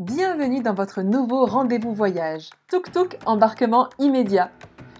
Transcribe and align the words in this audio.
Bienvenue 0.00 0.60
dans 0.60 0.74
votre 0.74 1.02
nouveau 1.02 1.46
rendez-vous 1.46 1.94
voyage. 1.94 2.50
Tuk 2.66 2.90
Tuk 2.90 3.16
embarquement 3.26 3.88
immédiat. 4.00 4.50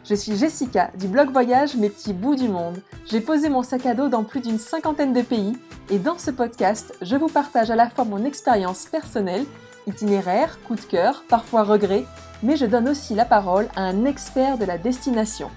Je 0.05 0.15
suis 0.15 0.37
Jessica 0.37 0.93
du 0.97 1.09
blog 1.09 1.33
voyage 1.33 1.75
Mes 1.75 1.91
petits 1.91 2.13
bouts 2.13 2.37
du 2.37 2.47
monde. 2.47 2.81
J'ai 3.07 3.21
posé 3.21 3.49
mon 3.49 3.65
sac 3.65 3.87
à 3.87 3.95
dos 3.95 4.09
dans 4.09 4.23
plus 4.23 4.39
d'une 4.39 4.61
cinquantaine 4.61 5.13
de 5.13 5.23
pays 5.23 5.59
et 5.91 5.99
dans 5.99 6.17
ce 6.17 6.31
podcast, 6.31 6.97
je 7.03 7.17
vous 7.17 7.27
partage 7.27 7.73
à 7.73 7.75
la 7.75 7.91
fois 7.91 8.05
mon 8.05 8.25
expérience 8.25 8.87
personnelle, 8.87 9.45
itinéraire, 9.89 10.61
coup 10.63 10.77
de 10.77 10.81
cœur, 10.83 11.25
parfois 11.29 11.65
regret, 11.65 12.05
mais 12.45 12.57
je 12.57 12.65
donne 12.65 12.89
aussi 12.89 13.17
la 13.17 13.25
parole 13.25 13.67
à 13.75 13.83
un 13.83 14.05
expert 14.05 14.59
de 14.59 14.65
la 14.65 14.79
destination. 14.79 15.51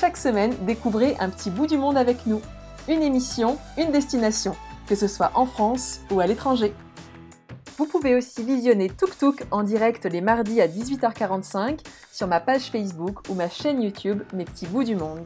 Chaque 0.00 0.16
semaine, 0.16 0.52
découvrez 0.62 1.16
un 1.20 1.28
petit 1.30 1.50
bout 1.50 1.68
du 1.68 1.78
monde 1.78 1.96
avec 1.96 2.26
nous. 2.26 2.40
Une 2.88 3.04
émission, 3.04 3.56
une 3.76 3.92
destination, 3.92 4.56
que 4.88 4.96
ce 4.96 5.06
soit 5.06 5.30
en 5.36 5.46
France 5.46 6.00
ou 6.10 6.18
à 6.18 6.26
l'étranger. 6.26 6.74
Vous 7.78 7.86
pouvez 7.86 8.16
aussi 8.16 8.42
visionner 8.42 8.88
Tuk 8.88 9.16
Tuk 9.16 9.44
en 9.52 9.62
direct 9.62 10.04
les 10.04 10.20
mardis 10.20 10.60
à 10.60 10.66
18h45 10.66 11.78
sur 12.10 12.26
ma 12.26 12.40
page 12.40 12.72
Facebook 12.72 13.20
ou 13.28 13.34
ma 13.34 13.48
chaîne 13.48 13.80
YouTube 13.80 14.20
Mes 14.32 14.44
petits 14.44 14.66
bouts 14.66 14.82
du 14.82 14.96
monde. 14.96 15.24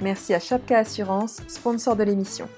Merci 0.00 0.32
à 0.32 0.38
Chapka 0.38 0.78
Assurance, 0.78 1.42
sponsor 1.48 1.96
de 1.96 2.04
l'émission. 2.04 2.48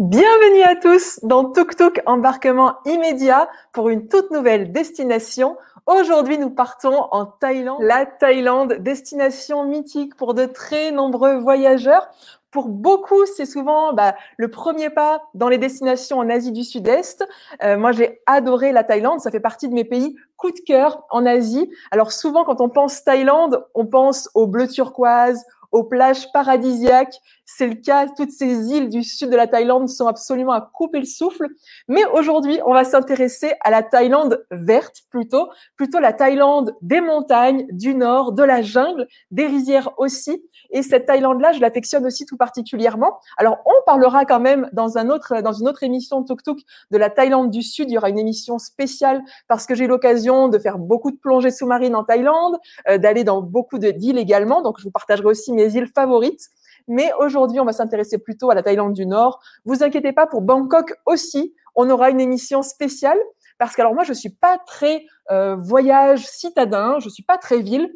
Bienvenue 0.00 0.62
à 0.64 0.74
tous 0.74 1.20
dans 1.22 1.52
Tuk 1.52 1.76
Tuk 1.76 2.02
embarquement 2.04 2.78
immédiat 2.84 3.48
pour 3.72 3.88
une 3.88 4.08
toute 4.08 4.32
nouvelle 4.32 4.72
destination. 4.72 5.56
Aujourd'hui, 5.86 6.36
nous 6.36 6.50
partons 6.50 7.06
en 7.12 7.26
Thaïlande. 7.26 7.80
La 7.80 8.06
Thaïlande, 8.06 8.72
destination 8.80 9.66
mythique 9.66 10.16
pour 10.16 10.34
de 10.34 10.46
très 10.46 10.90
nombreux 10.90 11.36
voyageurs 11.36 12.08
pour 12.54 12.68
beaucoup, 12.68 13.26
c'est 13.26 13.46
souvent 13.46 13.92
bah, 13.94 14.14
le 14.36 14.48
premier 14.48 14.88
pas 14.88 15.20
dans 15.34 15.48
les 15.48 15.58
destinations 15.58 16.18
en 16.18 16.30
Asie 16.30 16.52
du 16.52 16.62
Sud-Est. 16.62 17.26
Euh, 17.64 17.76
moi, 17.76 17.90
j'ai 17.90 18.20
adoré 18.26 18.70
la 18.70 18.84
Thaïlande. 18.84 19.18
Ça 19.18 19.32
fait 19.32 19.40
partie 19.40 19.68
de 19.68 19.74
mes 19.74 19.82
pays 19.82 20.14
coup 20.36 20.52
de 20.52 20.60
cœur 20.60 21.02
en 21.10 21.26
Asie. 21.26 21.68
Alors 21.90 22.12
souvent, 22.12 22.44
quand 22.44 22.60
on 22.60 22.68
pense 22.68 23.02
Thaïlande, 23.02 23.66
on 23.74 23.86
pense 23.86 24.30
au 24.34 24.46
bleu 24.46 24.68
turquoise, 24.68 25.44
aux 25.72 25.82
plages 25.82 26.30
paradisiaques. 26.30 27.20
C'est 27.46 27.66
le 27.66 27.74
cas, 27.74 28.06
toutes 28.08 28.30
ces 28.30 28.68
îles 28.72 28.88
du 28.88 29.02
sud 29.02 29.28
de 29.28 29.36
la 29.36 29.46
Thaïlande 29.46 29.88
sont 29.88 30.06
absolument 30.06 30.52
à 30.52 30.62
couper 30.62 30.98
le 30.98 31.04
souffle. 31.04 31.46
Mais 31.88 32.04
aujourd'hui, 32.06 32.58
on 32.64 32.72
va 32.72 32.84
s'intéresser 32.84 33.52
à 33.62 33.70
la 33.70 33.82
Thaïlande 33.82 34.46
verte 34.50 35.02
plutôt, 35.10 35.50
plutôt 35.76 36.00
la 36.00 36.14
Thaïlande 36.14 36.74
des 36.80 37.02
montagnes, 37.02 37.66
du 37.70 37.94
nord, 37.94 38.32
de 38.32 38.42
la 38.42 38.62
jungle, 38.62 39.06
des 39.30 39.46
rizières 39.46 39.90
aussi. 39.98 40.42
Et 40.70 40.82
cette 40.82 41.06
Thaïlande-là, 41.06 41.52
je 41.52 41.60
l'affectionne 41.60 42.06
aussi 42.06 42.24
tout 42.24 42.38
particulièrement. 42.38 43.18
Alors, 43.36 43.58
on 43.66 43.84
parlera 43.84 44.24
quand 44.24 44.40
même 44.40 44.70
dans 44.72 44.96
un 44.96 45.10
autre, 45.10 45.42
dans 45.42 45.52
une 45.52 45.68
autre 45.68 45.82
émission 45.82 46.24
Tuk 46.24 46.42
Tuk 46.42 46.58
de 46.90 46.98
la 46.98 47.10
Thaïlande 47.10 47.50
du 47.50 47.62
Sud. 47.62 47.90
Il 47.90 47.94
y 47.94 47.98
aura 47.98 48.08
une 48.08 48.18
émission 48.18 48.58
spéciale 48.58 49.22
parce 49.48 49.66
que 49.66 49.74
j'ai 49.74 49.84
eu 49.84 49.88
l'occasion 49.88 50.48
de 50.48 50.58
faire 50.58 50.78
beaucoup 50.78 51.10
de 51.10 51.16
plongées 51.18 51.50
sous-marines 51.50 51.94
en 51.94 52.04
Thaïlande, 52.04 52.56
euh, 52.88 52.96
d'aller 52.96 53.22
dans 53.22 53.42
beaucoup 53.42 53.78
de 53.78 53.90
d'îles 53.90 54.18
également. 54.18 54.62
Donc, 54.62 54.78
je 54.78 54.84
vous 54.84 54.90
partagerai 54.90 55.26
aussi 55.26 55.52
mes 55.52 55.76
îles 55.76 55.90
favorites. 55.94 56.48
Mais 56.88 57.12
aujourd'hui, 57.18 57.60
on 57.60 57.64
va 57.64 57.72
s'intéresser 57.72 58.18
plutôt 58.18 58.50
à 58.50 58.54
la 58.54 58.62
Thaïlande 58.62 58.92
du 58.92 59.06
Nord. 59.06 59.40
Vous 59.64 59.82
inquiétez 59.82 60.12
pas, 60.12 60.26
pour 60.26 60.42
Bangkok 60.42 60.94
aussi, 61.06 61.54
on 61.74 61.88
aura 61.90 62.10
une 62.10 62.20
émission 62.20 62.62
spéciale 62.62 63.18
parce 63.58 63.76
que 63.76 63.82
alors 63.82 63.94
moi, 63.94 64.04
je 64.04 64.12
suis 64.12 64.30
pas 64.30 64.58
très 64.58 65.06
euh, 65.30 65.56
voyage 65.56 66.26
citadin, 66.26 66.98
je 67.00 67.08
suis 67.08 67.22
pas 67.22 67.38
très 67.38 67.60
ville. 67.60 67.92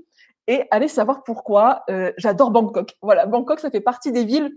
Et 0.46 0.64
allez 0.70 0.88
savoir 0.88 1.24
pourquoi. 1.24 1.82
Euh, 1.90 2.12
j'adore 2.16 2.50
Bangkok. 2.50 2.96
Voilà, 3.02 3.26
Bangkok, 3.26 3.60
ça 3.60 3.70
fait 3.70 3.80
partie 3.80 4.12
des 4.12 4.24
villes 4.24 4.56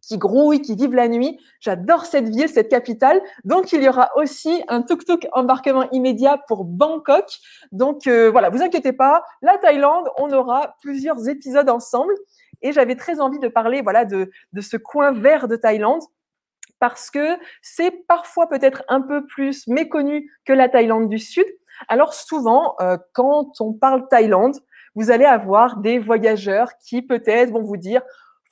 qui 0.00 0.18
grouillent, 0.18 0.62
qui 0.62 0.76
vivent 0.76 0.94
la 0.94 1.08
nuit. 1.08 1.38
J'adore 1.60 2.06
cette 2.06 2.28
ville, 2.28 2.48
cette 2.48 2.68
capitale. 2.68 3.20
Donc, 3.44 3.72
il 3.72 3.82
y 3.82 3.88
aura 3.88 4.08
aussi 4.16 4.62
un 4.68 4.82
tuk-tuk 4.82 5.26
embarquement 5.32 5.90
immédiat 5.90 6.38
pour 6.46 6.64
Bangkok. 6.64 7.26
Donc, 7.72 8.06
euh, 8.06 8.30
voilà, 8.30 8.48
vous 8.48 8.62
inquiétez 8.62 8.92
pas. 8.92 9.24
La 9.42 9.58
Thaïlande, 9.58 10.08
on 10.18 10.32
aura 10.32 10.76
plusieurs 10.80 11.28
épisodes 11.28 11.68
ensemble. 11.68 12.14
Et 12.62 12.72
j'avais 12.72 12.96
très 12.96 13.20
envie 13.20 13.38
de 13.38 13.48
parler, 13.48 13.82
voilà, 13.82 14.04
de, 14.04 14.30
de 14.52 14.60
ce 14.60 14.76
coin 14.76 15.12
vert 15.12 15.48
de 15.48 15.56
Thaïlande 15.56 16.02
parce 16.78 17.10
que 17.10 17.38
c'est 17.62 17.90
parfois 18.06 18.48
peut-être 18.48 18.84
un 18.88 19.00
peu 19.00 19.26
plus 19.26 19.66
méconnu 19.66 20.30
que 20.44 20.52
la 20.52 20.68
Thaïlande 20.68 21.08
du 21.08 21.18
Sud. 21.18 21.46
Alors 21.88 22.14
souvent, 22.14 22.74
euh, 22.80 22.98
quand 23.12 23.60
on 23.60 23.72
parle 23.72 24.08
Thaïlande, 24.08 24.56
vous 24.94 25.10
allez 25.10 25.24
avoir 25.24 25.78
des 25.78 25.98
voyageurs 25.98 26.72
qui 26.78 27.02
peut-être 27.02 27.50
vont 27.50 27.62
vous 27.62 27.76
dire 27.76 28.02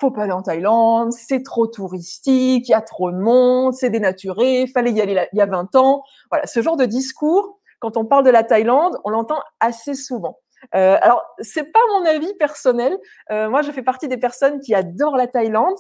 faut 0.01 0.11
pas 0.11 0.25
aller 0.25 0.33
en 0.33 0.43
Thaïlande, 0.43 1.13
c'est 1.13 1.43
trop 1.43 1.67
touristique, 1.67 2.69
il 2.69 2.73
y 2.73 2.75
a 2.75 2.81
trop 2.81 3.13
de 3.13 3.17
monde, 3.17 3.73
c'est 3.75 3.91
dénaturé, 3.91 4.67
fallait 4.67 4.91
y 4.91 5.01
aller 5.01 5.29
il 5.33 5.39
y 5.39 5.41
a 5.41 5.47
20 5.47 5.77
ans. 5.77 6.03
Voilà, 6.31 6.47
ce 6.47 6.61
genre 6.63 6.77
de 6.77 6.85
discours, 6.85 7.61
quand 7.79 7.97
on 7.97 8.05
parle 8.05 8.25
de 8.25 8.31
la 8.31 8.43
Thaïlande, 8.43 8.99
on 9.05 9.11
l'entend 9.11 9.39
assez 9.61 9.95
souvent. 9.95 10.41
Euh, 10.75 10.97
alors, 11.01 11.23
c'est 11.41 11.73
pas 11.73 11.81
mon 11.91 12.05
avis 12.05 12.33
personnel. 12.35 12.97
Euh, 13.31 13.49
moi, 13.49 13.63
je 13.63 13.71
fais 13.71 13.83
partie 13.83 14.09
des 14.09 14.17
personnes 14.17 14.61
qui 14.61 14.75
adorent 14.75 15.17
la 15.17 15.27
Thaïlande 15.27 15.77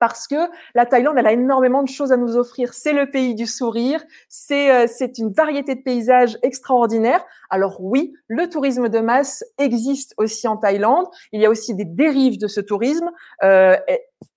parce 0.00 0.26
que 0.26 0.50
la 0.74 0.86
Thaïlande, 0.86 1.16
elle 1.18 1.26
a 1.26 1.32
énormément 1.32 1.82
de 1.82 1.88
choses 1.88 2.10
à 2.10 2.16
nous 2.16 2.36
offrir. 2.36 2.72
C'est 2.72 2.94
le 2.94 3.10
pays 3.10 3.34
du 3.34 3.46
sourire, 3.46 4.02
c'est 4.28 4.72
euh, 4.72 4.86
c'est 4.88 5.18
une 5.18 5.30
variété 5.30 5.74
de 5.76 5.82
paysages 5.82 6.38
extraordinaires. 6.42 7.22
Alors 7.50 7.76
oui, 7.80 8.12
le 8.26 8.48
tourisme 8.48 8.88
de 8.88 8.98
masse 8.98 9.44
existe 9.58 10.14
aussi 10.16 10.48
en 10.48 10.56
Thaïlande. 10.56 11.06
Il 11.32 11.40
y 11.40 11.46
a 11.46 11.50
aussi 11.50 11.74
des 11.74 11.84
dérives 11.84 12.38
de 12.38 12.48
ce 12.48 12.60
tourisme. 12.60 13.10
Euh, 13.44 13.76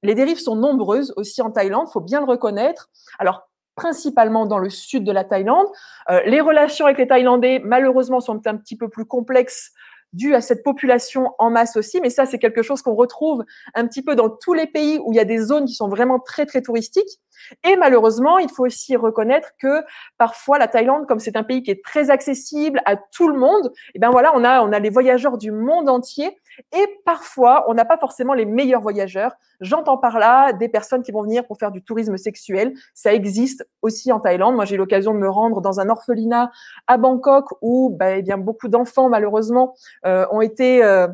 les 0.04 0.16
dérives 0.16 0.40
sont 0.40 0.58
nombreuses 0.58 1.14
aussi 1.16 1.42
en 1.42 1.50
Thaïlande, 1.50 1.88
faut 1.92 2.02
bien 2.02 2.20
le 2.20 2.28
reconnaître. 2.28 2.90
Alors 3.18 3.48
principalement 3.76 4.46
dans 4.46 4.60
le 4.60 4.70
sud 4.70 5.04
de 5.04 5.12
la 5.12 5.24
Thaïlande. 5.24 5.68
Euh, 6.10 6.22
les 6.26 6.42
relations 6.42 6.86
avec 6.86 6.98
les 6.98 7.08
Thaïlandais, 7.08 7.62
malheureusement, 7.64 8.20
sont 8.20 8.46
un 8.46 8.58
petit 8.58 8.78
peu 8.78 8.90
plus 8.90 9.06
complexes 9.06 9.72
dû 10.14 10.36
à 10.36 10.42
cette 10.42 10.64
population 10.64 11.32
en 11.40 11.50
masse 11.50 11.76
aussi. 11.76 12.00
Mais 12.02 12.10
ça, 12.10 12.26
c'est 12.26 12.40
quelque 12.40 12.62
chose 12.62 12.82
qu'on 12.82 12.94
retrouve 12.94 13.44
un 13.74 13.88
petit 13.88 14.04
peu 14.04 14.16
dans 14.16 14.30
tous 14.30 14.54
les 14.54 14.68
pays 14.68 15.00
où 15.04 15.12
il 15.12 15.16
y 15.16 15.20
a 15.20 15.26
des 15.26 15.40
zones 15.40 15.66
qui 15.66 15.74
sont 15.74 15.90
vraiment 15.90 16.20
très, 16.20 16.46
très 16.46 16.62
touristiques. 16.62 17.20
Et 17.64 17.76
malheureusement, 17.76 18.38
il 18.38 18.50
faut 18.50 18.66
aussi 18.66 18.96
reconnaître 18.96 19.52
que 19.60 19.84
parfois 20.18 20.58
la 20.58 20.68
Thaïlande, 20.68 21.08
comme 21.08 21.20
c'est 21.20 21.36
un 21.36 21.44
pays 21.44 21.64
qui 21.64 21.72
est 21.72 21.84
très 21.84 22.10
accessible 22.10 22.82
à 22.86 22.96
tout 22.98 23.28
le 23.28 23.38
monde, 23.38 23.72
et 23.88 23.92
eh 23.96 24.00
ben 24.00 24.10
voilà, 24.10 24.32
on 24.36 24.44
a 24.44 24.62
on 24.62 24.72
a 24.72 24.80
les 24.80 24.90
voyageurs 24.90 25.38
du 25.38 25.52
monde 25.52 25.90
entier 25.90 26.38
et 26.72 27.02
parfois 27.06 27.66
on 27.68 27.74
n'a 27.74 27.86
pas 27.86 27.98
forcément 27.98 28.34
les 28.34 28.46
meilleurs 28.46 28.82
voyageurs. 28.82 29.34
J'entends 29.62 29.98
par 29.98 30.20
là 30.20 30.54
des 30.54 30.68
personnes 30.68 31.04
qui 31.04 31.12
vont 31.12 31.24
venir 31.24 31.46
pour 31.46 31.58
faire 31.58 31.72
du 31.72 31.82
tourisme 31.82 32.18
sexuel. 32.18 32.74
Ça 32.94 33.14
existe 33.14 33.68
aussi 33.82 34.12
en 34.12 34.20
Thaïlande. 34.20 34.56
Moi, 34.56 34.66
j'ai 34.66 34.76
eu 34.76 34.78
l'occasion 34.78 35.14
de 35.14 35.20
me 35.20 35.30
rendre 35.30 35.62
dans 35.62 35.80
un 35.80 35.90
orphelinat 35.90 36.52
à 36.88 36.98
Bangkok 36.98 37.46
où, 37.62 37.96
bah, 37.98 38.18
eh 38.18 38.22
bien, 38.22 38.38
beaucoup 38.38 38.68
d'enfants 38.68 39.10
malheureusement 39.10 39.76
euh, 40.06 40.26
ont 40.32 40.42
été 40.42 40.84
euh, 40.84 41.08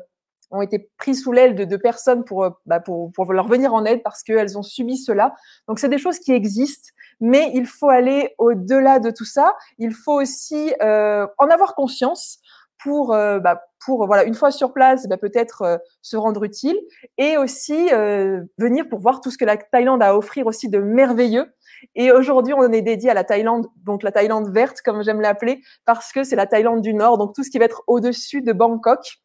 ont 0.52 0.62
été 0.62 0.90
pris 0.98 1.16
sous 1.16 1.32
l'aile 1.32 1.56
de, 1.56 1.64
de, 1.64 1.78
personnes 1.78 2.24
pour, 2.24 2.44
euh, 2.44 2.50
bah, 2.66 2.80
pour, 2.80 3.12
pour, 3.12 3.32
leur 3.34 3.48
venir 3.48 3.74
en 3.74 3.86
aide 3.86 4.02
parce 4.04 4.24
qu'elles 4.24 4.58
ont 4.58 4.64
subi 4.64 4.98
cela. 4.98 5.36
Donc, 5.68 5.80
c'est 5.80 5.90
des 5.90 5.98
choses 5.98 6.20
qui 6.20 6.32
existent, 6.32 6.90
mais 7.20 7.52
il 7.54 7.66
faut 7.66 7.90
aller 7.90 8.34
au-delà 8.38 9.00
de 9.00 9.12
tout 9.12 9.26
ça. 9.26 9.56
Il 9.78 9.94
faut 9.94 10.20
aussi 10.20 10.74
euh, 10.82 11.28
en 11.38 11.48
avoir 11.48 11.76
conscience 11.76 12.40
pour, 12.80 13.14
euh, 13.14 13.40
bah, 13.40 13.62
pour 13.86 14.08
voilà, 14.08 14.24
une 14.24 14.34
fois 14.34 14.52
sur 14.52 14.74
place, 14.74 15.08
bah, 15.08 15.18
peut-être 15.18 15.62
euh, 15.62 15.78
se 16.02 16.18
rendre 16.18 16.44
utile 16.44 16.78
et 17.18 17.38
aussi 17.38 17.90
euh, 17.92 18.42
venir 18.58 18.88
pour 18.90 19.00
voir 19.00 19.22
tout 19.22 19.32
ce 19.32 19.38
que 19.38 19.46
la 19.46 19.58
Thaïlande 19.58 20.02
a 20.02 20.08
à 20.08 20.16
offrir 20.16 20.48
aussi 20.48 20.70
de 20.70 20.80
merveilleux. 20.80 21.54
Et 21.96 22.12
aujourd'hui, 22.12 22.54
on 22.54 22.72
est 22.72 22.82
dédié 22.82 23.10
à 23.10 23.14
la 23.14 23.24
Thaïlande, 23.24 23.68
donc 23.84 24.04
la 24.04 24.12
Thaïlande 24.12 24.52
verte, 24.52 24.82
comme 24.84 25.04
j'aime 25.04 25.22
l'appeler, 25.22 25.62
parce 25.86 26.12
que 26.12 26.24
c'est 26.24 26.36
la 26.36 26.48
Thaïlande 26.48 26.82
du 26.82 26.94
Nord, 26.94 27.18
donc 27.18 27.36
tout 27.36 27.44
ce 27.44 27.50
qui 27.50 27.60
va 27.60 27.66
être 27.66 27.84
au-dessus 27.88 28.42
de 28.42 28.52
Bangkok. 28.52 29.20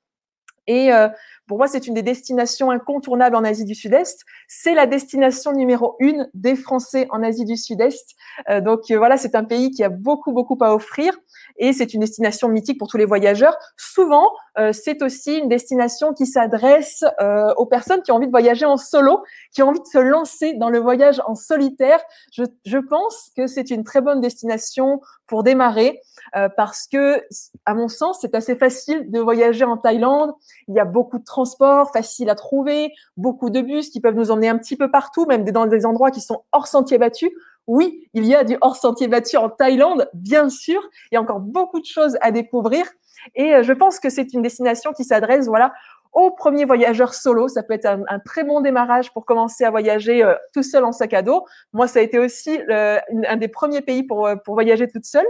Et 0.67 0.93
euh, 0.93 1.09
pour 1.47 1.59
moi, 1.59 1.69
c'est 1.69 1.87
une 1.87 1.94
des 1.94 2.03
destinations 2.03 2.71
incontournables 2.71 3.37
en 3.37 3.44
Asie 3.44 3.65
du 3.65 3.75
Sud-Est. 3.75 4.25
C'est 4.49 4.75
la 4.75 4.87
destination 4.87 5.53
numéro 5.53 5.97
une 5.99 6.28
des 6.34 6.56
Français 6.56 7.06
en 7.10 7.22
Asie 7.22 7.44
du 7.44 7.56
Sud-Est. 7.56 8.15
Euh, 8.49 8.60
donc 8.60 8.91
euh, 8.91 8.97
voilà, 8.97 9.16
c'est 9.16 9.34
un 9.34 9.44
pays 9.44 9.71
qui 9.71 9.84
a 9.84 9.88
beaucoup, 9.88 10.33
beaucoup 10.33 10.59
à 10.62 10.75
offrir 10.75 11.19
et 11.59 11.72
c'est 11.72 11.95
une 11.95 12.01
destination 12.01 12.48
mythique 12.48 12.78
pour 12.78 12.89
tous 12.89 12.97
les 12.97 13.04
voyageurs. 13.04 13.57
Souvent, 13.77 14.30
euh, 14.59 14.72
c'est 14.72 15.03
aussi 15.03 15.36
une 15.36 15.48
destination 15.48 16.15
qui 16.15 16.27
s'adresse 16.27 17.04
euh, 17.21 17.53
aux 17.57 17.66
personnes 17.66 18.03
qui 18.03 18.13
ont 18.13 18.16
envie 18.16 18.27
de 18.27 18.33
voyager 18.33 18.65
en 18.66 18.77
solo, 18.77 19.22
qui 19.53 19.63
ont 19.63 19.69
envie 19.69 19.80
de 19.80 19.86
se 19.86 19.98
lancer 19.98 20.54
dans 20.54 20.71
le 20.71 20.78
voyage 20.78 21.21
en 21.27 21.34
solitaire. 21.34 22.01
Je, 22.33 22.45
je 22.65 22.78
pense 22.78 23.30
que 23.36 23.47
c'est 23.47 23.71
une 23.71 23.84
très 23.84 24.01
bonne 24.01 24.21
destination 24.21 25.01
pour 25.27 25.42
démarrer 25.42 26.01
euh, 26.36 26.48
parce 26.57 26.86
que, 26.86 27.22
à 27.65 27.74
mon 27.74 27.89
sens, 27.89 28.19
c'est 28.21 28.34
assez 28.34 28.57
facile 28.57 29.10
de 29.10 29.21
voyager 29.21 29.65
en 29.65 29.77
Thaïlande. 29.77 30.33
Il 30.69 30.74
y 30.74 30.80
a 30.80 30.84
beaucoup 30.84 31.19
de 31.19 31.24
transports 31.34 31.91
faciles 31.91 32.31
à 32.31 32.36
trouver, 32.36 32.92
beaucoup 33.16 33.51
de 33.51 33.60
bus 33.60 33.91
qui 33.91 34.01
peuvent 34.01 34.15
nous 34.15 34.31
emmener 34.31 34.48
un 34.48 34.57
petit 34.57 34.77
peu 34.77 34.89
partout, 34.89 35.27
même 35.27 35.45
dans 35.45 35.66
des 35.66 35.84
endroits 35.84 36.13
qui 36.13 36.21
sont 36.21 36.45
hors 36.53 36.69
sentier 36.69 36.97
battu. 36.97 37.28
Oui, 37.66 38.09
il 38.15 38.25
y 38.25 38.36
a 38.36 38.45
du 38.45 38.57
hors 38.60 38.77
sentier 38.77 39.09
battu 39.09 39.36
en 39.36 39.48
Thaïlande, 39.48 40.09
bien 40.15 40.48
sûr. 40.48 40.81
Il 41.10 41.16
y 41.16 41.19
a 41.19 41.21
encore 41.21 41.41
beaucoup 41.41 41.81
de 41.81 41.86
choses 41.86 42.16
à 42.21 42.31
découvrir. 42.31 42.86
Et 43.34 43.53
euh, 43.53 43.63
je 43.65 43.72
pense 43.72 43.98
que 43.98 44.10
c'est 44.10 44.33
une 44.33 44.42
destination 44.42 44.92
qui 44.92 45.03
s'adresse, 45.03 45.47
voilà, 45.48 45.72
aux 46.13 46.31
premiers 46.31 46.66
voyageurs 46.66 47.15
solo. 47.15 47.48
Ça 47.48 47.65
peut 47.65 47.75
être 47.75 47.86
un, 47.86 48.19
très 48.21 48.45
bon 48.45 48.60
démarrage 48.60 49.13
pour 49.13 49.25
commencer 49.25 49.65
à 49.65 49.71
voyager 49.71 50.22
euh, 50.22 50.34
tout 50.53 50.63
seul 50.63 50.84
en 50.84 50.92
sac 50.92 51.15
à 51.15 51.22
dos. 51.22 51.45
Moi, 51.72 51.89
ça 51.89 51.98
a 51.98 52.03
été 52.03 52.21
aussi 52.21 52.60
un 52.69 53.36
des 53.36 53.48
premiers 53.48 53.81
pays 53.81 54.04
pour, 54.04 54.28
pour 54.45 54.54
voyager 54.54 54.86
toute 54.86 55.07
seule. 55.07 55.27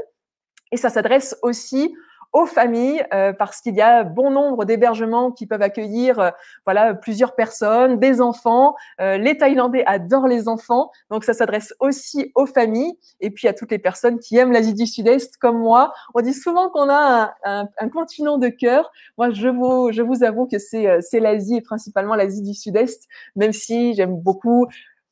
Et 0.71 0.77
ça 0.77 0.91
s'adresse 0.91 1.37
aussi 1.43 1.95
aux 2.35 2.47
familles 2.47 3.03
euh, 3.15 3.33
parce 3.33 3.61
qu'il 3.61 3.77
y 3.77 3.81
a 3.81 4.03
bon 4.03 4.31
nombre 4.31 4.65
d'hébergements 4.65 5.31
qui 5.31 5.47
peuvent 5.47 5.63
accueillir 5.63 6.19
euh, 6.19 6.31
voilà 6.67 6.93
plusieurs 6.93 7.37
personnes, 7.37 8.01
des 8.01 8.21
enfants. 8.21 8.75
Euh, 9.01 9.17
les 9.17 9.39
Thaïlandais 9.39 9.85
adorent 9.87 10.27
les 10.27 10.49
enfants, 10.49 10.91
donc 11.11 11.23
ça 11.23 11.33
s'adresse 11.33 11.73
aussi 11.79 12.33
aux 12.35 12.47
familles 12.47 12.99
et 13.21 13.31
puis 13.31 13.47
à 13.47 13.55
toutes 13.55 13.71
les 13.71 13.79
personnes 13.79 14.19
qui 14.19 14.37
aiment 14.37 14.51
l'Asie 14.51 14.75
du 14.75 14.87
Sud-Est 14.87 15.37
comme 15.37 15.59
moi. 15.59 15.95
On 16.15 16.21
dit 16.21 16.35
souvent 16.35 16.69
qu'on 16.71 16.91
a 16.91 17.35
un, 17.45 17.69
un, 17.79 17.89
continent 17.89 18.37
de 18.37 18.49
cœur. 18.49 18.91
Moi, 19.17 19.31
je 19.31 19.49
vous 19.49 19.93
je 19.93 20.03
vous 20.03 20.25
avoue 20.25 20.47
que 20.47 20.59
c'est 20.59 21.01
c'est 21.01 21.21
l'Asie 21.21 21.57
et 21.57 21.63
principalement 21.63 22.17
l'Asie 22.17 22.43
du 22.43 22.53
Sud-Est, 22.53 23.07
même 23.37 23.53
si 23.53 23.95
j'aime 23.95 24.17
beaucoup 24.17 24.67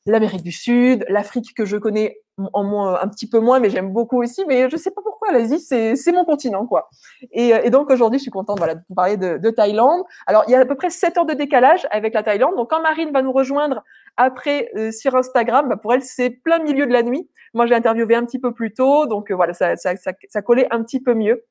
l'Amérique 0.05 0.43
du 0.43 0.51
Sud, 0.51 1.05
l'Afrique 1.09 1.53
que 1.55 1.65
je 1.65 1.77
connais 1.77 2.19
un 2.37 3.07
petit 3.09 3.29
peu 3.29 3.39
moins, 3.39 3.59
mais 3.59 3.69
j'aime 3.69 3.91
beaucoup 3.91 4.21
aussi. 4.21 4.43
Mais 4.47 4.69
je 4.69 4.75
sais 4.75 4.91
pas 4.91 5.01
pourquoi 5.01 5.31
l'Asie, 5.31 5.59
c'est, 5.59 6.11
mon 6.11 6.25
continent, 6.25 6.65
quoi. 6.65 6.89
Et, 7.31 7.49
et 7.49 7.69
donc 7.69 7.89
aujourd'hui, 7.89 8.19
je 8.19 8.23
suis 8.23 8.31
contente, 8.31 8.57
voilà, 8.57 8.75
de 8.75 8.81
vous 8.89 8.95
parler 8.95 9.17
de, 9.17 9.37
de, 9.37 9.49
Thaïlande. 9.49 10.03
Alors 10.25 10.43
il 10.47 10.51
y 10.51 10.55
a 10.55 10.59
à 10.59 10.65
peu 10.65 10.75
près 10.75 10.89
7 10.89 11.17
heures 11.17 11.25
de 11.25 11.33
décalage 11.33 11.87
avec 11.91 12.13
la 12.13 12.23
Thaïlande. 12.23 12.55
Donc 12.55 12.69
quand 12.69 12.81
Marine 12.81 13.11
va 13.11 13.21
nous 13.21 13.31
rejoindre 13.31 13.83
après 14.17 14.71
euh, 14.75 14.91
sur 14.91 15.15
Instagram, 15.15 15.69
bah, 15.69 15.77
pour 15.77 15.93
elle 15.93 16.03
c'est 16.03 16.29
plein 16.29 16.59
milieu 16.59 16.85
de 16.85 16.91
la 16.91 17.03
nuit. 17.03 17.29
Moi 17.53 17.67
j'ai 17.67 17.75
interviewé 17.75 18.15
un 18.15 18.25
petit 18.25 18.39
peu 18.39 18.53
plus 18.53 18.73
tôt, 18.73 19.05
donc 19.05 19.31
euh, 19.31 19.35
voilà, 19.35 19.53
ça, 19.53 19.75
ça, 19.75 19.95
ça, 19.95 20.11
ça 20.27 20.41
collait 20.41 20.67
un 20.71 20.83
petit 20.83 21.01
peu 21.01 21.13
mieux. 21.13 21.45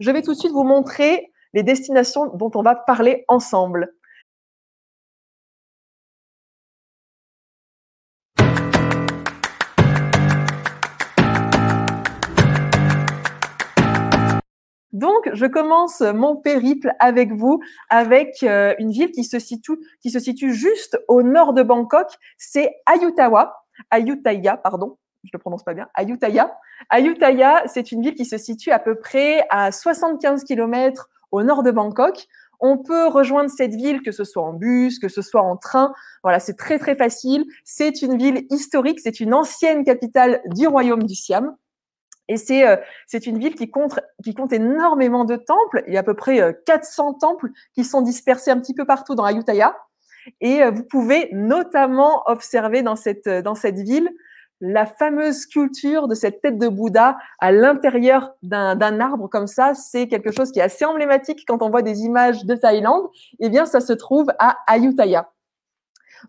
Je 0.00 0.10
vais 0.10 0.22
tout 0.22 0.32
de 0.32 0.38
suite 0.38 0.52
vous 0.52 0.64
montrer 0.64 1.30
les 1.54 1.62
destinations 1.62 2.26
dont 2.34 2.50
on 2.54 2.62
va 2.62 2.74
parler 2.74 3.24
ensemble. 3.28 3.94
Donc, 14.94 15.28
je 15.32 15.44
commence 15.46 16.00
mon 16.00 16.36
périple 16.36 16.92
avec 17.00 17.32
vous 17.32 17.60
avec 17.90 18.44
euh, 18.44 18.74
une 18.78 18.92
ville 18.92 19.10
qui 19.10 19.24
se 19.24 19.40
situe 19.40 19.76
qui 20.00 20.10
se 20.10 20.20
situe 20.20 20.54
juste 20.54 20.96
au 21.08 21.24
nord 21.24 21.52
de 21.52 21.64
Bangkok, 21.64 22.06
c'est 22.38 22.72
Ayutthaya, 22.86 23.52
Ayutthaya, 23.90 24.56
pardon, 24.56 24.96
je 25.24 25.30
le 25.32 25.38
prononce 25.40 25.64
pas 25.64 25.74
bien, 25.74 25.88
Ayutthaya. 25.94 26.56
Ayutthaya, 26.90 27.64
c'est 27.66 27.90
une 27.90 28.02
ville 28.02 28.14
qui 28.14 28.24
se 28.24 28.38
situe 28.38 28.70
à 28.70 28.78
peu 28.78 28.94
près 28.94 29.44
à 29.50 29.72
75 29.72 30.44
km 30.44 31.08
au 31.32 31.42
nord 31.42 31.64
de 31.64 31.72
Bangkok. 31.72 32.26
On 32.60 32.78
peut 32.78 33.08
rejoindre 33.08 33.50
cette 33.50 33.74
ville, 33.74 34.00
que 34.00 34.12
ce 34.12 34.22
soit 34.22 34.44
en 34.44 34.52
bus, 34.52 35.00
que 35.00 35.08
ce 35.08 35.22
soit 35.22 35.42
en 35.42 35.56
train. 35.56 35.92
Voilà, 36.22 36.38
c'est 36.38 36.54
très 36.54 36.78
très 36.78 36.94
facile. 36.94 37.44
C'est 37.64 38.00
une 38.00 38.16
ville 38.16 38.46
historique, 38.48 39.00
c'est 39.00 39.18
une 39.18 39.34
ancienne 39.34 39.84
capitale 39.84 40.40
du 40.46 40.68
royaume 40.68 41.02
du 41.02 41.16
Siam. 41.16 41.56
Et 42.28 42.36
c'est 42.36 42.66
euh, 42.66 42.76
c'est 43.06 43.26
une 43.26 43.38
ville 43.38 43.54
qui 43.54 43.70
compte 43.70 43.98
qui 44.22 44.34
compte 44.34 44.52
énormément 44.52 45.24
de 45.24 45.36
temples. 45.36 45.84
Il 45.86 45.94
y 45.94 45.96
a 45.96 46.00
à 46.00 46.02
peu 46.02 46.14
près 46.14 46.56
400 46.66 47.08
euh, 47.08 47.18
temples 47.18 47.48
qui 47.74 47.84
sont 47.84 48.00
dispersés 48.00 48.50
un 48.50 48.58
petit 48.58 48.74
peu 48.74 48.84
partout 48.84 49.14
dans 49.14 49.24
Ayutthaya. 49.24 49.76
Et 50.40 50.62
euh, 50.62 50.70
vous 50.70 50.84
pouvez 50.84 51.28
notamment 51.32 52.22
observer 52.26 52.82
dans 52.82 52.96
cette 52.96 53.28
dans 53.28 53.54
cette 53.54 53.78
ville 53.78 54.08
la 54.60 54.86
fameuse 54.86 55.40
sculpture 55.40 56.08
de 56.08 56.14
cette 56.14 56.40
tête 56.40 56.58
de 56.58 56.68
Bouddha 56.68 57.18
à 57.38 57.52
l'intérieur 57.52 58.32
d'un 58.42 59.00
arbre 59.00 59.28
comme 59.28 59.46
ça. 59.46 59.74
C'est 59.74 60.08
quelque 60.08 60.30
chose 60.30 60.52
qui 60.52 60.60
est 60.60 60.62
assez 60.62 60.86
emblématique 60.86 61.44
quand 61.46 61.60
on 61.60 61.68
voit 61.68 61.82
des 61.82 62.02
images 62.02 62.46
de 62.46 62.54
Thaïlande. 62.54 63.08
Eh 63.40 63.50
bien, 63.50 63.66
ça 63.66 63.80
se 63.80 63.92
trouve 63.92 64.28
à 64.38 64.56
Ayutthaya. 64.66 65.28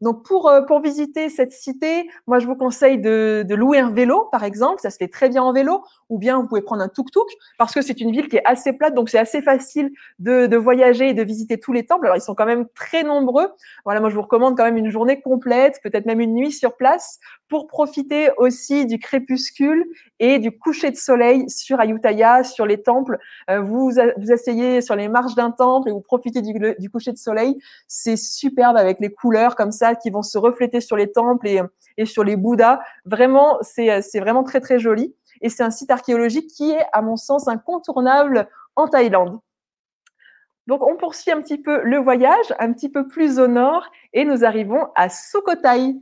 Donc 0.02 0.26
pour 0.26 0.50
euh, 0.50 0.62
pour 0.62 0.82
visiter 0.82 1.30
cette 1.30 1.52
cité, 1.52 2.08
moi 2.28 2.40
je 2.40 2.48
vous 2.48 2.56
conseille 2.56 3.00
de, 3.00 3.44
de, 3.48 3.56
louer 3.56 3.80
un 3.80 3.92
vélo 3.92 4.28
par 4.32 4.44
exemple, 4.44 4.82
ça 4.82 4.90
se 4.90 4.98
fait 4.98 5.08
très 5.08 5.30
bien 5.30 5.44
en 5.44 5.54
vélo, 5.54 5.84
ou 6.10 6.18
bien 6.18 6.40
vous 6.40 6.48
pouvez 6.48 6.62
prendre 6.62 6.82
un 6.82 6.88
tuk-tuk 6.88 7.28
parce 7.58 7.74
que 7.74 7.82
c'est 7.82 8.02
une 8.02 8.12
ville 8.12 8.28
qui 8.28 8.38
est 8.38 8.46
assez 8.46 8.74
plate, 8.74 8.94
donc 8.94 9.10
c'est 9.10 9.20
assez 9.20 9.42
facile 9.42 9.92
de, 10.20 10.48
de 10.48 10.58
voyager 10.58 11.10
et 11.10 11.14
de 11.14 11.24
visiter 11.24 11.60
tous 11.60 11.74
les 11.74 11.86
temples. 11.86 12.06
Alors 12.06 12.18
ils 12.18 12.22
sont 12.22 12.36
quand 12.36 12.46
même 12.46 12.68
très 12.76 13.04
nombreux. 13.04 13.48
Voilà, 13.86 14.00
moi 14.00 14.10
je 14.10 14.16
vous 14.16 14.22
recommande 14.22 14.58
quand 14.58 14.66
même 14.66 14.78
une 14.78 14.90
journée 14.90 15.22
complète, 15.22 15.80
peut-être 15.84 16.06
même 16.06 16.20
une 16.20 16.34
nuit 16.34 16.52
sur 16.52 16.76
place 16.76 17.20
pour 17.48 17.68
profiter 17.68 18.30
aussi 18.38 18.86
du 18.86 19.00
crépuscule 19.00 19.86
et 20.20 20.40
du 20.40 20.58
coucher 20.58 20.92
de 20.92 20.96
soleil 20.96 21.50
sur 21.50 21.80
Ayutthaya, 21.80 22.44
sur 22.44 22.66
les 22.66 22.82
temples. 22.82 23.18
Euh, 23.50 23.62
vous 23.62 23.92
vous 24.18 24.32
asseyez 24.32 24.82
sur 24.82 24.96
les 24.96 25.08
marches 25.08 25.36
d'un 25.36 25.52
temple 25.52 25.90
et 25.90 25.92
vous 25.92 26.02
profitez 26.02 26.42
du, 26.42 26.90
coucher 26.90 27.12
de 27.12 27.18
soleil. 27.18 27.58
C'est 27.88 28.18
superbe 28.18 28.78
avec 28.78 29.00
les 29.00 29.12
couleurs 29.12 29.56
comme 29.56 29.72
ça 29.72 29.96
qui 29.96 30.10
vont 30.10 30.24
se 30.24 30.38
refléter 30.38 30.82
sur 30.82 30.98
les 30.98 31.12
temples 31.12 31.48
et, 31.48 31.62
et 31.98 32.06
sur 32.06 32.24
les 32.24 32.36
Bouddhas. 32.36 32.80
Vraiment, 33.06 33.58
c'est 33.62 34.20
vraiment 34.20 34.44
très 34.44 34.62
très 34.62 34.80
joli. 34.80 35.16
Et 35.42 35.50
c'est 35.50 35.64
un 35.64 35.72
site 35.72 35.92
archéologique 35.92 36.48
qui 36.48 36.72
est, 36.72 36.86
à 36.94 37.02
mon 37.02 37.18
sens, 37.18 37.48
incontournable 37.48 38.48
en 38.76 38.88
Thaïlande. 38.88 39.40
Donc, 40.68 40.82
on 40.82 40.96
poursuit 40.96 41.32
un 41.32 41.42
petit 41.42 41.60
peu 41.60 41.82
le 41.84 41.98
voyage, 41.98 42.54
un 42.58 42.74
petit 42.74 42.90
peu 42.90 43.08
plus 43.08 43.40
au 43.40 43.48
nord, 43.48 43.86
et 44.14 44.26
nous 44.26 44.44
arrivons 44.44 44.88
à 44.96 45.10
Sukhothai. 45.10 45.96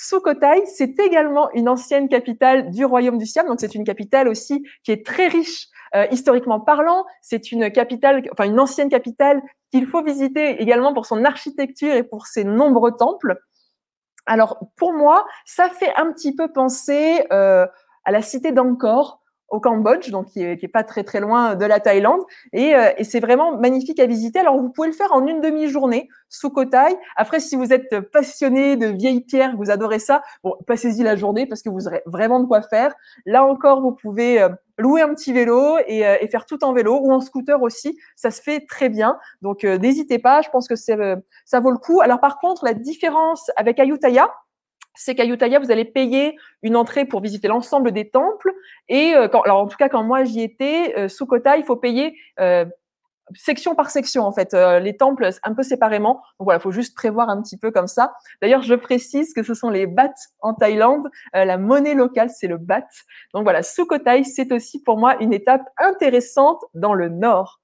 Sukhothai, 0.00 0.64
c'est 0.66 0.98
également 1.00 1.50
une 1.54 1.68
ancienne 1.68 2.08
capitale 2.08 2.70
du 2.70 2.84
royaume 2.84 3.18
du 3.18 3.26
Siam. 3.26 3.46
Donc, 3.48 3.58
c'est 3.58 3.74
une 3.74 3.82
capitale 3.82 4.28
aussi 4.28 4.64
qui 4.84 4.92
est 4.92 5.04
très 5.04 5.26
riche 5.26 5.66
euh, 5.96 6.06
historiquement 6.12 6.60
parlant. 6.60 7.04
C'est 7.20 7.50
une 7.50 7.70
capitale, 7.72 8.22
enfin 8.32 8.44
une 8.44 8.60
ancienne 8.60 8.90
capitale 8.90 9.42
qu'il 9.72 9.86
faut 9.86 10.02
visiter 10.02 10.62
également 10.62 10.94
pour 10.94 11.04
son 11.04 11.24
architecture 11.24 11.92
et 11.92 12.04
pour 12.04 12.26
ses 12.26 12.44
nombreux 12.44 12.92
temples. 12.92 13.40
Alors, 14.26 14.60
pour 14.76 14.92
moi, 14.92 15.26
ça 15.44 15.68
fait 15.68 15.92
un 15.96 16.12
petit 16.12 16.34
peu 16.34 16.52
penser 16.52 17.24
euh, 17.32 17.66
à 18.04 18.12
la 18.12 18.22
cité 18.22 18.52
d'Angkor 18.52 19.17
au 19.48 19.60
Cambodge, 19.60 20.10
donc 20.10 20.26
qui 20.26 20.42
est, 20.42 20.68
pas 20.68 20.84
très 20.84 21.04
très 21.04 21.20
loin 21.20 21.54
de 21.54 21.64
la 21.64 21.80
Thaïlande, 21.80 22.20
et, 22.52 22.74
euh, 22.74 22.90
et 22.98 23.04
c'est 23.04 23.20
vraiment 23.20 23.56
magnifique 23.56 23.98
à 24.00 24.06
visiter. 24.06 24.38
Alors 24.38 24.58
vous 24.58 24.70
pouvez 24.70 24.88
le 24.88 24.94
faire 24.94 25.12
en 25.12 25.26
une 25.26 25.40
demi-journée 25.40 26.08
sous 26.28 26.50
Kotai. 26.50 26.98
Après, 27.16 27.40
si 27.40 27.56
vous 27.56 27.72
êtes 27.72 28.00
passionné 28.00 28.76
de 28.76 28.86
vieilles 28.86 29.22
pierres, 29.22 29.56
vous 29.56 29.70
adorez 29.70 29.98
ça, 29.98 30.22
bon, 30.44 30.54
passez-y 30.66 31.02
la 31.02 31.16
journée 31.16 31.46
parce 31.46 31.62
que 31.62 31.70
vous 31.70 31.86
aurez 31.86 32.02
vraiment 32.04 32.40
de 32.40 32.46
quoi 32.46 32.60
faire. 32.62 32.94
Là 33.24 33.44
encore, 33.44 33.80
vous 33.80 33.92
pouvez 33.92 34.42
euh, 34.42 34.50
louer 34.76 35.00
un 35.00 35.14
petit 35.14 35.32
vélo 35.32 35.78
et, 35.86 36.06
euh, 36.06 36.16
et, 36.20 36.28
faire 36.28 36.44
tout 36.44 36.62
en 36.64 36.72
vélo 36.74 36.98
ou 37.02 37.12
en 37.12 37.20
scooter 37.20 37.62
aussi. 37.62 37.98
Ça 38.16 38.30
se 38.30 38.42
fait 38.42 38.66
très 38.68 38.90
bien, 38.90 39.18
donc 39.40 39.64
n'hésitez 39.64 40.18
pas. 40.18 40.42
Je 40.42 40.50
pense 40.50 40.68
que 40.68 40.76
c'est 40.76 40.98
ça 41.44 41.60
vaut 41.60 41.70
le 41.70 41.78
coup. 41.78 42.00
Alors 42.00 42.20
par 42.20 42.38
contre, 42.38 42.64
la 42.64 42.74
différence 42.74 43.50
avec 43.56 43.78
Ayutthaya, 43.78 44.28
c'est 44.94 45.14
qu'à 45.14 45.22
Ayutthaya, 45.22 45.58
vous 45.60 45.70
allez 45.70 45.84
payer 45.84 46.36
une 46.62 46.76
entrée 46.76 47.04
pour 47.04 47.20
visiter 47.20 47.48
l'ensemble 47.48 47.92
des 47.92 48.10
temples. 48.10 48.52
Et 48.88 49.14
euh, 49.14 49.28
quand, 49.28 49.42
alors 49.42 49.58
en 49.58 49.66
tout 49.68 49.76
cas, 49.76 49.88
quand 49.88 50.02
moi 50.02 50.24
j'y 50.24 50.42
étais, 50.42 50.94
euh, 50.98 51.08
sous 51.08 51.28
il 51.56 51.64
faut 51.64 51.76
payer 51.76 52.16
euh, 52.40 52.64
section 53.34 53.74
par 53.74 53.90
section 53.90 54.24
en 54.24 54.32
fait, 54.32 54.54
euh, 54.54 54.80
les 54.80 54.96
temples 54.96 55.30
un 55.44 55.54
peu 55.54 55.62
séparément. 55.62 56.14
Donc 56.38 56.46
voilà, 56.46 56.58
il 56.58 56.62
faut 56.62 56.72
juste 56.72 56.96
prévoir 56.96 57.28
un 57.28 57.40
petit 57.42 57.56
peu 57.56 57.70
comme 57.70 57.86
ça. 57.86 58.12
D'ailleurs, 58.42 58.62
je 58.62 58.74
précise 58.74 59.34
que 59.34 59.42
ce 59.42 59.54
sont 59.54 59.70
les 59.70 59.86
bahts 59.86 60.10
en 60.40 60.54
Thaïlande. 60.54 61.08
la 61.32 61.58
monnaie 61.58 61.94
locale, 61.94 62.30
c'est 62.30 62.48
le 62.48 62.58
baht. 62.58 62.88
Donc 63.34 63.44
voilà, 63.44 63.62
Sukhothai, 63.62 64.24
c'est 64.24 64.50
aussi 64.52 64.82
pour 64.82 64.98
moi 64.98 65.16
une 65.20 65.32
étape 65.32 65.62
intéressante 65.78 66.64
dans 66.74 66.94
le 66.94 67.08
nord 67.08 67.60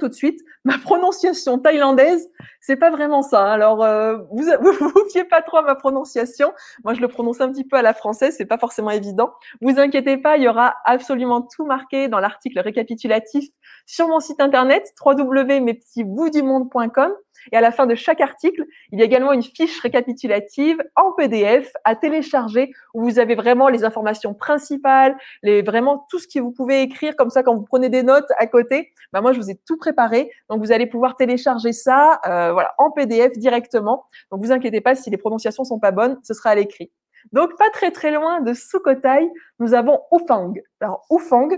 tout 0.00 0.08
de 0.08 0.14
suite. 0.14 0.40
Ma 0.64 0.78
prononciation 0.78 1.58
thaïlandaise, 1.58 2.30
c'est 2.60 2.76
pas 2.76 2.90
vraiment 2.90 3.22
ça. 3.22 3.52
Alors, 3.52 3.84
euh, 3.84 4.16
vous, 4.30 4.44
vous 4.60 4.72
vous 4.72 5.04
fiez 5.12 5.24
pas 5.24 5.42
trop 5.42 5.58
à 5.58 5.62
ma 5.62 5.74
prononciation. 5.74 6.52
Moi, 6.84 6.94
je 6.94 7.00
le 7.00 7.08
prononce 7.08 7.40
un 7.40 7.50
petit 7.50 7.64
peu 7.64 7.76
à 7.76 7.82
la 7.82 7.92
française. 7.92 8.36
C'est 8.36 8.46
pas 8.46 8.58
forcément 8.58 8.90
évident. 8.90 9.34
Vous 9.60 9.78
inquiétez 9.78 10.16
pas, 10.16 10.36
il 10.36 10.44
y 10.44 10.48
aura 10.48 10.74
absolument 10.84 11.42
tout 11.42 11.66
marqué 11.66 12.06
dans 12.08 12.20
l'article 12.20 12.60
récapitulatif 12.60 13.48
sur 13.86 14.08
mon 14.08 14.20
site 14.20 14.40
internet 14.40 14.94
www.mespetitsboutsdumonde.com. 15.04 17.12
Et 17.52 17.56
à 17.56 17.60
la 17.60 17.70
fin 17.70 17.86
de 17.86 17.94
chaque 17.94 18.20
article, 18.20 18.64
il 18.92 18.98
y 18.98 19.02
a 19.02 19.04
également 19.04 19.32
une 19.32 19.42
fiche 19.42 19.80
récapitulative 19.80 20.82
en 20.96 21.12
PDF 21.12 21.72
à 21.84 21.96
télécharger 21.96 22.72
où 22.94 23.02
vous 23.02 23.18
avez 23.18 23.34
vraiment 23.34 23.68
les 23.68 23.84
informations 23.84 24.34
principales, 24.34 25.16
les 25.42 25.62
vraiment 25.62 26.06
tout 26.10 26.18
ce 26.18 26.26
que 26.26 26.40
vous 26.40 26.52
pouvez 26.52 26.82
écrire 26.82 27.16
comme 27.16 27.30
ça 27.30 27.42
quand 27.42 27.54
vous 27.54 27.64
prenez 27.64 27.88
des 27.88 28.02
notes 28.02 28.30
à 28.38 28.46
côté. 28.46 28.92
Bah 29.12 29.20
moi, 29.20 29.32
je 29.32 29.40
vous 29.40 29.50
ai 29.50 29.56
tout 29.66 29.76
préparé, 29.76 30.30
donc 30.48 30.60
vous 30.60 30.72
allez 30.72 30.86
pouvoir 30.86 31.16
télécharger 31.16 31.72
ça, 31.72 32.20
euh, 32.26 32.52
voilà, 32.52 32.74
en 32.78 32.90
PDF 32.90 33.32
directement. 33.38 34.04
Donc 34.30 34.42
vous 34.42 34.52
inquiétez 34.52 34.80
pas 34.80 34.94
si 34.94 35.10
les 35.10 35.16
prononciations 35.16 35.64
sont 35.64 35.78
pas 35.78 35.92
bonnes, 35.92 36.18
ce 36.22 36.34
sera 36.34 36.50
à 36.50 36.54
l'écrit. 36.54 36.90
Donc 37.32 37.56
pas 37.56 37.70
très 37.70 37.90
très 37.90 38.10
loin 38.10 38.40
de 38.40 38.52
Sukhothai, 38.52 39.30
nous 39.58 39.74
avons 39.74 40.00
Ufang. 40.12 40.54
Alors 40.80 41.06
Ufang, 41.10 41.48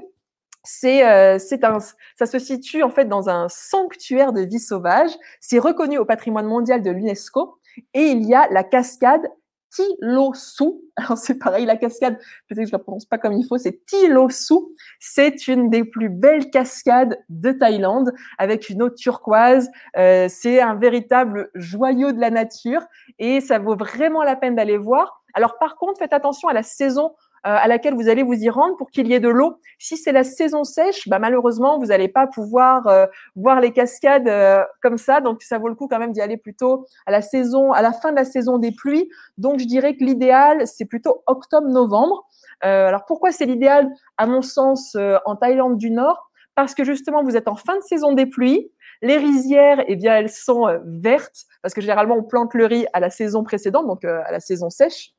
c'est 0.67 1.07
euh, 1.07 1.39
un 1.63 1.79
ça 2.17 2.27
se 2.27 2.39
situe 2.39 2.83
en 2.83 2.91
fait 2.91 3.07
dans 3.07 3.29
un 3.29 3.49
sanctuaire 3.49 4.33
de 4.33 4.43
vie 4.43 4.59
sauvage. 4.59 5.11
C'est 5.41 5.59
reconnu 5.59 5.99
au 5.99 6.05
patrimoine 6.05 6.47
mondial 6.47 6.83
de 6.83 6.91
l'UNESCO 6.91 7.59
et 7.95 8.03
il 8.03 8.25
y 8.25 8.35
a 8.35 8.49
la 8.51 8.65
cascade 8.65 9.23
Tilosu. 9.71 10.65
Alors 10.97 11.19
c'est 11.19 11.37
pareil, 11.37 11.67
la 11.67 11.77
cascade, 11.77 12.19
peut-être 12.49 12.65
que 12.65 12.67
je 12.67 12.73
la 12.73 12.79
prononce 12.79 13.05
pas 13.05 13.19
comme 13.19 13.35
il 13.35 13.47
faut, 13.47 13.59
c'est 13.59 13.85
Tilosu. 13.87 14.55
C'est 14.99 15.49
une 15.49 15.71
des 15.71 15.85
plus 15.85 16.09
belles 16.09 16.51
cascades 16.51 17.19
de 17.29 17.53
Thaïlande 17.53 18.13
avec 18.39 18.69
une 18.69 18.83
eau 18.83 18.91
turquoise. 18.91 19.71
Euh, 19.97 20.27
c'est 20.29 20.61
un 20.61 20.75
véritable 20.75 21.51
joyau 21.55 22.13
de 22.13 22.21
la 22.21 22.31
nature 22.31 22.83
et 23.19 23.41
ça 23.41 23.59
vaut 23.59 23.77
vraiment 23.77 24.23
la 24.23 24.37
peine 24.37 24.57
d'aller 24.57 24.79
voir. 24.79 25.23
Alors 25.35 25.59
par 25.59 25.77
contre, 25.77 25.99
faites 25.99 26.15
attention 26.15 26.49
à 26.49 26.55
la 26.55 26.63
saison 26.63 27.15
à 27.49 27.69
laquelle 27.69 27.95
vous 27.95 28.09
allez 28.09 28.23
vous 28.23 28.35
y 28.35 28.51
rendre 28.51 28.77
pour 28.77 28.91
qu'il 28.91 29.07
y 29.07 29.15
ait 29.15 29.21
de 29.21 29.29
l'eau. 29.29 29.61
Si 29.79 29.97
c'est 29.97 30.13
la 30.13 30.25
saison 30.25 30.65
sèche, 30.65 31.09
bah, 31.09 31.19
malheureusement, 31.19 31.79
vous 31.79 31.87
n'allez 31.87 32.09
pas 32.09 32.27
pouvoir 32.27 33.09
voir 33.37 33.61
les 33.61 33.73
cascades 33.73 34.31
comme 34.83 34.99
ça. 34.99 35.21
Donc, 35.21 35.43
ça 35.43 35.59
vaut 35.59 35.69
le 35.69 35.75
coup 35.75 35.87
quand 35.89 35.99
même 35.99 36.13
d'y 36.13 36.21
aller 36.21 36.37
plutôt 36.37 36.87
à 37.07 37.11
la 37.11 37.23
saison, 37.23 37.73
à 37.73 37.83
la 37.83 37.93
fin 37.93 38.11
de 38.11 38.17
la 38.17 38.25
saison 38.25 38.59
des 38.59 38.73
pluies. 38.73 39.09
Donc, 39.39 39.61
je 39.61 39.67
dirais 39.67 39.97
que 39.97 40.05
l'idéal, 40.05 40.67
c'est 40.67 40.87
plutôt 40.87 41.23
octobre-novembre. 41.27 42.27
alors, 42.63 43.05
pourquoi 43.07 43.33
c'est 43.33 43.47
l'idéal, 43.47 43.89
à 44.17 44.27
mon 44.27 44.43
sens, 44.43 44.97
en 45.25 45.37
Thaïlande 45.37 45.79
du 45.79 45.91
Nord? 45.91 46.27
Parce 46.57 46.75
que 46.75 46.85
justement, 46.85 47.23
vous 47.23 47.37
êtes 47.37 47.49
en 47.49 47.55
fin 47.55 47.77
de 47.77 47.83
saison 47.83 48.13
des 48.15 48.27
pluies. 48.27 48.73
Les 49.03 49.19
rizières, 49.19 49.85
eh 49.87 49.95
bien, 49.95 50.17
elles 50.17 50.31
sont 50.31 50.67
euh, 50.67 50.79
vertes 50.87 51.45
parce 51.63 51.75
que 51.75 51.81
généralement 51.81 52.17
on 52.17 52.23
plante 52.23 52.55
le 52.55 52.65
riz 52.65 52.87
à 52.93 53.01
la 53.01 53.11
saison 53.11 53.45
précédente, 53.45 53.87
donc 53.87 54.05
euh, 54.05 54.23
à 54.25 54.33
la 54.33 54.41
saison 54.41 54.71
sèche. 54.71 55.13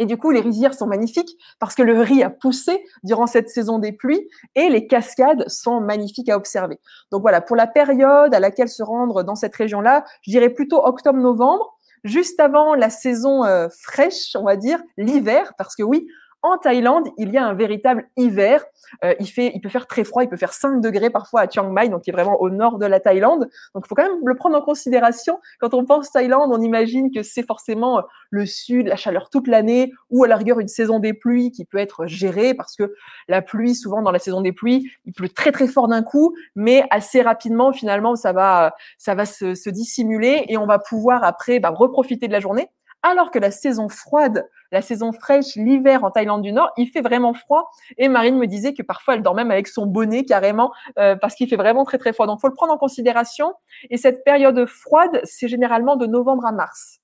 Et 0.00 0.06
du 0.06 0.16
coup, 0.16 0.30
les 0.30 0.40
rizières 0.40 0.72
sont 0.72 0.86
magnifiques 0.86 1.36
parce 1.58 1.74
que 1.74 1.82
le 1.82 2.00
riz 2.00 2.22
a 2.22 2.30
poussé 2.30 2.82
durant 3.02 3.26
cette 3.26 3.50
saison 3.50 3.78
des 3.78 3.92
pluies 3.92 4.26
et 4.54 4.70
les 4.70 4.86
cascades 4.86 5.46
sont 5.46 5.82
magnifiques 5.82 6.30
à 6.30 6.36
observer. 6.36 6.80
Donc 7.12 7.20
voilà, 7.20 7.42
pour 7.42 7.54
la 7.54 7.66
période 7.66 8.34
à 8.34 8.40
laquelle 8.40 8.70
se 8.70 8.82
rendre 8.82 9.22
dans 9.22 9.34
cette 9.34 9.54
région-là, 9.54 10.06
je 10.22 10.30
dirais 10.30 10.48
plutôt 10.48 10.82
octobre-novembre, 10.82 11.78
juste 12.02 12.40
avant 12.40 12.74
la 12.74 12.88
saison 12.88 13.44
euh, 13.44 13.68
fraîche, 13.78 14.34
on 14.36 14.44
va 14.44 14.56
dire, 14.56 14.82
l'hiver, 14.96 15.52
parce 15.58 15.76
que 15.76 15.82
oui, 15.82 16.08
en 16.42 16.56
Thaïlande, 16.58 17.08
il 17.18 17.30
y 17.30 17.38
a 17.38 17.46
un 17.46 17.54
véritable 17.54 18.08
hiver. 18.16 18.64
Euh, 19.04 19.14
il, 19.20 19.26
fait, 19.26 19.52
il 19.54 19.60
peut 19.60 19.68
faire 19.68 19.86
très 19.86 20.04
froid, 20.04 20.22
il 20.22 20.28
peut 20.28 20.36
faire 20.36 20.52
5 20.52 20.80
degrés 20.80 21.10
parfois 21.10 21.42
à 21.42 21.48
Chiang 21.48 21.70
Mai, 21.70 21.88
donc 21.88 22.02
qui 22.02 22.10
est 22.10 22.12
vraiment 22.12 22.40
au 22.40 22.50
nord 22.50 22.78
de 22.78 22.86
la 22.86 22.98
Thaïlande. 22.98 23.48
Donc 23.74 23.84
il 23.84 23.88
faut 23.88 23.94
quand 23.94 24.08
même 24.08 24.20
le 24.24 24.34
prendre 24.34 24.56
en 24.56 24.62
considération. 24.62 25.38
Quand 25.58 25.74
on 25.74 25.84
pense 25.84 26.10
Thaïlande, 26.10 26.50
on 26.52 26.60
imagine 26.60 27.10
que 27.12 27.22
c'est 27.22 27.42
forcément 27.42 27.98
euh, 27.98 28.02
le 28.30 28.46
sud, 28.46 28.86
la 28.86 28.96
chaleur 28.96 29.28
toute 29.28 29.48
l'année, 29.48 29.92
ou 30.08 30.24
à 30.24 30.28
la 30.28 30.36
rigueur 30.36 30.60
une 30.60 30.68
saison 30.68 30.98
des 30.98 31.12
pluies 31.12 31.52
qui 31.52 31.64
peut 31.64 31.78
être 31.78 32.06
gérée, 32.06 32.54
parce 32.54 32.76
que 32.76 32.94
la 33.28 33.42
pluie, 33.42 33.74
souvent 33.74 34.02
dans 34.02 34.12
la 34.12 34.18
saison 34.18 34.40
des 34.40 34.52
pluies, 34.52 34.90
il 35.04 35.12
pleut 35.12 35.28
très 35.28 35.52
très 35.52 35.66
fort 35.66 35.88
d'un 35.88 36.02
coup, 36.02 36.34
mais 36.56 36.84
assez 36.90 37.22
rapidement, 37.22 37.72
finalement, 37.72 38.16
ça 38.16 38.32
va, 38.32 38.74
ça 38.98 39.14
va 39.14 39.26
se, 39.26 39.54
se 39.54 39.70
dissimuler 39.70 40.44
et 40.48 40.56
on 40.56 40.66
va 40.66 40.78
pouvoir 40.78 41.22
après 41.22 41.60
bah, 41.60 41.70
reprofiter 41.70 42.28
de 42.28 42.32
la 42.32 42.40
journée. 42.40 42.68
Alors 43.02 43.30
que 43.30 43.38
la 43.38 43.50
saison 43.50 43.88
froide, 43.88 44.46
la 44.72 44.82
saison 44.82 45.12
fraîche, 45.12 45.56
l'hiver 45.56 46.04
en 46.04 46.10
Thaïlande 46.10 46.42
du 46.42 46.52
Nord, 46.52 46.70
il 46.76 46.88
fait 46.88 47.00
vraiment 47.00 47.34
froid. 47.34 47.70
Et 47.98 48.08
Marine 48.08 48.38
me 48.38 48.46
disait 48.46 48.74
que 48.74 48.82
parfois 48.82 49.14
elle 49.14 49.22
dort 49.22 49.34
même 49.34 49.50
avec 49.50 49.68
son 49.68 49.86
bonnet 49.86 50.24
carrément 50.24 50.72
euh, 50.98 51.16
parce 51.16 51.34
qu'il 51.34 51.48
fait 51.48 51.56
vraiment 51.56 51.84
très 51.84 51.98
très 51.98 52.12
froid. 52.12 52.26
Donc 52.26 52.40
faut 52.40 52.48
le 52.48 52.54
prendre 52.54 52.72
en 52.72 52.78
considération. 52.78 53.54
Et 53.90 53.96
cette 53.96 54.24
période 54.24 54.66
froide, 54.66 55.20
c'est 55.24 55.48
généralement 55.48 55.96
de 55.96 56.06
novembre 56.06 56.46
à 56.46 56.52
mars. 56.52 57.00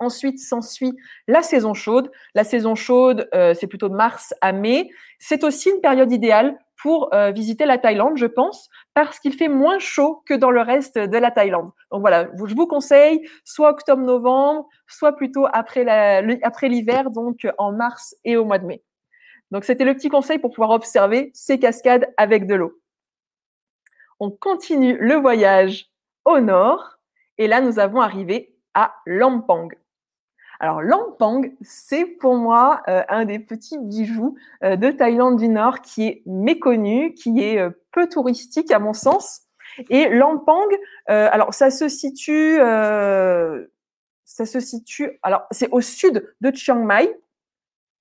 Ensuite 0.00 0.38
s'ensuit 0.38 0.92
la 1.28 1.42
saison 1.42 1.74
chaude. 1.74 2.10
La 2.34 2.44
saison 2.44 2.74
chaude, 2.74 3.28
euh, 3.34 3.54
c'est 3.54 3.66
plutôt 3.66 3.88
de 3.88 3.94
mars 3.94 4.34
à 4.40 4.52
mai. 4.52 4.90
C'est 5.18 5.44
aussi 5.44 5.70
une 5.70 5.80
période 5.80 6.12
idéale 6.12 6.58
pour 6.84 7.14
euh, 7.14 7.30
visiter 7.30 7.64
la 7.64 7.78
Thaïlande, 7.78 8.18
je 8.18 8.26
pense, 8.26 8.68
parce 8.92 9.18
qu'il 9.18 9.32
fait 9.32 9.48
moins 9.48 9.78
chaud 9.78 10.22
que 10.26 10.34
dans 10.34 10.50
le 10.50 10.60
reste 10.60 10.98
de 10.98 11.16
la 11.16 11.30
Thaïlande. 11.30 11.70
Donc 11.90 12.02
voilà, 12.02 12.28
je 12.44 12.54
vous 12.54 12.66
conseille 12.66 13.26
soit 13.42 13.70
octobre-novembre, 13.70 14.68
soit 14.86 15.16
plutôt 15.16 15.46
après 15.50 16.68
l'hiver, 16.68 17.10
donc 17.10 17.48
en 17.56 17.72
mars 17.72 18.14
et 18.26 18.36
au 18.36 18.44
mois 18.44 18.58
de 18.58 18.66
mai. 18.66 18.82
Donc 19.50 19.64
c'était 19.64 19.86
le 19.86 19.94
petit 19.94 20.10
conseil 20.10 20.38
pour 20.38 20.50
pouvoir 20.50 20.72
observer 20.72 21.30
ces 21.32 21.58
cascades 21.58 22.06
avec 22.18 22.46
de 22.46 22.54
l'eau. 22.54 22.78
On 24.20 24.30
continue 24.30 24.98
le 25.00 25.14
voyage 25.14 25.86
au 26.26 26.40
nord 26.40 26.98
et 27.38 27.48
là 27.48 27.62
nous 27.62 27.78
avons 27.78 28.02
arrivé 28.02 28.54
à 28.74 28.94
Lampang. 29.06 29.68
Alors, 30.60 30.82
Lampang, 30.82 31.42
c'est 31.62 32.04
pour 32.04 32.36
moi 32.36 32.82
euh, 32.88 33.02
un 33.08 33.24
des 33.24 33.38
petits 33.38 33.78
bijoux 33.78 34.36
euh, 34.62 34.76
de 34.76 34.90
Thaïlande 34.90 35.38
du 35.38 35.48
Nord 35.48 35.80
qui 35.80 36.06
est 36.06 36.22
méconnu, 36.26 37.14
qui 37.14 37.40
est 37.42 37.58
euh, 37.58 37.70
peu 37.92 38.08
touristique 38.08 38.70
à 38.70 38.78
mon 38.78 38.92
sens. 38.92 39.42
Et 39.90 40.08
Lampang, 40.08 40.68
alors 41.06 41.52
ça 41.52 41.68
se 41.72 41.88
situe, 41.88 42.58
ça 42.58 44.46
se 44.46 44.60
situe, 44.60 45.18
alors 45.24 45.46
c'est 45.50 45.68
au 45.70 45.80
sud 45.80 46.32
de 46.40 46.54
Chiang 46.54 46.84
Mai. 46.84 47.12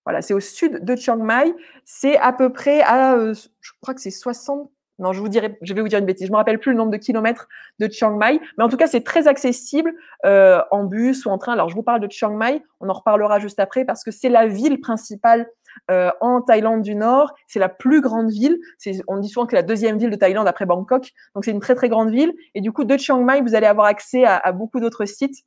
Voilà, 0.05 0.21
c'est 0.21 0.35
au 0.35 0.39
sud 0.39 0.85
de 0.85 0.95
Chiang 0.95 1.17
Mai. 1.17 1.55
C'est 1.83 2.15
à 2.17 2.31
peu 2.31 2.51
près 2.51 2.81
à, 2.81 3.17
je 3.33 3.71
crois 3.81 3.95
que 3.95 4.01
c'est 4.01 4.11
60 4.11 4.69
non, 4.99 5.11
je 5.11 5.19
vous 5.19 5.29
dirai, 5.29 5.57
je 5.61 5.73
vais 5.73 5.81
vous 5.81 5.87
dire 5.87 5.99
une 5.99 6.05
bêtise. 6.05 6.27
Je 6.27 6.31
me 6.31 6.37
rappelle 6.37 6.59
plus 6.59 6.71
le 6.71 6.77
nombre 6.77 6.91
de 6.91 6.97
kilomètres 6.97 7.47
de 7.79 7.91
Chiang 7.91 8.15
Mai, 8.15 8.39
mais 8.57 8.63
en 8.63 8.69
tout 8.69 8.77
cas, 8.77 8.87
c'est 8.87 9.03
très 9.03 9.27
accessible 9.27 9.91
euh, 10.25 10.61
en 10.69 10.83
bus 10.83 11.25
ou 11.25 11.29
en 11.29 11.37
train. 11.37 11.53
Alors, 11.53 11.69
je 11.69 11.75
vous 11.75 11.83
parle 11.83 11.99
de 11.99 12.11
Chiang 12.11 12.35
Mai. 12.35 12.63
On 12.79 12.89
en 12.89 12.93
reparlera 12.93 13.39
juste 13.39 13.59
après 13.59 13.85
parce 13.85 14.03
que 14.03 14.11
c'est 14.11 14.29
la 14.29 14.47
ville 14.47 14.79
principale 14.79 15.49
euh, 15.89 16.11
en 16.21 16.41
Thaïlande 16.41 16.83
du 16.83 16.93
Nord. 16.93 17.33
C'est 17.47 17.59
la 17.59 17.69
plus 17.69 18.01
grande 18.01 18.29
ville. 18.29 18.59
On 19.07 19.17
dit 19.17 19.29
souvent 19.29 19.47
que 19.47 19.55
la 19.55 19.63
deuxième 19.63 19.97
ville 19.97 20.11
de 20.11 20.15
Thaïlande 20.15 20.47
après 20.47 20.67
Bangkok. 20.67 21.11
Donc, 21.33 21.43
c'est 21.43 21.51
une 21.51 21.59
très 21.59 21.75
très 21.75 21.89
grande 21.89 22.11
ville. 22.11 22.33
Et 22.53 22.61
du 22.61 22.71
coup, 22.71 22.83
de 22.83 22.95
Chiang 22.95 23.23
Mai, 23.23 23.41
vous 23.41 23.55
allez 23.55 23.67
avoir 23.67 23.87
accès 23.87 24.25
à, 24.25 24.51
beaucoup 24.51 24.79
d'autres 24.79 25.05
sites 25.05 25.43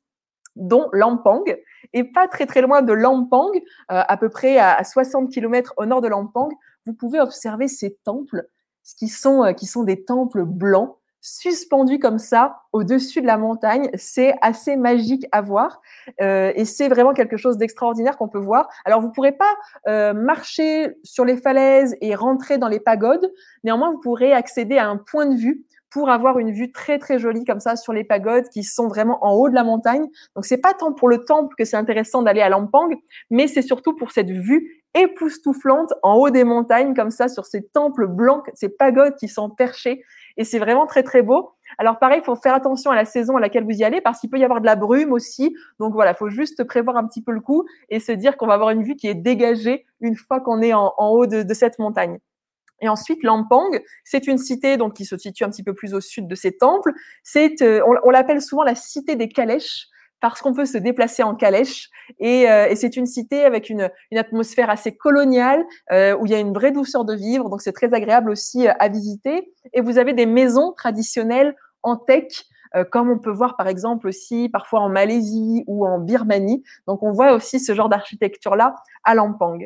dont 0.57 0.89
Lampang, 0.93 1.45
et 1.93 2.03
pas 2.03 2.29
très 2.29 2.47
très 2.47 2.63
loin 2.63 2.81
de 2.81 2.95
Lampang, 2.95 3.51
euh, 3.55 3.61
à 3.89 4.17
peu 4.17 4.31
près 4.31 4.57
à, 4.57 4.73
à 4.73 4.85
60 4.85 5.31
km 5.31 5.75
au 5.77 5.85
nord 5.85 6.01
de 6.01 6.09
Lampang, 6.09 6.49
vous 6.87 6.95
pouvez 6.95 7.21
observer 7.21 7.69
ces 7.69 7.97
temples 8.05 8.49
qui 8.95 9.09
sont, 9.09 9.45
euh, 9.45 9.53
qui 9.53 9.67
sont 9.67 9.85
des 9.85 10.05
temples 10.05 10.45
blancs 10.45 10.97
suspendus 11.27 11.99
comme 11.99 12.19
ça 12.19 12.61
au-dessus 12.73 13.21
de 13.21 13.27
la 13.27 13.37
montagne. 13.37 13.91
C'est 13.95 14.35
assez 14.43 14.77
magique 14.77 15.27
à 15.33 15.41
voir 15.41 15.81
euh, 16.21 16.53
et 16.55 16.65
c'est 16.65 16.89
vraiment 16.89 17.15
quelque 17.15 17.37
chose 17.37 17.59
d'extraordinaire 17.59 18.17
qu'on 18.17 18.29
peut 18.29 18.39
voir. 18.39 18.69
Alors 18.85 19.01
vous 19.01 19.11
pourrez 19.11 19.33
pas 19.33 19.53
euh, 19.89 20.15
marcher 20.15 20.97
sur 21.03 21.25
les 21.25 21.37
falaises 21.37 21.97
et 22.01 22.15
rentrer 22.15 22.59
dans 22.59 22.69
les 22.69 22.79
pagodes. 22.79 23.33
Néanmoins, 23.65 23.91
vous 23.91 23.99
pourrez 23.99 24.33
accéder 24.33 24.79
à 24.79 24.89
un 24.89 24.99
point 24.99 25.27
de 25.27 25.35
vue 25.35 25.65
pour 25.91 26.11
avoir 26.11 26.39
une 26.39 26.53
vue 26.53 26.71
très 26.71 26.99
très 26.99 27.19
jolie 27.19 27.45
comme 27.45 27.61
ça 27.61 27.75
sur 27.75 27.93
les 27.93 28.05
pagodes 28.05 28.49
qui 28.51 28.63
sont 28.63 28.87
vraiment 28.87 29.19
en 29.25 29.33
haut 29.33 29.49
de 29.49 29.55
la 29.55 29.65
montagne. 29.65 30.07
Donc 30.35 30.45
c'est 30.45 30.59
pas 30.59 30.75
tant 30.75 30.93
pour 30.93 31.09
le 31.09 31.25
temple 31.25 31.55
que 31.59 31.65
c'est 31.65 31.77
intéressant 31.77 32.23
d'aller 32.23 32.41
à 32.41 32.49
Lampang, 32.49 32.91
mais 33.31 33.49
c'est 33.49 33.63
surtout 33.63 33.97
pour 33.97 34.13
cette 34.13 34.31
vue 34.31 34.85
époustouflante 34.97 35.93
en 36.03 36.15
haut 36.15 36.31
des 36.31 36.43
montagnes, 36.43 36.95
comme 36.95 37.11
ça, 37.11 37.29
sur 37.29 37.45
ces 37.45 37.63
temples 37.63 38.07
blancs, 38.07 38.51
ces 38.55 38.69
pagodes 38.69 39.15
qui 39.17 39.29
sont 39.29 39.51
perchées. 39.51 40.03
Et 40.39 40.45
c'est 40.45 40.59
vraiment 40.59 40.87
très, 40.87 41.03
très 41.03 41.23
beau. 41.23 41.53
Alors, 41.79 41.99
pareil, 41.99 42.21
il 42.23 42.25
faut 42.25 42.35
faire 42.35 42.55
attention 42.55 42.91
à 42.91 42.97
la 42.97 43.05
saison 43.05 43.37
à 43.37 43.41
laquelle 43.41 43.65
vous 43.65 43.73
y 43.73 43.85
allez, 43.85 44.01
parce 44.01 44.21
qu'il 44.21 44.31
peut 44.31 44.39
y 44.39 44.45
avoir 44.45 44.61
de 44.61 44.67
la 44.67 44.75
brume 44.75 45.13
aussi. 45.13 45.55
Donc, 45.79 45.93
voilà, 45.93 46.13
il 46.13 46.17
faut 46.17 46.31
juste 46.31 46.65
prévoir 46.65 46.97
un 46.97 47.07
petit 47.07 47.23
peu 47.23 47.33
le 47.33 47.41
coup 47.41 47.65
et 47.91 48.01
se 48.01 48.13
dire 48.13 48.37
qu'on 48.37 48.47
va 48.47 48.55
avoir 48.55 48.71
une 48.71 48.83
vue 48.83 48.97
qui 48.97 49.07
est 49.07 49.15
dégagée 49.15 49.87
une 50.01 50.17
fois 50.17 50.41
qu'on 50.41 50.63
est 50.63 50.73
en, 50.73 50.93
haut 50.99 51.27
de, 51.27 51.55
cette 51.55 51.79
montagne. 51.79 52.19
Et 52.81 52.89
ensuite, 52.89 53.23
Lampang, 53.23 53.71
c'est 54.05 54.27
une 54.27 54.39
cité 54.39 54.77
donc 54.77 54.95
qui 54.95 55.05
se 55.05 55.17
situe 55.17 55.45
un 55.45 55.51
petit 55.51 55.63
peu 55.63 55.75
plus 55.75 55.95
au 55.95 56.01
sud 56.01 56.27
de 56.27 56.35
ces 56.35 56.57
temples. 56.57 56.93
C'est, 57.23 57.63
euh, 57.63 57.83
on, 57.87 57.95
on 58.05 58.11
l'appelle 58.11 58.43
souvent 58.43 58.65
la 58.65 58.75
cité 58.75 59.17
des 59.17 59.29
calèches 59.29 59.89
parce 60.31 60.43
qu'on 60.43 60.55
peut 60.55 60.67
se 60.67 60.79
déplacer 60.79 61.23
en 61.23 61.35
calèche. 61.35 61.89
Et, 62.19 62.51
euh, 62.51 62.69
et 62.69 62.77
c'est 62.77 62.97
une 62.97 63.07
cité 63.07 63.45
avec 63.45 63.71
une, 63.71 63.91
une 64.11 64.19
atmosphère 64.19 64.71
assez 64.71 64.97
coloniale, 64.97 65.65
euh, 65.93 66.17
où 66.17 66.27
il 66.27 66.33
y 66.33 66.35
a 66.35 66.39
une 66.39 66.53
vraie 66.53 66.73
douceur 66.73 67.05
de 67.05 67.15
vivre, 67.15 67.49
donc 67.49 67.63
c'est 67.63 67.73
très 67.73 67.93
agréable 67.95 68.31
aussi 68.31 68.67
euh, 68.67 68.73
à 68.79 68.89
visiter. 68.89 69.53
Et 69.73 69.81
vous 69.81 69.99
avez 69.99 70.13
des 70.13 70.27
maisons 70.27 70.73
traditionnelles 70.73 71.57
en 71.83 71.97
tech, 71.97 72.45
euh, 72.75 72.85
comme 72.85 73.11
on 73.11 73.19
peut 73.19 73.31
voir 73.31 73.57
par 73.57 73.69
exemple 73.69 74.09
aussi 74.09 74.49
parfois 74.49 74.81
en 74.81 74.89
Malaisie 74.89 75.65
ou 75.67 75.87
en 75.87 75.99
Birmanie. 75.99 76.65
Donc 76.87 77.03
on 77.03 77.13
voit 77.13 77.33
aussi 77.33 77.61
ce 77.61 77.75
genre 77.75 77.89
d'architecture-là 77.89 78.75
à 79.05 79.15
Lampang. 79.15 79.59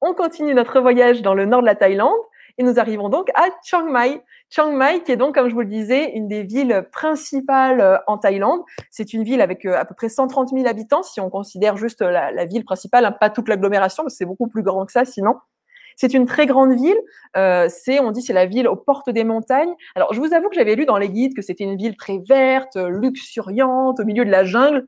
On 0.00 0.14
continue 0.14 0.54
notre 0.54 0.80
voyage 0.80 1.22
dans 1.22 1.34
le 1.34 1.46
nord 1.46 1.62
de 1.62 1.66
la 1.66 1.74
Thaïlande 1.74 2.12
et 2.58 2.62
nous 2.62 2.78
arrivons 2.78 3.08
donc 3.08 3.28
à 3.34 3.48
Chiang 3.62 3.84
Mai. 3.84 4.22
Chiang 4.50 4.72
Mai, 4.72 5.02
qui 5.02 5.12
est 5.12 5.16
donc, 5.16 5.34
comme 5.34 5.48
je 5.48 5.54
vous 5.54 5.60
le 5.60 5.66
disais, 5.66 6.12
une 6.12 6.28
des 6.28 6.42
villes 6.42 6.86
principales 6.92 7.80
euh, 7.80 7.98
en 8.06 8.18
Thaïlande. 8.18 8.60
C'est 8.90 9.12
une 9.12 9.24
ville 9.24 9.40
avec 9.40 9.64
euh, 9.66 9.76
à 9.76 9.84
peu 9.84 9.94
près 9.94 10.08
130 10.08 10.50
000 10.50 10.66
habitants, 10.66 11.02
si 11.02 11.20
on 11.20 11.30
considère 11.30 11.76
juste 11.76 12.00
la, 12.00 12.30
la 12.30 12.44
ville 12.44 12.64
principale, 12.64 13.04
hein, 13.04 13.12
pas 13.12 13.30
toute 13.30 13.48
l'agglomération, 13.48 14.04
parce 14.04 14.14
que 14.14 14.18
c'est 14.18 14.26
beaucoup 14.26 14.48
plus 14.48 14.62
grand 14.62 14.86
que 14.86 14.92
ça 14.92 15.04
sinon. 15.04 15.34
C'est 15.96 16.12
une 16.12 16.26
très 16.26 16.46
grande 16.46 16.74
ville. 16.74 16.98
Euh, 17.36 17.68
c'est, 17.70 18.00
on 18.00 18.10
dit, 18.10 18.20
c'est 18.20 18.34
la 18.34 18.46
ville 18.46 18.68
aux 18.68 18.76
portes 18.76 19.08
des 19.08 19.24
montagnes. 19.24 19.74
Alors, 19.94 20.12
je 20.12 20.20
vous 20.20 20.34
avoue 20.34 20.50
que 20.50 20.54
j'avais 20.54 20.74
lu 20.74 20.84
dans 20.84 20.98
les 20.98 21.08
guides 21.08 21.34
que 21.34 21.40
c'était 21.40 21.64
une 21.64 21.76
ville 21.76 21.96
très 21.96 22.18
verte, 22.28 22.76
luxuriante, 22.76 23.98
au 23.98 24.04
milieu 24.04 24.24
de 24.24 24.30
la 24.30 24.44
jungle. 24.44 24.86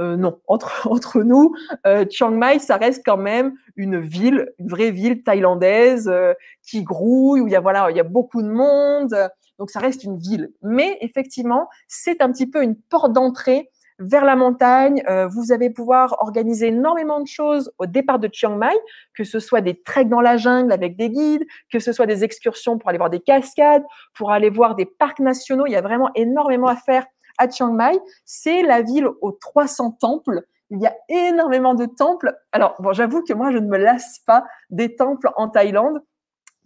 Euh, 0.00 0.16
non, 0.16 0.40
entre, 0.46 0.86
entre 0.90 1.22
nous, 1.22 1.54
euh, 1.86 2.04
Chiang 2.08 2.30
Mai, 2.30 2.58
ça 2.58 2.76
reste 2.76 3.02
quand 3.04 3.16
même 3.16 3.54
une 3.76 4.00
ville, 4.00 4.52
une 4.58 4.68
vraie 4.68 4.90
ville 4.90 5.22
thaïlandaise 5.22 6.08
euh, 6.08 6.34
qui 6.62 6.82
grouille, 6.82 7.40
où 7.40 7.46
il 7.46 7.52
y 7.52 7.56
a 7.56 7.60
voilà, 7.60 7.90
il 7.90 7.96
y 7.96 8.00
a 8.00 8.04
beaucoup 8.04 8.42
de 8.42 8.48
monde. 8.48 9.14
Donc 9.58 9.70
ça 9.70 9.80
reste 9.80 10.04
une 10.04 10.16
ville. 10.16 10.52
Mais 10.62 10.98
effectivement, 11.00 11.68
c'est 11.88 12.22
un 12.22 12.30
petit 12.30 12.46
peu 12.46 12.62
une 12.62 12.76
porte 12.76 13.12
d'entrée 13.12 13.70
vers 14.00 14.24
la 14.24 14.36
montagne. 14.36 15.02
vous 15.28 15.50
allez 15.50 15.70
pouvoir 15.70 16.18
organiser 16.20 16.68
énormément 16.68 17.20
de 17.20 17.26
choses 17.26 17.72
au 17.78 17.86
départ 17.86 18.20
de 18.20 18.28
Chiang 18.32 18.54
Mai, 18.54 18.70
que 19.12 19.24
ce 19.24 19.40
soit 19.40 19.60
des 19.60 19.82
treks 19.82 20.08
dans 20.08 20.20
la 20.20 20.36
jungle 20.36 20.70
avec 20.70 20.96
des 20.96 21.10
guides, 21.10 21.44
que 21.72 21.80
ce 21.80 21.90
soit 21.90 22.06
des 22.06 22.22
excursions 22.22 22.78
pour 22.78 22.90
aller 22.90 22.98
voir 22.98 23.10
des 23.10 23.18
cascades, 23.18 23.82
pour 24.14 24.30
aller 24.30 24.50
voir 24.50 24.76
des 24.76 24.86
parcs 24.86 25.18
nationaux. 25.18 25.66
Il 25.66 25.72
y 25.72 25.76
a 25.76 25.80
vraiment 25.80 26.12
énormément 26.14 26.68
à 26.68 26.76
faire 26.76 27.06
à 27.38 27.48
Chiang 27.48 27.72
Mai. 27.72 27.98
C'est 28.24 28.62
la 28.62 28.82
ville 28.82 29.08
aux 29.20 29.32
300 29.32 29.92
temples 29.92 30.42
Il 30.70 30.80
y 30.80 30.86
a 30.86 30.94
énormément 31.08 31.74
de 31.74 31.86
temples. 31.86 32.36
Alors, 32.52 32.74
bon, 32.80 32.92
j'avoue 32.92 33.22
que 33.22 33.32
moi, 33.32 33.50
je 33.50 33.58
ne 33.58 33.66
me 33.66 33.78
lasse 33.78 34.20
pas 34.26 34.44
des 34.70 34.96
temples 34.96 35.30
en 35.36 35.48
Thaïlande. 35.48 36.02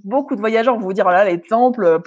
Beaucoup 0.03 0.35
de 0.35 0.41
voyageurs 0.41 0.77
vont 0.77 0.87
vous 0.87 0.93
dire, 0.93 1.07
oh 1.07 1.13
là, 1.13 1.25
les 1.25 1.41
temples, 1.41 2.03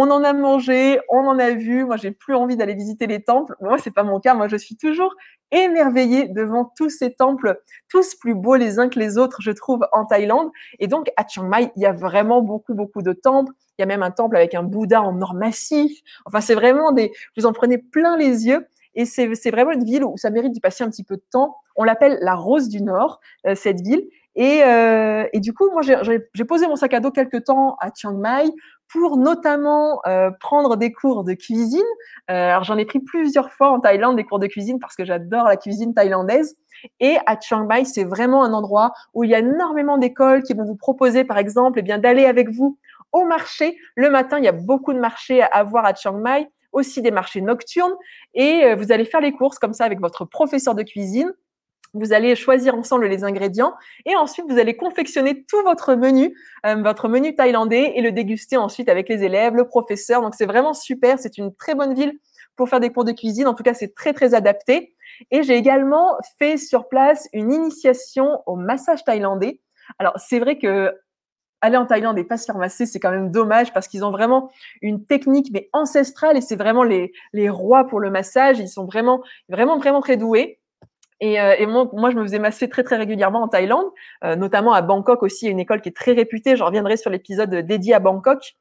on 0.00 0.12
en 0.12 0.22
a 0.22 0.32
mangé, 0.32 1.00
on 1.08 1.26
en 1.26 1.40
a 1.40 1.50
vu. 1.50 1.84
Moi, 1.84 1.96
j'ai 1.96 2.12
plus 2.12 2.36
envie 2.36 2.56
d'aller 2.56 2.74
visiter 2.74 3.08
les 3.08 3.20
temples. 3.20 3.56
Moi, 3.60 3.78
c'est 3.78 3.90
pas 3.90 4.04
mon 4.04 4.20
cas. 4.20 4.34
Moi, 4.34 4.46
je 4.46 4.56
suis 4.56 4.76
toujours 4.76 5.12
émerveillée 5.50 6.28
devant 6.28 6.72
tous 6.76 6.88
ces 6.88 7.12
temples, 7.14 7.60
tous 7.88 8.14
plus 8.14 8.36
beaux 8.36 8.54
les 8.54 8.78
uns 8.78 8.88
que 8.88 9.00
les 9.00 9.18
autres, 9.18 9.38
je 9.40 9.50
trouve, 9.50 9.88
en 9.92 10.04
Thaïlande. 10.04 10.50
Et 10.78 10.86
donc, 10.86 11.10
à 11.16 11.26
Chiang 11.26 11.48
Mai, 11.48 11.72
il 11.74 11.82
y 11.82 11.86
a 11.86 11.92
vraiment 11.92 12.42
beaucoup, 12.42 12.74
beaucoup 12.74 13.02
de 13.02 13.12
temples. 13.12 13.52
Il 13.76 13.82
y 13.82 13.84
a 13.84 13.86
même 13.86 14.04
un 14.04 14.12
temple 14.12 14.36
avec 14.36 14.54
un 14.54 14.62
Bouddha 14.62 15.02
en 15.02 15.20
or 15.20 15.34
massif. 15.34 16.00
Enfin, 16.26 16.40
c'est 16.40 16.54
vraiment 16.54 16.92
des, 16.92 17.10
vous 17.36 17.46
en 17.46 17.52
prenez 17.52 17.78
plein 17.78 18.16
les 18.16 18.46
yeux. 18.46 18.68
Et 18.94 19.04
c'est 19.04 19.50
vraiment 19.50 19.72
une 19.72 19.84
ville 19.84 20.04
où 20.04 20.16
ça 20.16 20.30
mérite 20.30 20.52
d'y 20.52 20.60
passer 20.60 20.84
un 20.84 20.90
petit 20.90 21.04
peu 21.04 21.16
de 21.16 21.24
temps. 21.30 21.56
On 21.76 21.84
l'appelle 21.84 22.18
la 22.20 22.34
Rose 22.34 22.68
du 22.68 22.82
Nord, 22.82 23.20
euh, 23.46 23.54
cette 23.54 23.80
ville. 23.80 24.04
Et, 24.38 24.62
euh, 24.62 25.26
du 25.34 25.52
coup, 25.52 25.68
moi, 25.72 25.82
j'ai 25.82 26.44
posé 26.44 26.68
mon 26.68 26.76
sac 26.76 26.94
à 26.94 27.00
dos 27.00 27.10
quelques 27.10 27.44
temps 27.44 27.76
à 27.80 27.90
Chiang 27.92 28.14
Mai 28.14 28.44
pour 28.88 29.18
notamment 29.18 30.00
euh, 30.06 30.30
prendre 30.30 30.76
des 30.76 30.92
cours 30.92 31.24
de 31.24 31.34
cuisine. 31.34 31.82
Euh, 32.30 32.50
alors 32.50 32.62
j'en 32.62 32.78
ai 32.78 32.84
pris 32.84 33.00
plusieurs 33.00 33.50
fois 33.50 33.70
en 33.70 33.80
Thaïlande 33.80 34.16
des 34.16 34.24
cours 34.24 34.38
de 34.38 34.46
cuisine 34.46 34.78
parce 34.78 34.94
que 34.94 35.04
j'adore 35.04 35.44
la 35.44 35.56
cuisine 35.56 35.92
thaïlandaise. 35.92 36.56
Et 37.00 37.16
à 37.26 37.38
Chiang 37.38 37.66
Mai, 37.66 37.84
c'est 37.84 38.04
vraiment 38.04 38.44
un 38.44 38.52
endroit 38.52 38.92
où 39.12 39.24
il 39.24 39.30
y 39.30 39.34
a 39.34 39.40
énormément 39.40 39.98
d'écoles 39.98 40.44
qui 40.44 40.54
vont 40.54 40.64
vous 40.64 40.76
proposer, 40.76 41.24
par 41.24 41.36
exemple, 41.36 41.80
eh 41.80 41.82
bien 41.82 41.98
d'aller 41.98 42.24
avec 42.24 42.48
vous 42.48 42.78
au 43.10 43.24
marché. 43.24 43.76
Le 43.96 44.08
matin, 44.08 44.38
il 44.38 44.44
y 44.44 44.48
a 44.48 44.52
beaucoup 44.52 44.92
de 44.92 45.00
marchés 45.00 45.42
à 45.42 45.64
voir 45.64 45.84
à 45.84 45.94
Chiang 45.94 46.18
Mai, 46.18 46.48
aussi 46.70 47.02
des 47.02 47.10
marchés 47.10 47.40
nocturnes. 47.40 47.94
Et 48.34 48.64
euh, 48.64 48.76
vous 48.76 48.92
allez 48.92 49.04
faire 49.04 49.20
les 49.20 49.32
courses 49.32 49.58
comme 49.58 49.72
ça 49.72 49.84
avec 49.84 50.00
votre 50.00 50.24
professeur 50.24 50.76
de 50.76 50.84
cuisine. 50.84 51.32
Vous 51.98 52.12
allez 52.12 52.36
choisir 52.36 52.74
ensemble 52.74 53.06
les 53.06 53.24
ingrédients 53.24 53.74
et 54.06 54.16
ensuite 54.16 54.46
vous 54.48 54.58
allez 54.58 54.76
confectionner 54.76 55.44
tout 55.44 55.62
votre 55.64 55.94
menu, 55.94 56.36
euh, 56.66 56.76
votre 56.82 57.08
menu 57.08 57.34
thaïlandais 57.34 57.92
et 57.96 58.02
le 58.02 58.12
déguster 58.12 58.56
ensuite 58.56 58.88
avec 58.88 59.08
les 59.08 59.24
élèves, 59.24 59.54
le 59.54 59.66
professeur. 59.66 60.22
Donc 60.22 60.34
c'est 60.34 60.46
vraiment 60.46 60.74
super, 60.74 61.18
c'est 61.18 61.38
une 61.38 61.54
très 61.54 61.74
bonne 61.74 61.94
ville 61.94 62.18
pour 62.56 62.68
faire 62.68 62.80
des 62.80 62.90
cours 62.90 63.04
de 63.04 63.12
cuisine. 63.12 63.46
En 63.46 63.54
tout 63.54 63.62
cas, 63.62 63.74
c'est 63.74 63.94
très 63.94 64.12
très 64.12 64.34
adapté. 64.34 64.94
Et 65.30 65.42
j'ai 65.42 65.56
également 65.56 66.16
fait 66.38 66.56
sur 66.56 66.88
place 66.88 67.28
une 67.32 67.52
initiation 67.52 68.42
au 68.46 68.56
massage 68.56 69.04
thaïlandais. 69.04 69.60
Alors 69.98 70.14
c'est 70.16 70.38
vrai 70.38 70.58
que 70.58 70.92
aller 71.60 71.76
en 71.76 71.86
Thaïlande 71.86 72.18
et 72.18 72.24
pas 72.24 72.36
se 72.36 72.44
faire 72.44 72.56
masser, 72.56 72.86
c'est 72.86 73.00
quand 73.00 73.10
même 73.10 73.30
dommage 73.30 73.72
parce 73.72 73.88
qu'ils 73.88 74.04
ont 74.04 74.10
vraiment 74.10 74.50
une 74.80 75.04
technique 75.04 75.50
mais 75.52 75.68
ancestrale 75.72 76.36
et 76.36 76.40
c'est 76.40 76.56
vraiment 76.56 76.84
les, 76.84 77.12
les 77.32 77.48
rois 77.48 77.84
pour 77.84 78.00
le 78.00 78.10
massage. 78.10 78.58
Ils 78.58 78.68
sont 78.68 78.84
vraiment 78.84 79.22
vraiment 79.48 79.78
vraiment 79.78 80.00
très 80.00 80.16
doués. 80.16 80.60
Et, 81.20 81.40
euh, 81.40 81.56
et 81.58 81.66
moi, 81.66 81.88
moi, 81.92 82.10
je 82.10 82.16
me 82.16 82.22
faisais 82.22 82.38
masser 82.38 82.68
très 82.68 82.82
très 82.82 82.96
régulièrement 82.96 83.42
en 83.42 83.48
Thaïlande, 83.48 83.86
euh, 84.24 84.36
notamment 84.36 84.72
à 84.72 84.82
Bangkok 84.82 85.22
aussi, 85.22 85.48
une 85.48 85.58
école 85.58 85.80
qui 85.80 85.88
est 85.88 85.96
très 85.96 86.12
réputée. 86.12 86.56
Je 86.56 86.62
reviendrai 86.62 86.96
sur 86.96 87.10
l'épisode 87.10 87.52
dédié 87.54 87.94
à 87.94 87.98
Bangkok. 87.98 88.54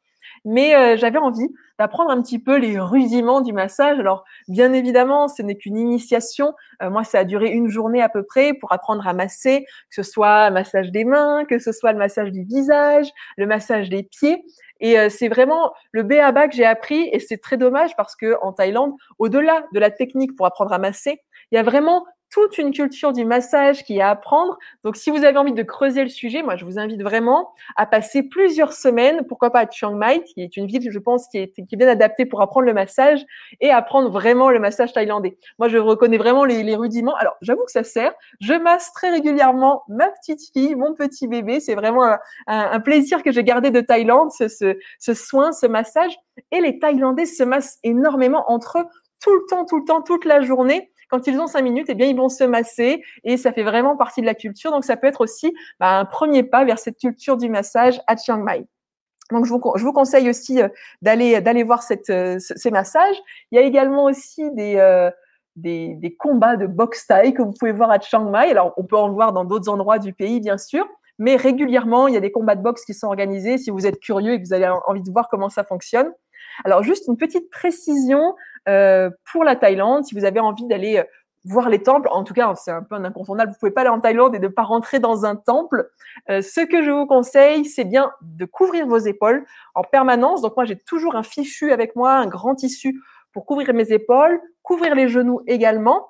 Mais 0.45 0.75
euh, 0.75 0.97
j'avais 0.97 1.17
envie 1.17 1.47
d'apprendre 1.79 2.11
un 2.11 2.21
petit 2.21 2.39
peu 2.39 2.57
les 2.57 2.79
rudiments 2.79 3.41
du 3.41 3.53
massage. 3.53 3.99
Alors, 3.99 4.23
bien 4.47 4.73
évidemment, 4.73 5.27
ce 5.27 5.41
n'est 5.41 5.55
qu'une 5.55 5.77
initiation. 5.77 6.53
moi, 6.81 7.03
ça 7.03 7.19
a 7.19 7.23
duré 7.23 7.49
une 7.49 7.69
journée 7.69 8.01
à 8.01 8.09
peu 8.09 8.23
près 8.23 8.53
pour 8.53 8.71
apprendre 8.71 9.07
à 9.07 9.13
masser, 9.13 9.65
que 9.89 10.03
ce 10.03 10.03
soit 10.03 10.49
le 10.49 10.53
massage 10.53 10.91
des 10.91 11.05
mains, 11.05 11.45
que 11.45 11.59
ce 11.59 11.71
soit 11.71 11.91
le 11.91 11.97
massage 11.97 12.31
du 12.31 12.43
visage, 12.43 13.07
le 13.37 13.45
massage 13.45 13.89
des 13.89 14.03
pieds. 14.03 14.43
Et 14.79 15.09
c'est 15.09 15.27
vraiment 15.27 15.73
le 15.91 16.03
B 16.03 16.13
à 16.13 16.31
que 16.47 16.55
j'ai 16.55 16.65
appris. 16.65 17.09
Et 17.11 17.19
c'est 17.19 17.37
très 17.37 17.57
dommage 17.57 17.95
parce 17.95 18.15
que 18.15 18.35
en 18.41 18.53
Thaïlande, 18.53 18.93
au-delà 19.17 19.63
de 19.73 19.79
la 19.79 19.91
technique 19.91 20.35
pour 20.35 20.45
apprendre 20.45 20.73
à 20.73 20.77
masser, 20.77 21.21
il 21.51 21.55
y 21.55 21.57
a 21.57 21.63
vraiment 21.63 22.05
toute 22.29 22.57
une 22.57 22.73
culture 22.73 23.13
du 23.13 23.25
massage 23.25 23.83
qui 23.83 23.97
est 23.97 24.01
à 24.01 24.09
apprendre. 24.09 24.57
Donc, 24.83 24.95
si 24.95 25.09
vous 25.09 25.23
avez 25.23 25.37
envie 25.37 25.53
de 25.53 25.63
creuser 25.63 26.03
le 26.03 26.09
sujet, 26.09 26.43
moi, 26.43 26.55
je 26.55 26.65
vous 26.65 26.77
invite 26.77 27.01
vraiment 27.01 27.53
à 27.75 27.85
passer 27.85 28.23
plusieurs 28.23 28.73
semaines, 28.73 29.25
pourquoi 29.27 29.51
pas 29.51 29.61
à 29.61 29.69
Chiang 29.69 29.93
Mai, 29.93 30.23
qui 30.23 30.41
est 30.41 30.57
une 30.57 30.67
ville, 30.67 30.91
je 30.91 30.99
pense, 30.99 31.27
qui 31.27 31.37
est, 31.37 31.53
bien 31.75 31.87
adaptée 31.87 32.25
pour 32.25 32.41
apprendre 32.41 32.65
le 32.65 32.73
massage 32.73 33.25
et 33.61 33.69
apprendre 33.69 34.09
vraiment 34.09 34.49
le 34.49 34.59
massage 34.59 34.93
thaïlandais. 34.93 35.37
Moi, 35.59 35.67
je 35.67 35.77
reconnais 35.77 36.17
vraiment 36.17 36.43
les, 36.45 36.75
rudiments. 36.75 37.15
Alors, 37.15 37.35
j'avoue 37.41 37.63
que 37.65 37.71
ça 37.71 37.83
sert. 37.83 38.13
Je 38.41 38.53
masse 38.53 38.91
très 38.93 39.09
régulièrement 39.09 39.83
ma 39.87 40.09
petite 40.09 40.41
fille, 40.53 40.75
mon 40.75 40.93
petit 40.93 41.27
bébé. 41.27 41.59
C'est 41.59 41.75
vraiment 41.75 42.17
un, 42.47 42.79
plaisir 42.81 43.23
que 43.23 43.31
j'ai 43.31 43.43
gardé 43.43 43.71
de 43.71 43.81
Thaïlande, 43.81 44.31
ce, 44.31 44.47
ce 44.47 45.13
soin, 45.13 45.51
ce 45.51 45.65
massage. 45.65 46.15
Et 46.51 46.61
les 46.61 46.77
Thaïlandais 46.77 47.25
se 47.25 47.43
massent 47.43 47.79
énormément 47.83 48.43
entre 48.47 48.79
eux 48.79 48.85
tout 49.19 49.33
le 49.33 49.45
temps, 49.49 49.65
tout 49.65 49.79
le 49.79 49.85
temps, 49.85 50.01
toute 50.01 50.25
la 50.25 50.41
journée 50.41 50.91
quand 51.09 51.27
ils 51.27 51.39
ont 51.39 51.47
cinq 51.47 51.61
minutes, 51.61 51.87
eh 51.89 51.95
bien, 51.95 52.07
ils 52.07 52.15
vont 52.15 52.29
se 52.29 52.43
masser 52.43 53.03
et 53.23 53.37
ça 53.37 53.53
fait 53.53 53.63
vraiment 53.63 53.95
partie 53.95 54.21
de 54.21 54.25
la 54.25 54.35
culture. 54.35 54.71
Donc, 54.71 54.83
ça 54.83 54.97
peut 54.97 55.07
être 55.07 55.21
aussi 55.21 55.53
bah, 55.79 55.99
un 55.99 56.05
premier 56.05 56.43
pas 56.43 56.65
vers 56.65 56.79
cette 56.79 56.97
culture 56.97 57.37
du 57.37 57.49
massage 57.49 57.99
à 58.07 58.17
Chiang 58.17 58.39
Mai. 58.43 58.65
Donc, 59.31 59.45
je 59.45 59.51
vous, 59.51 59.93
conseille 59.93 60.29
aussi 60.29 60.61
euh, 60.61 60.69
d'aller 61.01 61.41
d'aller 61.41 61.63
voir 61.63 61.83
euh, 62.09 62.37
ces 62.39 62.71
massages. 62.71 63.17
Il 63.51 63.59
y 63.59 63.61
a 63.61 63.65
également 63.65 64.05
aussi 64.05 64.49
des, 64.51 64.77
euh, 64.77 65.11
des, 65.57 65.95
des, 65.95 66.15
combats 66.15 66.55
de 66.55 66.65
boxe 66.65 67.07
thaï 67.07 67.33
que 67.33 67.41
vous 67.41 67.53
pouvez 67.53 67.73
voir 67.73 67.91
à 67.91 67.99
Chiang 67.99 68.29
Mai. 68.29 68.51
Alors, 68.51 68.73
on 68.77 68.83
peut 68.83 68.97
en 68.97 69.11
voir 69.11 69.33
dans 69.33 69.43
d'autres 69.43 69.69
endroits 69.69 69.99
du 69.99 70.13
pays, 70.13 70.39
bien 70.39 70.57
sûr. 70.57 70.87
Mais 71.19 71.35
régulièrement, 71.35 72.07
il 72.07 72.13
y 72.13 72.17
a 72.17 72.21
des 72.21 72.31
combats 72.31 72.55
de 72.55 72.61
boxe 72.61 72.85
qui 72.85 72.93
sont 72.93 73.07
organisés. 73.07 73.57
Si 73.57 73.69
vous 73.69 73.85
êtes 73.85 73.99
curieux 73.99 74.33
et 74.33 74.41
que 74.41 74.47
vous 74.47 74.53
avez 74.53 74.69
envie 74.85 75.01
de 75.01 75.11
voir 75.11 75.27
comment 75.29 75.49
ça 75.49 75.63
fonctionne. 75.63 76.11
Alors, 76.63 76.83
juste 76.83 77.07
une 77.07 77.17
petite 77.17 77.49
précision 77.49 78.35
euh, 78.67 79.09
pour 79.31 79.43
la 79.43 79.55
Thaïlande, 79.55 80.05
si 80.05 80.15
vous 80.15 80.25
avez 80.25 80.39
envie 80.39 80.65
d'aller 80.65 80.97
euh, 80.97 81.03
voir 81.45 81.69
les 81.69 81.81
temples, 81.81 82.09
en 82.11 82.23
tout 82.23 82.33
cas, 82.33 82.53
c'est 82.55 82.71
un 82.71 82.83
peu 82.83 82.95
un 82.95 83.05
incontournable, 83.05 83.51
vous 83.51 83.57
pouvez 83.59 83.71
pas 83.71 83.81
aller 83.81 83.89
en 83.89 83.99
Thaïlande 83.99 84.35
et 84.35 84.39
ne 84.39 84.47
pas 84.47 84.63
rentrer 84.63 84.99
dans 84.99 85.25
un 85.25 85.35
temple. 85.35 85.89
Euh, 86.29 86.41
ce 86.41 86.61
que 86.61 86.83
je 86.83 86.91
vous 86.91 87.05
conseille, 87.05 87.65
c'est 87.65 87.85
bien 87.85 88.11
de 88.21 88.45
couvrir 88.45 88.85
vos 88.87 88.97
épaules 88.97 89.45
en 89.75 89.83
permanence. 89.83 90.41
Donc 90.41 90.55
moi, 90.55 90.65
j'ai 90.65 90.77
toujours 90.77 91.15
un 91.15 91.23
fichu 91.23 91.71
avec 91.71 91.95
moi, 91.95 92.13
un 92.13 92.27
grand 92.27 92.55
tissu 92.55 93.01
pour 93.33 93.45
couvrir 93.45 93.73
mes 93.73 93.91
épaules, 93.91 94.41
couvrir 94.63 94.95
les 94.95 95.07
genoux 95.07 95.41
également. 95.47 96.07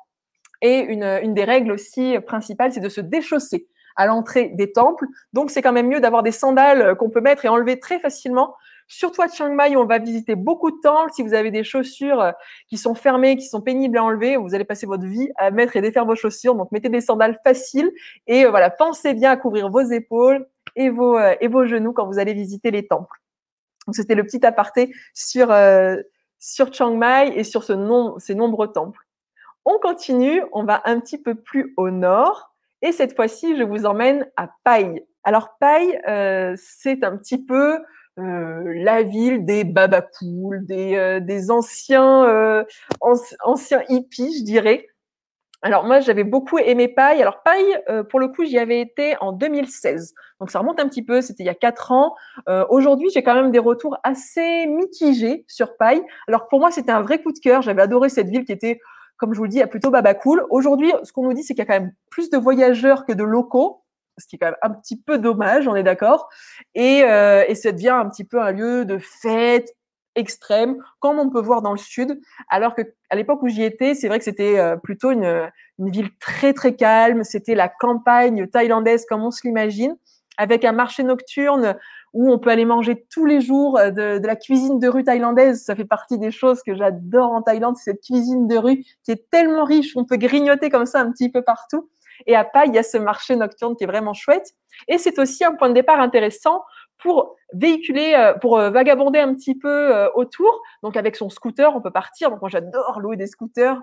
Et 0.62 0.80
une, 0.80 1.04
une 1.04 1.36
des 1.36 1.44
règles 1.44 1.72
aussi 1.72 2.18
principales, 2.26 2.72
c'est 2.72 2.80
de 2.80 2.90
se 2.90 3.02
déchausser 3.02 3.68
à 3.96 4.08
l'entrée 4.08 4.50
des 4.50 4.72
temples. 4.72 5.06
Donc, 5.34 5.52
c'est 5.52 5.62
quand 5.62 5.74
même 5.74 5.88
mieux 5.88 6.00
d'avoir 6.00 6.24
des 6.24 6.32
sandales 6.32 6.96
qu'on 6.96 7.10
peut 7.10 7.22
mettre 7.22 7.46
et 7.46 7.50
enlever 7.50 7.80
très 7.80 8.00
facilement 8.00 8.56
Surtout 8.90 9.22
à 9.22 9.28
Chiang 9.28 9.54
Mai, 9.54 9.76
on 9.76 9.86
va 9.86 10.00
visiter 10.00 10.36
beaucoup 10.36 10.72
de 10.72 10.78
temples. 10.82 11.12
Si 11.12 11.22
vous 11.22 11.34
avez 11.34 11.52
des 11.52 11.66
chaussures 11.66 12.22
euh, 12.22 12.32
qui 12.70 12.78
sont 12.78 12.96
fermées, 12.96 13.36
qui 13.36 13.46
sont 13.46 13.62
pénibles 13.62 13.98
à 13.98 14.04
enlever, 14.04 14.38
vous 14.38 14.56
allez 14.56 14.64
passer 14.64 14.86
votre 14.86 15.06
vie 15.06 15.30
à 15.36 15.52
mettre 15.52 15.76
et 15.76 15.82
défaire 15.82 16.06
vos 16.06 16.16
chaussures. 16.16 16.56
Donc, 16.56 16.72
mettez 16.72 16.88
des 16.88 17.02
sandales 17.02 17.38
faciles 17.44 17.92
et 18.28 18.46
euh, 18.46 18.50
voilà, 18.50 18.70
pensez 18.70 19.14
bien 19.14 19.32
à 19.32 19.38
couvrir 19.38 19.70
vos 19.70 19.82
épaules 19.82 20.48
et 20.78 20.90
vos, 20.90 21.18
euh, 21.18 21.36
et 21.42 21.50
vos 21.50 21.66
genoux 21.66 21.92
quand 21.92 22.08
vous 22.08 22.18
allez 22.18 22.34
visiter 22.34 22.72
les 22.72 22.88
temples. 22.88 23.22
Donc, 23.88 23.96
c'était 23.96 24.16
le 24.16 24.24
petit 24.24 24.46
aparté 24.46 24.94
sur, 25.14 25.54
sur 26.40 26.74
Chiang 26.74 26.96
Mai 26.96 27.34
et 27.36 27.44
sur 27.44 27.64
ce 27.64 27.74
ces 28.20 28.36
nombreux 28.36 28.72
temples. 28.72 29.00
On 29.66 29.80
continue, 29.80 30.44
on 30.54 30.64
va 30.64 30.82
un 30.86 31.00
petit 31.00 31.18
peu 31.18 31.36
plus 31.36 31.74
au 31.78 31.90
nord 31.90 32.54
et 32.82 32.92
cette 32.92 33.16
fois-ci, 33.16 33.58
je 33.58 33.64
vous 33.64 33.86
emmène 33.86 34.30
à 34.36 34.50
Pai. 34.66 35.06
Alors 35.24 35.58
Pai, 35.58 36.02
c'est 36.58 37.06
un 37.06 37.16
petit 37.16 37.42
peu 37.42 37.80
euh, 38.20 38.74
la 38.76 39.04
ville 39.04 39.46
des 39.46 39.64
babacools, 39.64 40.66
des, 40.66 40.96
euh, 40.96 41.20
des 41.20 41.52
anciens, 41.52 42.26
euh, 42.26 42.64
anciens 43.00 43.84
hippies, 43.90 44.40
je 44.40 44.44
dirais. 44.44 44.88
Alors 45.62 45.84
moi, 45.84 46.00
j'avais 46.00 46.24
beaucoup 46.24 46.58
aimé 46.58 46.88
Paille. 46.88 47.22
Alors 47.22 47.42
Paille, 47.44 47.80
pour 48.10 48.20
le 48.20 48.28
coup, 48.28 48.46
j'y 48.46 48.60
avais 48.60 48.80
été 48.80 49.16
en 49.22 49.32
2016. 49.32 50.14
Donc 50.40 50.52
ça 50.52 50.60
remonte 50.60 50.80
un 50.80 50.88
petit 50.88 51.04
peu, 51.04 51.22
c'était 51.22 51.44
il 51.44 51.48
y 51.48 51.50
a 51.50 51.56
quatre 51.56 51.92
ans. 51.92 52.14
Aujourd'hui, 52.70 53.10
j'ai 53.12 53.24
quand 53.24 53.34
même 53.34 53.50
des 53.50 53.58
retours 53.58 53.98
assez 54.04 54.68
mitigés 54.68 55.46
sur 55.48 55.76
Paille. 55.76 56.04
Alors 56.28 56.48
pour 56.48 56.60
moi, 56.60 56.70
c'était 56.70 56.92
un 56.92 57.02
vrai 57.02 57.24
coup 57.24 57.32
de 57.32 57.40
cœur. 57.40 57.64
J'avais 57.64 57.82
adoré 57.82 58.10
cette 58.10 58.30
ville 58.30 58.46
qui 58.46 58.52
était, 58.52 58.80
comme 59.18 59.34
je 59.34 59.40
vous 59.40 59.46
le 59.46 59.50
dis, 59.50 59.66
plutôt 59.66 59.90
babacool. 59.90 60.46
Aujourd'hui, 60.52 60.94
ce 61.02 61.12
qu'on 61.12 61.24
nous 61.24 61.34
dit, 61.34 61.42
c'est 61.42 61.56
qu'il 61.56 61.66
y 61.66 61.68
a 61.68 61.74
quand 61.74 61.82
même 61.82 61.94
plus 62.12 62.30
de 62.30 62.38
voyageurs 62.38 63.04
que 63.04 63.14
de 63.14 63.24
locaux 63.24 63.82
ce 64.18 64.28
qui 64.28 64.36
est 64.36 64.40
quand 64.40 64.48
même 64.48 64.56
un 64.62 64.72
petit 64.72 65.00
peu 65.00 65.18
dommage, 65.18 65.68
on 65.68 65.76
est 65.76 65.84
d'accord. 65.84 66.30
Et, 66.76 67.04
euh, 67.04 67.44
et 67.48 67.56
ça 67.56 67.72
devient 67.72 67.90
un 67.90 68.10
petit 68.10 68.24
peu 68.24 68.42
un 68.42 68.52
lieu 68.52 68.86
de 68.86 68.98
fête 68.98 69.74
extrême, 70.16 70.78
comme 71.00 71.20
on 71.20 71.30
peut 71.30 71.42
voir 71.42 71.62
dans 71.62 71.72
le 71.72 71.78
sud. 71.78 72.20
Alors 72.50 72.76
que 72.76 72.82
à 73.10 73.16
l'époque 73.16 73.42
où 73.44 73.48
j'y 73.48 73.64
étais, 73.64 73.94
c'est 73.94 74.08
vrai 74.08 74.18
que 74.18 74.26
c'était 74.26 74.60
euh, 74.60 74.76
plutôt 74.76 75.12
une, 75.12 75.50
une 75.80 75.90
ville 75.90 76.10
très 76.20 76.54
très 76.54 76.76
calme. 76.76 77.24
C'était 77.24 77.56
la 77.56 77.70
campagne 77.70 78.48
thaïlandaise 78.48 79.06
comme 79.08 79.24
on 79.24 79.32
se 79.32 79.42
l'imagine, 79.46 79.96
avec 80.38 80.66
un 80.66 80.72
marché 80.72 81.04
nocturne 81.04 81.76
où 82.14 82.32
on 82.32 82.40
peut 82.40 82.50
aller 82.50 82.66
manger 82.66 83.06
tous 83.12 83.26
les 83.26 83.42
jours 83.42 83.78
euh, 83.78 83.92
de, 83.92 84.18
de, 84.18 84.28
la 84.28 84.36
cuisine 84.36 84.80
de 84.80 84.88
rue 84.88 85.04
thaïlandaise. 85.04 85.64
Ça 85.64 85.76
fait 85.76 85.86
partie 85.86 86.18
des 86.18 86.32
choses 86.32 86.64
que 86.64 86.76
j'adore 86.76 87.32
en 87.32 87.44
Thaïlande, 87.44 87.78
cette 87.78 88.02
cuisine 88.02 88.48
de 88.48 88.58
rue 88.58 88.84
qui 89.04 89.12
est 89.12 89.30
tellement 89.30 89.66
riche, 89.66 89.96
on 89.96 90.06
peut 90.06 90.18
grignoter 90.18 90.70
comme 90.70 90.88
ça 90.88 91.00
un 91.00 91.12
petit 91.12 91.30
peu 91.30 91.44
partout. 91.44 91.90
Et 92.26 92.36
à 92.36 92.44
Paille, 92.44 92.70
il 92.70 92.76
y 92.76 92.80
a 92.80 92.84
ce 92.84 92.98
marché 92.98 93.36
nocturne 93.36 93.76
qui 93.76 93.84
est 93.84 93.88
vraiment 93.88 94.14
chouette. 94.14 94.54
Et 94.88 94.98
c'est 94.98 95.20
aussi 95.20 95.44
un 95.44 95.54
point 95.56 95.70
de 95.70 95.74
départ 95.74 96.00
intéressant 96.00 96.64
pour 96.98 97.36
véhiculer, 97.54 98.14
euh, 98.16 98.34
pour 98.34 98.58
euh, 98.58 98.70
vagabonder 98.70 99.20
un 99.20 99.34
petit 99.34 99.56
peu 99.56 99.96
euh, 99.96 100.10
autour. 100.16 100.62
Donc 100.84 100.98
avec 100.98 101.16
son 101.16 101.30
scooter, 101.30 101.76
on 101.76 101.82
peut 101.82 101.92
partir. 101.92 102.30
Donc 102.30 102.42
moi 102.42 102.50
j'adore 102.50 103.00
louer 103.00 103.18
des 103.18 103.28
scooters 103.28 103.82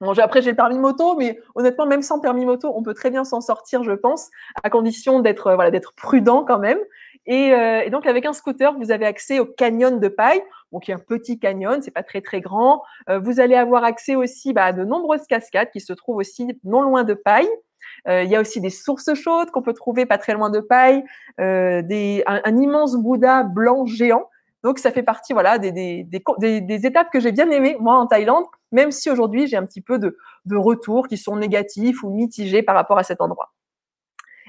Bon, 0.00 0.12
après, 0.18 0.40
j'ai 0.40 0.50
le 0.50 0.56
permis 0.56 0.78
moto, 0.78 1.14
mais 1.16 1.38
honnêtement, 1.54 1.86
même 1.86 2.02
sans 2.02 2.20
permis 2.20 2.46
moto, 2.46 2.72
on 2.74 2.82
peut 2.82 2.94
très 2.94 3.10
bien 3.10 3.24
s'en 3.24 3.40
sortir, 3.40 3.82
je 3.82 3.92
pense, 3.92 4.30
à 4.62 4.70
condition 4.70 5.20
d'être 5.20 5.48
euh, 5.48 5.54
voilà, 5.56 5.70
d'être 5.70 5.94
prudent 5.94 6.44
quand 6.44 6.58
même. 6.58 6.78
Et, 7.26 7.52
euh, 7.52 7.82
et, 7.84 7.90
donc, 7.90 8.06
avec 8.06 8.24
un 8.24 8.32
scooter, 8.32 8.74
vous 8.78 8.90
avez 8.90 9.04
accès 9.04 9.40
au 9.40 9.44
canyon 9.44 10.00
de 10.00 10.08
paille, 10.08 10.42
donc 10.72 10.88
il 10.88 10.92
y 10.92 10.94
a 10.94 10.96
un 10.96 11.00
petit 11.00 11.38
canyon, 11.38 11.82
c'est 11.82 11.90
pas 11.90 12.02
très 12.02 12.22
très 12.22 12.40
grand. 12.40 12.82
Euh, 13.10 13.18
vous 13.18 13.40
allez 13.40 13.56
avoir 13.56 13.84
accès 13.84 14.14
aussi 14.14 14.54
bah, 14.54 14.64
à 14.66 14.72
de 14.72 14.84
nombreuses 14.84 15.26
cascades 15.26 15.70
qui 15.70 15.80
se 15.80 15.92
trouvent 15.92 16.16
aussi 16.16 16.48
non 16.64 16.80
loin 16.80 17.04
de 17.04 17.14
paille. 17.14 17.48
Euh, 18.08 18.22
il 18.22 18.30
y 18.30 18.36
a 18.36 18.40
aussi 18.40 18.60
des 18.62 18.70
sources 18.70 19.12
chaudes 19.14 19.50
qu'on 19.50 19.62
peut 19.62 19.74
trouver 19.74 20.06
pas 20.06 20.16
très 20.16 20.32
loin 20.32 20.48
de 20.48 20.60
paille, 20.60 21.04
euh, 21.40 21.82
des, 21.82 22.22
un, 22.26 22.40
un, 22.44 22.56
immense 22.56 22.96
Bouddha 22.96 23.42
blanc 23.42 23.84
géant 23.84 24.26
donc, 24.62 24.78
ça 24.78 24.90
fait 24.90 25.02
partie 25.02 25.32
voilà, 25.32 25.58
des, 25.58 25.72
des, 25.72 26.06
des, 26.38 26.60
des 26.60 26.86
étapes 26.86 27.08
que 27.10 27.20
j'ai 27.20 27.32
bien 27.32 27.50
aimées, 27.50 27.76
moi, 27.80 27.94
en 27.94 28.06
Thaïlande, 28.06 28.44
même 28.72 28.90
si 28.90 29.10
aujourd'hui, 29.10 29.46
j'ai 29.46 29.56
un 29.56 29.66
petit 29.66 29.80
peu 29.80 29.98
de, 29.98 30.16
de 30.44 30.56
retours 30.56 31.08
qui 31.08 31.16
sont 31.16 31.36
négatifs 31.36 32.02
ou 32.02 32.10
mitigés 32.10 32.62
par 32.62 32.74
rapport 32.74 32.98
à 32.98 33.02
cet 33.02 33.20
endroit. 33.20 33.52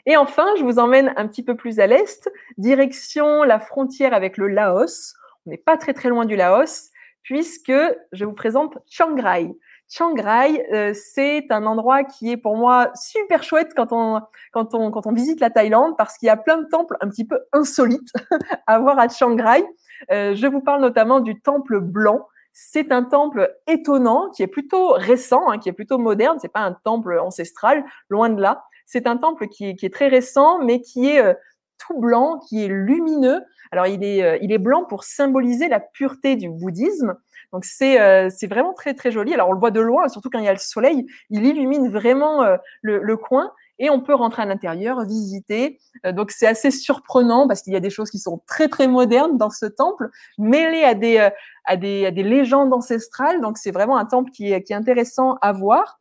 Et 0.06 0.18
enfin, 0.18 0.48
je 0.58 0.64
vous 0.64 0.80
emmène 0.80 1.14
un 1.16 1.28
petit 1.28 1.44
peu 1.44 1.56
plus 1.56 1.80
à 1.80 1.88
l'est, 1.88 2.30
direction 2.58 3.44
la 3.44 3.60
frontière 3.60 4.14
avec 4.14 4.38
le 4.38 4.48
Laos. 4.48 5.14
On 5.46 5.52
n'est 5.52 5.58
pas 5.58 5.78
très 5.78 5.94
très 5.94 6.10
loin 6.10 6.26
du 6.26 6.36
Laos, 6.36 6.90
puisque 7.24 7.74
je 8.12 8.26
vous 8.26 8.34
présente 8.34 8.78
Chiang 8.88 9.16
Rai. 9.16 9.52
Chiang 9.90 10.16
Rai, 10.16 10.66
euh, 10.72 10.94
c'est 10.96 11.52
un 11.52 11.66
endroit 11.66 12.04
qui 12.04 12.32
est 12.32 12.38
pour 12.38 12.56
moi 12.56 12.92
super 12.96 13.44
chouette 13.44 13.74
quand 13.76 13.92
on, 13.92 14.22
quand 14.54 14.74
on, 14.74 14.90
quand 14.90 15.06
on 15.06 15.12
visite 15.12 15.40
la 15.40 15.50
Thaïlande, 15.50 15.96
parce 15.98 16.18
qu'il 16.18 16.28
y 16.28 16.30
a 16.30 16.38
plein 16.38 16.58
de 16.58 16.68
temples 16.68 16.96
un 17.02 17.10
petit 17.10 17.28
peu 17.28 17.40
insolites 17.52 18.14
à 18.68 18.80
voir 18.80 18.98
à 18.98 19.10
Chiang 19.10 19.36
Rai. 19.36 19.64
Euh, 20.12 20.34
je 20.34 20.48
vous 20.48 20.62
parle 20.62 20.82
notamment 20.82 21.20
du 21.20 21.42
temple 21.42 21.80
blanc. 21.80 22.28
C'est 22.54 22.92
un 22.92 23.04
temple 23.04 23.54
étonnant 23.68 24.30
qui 24.30 24.44
est 24.44 24.48
plutôt 24.48 24.92
récent, 24.92 25.50
hein, 25.50 25.58
qui 25.58 25.70
est 25.70 25.74
plutôt 25.74 25.98
moderne. 25.98 26.38
C'est 26.42 26.52
pas 26.52 26.62
un 26.62 26.74
temple 26.74 27.20
ancestral, 27.20 27.84
loin 28.10 28.30
de 28.30 28.42
là. 28.42 28.64
C'est 28.86 29.08
un 29.08 29.18
temple 29.18 29.48
qui 29.48 29.70
est, 29.70 29.94
très 29.94 30.08
récent, 30.08 30.60
mais 30.60 30.82
qui 30.82 31.08
est 31.08 31.22
euh, 31.22 31.34
tout 31.78 31.98
blanc, 32.00 32.40
qui 32.40 32.66
est 32.66 32.68
lumineux. 32.68 33.42
Alors 33.72 33.88
il 33.88 34.04
est, 34.04 34.24
euh, 34.24 34.38
il 34.42 34.52
est 34.52 34.58
blanc 34.58 34.84
pour 34.84 35.04
symboliser 35.04 35.70
la 35.70 35.80
pureté 35.80 36.36
du 36.36 36.50
bouddhisme. 36.50 37.16
Donc 37.54 37.66
c'est 37.66 38.30
c'est 38.30 38.48
vraiment 38.48 38.74
très 38.74 38.94
très 38.94 39.12
joli. 39.12 39.34
Alors 39.34 39.50
on 39.50 39.52
le 39.52 39.60
voit 39.60 39.72
de 39.72 39.82
loin, 39.82 40.08
surtout 40.08 40.30
quand 40.30 40.40
il 40.40 40.46
y 40.46 40.48
a 40.48 40.54
le 40.54 40.58
soleil, 40.58 41.06
il 41.30 41.46
illumine 41.46 41.90
vraiment 41.90 42.46
le 42.82 43.18
coin 43.18 43.52
et 43.82 43.90
on 43.90 44.00
peut 44.00 44.14
rentrer 44.14 44.44
à 44.44 44.46
l'intérieur, 44.46 45.04
visiter. 45.04 45.80
Euh, 46.06 46.14
donc 46.14 46.32
c'est 46.32 46.48
assez 46.48 46.70
surprenant 46.72 47.48
parce 47.48 47.64
qu'il 47.64 47.74
y 47.74 47.76
a 47.76 47.82
des 47.82 47.90
choses 47.90 48.12
qui 48.12 48.20
sont 48.20 48.42
très 48.48 48.70
très 48.70 48.88
modernes 48.88 49.38
dans 49.38 49.50
ce 49.50 49.66
temple, 49.66 50.10
mêlées 50.38 50.84
à 50.84 50.94
des 50.94 51.18
euh, 51.18 51.30
à 51.66 51.76
des, 51.76 52.06
à 52.06 52.12
des 52.12 52.24
légendes 52.24 52.72
ancestrales. 52.74 53.42
Donc 53.42 53.58
c'est 53.58 53.72
vraiment 53.72 53.98
un 53.98 54.06
temple 54.06 54.32
qui 54.32 54.54
est, 54.54 54.64
qui 54.64 54.72
est 54.72 54.76
intéressant 54.76 55.38
à 55.42 55.52
voir. 55.52 56.00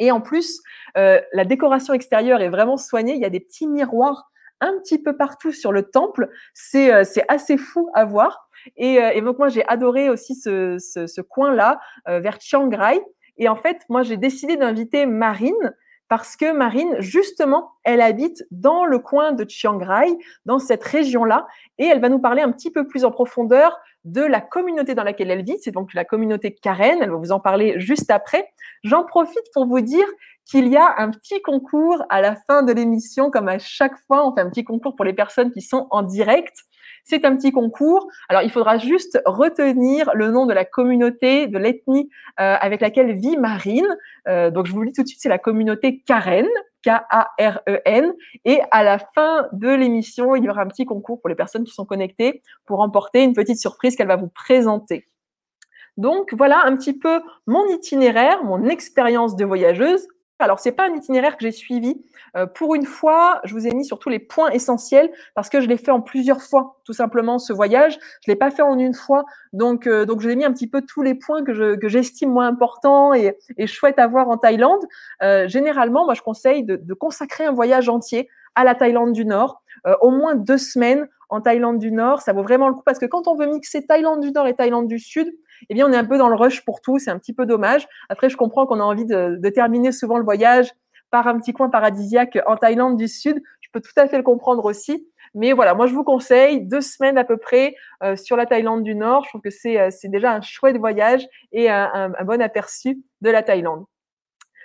Et 0.00 0.10
en 0.10 0.20
plus, 0.20 0.60
euh, 0.98 1.20
la 1.32 1.44
décoration 1.44 1.94
extérieure 1.94 2.40
est 2.42 2.48
vraiment 2.48 2.76
soignée. 2.76 3.14
Il 3.14 3.20
y 3.20 3.24
a 3.24 3.30
des 3.30 3.40
petits 3.40 3.68
miroirs 3.68 4.30
un 4.60 4.72
petit 4.78 5.00
peu 5.00 5.16
partout 5.16 5.52
sur 5.52 5.70
le 5.70 5.84
temple. 5.84 6.30
C'est 6.52 6.92
euh, 6.92 7.04
assez 7.28 7.56
fou 7.56 7.90
à 7.94 8.04
voir. 8.04 8.48
Et, 8.76 8.94
et 8.94 9.20
donc 9.20 9.38
moi 9.38 9.50
j'ai 9.50 9.64
adoré 9.68 10.08
aussi 10.08 10.34
ce, 10.34 10.78
ce, 10.78 11.06
ce 11.06 11.20
coin-là 11.20 11.80
vers 12.06 12.40
Chiang 12.40 12.70
Rai. 12.70 12.98
Et 13.36 13.46
en 13.46 13.56
fait, 13.56 13.82
moi 13.90 14.02
j'ai 14.02 14.16
décidé 14.16 14.56
d'inviter 14.56 15.04
Marine, 15.04 15.74
parce 16.08 16.36
que 16.36 16.52
Marine, 16.52 16.96
justement, 16.98 17.72
elle 17.82 18.00
habite 18.00 18.44
dans 18.50 18.84
le 18.84 18.98
coin 18.98 19.32
de 19.32 19.48
Chiang 19.48 19.78
Rai, 19.78 20.16
dans 20.44 20.58
cette 20.58 20.84
région-là, 20.84 21.46
et 21.78 21.86
elle 21.86 22.00
va 22.00 22.08
nous 22.08 22.18
parler 22.18 22.42
un 22.42 22.52
petit 22.52 22.70
peu 22.70 22.86
plus 22.86 23.04
en 23.04 23.10
profondeur 23.10 23.76
de 24.04 24.20
la 24.20 24.40
communauté 24.40 24.94
dans 24.94 25.02
laquelle 25.02 25.30
elle 25.30 25.44
vit. 25.44 25.56
C'est 25.60 25.70
donc 25.70 25.94
la 25.94 26.04
communauté 26.04 26.54
Karen. 26.54 26.98
Elle 27.00 27.10
va 27.10 27.16
vous 27.16 27.32
en 27.32 27.40
parler 27.40 27.80
juste 27.80 28.10
après. 28.10 28.46
J'en 28.82 29.04
profite 29.04 29.44
pour 29.54 29.66
vous 29.66 29.80
dire 29.80 30.06
qu'il 30.44 30.68
y 30.68 30.76
a 30.76 30.94
un 30.98 31.10
petit 31.10 31.40
concours 31.40 32.04
à 32.10 32.20
la 32.20 32.36
fin 32.36 32.62
de 32.62 32.72
l'émission, 32.72 33.30
comme 33.30 33.48
à 33.48 33.58
chaque 33.58 33.96
fois, 34.06 34.26
on 34.28 34.34
fait 34.34 34.42
un 34.42 34.50
petit 34.50 34.64
concours 34.64 34.94
pour 34.94 35.06
les 35.06 35.14
personnes 35.14 35.50
qui 35.50 35.62
sont 35.62 35.86
en 35.90 36.02
direct. 36.02 36.54
C'est 37.04 37.24
un 37.24 37.36
petit 37.36 37.52
concours. 37.52 38.08
Alors, 38.28 38.42
il 38.42 38.50
faudra 38.50 38.78
juste 38.78 39.20
retenir 39.26 40.10
le 40.14 40.30
nom 40.30 40.46
de 40.46 40.54
la 40.54 40.64
communauté, 40.64 41.46
de 41.46 41.58
l'ethnie 41.58 42.08
euh, 42.40 42.56
avec 42.58 42.80
laquelle 42.80 43.14
vit 43.14 43.36
Marine. 43.36 43.86
Euh, 44.26 44.50
donc, 44.50 44.66
je 44.66 44.72
vous 44.72 44.80
le 44.80 44.88
dis 44.88 44.94
tout 44.94 45.02
de 45.02 45.08
suite, 45.08 45.20
c'est 45.20 45.28
la 45.28 45.38
communauté 45.38 46.02
Karen, 46.06 46.46
K-A-R-E-N. 46.82 48.14
Et 48.46 48.60
à 48.70 48.82
la 48.82 48.98
fin 48.98 49.48
de 49.52 49.68
l'émission, 49.68 50.34
il 50.34 50.44
y 50.44 50.48
aura 50.48 50.62
un 50.62 50.68
petit 50.68 50.86
concours 50.86 51.20
pour 51.20 51.28
les 51.28 51.34
personnes 51.34 51.64
qui 51.64 51.72
sont 51.72 51.84
connectées 51.84 52.42
pour 52.64 52.78
remporter 52.78 53.22
une 53.22 53.34
petite 53.34 53.58
surprise 53.58 53.96
qu'elle 53.96 54.08
va 54.08 54.16
vous 54.16 54.28
présenter. 54.28 55.06
Donc 55.96 56.34
voilà 56.34 56.64
un 56.64 56.76
petit 56.76 56.98
peu 56.98 57.20
mon 57.46 57.66
itinéraire, 57.68 58.42
mon 58.42 58.66
expérience 58.66 59.36
de 59.36 59.44
voyageuse. 59.44 60.08
Alors, 60.44 60.60
c'est 60.60 60.72
pas 60.72 60.88
un 60.88 60.94
itinéraire 60.94 61.36
que 61.36 61.42
j'ai 61.42 61.52
suivi. 61.52 62.04
Euh, 62.36 62.46
pour 62.46 62.74
une 62.74 62.84
fois, 62.84 63.40
je 63.44 63.54
vous 63.54 63.66
ai 63.66 63.72
mis 63.72 63.84
sur 63.84 63.98
tous 63.98 64.10
les 64.10 64.18
points 64.18 64.50
essentiels 64.50 65.10
parce 65.34 65.48
que 65.48 65.60
je 65.60 65.68
l'ai 65.68 65.78
fait 65.78 65.90
en 65.90 66.02
plusieurs 66.02 66.42
fois, 66.42 66.80
tout 66.84 66.92
simplement, 66.92 67.38
ce 67.38 67.52
voyage. 67.52 67.98
Je 68.24 68.30
l'ai 68.30 68.36
pas 68.36 68.50
fait 68.50 68.62
en 68.62 68.78
une 68.78 68.92
fois. 68.92 69.24
Donc, 69.54 69.86
euh, 69.86 70.04
donc 70.04 70.20
je 70.20 70.28
l'ai 70.28 70.36
mis 70.36 70.44
un 70.44 70.52
petit 70.52 70.66
peu 70.66 70.82
tous 70.82 71.00
les 71.00 71.14
points 71.14 71.44
que, 71.44 71.54
je, 71.54 71.76
que 71.76 71.88
j'estime 71.88 72.30
moins 72.30 72.46
importants 72.46 73.14
et, 73.14 73.38
et 73.56 73.66
chouettes 73.66 73.98
à 73.98 74.06
voir 74.06 74.28
en 74.28 74.36
Thaïlande. 74.36 74.84
Euh, 75.22 75.48
généralement, 75.48 76.04
moi, 76.04 76.14
je 76.14 76.22
conseille 76.22 76.62
de, 76.62 76.76
de, 76.76 76.94
consacrer 76.94 77.46
un 77.46 77.52
voyage 77.52 77.88
entier 77.88 78.28
à 78.54 78.64
la 78.64 78.74
Thaïlande 78.74 79.12
du 79.12 79.24
Nord, 79.24 79.62
euh, 79.86 79.94
au 80.00 80.10
moins 80.10 80.34
deux 80.34 80.58
semaines 80.58 81.08
en 81.30 81.40
Thaïlande 81.40 81.78
du 81.78 81.90
Nord. 81.90 82.20
Ça 82.20 82.32
vaut 82.32 82.42
vraiment 82.42 82.68
le 82.68 82.74
coup 82.74 82.82
parce 82.84 82.98
que 82.98 83.06
quand 83.06 83.28
on 83.28 83.34
veut 83.34 83.46
mixer 83.46 83.86
Thaïlande 83.86 84.20
du 84.20 84.30
Nord 84.30 84.46
et 84.46 84.54
Thaïlande 84.54 84.88
du 84.88 84.98
Sud, 84.98 85.32
eh 85.68 85.74
bien, 85.74 85.86
on 85.88 85.92
est 85.92 85.96
un 85.96 86.04
peu 86.04 86.18
dans 86.18 86.28
le 86.28 86.36
rush 86.36 86.64
pour 86.64 86.80
tout. 86.80 86.98
C'est 86.98 87.10
un 87.10 87.18
petit 87.18 87.32
peu 87.32 87.46
dommage. 87.46 87.86
Après, 88.08 88.28
je 88.28 88.36
comprends 88.36 88.66
qu'on 88.66 88.80
a 88.80 88.84
envie 88.84 89.06
de, 89.06 89.48
terminer 89.48 89.92
souvent 89.92 90.18
le 90.18 90.24
voyage 90.24 90.72
par 91.10 91.28
un 91.28 91.38
petit 91.38 91.52
coin 91.52 91.70
paradisiaque 91.70 92.38
en 92.46 92.56
Thaïlande 92.56 92.96
du 92.96 93.08
Sud. 93.08 93.40
Je 93.60 93.68
peux 93.72 93.80
tout 93.80 93.92
à 93.96 94.06
fait 94.06 94.16
le 94.16 94.22
comprendre 94.22 94.64
aussi. 94.64 95.06
Mais 95.34 95.52
voilà, 95.52 95.74
moi, 95.74 95.86
je 95.86 95.94
vous 95.94 96.04
conseille 96.04 96.60
deux 96.60 96.80
semaines 96.80 97.18
à 97.18 97.24
peu 97.24 97.36
près 97.36 97.74
euh, 98.02 98.16
sur 98.16 98.36
la 98.36 98.46
Thaïlande 98.46 98.82
du 98.82 98.94
Nord. 98.94 99.24
Je 99.24 99.30
trouve 99.30 99.40
que 99.40 99.50
c'est, 99.50 99.80
euh, 99.80 99.90
déjà 100.04 100.32
un 100.32 100.40
chouette 100.40 100.76
voyage 100.76 101.26
et 101.52 101.70
un, 101.70 101.90
un, 101.92 102.12
un 102.18 102.24
bon 102.24 102.40
aperçu 102.40 103.02
de 103.20 103.30
la 103.30 103.42
Thaïlande. 103.42 103.84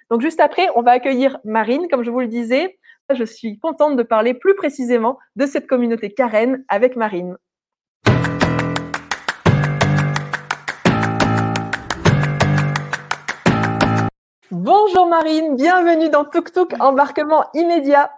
Donc, 0.10 0.22
juste 0.22 0.40
après, 0.40 0.68
on 0.76 0.82
va 0.82 0.92
accueillir 0.92 1.38
Marine, 1.44 1.88
comme 1.90 2.04
je 2.04 2.12
vous 2.12 2.20
le 2.20 2.28
disais. 2.28 2.80
Je 3.12 3.24
suis 3.24 3.58
contente 3.58 3.96
de 3.96 4.04
parler 4.04 4.34
plus 4.34 4.56
précisément 4.56 5.18
de 5.36 5.46
cette 5.48 5.68
communauté 5.68 6.14
Karen 6.14 6.64
avec 6.68 6.96
Marine. 6.96 7.38
Bonjour 14.52 15.06
Marine, 15.06 15.56
bienvenue 15.56 16.10
dans 16.10 16.26
Tuk 16.26 16.52
Tuk, 16.52 16.74
embarquement 16.80 17.46
immédiat. 17.54 18.12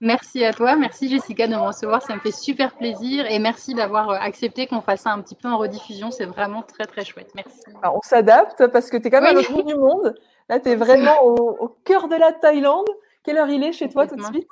Merci 0.00 0.42
à 0.42 0.54
toi, 0.54 0.74
merci 0.74 1.10
Jessica 1.10 1.46
de 1.46 1.52
me 1.52 1.60
recevoir, 1.60 2.00
ça 2.00 2.14
me 2.14 2.20
fait 2.20 2.32
super 2.32 2.74
plaisir 2.74 3.26
et 3.30 3.38
merci 3.38 3.74
d'avoir 3.74 4.08
euh, 4.08 4.16
accepté 4.18 4.66
qu'on 4.66 4.80
fasse 4.80 5.02
ça 5.02 5.10
un 5.10 5.20
petit 5.20 5.34
peu 5.34 5.48
en 5.48 5.58
rediffusion, 5.58 6.10
c'est 6.10 6.24
vraiment 6.24 6.62
très 6.62 6.86
très 6.86 7.04
chouette, 7.04 7.30
merci. 7.34 7.60
Alors, 7.82 7.96
on 7.96 8.00
s'adapte 8.00 8.68
parce 8.68 8.88
que 8.88 8.96
tu 8.96 9.08
es 9.08 9.10
quand 9.10 9.20
même 9.20 9.36
oui. 9.36 9.44
à 9.44 9.50
l'autre 9.50 9.52
bout 9.52 9.68
du 9.68 9.74
monde, 9.74 10.14
là 10.48 10.60
tu 10.60 10.70
es 10.70 10.76
vraiment 10.76 11.22
au, 11.24 11.58
au, 11.60 11.68
cœur 11.84 12.08
de 12.08 12.16
la 12.16 12.32
Thaïlande. 12.32 12.88
Quelle 13.22 13.36
heure 13.36 13.50
il 13.50 13.62
est 13.62 13.72
chez 13.72 13.90
toi 13.90 14.06
tout 14.06 14.16
de 14.16 14.24
suite? 14.24 14.48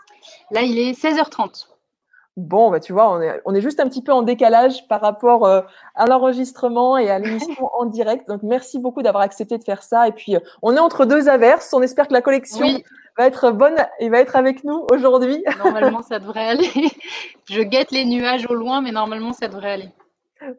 Là 0.50 0.60
il 0.60 0.78
est 0.78 0.92
16h30. 0.92 1.68
Bon, 2.38 2.70
bah, 2.70 2.78
tu 2.78 2.92
vois, 2.92 3.12
on 3.12 3.20
est, 3.20 3.42
on 3.46 3.54
est 3.56 3.60
juste 3.60 3.80
un 3.80 3.88
petit 3.88 4.00
peu 4.00 4.12
en 4.12 4.22
décalage 4.22 4.86
par 4.86 5.00
rapport 5.00 5.44
euh, 5.44 5.60
à 5.96 6.06
l'enregistrement 6.06 6.96
et 6.96 7.10
à 7.10 7.18
l'émission 7.18 7.68
en 7.74 7.84
direct. 7.84 8.28
Donc, 8.28 8.44
merci 8.44 8.78
beaucoup 8.78 9.02
d'avoir 9.02 9.24
accepté 9.24 9.58
de 9.58 9.64
faire 9.64 9.82
ça. 9.82 10.06
Et 10.06 10.12
puis, 10.12 10.36
euh, 10.36 10.40
on 10.62 10.76
est 10.76 10.78
entre 10.78 11.04
deux 11.04 11.28
averses. 11.28 11.74
On 11.74 11.82
espère 11.82 12.06
que 12.06 12.12
la 12.12 12.22
collection 12.22 12.64
oui. 12.64 12.84
va 13.16 13.26
être 13.26 13.50
bonne 13.50 13.74
et 13.98 14.08
va 14.08 14.20
être 14.20 14.36
avec 14.36 14.62
nous 14.62 14.86
aujourd'hui. 14.92 15.42
Normalement, 15.58 16.00
ça 16.02 16.20
devrait 16.20 16.46
aller. 16.46 16.70
Je 17.50 17.60
guette 17.60 17.90
les 17.90 18.04
nuages 18.04 18.46
au 18.48 18.54
loin, 18.54 18.82
mais 18.82 18.92
normalement, 18.92 19.32
ça 19.32 19.48
devrait 19.48 19.72
aller. 19.72 19.88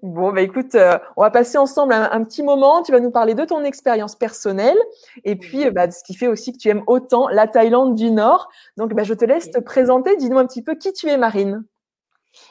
Bon, 0.04 0.34
bah 0.34 0.42
écoute, 0.42 0.76
euh, 0.76 0.98
on 1.16 1.22
va 1.22 1.32
passer 1.32 1.58
ensemble 1.58 1.94
un, 1.94 2.10
un, 2.12 2.24
petit 2.24 2.44
moment. 2.44 2.84
Tu 2.84 2.92
vas 2.92 3.00
nous 3.00 3.12
parler 3.12 3.34
de 3.34 3.46
ton 3.46 3.64
expérience 3.64 4.16
personnelle 4.16 4.78
et 5.24 5.36
puis 5.36 5.70
bah, 5.72 5.88
de 5.88 5.94
ce 5.94 6.04
qui 6.04 6.16
fait 6.16 6.28
aussi 6.28 6.52
que 6.52 6.58
tu 6.58 6.70
aimes 6.70 6.84
autant 6.88 7.30
la 7.30 7.48
Thaïlande 7.48 7.96
du 7.96 8.12
Nord. 8.12 8.50
Donc, 8.78 8.94
bah, 8.94 9.04
je 9.04 9.14
te 9.14 9.24
laisse 9.26 9.52
te 9.52 9.60
présenter. 9.60 10.16
Dis-nous 10.18 10.38
un 10.38 10.46
petit 10.46 10.62
peu 10.62 10.76
qui 10.76 10.92
tu 10.92 11.08
es, 11.08 11.18
Marine. 11.18 11.64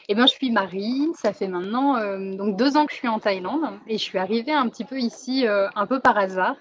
Eh 0.09 0.15
bien, 0.15 0.27
je 0.27 0.33
suis 0.33 0.51
Marie. 0.51 1.09
Ça 1.15 1.33
fait 1.33 1.49
maintenant 1.49 1.97
euh, 1.97 2.35
donc 2.35 2.57
deux 2.57 2.77
ans 2.77 2.87
que 2.87 2.93
je 2.93 2.99
suis 2.99 3.09
en 3.09 3.21
Thaïlande 3.21 3.79
et 3.87 3.99
je 3.99 4.03
suis 4.03 4.19
arrivée 4.19 4.53
un 4.53 4.69
petit 4.69 4.85
peu 4.85 4.99
ici 4.99 5.47
euh, 5.47 5.69
un 5.77 5.87
peu 5.87 6.01
par 6.01 6.17
hasard. 6.17 6.57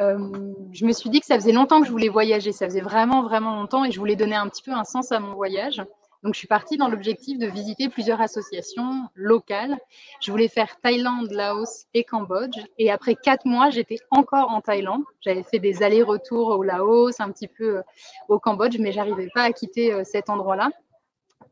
Je 0.00 0.84
me 0.84 0.92
suis 0.92 1.08
dit 1.08 1.20
que 1.20 1.26
ça 1.26 1.36
faisait 1.36 1.52
longtemps 1.52 1.80
que 1.80 1.86
je 1.86 1.92
voulais 1.92 2.08
voyager. 2.08 2.50
Ça 2.50 2.66
faisait 2.66 2.80
vraiment, 2.80 3.22
vraiment 3.22 3.54
longtemps 3.54 3.84
et 3.84 3.92
je 3.92 3.98
voulais 4.00 4.16
donner 4.16 4.34
un 4.34 4.48
petit 4.48 4.62
peu 4.62 4.72
un 4.72 4.82
sens 4.82 5.12
à 5.12 5.20
mon 5.20 5.34
voyage. 5.34 5.82
Donc, 6.24 6.32
je 6.32 6.38
suis 6.38 6.48
partie 6.48 6.78
dans 6.78 6.88
l'objectif 6.88 7.38
de 7.38 7.46
visiter 7.46 7.90
plusieurs 7.90 8.20
associations 8.22 9.08
locales. 9.14 9.76
Je 10.20 10.30
voulais 10.30 10.48
faire 10.48 10.80
Thaïlande, 10.80 11.30
Laos 11.30 11.86
et 11.92 12.02
Cambodge. 12.02 12.58
Et 12.78 12.90
après 12.90 13.14
quatre 13.14 13.44
mois, 13.44 13.68
j'étais 13.68 13.98
encore 14.10 14.50
en 14.50 14.62
Thaïlande. 14.62 15.02
J'avais 15.20 15.42
fait 15.42 15.58
des 15.58 15.82
allers-retours 15.82 16.48
au 16.48 16.62
Laos, 16.62 17.20
un 17.20 17.30
petit 17.30 17.48
peu 17.48 17.82
au 18.28 18.38
Cambodge, 18.38 18.78
mais 18.78 18.90
j'arrivais 18.90 19.28
pas 19.34 19.42
à 19.42 19.52
quitter 19.52 20.02
cet 20.04 20.30
endroit-là. 20.30 20.70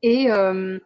Et, 0.03 0.31
euh, 0.31 0.79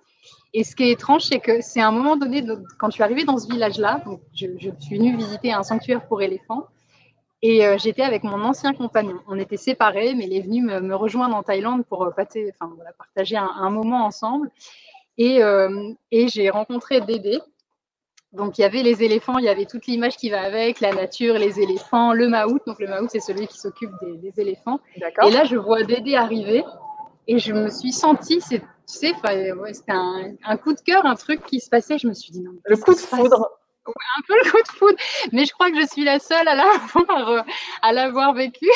et, 0.53 0.64
ce 0.64 0.77
qui 0.77 0.85
est 0.85 0.90
étrange, 0.90 1.22
c'est 1.22 1.40
que 1.40 1.61
c'est 1.61 1.81
à 1.81 1.88
un 1.88 1.92
moment 1.92 2.16
donné, 2.16 2.44
quand 2.79 2.88
je 2.88 2.94
suis 2.94 3.03
arrivée 3.03 3.25
dans 3.25 3.38
ce 3.38 3.49
village-là, 3.49 4.03
je, 4.35 4.46
je, 4.59 4.70
suis 4.81 4.99
venue 4.99 5.16
visiter 5.16 5.53
un 5.53 5.62
sanctuaire 5.62 6.07
pour 6.07 6.22
éléphants, 6.22 6.66
Et 7.48 7.78
j'étais 7.78 8.02
avec 8.02 8.24
mon 8.24 8.42
ancien 8.42 8.72
compagnon. 8.72 9.20
On 9.28 9.38
était 9.38 9.56
séparés, 9.56 10.14
mais 10.14 10.24
il 10.24 10.37
est 10.37 10.40
venu 10.40 10.62
me, 10.62 10.96
rejoindre 10.96 11.37
en 11.37 11.42
Thaïlande 11.44 11.85
pour 11.85 12.11
partager 12.16 13.37
un, 13.37 13.50
un, 13.61 13.70
moment 13.70 14.04
ensemble. 14.04 14.50
Et, 15.16 15.40
et 16.11 16.28
j'ai 16.28 16.50
rencontré 16.50 17.00
Dédé, 17.02 17.38
donc 18.37 18.59
il 18.59 18.61
y 18.61 18.64
avait 18.64 18.82
les 18.82 19.02
éléphants, 19.02 19.38
il 19.38 19.44
y 19.44 19.48
avait 19.48 19.64
toute 19.64 19.87
l'image 19.87 20.16
qui 20.16 20.28
va 20.28 20.42
avec, 20.42 20.80
la 20.80 20.92
nature, 20.92 21.35
les 21.35 21.59
éléphants, 21.59 22.12
le 22.12 22.28
maout. 22.28 22.61
Donc 22.66 22.78
le 22.80 22.87
maout, 22.87 23.09
c'est 23.11 23.20
celui 23.20 23.46
qui 23.46 23.59
s'occupe 23.59 23.90
des, 24.02 24.40
éléphants. 24.40 24.78
Et 24.96 25.30
là, 25.30 25.44
je 25.44 25.56
vois 25.56 25.82
Dédé 25.82 26.16
arriver 26.16 26.62
et 27.26 27.38
je 27.38 27.52
me 27.52 27.70
suis 27.70 27.92
sentie, 27.92 28.40
c'est, 28.40 28.61
tu 28.61 28.66
sais, 28.87 29.12
c'était 29.72 29.92
un, 29.92 30.56
coup 30.59 30.74
de 30.74 30.80
cœur, 30.80 31.06
un 31.06 31.16
truc 31.16 31.44
qui 31.44 31.61
se 31.61 31.70
passait. 31.70 31.98
Je 31.98 32.06
me 32.06 32.12
suis 32.12 32.30
dit 32.30 32.40
non. 32.40 32.52
Le 32.64 32.76
coup 32.76 32.92
de 32.92 32.98
foudre. 32.98 33.50
Un 33.88 34.22
peu 34.27 34.35
le 34.44 34.51
coup 34.51 34.62
de 34.62 34.68
foudre. 34.68 34.99
Mais 35.33 35.44
je 35.44 35.53
crois 35.53 35.70
que 35.70 35.81
je 35.81 35.87
suis 35.87 36.05
la 36.05 36.18
seule 36.18 36.49
à 36.49 36.55
l'avoir, 36.55 37.44
à 37.83 37.92
l'avoir 37.92 38.35
vécu. 38.35 38.66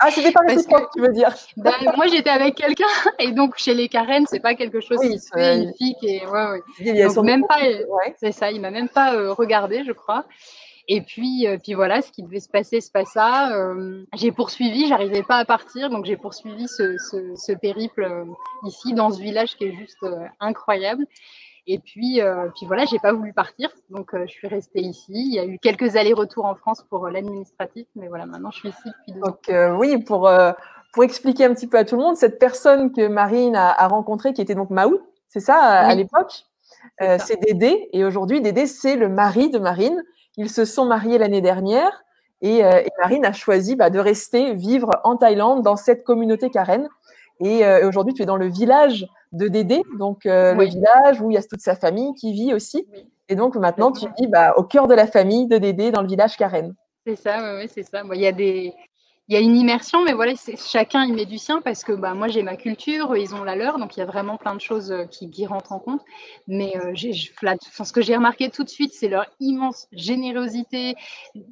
Ah, 0.00 0.10
c'était 0.10 0.32
pas 0.32 0.40
réciproque, 0.46 0.90
tu 0.94 1.00
veux 1.00 1.12
dire 1.12 1.32
ben, 1.56 1.72
Moi, 1.96 2.08
j'étais 2.08 2.30
avec 2.30 2.56
quelqu'un, 2.56 2.84
et 3.18 3.30
donc 3.30 3.56
chez 3.56 3.74
les 3.74 3.88
Karen, 3.88 4.26
c'est 4.28 4.40
pas 4.40 4.54
quelque 4.54 4.80
chose 4.80 4.98
qui 5.00 5.18
se 5.18 5.28
fait, 5.32 5.62
une 5.62 5.72
fille 5.74 5.94
qui 6.00 6.16
est. 6.16 6.26
Ouais, 6.26 6.60
ouais. 6.80 7.14
Donc, 7.14 7.24
même 7.24 7.46
pas. 7.46 7.58
C'est 8.18 8.32
ça, 8.32 8.50
il 8.50 8.60
m'a 8.60 8.70
même 8.70 8.88
pas 8.88 9.14
euh, 9.14 9.32
regardé, 9.32 9.84
je 9.84 9.92
crois. 9.92 10.24
Et 10.88 11.00
puis, 11.00 11.46
euh, 11.46 11.56
puis 11.62 11.72
voilà, 11.72 12.02
ce 12.02 12.10
qui 12.10 12.22
devait 12.22 12.40
se 12.40 12.48
passer 12.48 12.80
se 12.80 12.90
passa. 12.90 13.56
Euh, 13.56 14.04
j'ai 14.14 14.32
poursuivi, 14.32 14.88
j'arrivais 14.88 15.22
pas 15.22 15.38
à 15.38 15.44
partir, 15.44 15.88
donc 15.88 16.04
j'ai 16.04 16.16
poursuivi 16.16 16.68
ce, 16.68 16.98
ce, 16.98 17.34
ce 17.36 17.52
périple 17.52 18.26
ici 18.64 18.92
dans 18.92 19.10
ce 19.10 19.22
village 19.22 19.56
qui 19.56 19.64
est 19.64 19.72
juste 19.72 20.04
incroyable. 20.40 21.06
Et 21.66 21.78
puis, 21.78 22.20
euh, 22.20 22.48
puis 22.54 22.66
voilà, 22.66 22.84
j'ai 22.84 22.98
pas 22.98 23.12
voulu 23.12 23.32
partir, 23.32 23.70
donc 23.88 24.12
euh, 24.12 24.26
je 24.26 24.32
suis 24.32 24.48
restée 24.48 24.82
ici. 24.82 25.12
Il 25.12 25.34
y 25.34 25.38
a 25.38 25.46
eu 25.46 25.58
quelques 25.58 25.96
allers-retours 25.96 26.44
en 26.44 26.54
France 26.54 26.84
pour 26.90 27.06
euh, 27.06 27.10
l'administratif, 27.10 27.86
mais 27.96 28.08
voilà, 28.08 28.26
maintenant 28.26 28.50
je 28.50 28.58
suis 28.58 28.68
ici 28.68 28.82
depuis 28.84 29.12
deux 29.12 29.20
donc, 29.20 29.48
ans. 29.48 29.78
oui, 29.78 30.02
pour 30.02 30.30
pour 30.92 31.04
expliquer 31.04 31.46
un 31.46 31.54
petit 31.54 31.66
peu 31.66 31.78
à 31.78 31.84
tout 31.84 31.96
le 31.96 32.02
monde, 32.02 32.16
cette 32.16 32.38
personne 32.38 32.92
que 32.92 33.08
Marine 33.08 33.56
a, 33.56 33.70
a 33.70 33.88
rencontrée, 33.88 34.34
qui 34.34 34.42
était 34.42 34.54
donc 34.54 34.70
Maou, 34.70 35.00
c'est 35.28 35.40
ça 35.40 35.56
à 35.56 35.94
l'époque, 35.94 36.44
c'est 37.00 37.40
Dédé, 37.40 37.88
et 37.92 38.04
aujourd'hui 38.04 38.42
Dédé 38.42 38.66
c'est 38.66 38.96
le 38.96 39.08
mari 39.08 39.50
de 39.50 39.58
Marine. 39.58 40.02
Ils 40.36 40.50
se 40.50 40.64
sont 40.64 40.84
mariés 40.84 41.18
l'année 41.18 41.40
dernière. 41.40 42.04
Et, 42.42 42.58
et, 42.58 42.90
Marine 43.00 43.24
a 43.24 43.32
choisi 43.32 43.74
bah, 43.74 43.88
de 43.88 43.98
rester 43.98 44.52
vivre 44.52 44.90
en 45.02 45.16
Thaïlande 45.16 45.62
dans 45.62 45.76
cette 45.76 46.04
communauté 46.04 46.50
Karen. 46.50 46.88
Et, 47.40 47.60
et 47.60 47.84
aujourd'hui, 47.84 48.14
tu 48.14 48.22
es 48.22 48.26
dans 48.26 48.36
le 48.36 48.48
village 48.48 49.06
de 49.34 49.48
Dédé, 49.48 49.82
donc 49.98 50.26
euh, 50.26 50.54
le 50.54 50.64
village 50.64 51.20
où 51.20 51.30
il 51.30 51.34
y 51.34 51.36
a 51.36 51.42
toute 51.42 51.60
sa 51.60 51.74
famille 51.74 52.14
qui 52.14 52.32
vit 52.32 52.54
aussi. 52.54 52.86
Et 53.28 53.34
donc 53.34 53.56
maintenant, 53.56 53.90
tu 53.90 54.06
vis 54.18 54.26
bah, 54.28 54.54
au 54.56 54.62
cœur 54.62 54.86
de 54.86 54.94
la 54.94 55.06
famille 55.06 55.46
de 55.46 55.58
Dédé 55.58 55.90
dans 55.90 56.02
le 56.02 56.08
village 56.08 56.36
Karen. 56.36 56.74
C'est 57.06 57.16
ça, 57.16 57.56
oui, 57.56 57.68
c'est 57.72 57.82
ça. 57.82 58.02
il 58.14 58.20
y 58.20 58.26
a 58.26 58.32
des, 58.32 58.72
il 59.28 59.34
y 59.34 59.38
a 59.38 59.40
une 59.40 59.56
immersion, 59.56 60.04
mais 60.04 60.12
voilà, 60.12 60.34
chacun 60.58 61.04
y 61.06 61.12
met 61.12 61.24
du 61.24 61.38
sien 61.38 61.62
parce 61.62 61.82
que 61.82 61.92
bah, 61.92 62.12
moi 62.12 62.28
j'ai 62.28 62.42
ma 62.42 62.56
culture, 62.56 63.16
ils 63.16 63.34
ont 63.34 63.42
la 63.42 63.56
leur, 63.56 63.78
donc 63.78 63.96
il 63.96 64.00
y 64.00 64.02
a 64.02 64.06
vraiment 64.06 64.36
plein 64.36 64.54
de 64.54 64.60
choses 64.60 64.92
euh, 64.92 65.06
qui, 65.06 65.30
qui 65.30 65.46
rentrent 65.46 65.72
en 65.72 65.78
compte. 65.78 66.02
Mais 66.46 66.74
euh, 66.76 66.92
ce 66.94 67.92
que 67.92 68.02
j'ai 68.02 68.16
remarqué 68.16 68.50
tout 68.50 68.64
de 68.64 68.68
suite, 68.68 68.92
c'est 68.92 69.08
leur 69.08 69.24
immense 69.40 69.88
générosité. 69.92 70.94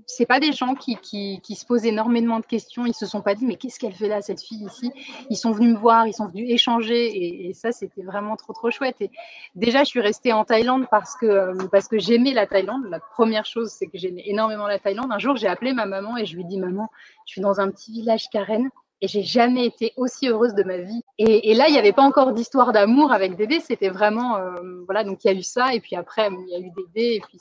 C'est 0.04 0.26
pas 0.26 0.38
des 0.38 0.52
gens 0.52 0.74
qui, 0.74 0.96
qui, 0.96 1.40
qui, 1.42 1.54
se 1.54 1.64
posent 1.64 1.86
énormément 1.86 2.40
de 2.40 2.44
questions. 2.44 2.84
Ils 2.84 2.92
se 2.92 3.06
sont 3.06 3.22
pas 3.22 3.34
dit 3.34 3.46
mais 3.46 3.56
qu'est-ce 3.56 3.78
qu'elle 3.78 3.94
fait 3.94 4.08
là 4.08 4.20
cette 4.20 4.42
fille 4.42 4.66
ici? 4.66 4.92
Ils 5.30 5.38
sont 5.38 5.52
venus 5.52 5.72
me 5.72 5.78
voir, 5.78 6.06
ils 6.06 6.12
sont 6.12 6.26
venus 6.26 6.50
échanger 6.50 7.46
et, 7.48 7.54
ça 7.54 7.72
c'était 7.72 8.02
vraiment 8.02 8.36
trop 8.36 8.52
trop 8.52 8.70
chouette. 8.70 8.96
Et 9.00 9.10
déjà 9.54 9.82
je 9.84 9.88
suis 9.88 10.00
restée 10.00 10.34
en 10.34 10.44
Thaïlande 10.44 10.88
parce 10.90 11.16
que 11.16 11.24
euh, 11.24 11.54
parce 11.70 11.88
que 11.88 11.98
j'aimais 11.98 12.34
la 12.34 12.46
Thaïlande. 12.46 12.84
La 12.90 13.00
première 13.00 13.46
chose 13.46 13.70
c'est 13.70 13.86
que 13.86 13.96
j'aimais 13.96 14.24
énormément 14.26 14.66
la 14.66 14.78
Thaïlande. 14.78 15.10
Un 15.10 15.18
jour 15.18 15.36
j'ai 15.36 15.48
appelé 15.48 15.72
ma 15.72 15.86
maman 15.86 16.18
et 16.18 16.26
je 16.26 16.34
lui 16.34 16.42
ai 16.42 16.46
dit 16.46 16.58
maman, 16.58 16.90
je 17.24 17.32
suis 17.32 17.40
dans 17.40 17.60
un 17.61 17.61
un 17.62 17.70
petit 17.70 17.92
village 17.92 18.28
Karen 18.30 18.70
et 19.02 19.08
j'ai 19.08 19.22
jamais 19.22 19.66
été 19.66 19.92
aussi 19.96 20.28
heureuse 20.28 20.54
de 20.54 20.62
ma 20.62 20.78
vie. 20.78 21.02
Et, 21.18 21.54
là, 21.54 21.66
il 21.66 21.72
n'y 21.72 21.78
avait 21.78 21.92
pas 21.92 22.02
encore 22.02 22.32
d'histoire 22.32 22.72
d'amour 22.72 23.12
avec 23.12 23.36
Dédé, 23.36 23.58
c'était 23.58 23.88
vraiment, 23.88 24.36
euh, 24.36 24.84
voilà, 24.84 25.02
donc 25.02 25.24
il 25.24 25.26
y 25.26 25.34
a 25.34 25.36
eu 25.36 25.42
ça, 25.42 25.74
et 25.74 25.80
puis 25.80 25.96
après, 25.96 26.28
il 26.30 26.48
y 26.48 26.54
a 26.54 26.60
eu 26.60 26.70
Dédé, 26.70 27.16
et 27.16 27.20
puis 27.20 27.38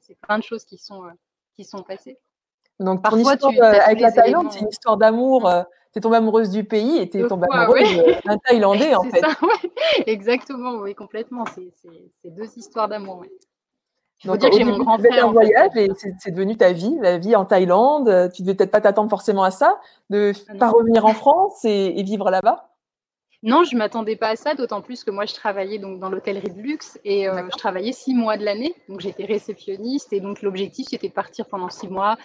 c'est 0.00 0.18
plein 0.18 0.38
de 0.38 0.42
choses 0.42 0.64
qui 0.64 0.76
sont, 0.76 1.04
euh, 1.04 1.10
qui 1.54 1.64
sont 1.64 1.82
passées. 1.82 2.18
Donc, 2.80 3.00
Parfois, 3.00 3.34
histoire, 3.34 3.52
euh, 3.52 3.78
avec 3.84 4.00
la 4.00 4.10
Thaïlande, 4.10 4.50
c'est 4.50 4.58
une 4.58 4.68
histoire 4.68 4.96
d'amour. 4.96 5.48
tu 5.92 5.98
es 5.98 6.02
tombée 6.02 6.16
amoureuse 6.16 6.50
du 6.50 6.64
pays 6.64 6.98
et 6.98 7.08
tu 7.08 7.20
es 7.20 7.28
tombée 7.28 7.46
amoureuse 7.48 8.02
d'un 8.24 8.38
Thaïlandais, 8.38 8.96
en 8.96 9.04
fait. 9.10 9.20
Ça, 9.20 9.28
Exactement, 10.06 10.78
oui, 10.78 10.96
complètement. 10.96 11.44
C'est 11.54 12.30
deux 12.30 12.58
histoires 12.58 12.88
d'amour. 12.88 13.24
Donc, 14.24 14.38
dire 14.38 14.50
que 14.50 14.56
j'ai 14.56 14.64
mon 14.64 14.88
un 14.88 15.32
voyage 15.32 15.70
et 15.76 15.88
c'est 16.18 16.30
devenu 16.30 16.56
ta 16.56 16.72
vie, 16.72 16.96
la 17.00 17.18
vie 17.18 17.36
en 17.36 17.44
Thaïlande. 17.44 18.30
Tu 18.34 18.42
devais 18.42 18.54
peut-être 18.54 18.70
pas 18.70 18.80
t'attendre 18.80 19.10
forcément 19.10 19.42
à 19.42 19.50
ça, 19.50 19.78
de 20.10 20.32
ah 20.48 20.54
pas 20.54 20.70
revenir 20.70 21.04
en 21.04 21.14
France 21.14 21.64
et, 21.64 22.02
vivre 22.02 22.30
là-bas. 22.30 22.70
Non, 23.42 23.62
je 23.64 23.76
m'attendais 23.76 24.16
pas 24.16 24.28
à 24.28 24.36
ça, 24.36 24.54
d'autant 24.54 24.80
plus 24.80 25.04
que 25.04 25.10
moi 25.10 25.26
je 25.26 25.34
travaillais 25.34 25.78
donc 25.78 26.00
dans 26.00 26.08
l'hôtellerie 26.08 26.50
de 26.50 26.62
luxe 26.62 26.98
et 27.04 27.28
euh, 27.28 27.42
je 27.52 27.58
travaillais 27.58 27.92
six 27.92 28.14
mois 28.14 28.38
de 28.38 28.44
l'année, 28.44 28.74
donc 28.88 29.00
j'étais 29.00 29.26
réceptionniste 29.26 30.14
et 30.14 30.20
donc 30.20 30.40
l'objectif 30.40 30.86
c'était 30.88 31.08
de 31.08 31.12
partir 31.12 31.44
pendant 31.46 31.68
six 31.68 31.88
mois. 31.88 32.16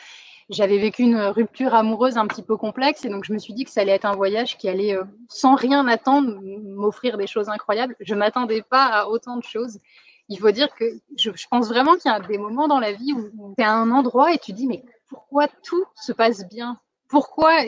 J'avais 0.49 0.77
vécu 0.77 1.03
une 1.03 1.17
rupture 1.19 1.75
amoureuse 1.75 2.17
un 2.17 2.25
petit 2.25 2.41
peu 2.41 2.55
complexe 2.55 3.03
et 3.03 3.09
donc 3.09 3.25
je 3.25 3.33
me 3.33 3.37
suis 3.37 3.53
dit 3.53 3.65
que 3.65 3.69
ça 3.69 3.81
allait 3.81 3.91
être 3.91 4.05
un 4.05 4.15
voyage 4.15 4.57
qui 4.57 4.69
allait 4.69 4.95
euh, 4.95 5.03
sans 5.27 5.55
rien 5.55 5.85
attendre 5.89 6.39
m'offrir 6.41 7.17
des 7.17 7.27
choses 7.27 7.49
incroyables. 7.49 7.97
Je 7.99 8.15
m'attendais 8.15 8.61
pas 8.61 8.85
à 8.85 9.07
autant 9.07 9.35
de 9.35 9.43
choses 9.43 9.77
il 10.29 10.39
faut 10.39 10.51
dire 10.51 10.73
que 10.75 10.85
je, 11.17 11.31
pense 11.49 11.67
vraiment 11.67 11.95
qu'il 11.95 12.11
y 12.11 12.13
a 12.13 12.19
des 12.19 12.37
moments 12.37 12.67
dans 12.67 12.79
la 12.79 12.93
vie 12.93 13.13
où, 13.13 13.53
tu 13.55 13.61
es 13.61 13.65
à 13.65 13.73
un 13.73 13.91
endroit 13.91 14.33
et 14.33 14.37
tu 14.37 14.53
dis 14.53 14.67
mais 14.67 14.83
pourquoi 15.07 15.47
tout 15.47 15.85
se 15.95 16.11
passe 16.11 16.47
bien? 16.47 16.79
Pourquoi 17.09 17.63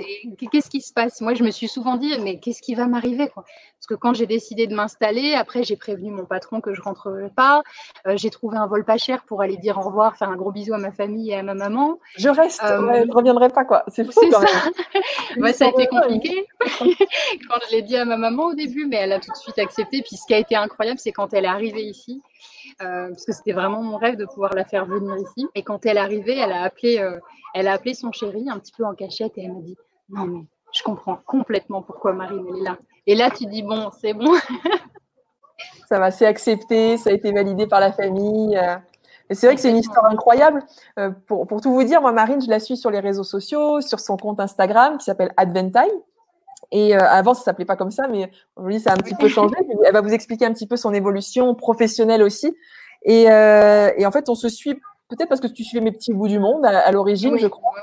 Qu'est-ce 0.51 0.69
qui 0.69 0.81
se 0.81 0.93
passe? 0.93 1.19
Moi, 1.19 1.33
je 1.33 1.43
me 1.43 1.49
suis 1.49 1.67
souvent 1.67 1.97
dit, 1.97 2.13
mais 2.21 2.39
qu'est-ce 2.39 2.61
qui 2.61 2.75
va 2.75 2.85
m'arriver 2.85 3.27
Parce 3.33 3.87
que 3.89 3.95
quand 3.95 4.13
j'ai 4.13 4.27
décidé 4.27 4.67
de 4.67 4.75
m'installer, 4.75 5.33
après, 5.33 5.63
j'ai 5.63 5.75
prévenu 5.75 6.11
mon 6.11 6.25
patron 6.25 6.61
que 6.61 6.75
je 6.75 6.81
rentrerai 6.81 7.29
pas. 7.29 7.63
Euh, 8.05 8.15
j'ai 8.17 8.29
trouvé 8.29 8.57
un 8.57 8.67
vol 8.67 8.85
pas 8.85 8.97
cher 8.97 9.23
pour 9.23 9.41
aller 9.41 9.57
dire 9.57 9.79
au 9.79 9.81
revoir, 9.81 10.15
faire 10.15 10.29
un 10.29 10.35
gros 10.35 10.51
bisou 10.51 10.73
à 10.75 10.77
ma 10.77 10.91
famille 10.91 11.31
et 11.31 11.35
à 11.35 11.43
ma 11.43 11.55
maman. 11.55 11.99
Je 12.17 12.29
reste, 12.29 12.63
euh, 12.63 13.03
je 13.07 13.11
reviendrai 13.11 13.49
pas, 13.49 13.65
quoi. 13.65 13.83
C'est 13.87 14.05
fou 14.05 14.21
quand 14.31 14.41
même. 14.41 15.53
ça 15.53 15.65
a 15.65 15.69
été 15.69 15.87
compliqué 15.87 16.47
quand 16.69 17.59
je 17.67 17.75
l'ai 17.75 17.81
dit 17.81 17.97
à 17.97 18.05
ma 18.05 18.17
maman 18.17 18.45
au 18.45 18.53
début, 18.53 18.85
mais 18.85 18.97
elle 18.97 19.13
a 19.13 19.19
tout 19.19 19.31
de 19.31 19.37
suite 19.37 19.57
accepté. 19.57 20.03
Puis 20.03 20.17
ce 20.17 20.27
qui 20.27 20.35
a 20.35 20.37
été 20.37 20.55
incroyable, 20.55 20.99
c'est 20.99 21.11
quand 21.11 21.33
elle 21.33 21.45
est 21.45 21.49
arrivée 21.49 21.83
ici. 21.83 22.21
Euh, 22.81 23.09
parce 23.09 23.25
que 23.25 23.33
c'était 23.33 23.53
vraiment 23.53 23.81
mon 23.81 23.97
rêve 23.97 24.15
de 24.15 24.25
pouvoir 24.25 24.53
la 24.53 24.65
faire 24.65 24.85
venir 24.85 25.15
ici. 25.17 25.47
Et 25.55 25.63
quand 25.63 25.85
elle 25.85 25.97
est 25.97 26.01
arrivée, 26.01 26.37
elle 26.37 26.51
a 26.51 26.63
appelé, 26.63 26.99
euh, 26.99 27.19
elle 27.53 27.67
a 27.67 27.73
appelé 27.73 27.93
son 27.93 28.11
chéri 28.11 28.49
un 28.49 28.59
petit 28.59 28.71
peu 28.71 28.85
en 28.85 28.93
cachette 28.93 29.37
et 29.37 29.43
elle 29.45 29.53
m'a 29.53 29.61
dit 29.61 29.77
non 30.09 30.25
mais 30.25 30.41
je 30.73 30.83
comprends 30.83 31.19
complètement 31.25 31.81
pourquoi 31.81 32.13
Marine 32.13 32.45
elle 32.49 32.59
est 32.59 32.63
là. 32.63 32.77
Et 33.07 33.15
là 33.15 33.29
tu 33.29 33.45
dis 33.45 33.63
bon 33.63 33.91
c'est 33.99 34.13
bon. 34.13 34.33
ça 35.89 35.99
va, 35.99 36.11
c'est 36.11 36.25
accepté, 36.25 36.97
ça 36.97 37.09
a 37.09 37.13
été 37.13 37.31
validé 37.31 37.67
par 37.67 37.79
la 37.79 37.91
famille. 37.91 38.57
Euh. 38.57 38.75
C'est 39.31 39.47
vrai 39.47 39.55
que 39.55 39.61
c'est 39.61 39.69
une 39.69 39.77
histoire 39.77 40.05
incroyable. 40.07 40.61
pour, 41.25 41.47
pour, 41.47 41.61
tout 41.61 41.71
vous 41.71 41.85
dire, 41.85 42.01
moi, 42.01 42.11
Marine, 42.11 42.41
je 42.41 42.49
la 42.49 42.59
suis 42.59 42.75
sur 42.75 42.91
les 42.91 42.99
réseaux 42.99 43.23
sociaux, 43.23 43.79
sur 43.79 44.01
son 44.01 44.17
compte 44.17 44.41
Instagram 44.41 44.97
qui 44.97 45.05
s'appelle 45.05 45.31
Adventime. 45.37 46.01
Et 46.71 46.95
euh, 46.95 46.99
avant, 46.99 47.33
ça 47.33 47.43
s'appelait 47.43 47.65
pas 47.65 47.75
comme 47.75 47.91
ça, 47.91 48.07
mais 48.07 48.31
aujourd'hui, 48.55 48.79
ça 48.79 48.91
a 48.91 48.93
un 48.93 48.97
petit 48.97 49.15
peu 49.15 49.27
changé. 49.27 49.55
Elle 49.85 49.93
va 49.93 50.01
vous 50.01 50.13
expliquer 50.13 50.45
un 50.45 50.53
petit 50.53 50.67
peu 50.67 50.77
son 50.77 50.93
évolution 50.93 51.53
professionnelle 51.55 52.23
aussi. 52.23 52.55
Et, 53.03 53.29
euh, 53.29 53.91
et 53.97 54.05
en 54.05 54.11
fait, 54.11 54.29
on 54.29 54.35
se 54.35 54.47
suit 54.47 54.79
peut-être 55.09 55.29
parce 55.29 55.41
que 55.41 55.47
tu 55.47 55.63
suivais 55.63 55.83
mes 55.83 55.91
petits 55.91 56.13
bouts 56.13 56.27
du 56.27 56.39
monde 56.39 56.65
à, 56.65 56.91
l'origine, 56.91 57.37
je 57.37 57.47
crois. 57.47 57.73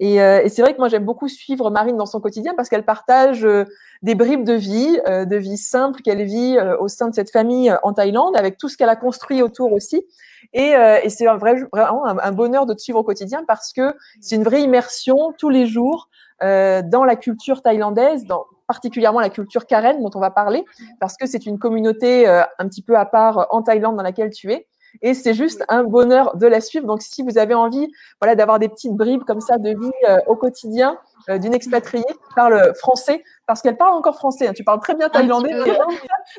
Et, 0.00 0.20
euh, 0.20 0.42
et 0.42 0.48
c'est 0.48 0.62
vrai 0.62 0.72
que 0.72 0.78
moi, 0.78 0.88
j'aime 0.88 1.04
beaucoup 1.04 1.28
suivre 1.28 1.70
Marine 1.70 1.96
dans 1.96 2.06
son 2.06 2.20
quotidien 2.20 2.54
parce 2.56 2.68
qu'elle 2.68 2.84
partage 2.84 3.44
euh, 3.44 3.64
des 4.02 4.14
bribes 4.14 4.44
de 4.44 4.54
vie, 4.54 4.98
euh, 5.08 5.24
de 5.24 5.36
vie 5.36 5.56
simple 5.56 6.02
qu'elle 6.02 6.24
vit 6.24 6.58
au 6.80 6.88
sein 6.88 7.08
de 7.08 7.14
cette 7.14 7.30
famille 7.30 7.74
en 7.82 7.92
Thaïlande, 7.92 8.36
avec 8.36 8.58
tout 8.58 8.68
ce 8.68 8.76
qu'elle 8.76 8.88
a 8.88 8.96
construit 8.96 9.42
autour 9.42 9.72
aussi. 9.72 10.04
Et, 10.52 10.72
et 11.02 11.08
c'est 11.08 11.26
un 11.26 11.36
vrai, 11.36 11.54
vraiment 11.72 12.06
un, 12.06 12.18
un, 12.18 12.32
bonheur 12.32 12.66
de 12.66 12.74
te 12.74 12.80
suivre 12.80 12.98
au 12.98 13.02
quotidien 13.02 13.44
parce 13.46 13.72
que 13.72 13.94
c'est 14.20 14.36
une 14.36 14.44
vraie 14.44 14.62
immersion 14.62 15.32
tous 15.36 15.48
les 15.48 15.66
jours 15.66 16.08
euh, 16.42 16.82
dans 16.82 17.04
la 17.04 17.16
culture 17.16 17.62
thaïlandaise, 17.62 18.24
dans 18.24 18.46
particulièrement 18.66 19.20
la 19.20 19.30
culture 19.30 19.66
Karen 19.66 20.02
dont 20.02 20.10
on 20.14 20.20
va 20.20 20.30
parler, 20.30 20.64
parce 20.98 21.16
que 21.16 21.26
c'est 21.26 21.46
une 21.46 21.58
communauté 21.58 22.26
euh, 22.26 22.42
un 22.58 22.68
petit 22.68 22.82
peu 22.82 22.96
à 22.96 23.04
part 23.04 23.46
en 23.50 23.62
Thaïlande 23.62 23.96
dans 23.96 24.02
laquelle 24.02 24.30
tu 24.30 24.52
es. 24.52 24.66
Et 25.02 25.12
c'est 25.12 25.34
juste 25.34 25.64
un 25.68 25.82
bonheur 25.82 26.36
de 26.36 26.46
la 26.46 26.60
suivre. 26.60 26.86
Donc, 26.86 27.02
si 27.02 27.22
vous 27.22 27.36
avez 27.36 27.54
envie, 27.54 27.90
voilà, 28.20 28.36
d'avoir 28.36 28.60
des 28.60 28.68
petites 28.68 28.92
bribes 28.92 29.24
comme 29.24 29.40
ça 29.40 29.58
de 29.58 29.70
vie 29.70 29.92
euh, 30.08 30.18
au 30.28 30.36
quotidien 30.36 30.98
d'une 31.28 31.54
expatriée 31.54 32.04
qui 32.04 32.34
parle 32.36 32.74
français, 32.76 33.24
parce 33.46 33.60
qu'elle 33.60 33.76
parle 33.76 33.94
encore 33.94 34.14
français. 34.14 34.46
Hein. 34.46 34.52
Tu 34.54 34.62
parles 34.62 34.80
très 34.80 34.94
bien 34.94 35.08
thaïlandais. 35.08 35.52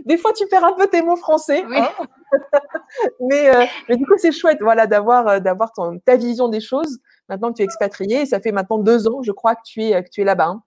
Des 0.05 0.17
fois, 0.17 0.31
tu 0.31 0.47
perds 0.47 0.63
un 0.63 0.73
peu 0.73 0.87
tes 0.87 1.01
mots 1.01 1.17
français. 1.17 1.65
Hein. 1.69 1.89
mais, 3.19 3.51
mais, 3.89 3.97
du 3.97 4.05
coup, 4.05 4.13
c'est 4.17 4.31
chouette, 4.31 4.59
voilà, 4.61 4.87
d'avoir 4.87 5.41
d'avoir 5.41 5.71
ta 6.05 6.15
vision 6.15 6.47
des 6.47 6.61
choses 6.61 6.99
maintenant 7.29 7.51
que 7.51 7.57
tu 7.57 7.61
es 7.61 7.65
expatrié. 7.65 8.21
Et 8.21 8.25
ça 8.25 8.39
fait 8.39 8.51
maintenant 8.51 8.77
deux 8.77 9.07
ans, 9.07 9.21
je 9.23 9.31
crois, 9.31 9.55
que 9.55 9.61
tu 9.65 9.83
es, 9.83 10.03
que 10.03 10.09
tu 10.09 10.21
es 10.21 10.23
là-bas. 10.23 10.47
Hein. 10.47 10.63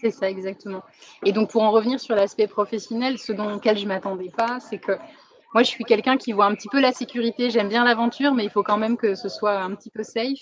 C'est 0.00 0.10
ça, 0.10 0.30
exactement. 0.30 0.82
Et 1.24 1.32
donc, 1.32 1.50
pour 1.50 1.62
en 1.62 1.70
revenir 1.70 1.98
sur 1.98 2.14
l'aspect 2.14 2.46
professionnel, 2.46 3.18
ce 3.18 3.32
dont 3.32 3.48
lequel 3.48 3.76
je 3.76 3.82
ne 3.84 3.88
m'attendais 3.88 4.30
pas, 4.36 4.60
c'est 4.60 4.78
que 4.78 4.92
moi, 5.54 5.62
je 5.62 5.68
suis 5.68 5.84
quelqu'un 5.84 6.16
qui 6.16 6.32
voit 6.32 6.44
un 6.46 6.54
petit 6.54 6.68
peu 6.68 6.80
la 6.80 6.92
sécurité. 6.92 7.50
J'aime 7.50 7.68
bien 7.68 7.84
l'aventure, 7.84 8.34
mais 8.34 8.44
il 8.44 8.50
faut 8.50 8.62
quand 8.62 8.76
même 8.76 8.96
que 8.96 9.14
ce 9.14 9.28
soit 9.28 9.60
un 9.60 9.74
petit 9.74 9.90
peu 9.90 10.02
safe. 10.02 10.38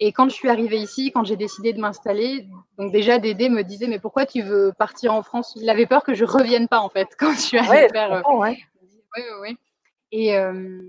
Et 0.00 0.12
quand 0.12 0.28
je 0.28 0.34
suis 0.34 0.48
arrivée 0.48 0.78
ici, 0.78 1.12
quand 1.12 1.24
j'ai 1.24 1.36
décidé 1.36 1.72
de 1.72 1.80
m'installer, 1.80 2.48
donc 2.78 2.90
déjà 2.90 3.18
Dédé 3.18 3.48
me 3.48 3.62
disait 3.62 3.86
mais 3.86 4.00
pourquoi 4.00 4.26
tu 4.26 4.42
veux 4.42 4.72
partir 4.76 5.14
en 5.14 5.22
France? 5.22 5.52
Il 5.56 5.70
avait 5.70 5.86
peur 5.86 6.02
que 6.02 6.14
je 6.14 6.24
revienne 6.24 6.66
pas 6.66 6.80
en 6.80 6.88
fait 6.88 7.08
quand 7.18 7.32
je 7.32 7.38
suis 7.38 7.58
arrivée 7.58 7.88
faire. 7.90 8.22
ouais. 8.28 8.58
Ouais, 9.16 9.40
ouais, 9.40 9.56
Et, 10.10 10.36
euh, 10.36 10.80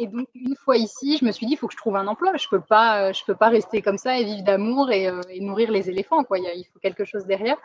et 0.00 0.06
donc 0.06 0.28
une 0.34 0.56
fois 0.56 0.78
ici, 0.78 1.18
je 1.18 1.24
me 1.26 1.30
suis 1.30 1.46
dit 1.46 1.52
il 1.52 1.56
faut 1.56 1.66
que 1.66 1.74
je 1.74 1.78
trouve 1.78 1.96
un 1.96 2.06
emploi. 2.06 2.36
Je 2.36 2.48
peux 2.48 2.60
pas, 2.60 3.12
je 3.12 3.22
peux 3.24 3.34
pas 3.34 3.48
rester 3.48 3.82
comme 3.82 3.98
ça 3.98 4.18
et 4.18 4.24
vivre 4.24 4.42
d'amour 4.42 4.90
et, 4.90 5.08
euh, 5.08 5.20
nourrir 5.40 5.70
les 5.70 5.90
éléphants 5.90 6.24
quoi. 6.24 6.38
Il, 6.38 6.64
faut 6.72 6.78
quelque 6.80 7.04
chose 7.04 7.26
derrière. 7.26 7.58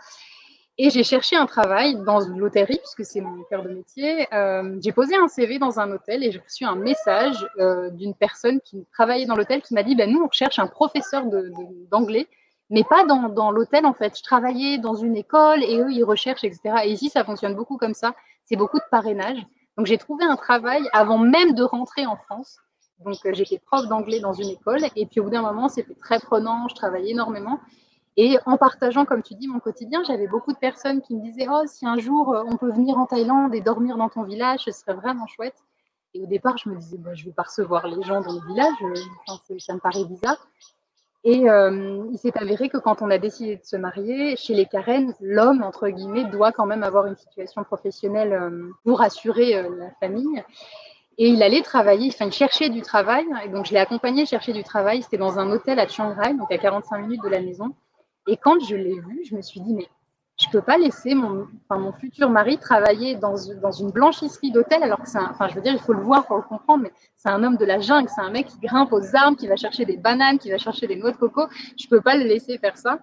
Et 0.78 0.89
j'ai 0.89 1.04
cherché 1.04 1.38
un 1.38 1.45
travail 1.45 1.95
dans 2.04 2.19
l'hôtellerie, 2.19 2.80
puisque 2.80 3.06
c'est 3.06 3.21
mon 3.21 3.43
cœur 3.43 3.63
de 3.63 3.69
métier. 3.69 4.28
Euh, 4.34 4.78
j'ai 4.84 4.91
posé 4.91 5.15
un 5.15 5.30
CV 5.30 5.58
dans 5.58 5.80
un 5.80 5.89
hôtel 5.89 6.21
et 6.21 6.32
j'ai 6.34 6.39
reçu 6.39 6.65
un 6.65 6.76
message 6.76 7.48
euh, 7.60 7.89
d'une 7.91 8.13
personne 8.13 8.60
qui 8.60 8.86
travaillait 8.91 9.26
dans 9.26 9.38
l'hôtel 9.38 9.62
qui 9.62 9.74
m'a 9.74 9.84
dit 9.84 9.95
ben, 9.95 10.12
Nous, 10.12 10.21
on 10.21 10.30
cherche 10.30 10.60
un 10.60 10.67
professeur 10.67 11.24
d'anglais, 11.89 12.28
mais 12.69 12.84
pas 12.84 13.06
dans, 13.06 13.30
dans 13.30 13.52
l'hôtel 13.52 13.86
en 13.86 13.93
fait. 13.93 14.17
Je 14.17 14.24
travaillais 14.24 14.78
dans 14.78 14.95
une 14.95 15.15
école 15.15 15.63
et 15.63 15.80
eux, 15.80 15.91
ils 15.91 16.04
recherchent, 16.04 16.43
etc. 16.43 16.82
Et 16.84 16.91
ici, 16.91 17.10
ça 17.10 17.24
fonctionne 17.24 17.56
beaucoup 17.56 17.78
comme 17.78 17.93
ça. 17.93 18.13
C'est 18.43 18.58
beaucoup 18.58 18.80
de 18.80 18.86
parrainage. 18.91 19.45
Donc, 19.78 19.88
j'ai 19.88 19.98
trouvé 19.98 20.24
un 20.26 20.36
travail 20.36 20.88
avant 20.94 21.18
même 21.18 21.54
de 21.54 21.64
rentrer 21.64 22.06
en 22.06 22.16
France. 22.16 22.58
Donc, 23.00 23.18
euh, 23.26 23.34
j'étais 23.34 23.60
prof 23.60 23.88
d'anglais 23.88 24.20
dans 24.20 24.34
une 24.34 24.50
école. 24.50 24.82
Et 24.96 25.06
puis, 25.06 25.20
au 25.20 25.26
bout 25.26 25.30
d'un 25.30 25.42
moment, 25.42 25.68
c'était 25.68 25.96
très 25.96 26.20
prenant. 26.20 26.68
Je 26.68 26.76
travaillais 26.76 27.12
énormément. 27.12 27.60
Et 28.18 28.38
en 28.46 28.58
partageant, 28.58 29.04
comme 29.04 29.22
tu 29.22 29.36
dis, 29.36 29.48
mon 29.48 29.60
quotidien, 29.60 30.02
j'avais 30.06 30.28
beaucoup 30.28 30.54
de 30.54 30.58
personnes 30.58 31.02
qui 31.02 31.16
me 31.16 31.22
disaient 31.22 31.48
Oh, 31.50 31.64
si 31.66 31.86
un 31.86 31.98
jour 31.98 32.34
euh, 32.34 32.44
on 32.50 32.56
peut 32.56 32.72
venir 32.72 32.98
en 32.98 33.06
Thaïlande 33.06 33.54
et 33.54 33.62
dormir 33.62 33.98
dans 33.98 34.10
ton 34.10 34.24
village, 34.24 34.62
ce 34.62 34.72
serait 34.72 34.94
vraiment 34.94 35.28
chouette. 35.28 35.58
Et 36.14 36.22
au 36.22 36.26
départ, 36.26 36.58
je 36.58 36.70
me 36.70 36.78
disais 36.78 36.98
bah, 36.98 37.14
Je 37.14 37.24
ne 37.24 37.30
vais 37.30 37.34
pas 37.34 37.44
recevoir 37.44 37.86
les 37.88 38.02
gens 38.04 38.22
dans 38.22 38.34
le 38.34 38.48
village, 38.48 38.76
euh, 38.84 39.60
ça 39.60 39.74
me 39.74 39.80
paraît 39.80 40.06
bizarre. 40.06 40.48
Et 41.28 41.50
euh, 41.50 42.06
il 42.12 42.20
s'est 42.20 42.38
avéré 42.38 42.70
que 42.70 42.78
quand 42.78 43.02
on 43.02 43.10
a 43.10 43.18
décidé 43.18 43.56
de 43.56 43.64
se 43.64 43.76
marier, 43.76 44.36
chez 44.38 44.54
les 44.54 44.68
Karen, 44.68 45.12
l'homme, 45.20 45.64
entre 45.64 45.90
guillemets, 45.90 46.26
doit 46.26 46.52
quand 46.52 46.68
même 46.68 46.84
avoir 46.84 47.08
une 47.08 47.16
situation 47.16 47.64
professionnelle 47.64 48.32
euh, 48.32 48.70
pour 48.84 49.02
assurer 49.02 49.56
euh, 49.58 49.76
la 49.76 49.90
famille. 50.00 50.44
Et 51.18 51.30
il 51.30 51.42
allait 51.42 51.64
travailler, 51.64 52.12
enfin, 52.14 52.28
il 52.28 52.32
cherchait 52.32 52.70
du 52.70 52.84
travail. 52.84 53.26
Et 53.44 53.50
donc, 53.50 53.66
je 53.66 53.74
l'ai 53.74 53.80
accompagné 53.80 54.28
chercher 54.28 54.54
du 54.54 54.64
travail. 54.64 55.02
C'était 55.02 55.18
dans 55.18 55.40
un 55.40 55.50
hôtel 55.50 55.80
à 55.80 55.88
Chiang 55.88 56.14
Rai, 56.14 56.36
donc 56.36 56.52
à 56.52 56.60
45 56.60 57.00
minutes 57.00 57.24
de 57.24 57.30
la 57.30 57.42
maison. 57.42 57.74
Et 58.28 58.38
quand 58.38 58.60
je 58.64 58.76
l'ai 58.76 59.00
vu, 59.00 59.26
je 59.28 59.36
me 59.36 59.42
suis 59.42 59.62
dit, 59.62 59.74
mais 59.74 59.88
je 60.46 60.50
ne 60.50 60.62
peux 60.62 60.66
pas 60.66 60.78
laisser 60.78 61.16
mon, 61.16 61.48
enfin, 61.68 61.80
mon 61.80 61.92
futur 61.92 62.30
mari 62.30 62.58
travailler 62.58 63.16
dans, 63.16 63.36
dans 63.62 63.72
une 63.72 63.90
blanchisserie 63.90 64.52
d'hôtel, 64.52 64.84
alors 64.84 65.00
que 65.02 65.10
c'est 65.10 65.18
un, 65.18 65.30
enfin, 65.32 65.48
je 65.48 65.56
veux 65.56 65.62
dire, 65.62 65.74
il 65.74 65.80
faut 65.80 65.94
le 65.94 66.02
voir 66.02 66.26
pour 66.28 66.38
le 66.38 66.44
comprendre, 66.44 66.84
mais 66.84 66.92
c'est 67.16 67.30
un 67.30 67.44
homme 67.44 67.58
de 67.58 67.66
la 67.66 67.80
jungle, 67.80 68.10
c'est 68.14 68.22
un 68.22 68.30
mec 68.30 68.48
qui 68.48 68.60
grimpe 68.60 68.94
aux 68.94 69.16
arbres, 69.16 69.38
qui 69.38 69.48
va 69.48 69.56
chercher 69.56 69.86
des 69.86 69.98
bananes, 69.98 70.38
qui 70.38 70.52
va 70.52 70.58
chercher 70.58 70.88
des 70.88 70.96
noix 70.96 71.12
de 71.12 71.18
coco. 71.18 71.48
Je 71.78 71.86
ne 71.86 71.90
peux 71.90 72.02
pas 72.02 72.16
le 72.16 72.24
laisser 72.24 72.58
faire 72.58 72.78
ça. 72.78 73.00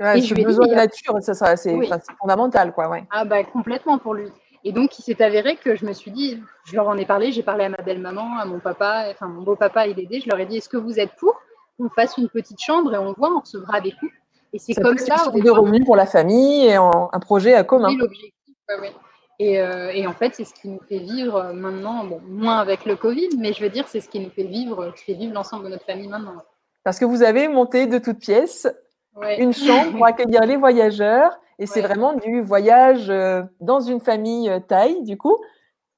Ouais, 0.00 0.18
et 0.18 0.22
je 0.22 0.34
besoin 0.34 0.66
de 0.66 0.74
nature, 0.74 1.16
ça, 1.20 1.34
ça 1.34 1.56
c'est 1.56 1.74
oui. 1.74 1.90
fondamental, 2.20 2.72
quoi. 2.72 2.88
Ouais. 2.88 3.04
Ah 3.10 3.24
bah 3.24 3.42
complètement 3.44 3.98
pour 3.98 4.14
lui. 4.14 4.28
Et 4.64 4.72
donc, 4.72 4.98
il 4.98 5.02
s'est 5.02 5.22
avéré 5.22 5.56
que 5.56 5.74
je 5.74 5.84
me 5.84 5.92
suis 5.92 6.10
dit, 6.10 6.40
je 6.64 6.76
leur 6.76 6.86
en 6.88 6.96
ai 6.96 7.04
parlé, 7.04 7.32
j'ai 7.32 7.42
parlé 7.42 7.64
à 7.64 7.68
ma 7.68 7.78
belle-maman, 7.78 8.38
à 8.38 8.44
mon 8.44 8.60
papa, 8.60 9.06
enfin 9.10 9.26
mon 9.26 9.42
beau-papa 9.42 9.86
et 9.86 9.94
Dédé, 9.94 10.20
je 10.20 10.28
leur 10.28 10.38
ai 10.38 10.46
dit, 10.46 10.58
est-ce 10.58 10.68
que 10.68 10.76
vous 10.76 11.00
êtes 11.00 11.12
pour 11.16 11.40
qu'on 11.76 11.88
fasse 11.88 12.16
une 12.16 12.28
petite 12.28 12.60
chambre 12.60 12.94
et 12.94 12.98
on 12.98 13.12
voit, 13.12 13.32
on 13.34 13.40
recevra 13.40 13.80
des 13.80 13.92
coups 13.92 14.12
et 14.52 14.58
c'est 14.58 14.74
comme 14.74 14.98
ça. 14.98 15.30
de 15.30 15.50
revenus 15.50 15.84
pour 15.84 15.96
la 15.96 16.06
famille 16.06 16.66
et 16.66 16.78
en, 16.78 17.08
un 17.12 17.20
projet 17.20 17.54
à 17.54 17.64
commun. 17.64 17.94
L'objectif. 17.96 18.32
Ouais, 18.68 18.80
ouais. 18.80 18.92
Et, 19.38 19.60
euh, 19.60 19.90
et, 19.92 20.06
en 20.06 20.12
fait, 20.12 20.34
c'est 20.34 20.44
ce 20.44 20.54
qui 20.54 20.68
nous 20.68 20.80
fait 20.88 20.98
vivre 20.98 21.52
maintenant, 21.52 22.04
bon, 22.04 22.20
moins 22.28 22.58
avec 22.58 22.84
le 22.84 22.96
Covid, 22.96 23.30
mais 23.38 23.52
je 23.52 23.62
veux 23.62 23.70
dire, 23.70 23.88
c'est 23.88 24.00
ce 24.00 24.08
qui 24.08 24.20
nous 24.20 24.30
fait 24.30 24.44
vivre, 24.44 24.92
qui 24.94 25.04
fait 25.04 25.14
vivre 25.14 25.34
l'ensemble 25.34 25.64
de 25.64 25.70
notre 25.70 25.84
famille 25.84 26.06
maintenant. 26.06 26.36
Parce 26.84 26.98
que 26.98 27.04
vous 27.04 27.22
avez 27.22 27.48
monté 27.48 27.86
de 27.86 27.98
toutes 27.98 28.18
pièces 28.18 28.68
ouais. 29.16 29.40
une 29.42 29.52
chambre 29.52 29.92
pour 29.92 30.06
accueillir 30.06 30.42
les 30.42 30.56
voyageurs, 30.56 31.36
et 31.58 31.66
c'est 31.66 31.80
vraiment 31.80 32.12
du 32.12 32.40
voyage 32.40 33.10
euh, 33.10 33.42
dans 33.60 33.80
une 33.80 34.00
famille 34.00 34.48
euh, 34.48 34.60
thaï, 34.60 35.02
du 35.02 35.16
coup. 35.16 35.38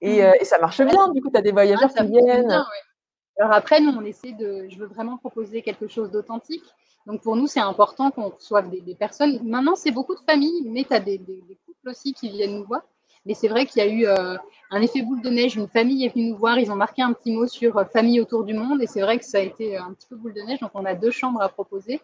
Et, 0.01 0.23
mmh. 0.23 0.33
et 0.41 0.45
ça 0.45 0.59
marche 0.59 0.83
bien, 0.83 1.09
du 1.09 1.21
coup, 1.21 1.31
tu 1.31 1.39
as 1.39 1.43
des 1.43 1.53
voyageurs 1.53 1.91
ah, 1.97 2.03
qui 2.03 2.09
viennent. 2.09 2.47
Bien, 2.47 2.67
Alors 3.39 3.53
après, 3.53 3.81
nous, 3.81 3.93
on 3.93 4.05
essaie 4.05 4.33
de. 4.33 4.69
Je 4.69 4.79
veux 4.79 4.87
vraiment 4.87 5.17
proposer 5.17 5.63
quelque 5.63 5.89
chose 5.89 6.11
d'authentique. 6.11 6.65
Donc 7.07 7.21
pour 7.21 7.37
nous, 7.37 7.47
c'est 7.47 7.61
important 7.61 8.11
qu'on 8.11 8.31
reçoive 8.31 8.71
des, 8.71 8.95
personnes. 8.95 9.41
Maintenant, 9.45 9.75
c'est 9.77 9.91
beaucoup 9.91 10.15
de 10.15 10.21
familles, 10.21 10.63
mais 10.67 10.85
tu 10.85 10.95
as 10.95 11.01
des, 11.01 11.19
couples 11.67 11.91
aussi 11.91 12.15
qui 12.15 12.31
viennent 12.31 12.57
nous 12.57 12.65
voir. 12.65 12.83
Mais 13.27 13.35
c'est 13.35 13.49
vrai 13.49 13.67
qu'il 13.67 13.83
y 13.83 13.87
a 13.87 13.89
eu 13.89 14.07
euh, 14.07 14.37
un 14.71 14.83
effet 14.83 15.03
boule 15.03 15.23
de 15.23 15.31
neige. 15.31 15.57
Une 15.57 15.69
famille 15.69 16.05
est 16.05 16.15
venue 16.15 16.31
nous 16.31 16.37
voir. 16.37 16.59
Ils 16.59 16.71
ont 16.71 16.77
marqué 16.77 17.03
un 17.03 17.13
petit 17.13 17.33
mot 17.33 17.47
sur 17.47 17.77
euh, 17.79 17.85
famille 17.85 18.21
autour 18.21 18.45
du 18.45 18.55
monde. 18.55 18.83
Et 18.83 18.87
c'est 18.87 19.01
vrai 19.01 19.19
que 19.19 19.25
ça 19.25 19.39
a 19.39 19.41
été 19.41 19.77
un 19.77 19.93
petit 19.93 20.07
peu 20.07 20.17
boule 20.17 20.35
de 20.35 20.43
neige. 20.43 20.61
Donc 20.61 20.71
on 20.75 20.85
a 20.85 20.95
deux 20.95 21.11
chambres 21.11 21.41
à 21.41 21.49
proposer. 21.49 22.01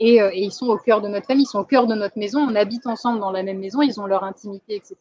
Et, 0.00 0.20
euh, 0.20 0.32
ils 0.32 0.52
sont 0.52 0.66
au 0.66 0.76
cœur 0.76 1.00
de 1.00 1.08
notre 1.08 1.26
famille, 1.26 1.44
ils 1.44 1.48
sont 1.48 1.60
au 1.60 1.64
cœur 1.64 1.86
de 1.86 1.94
notre 1.94 2.18
maison. 2.18 2.40
On 2.40 2.54
habite 2.54 2.86
ensemble 2.86 3.20
dans 3.20 3.30
la 3.30 3.42
même 3.42 3.58
maison. 3.58 3.82
Ils 3.82 4.00
ont 4.00 4.06
leur 4.06 4.24
intimité, 4.24 4.76
etc. 4.76 4.96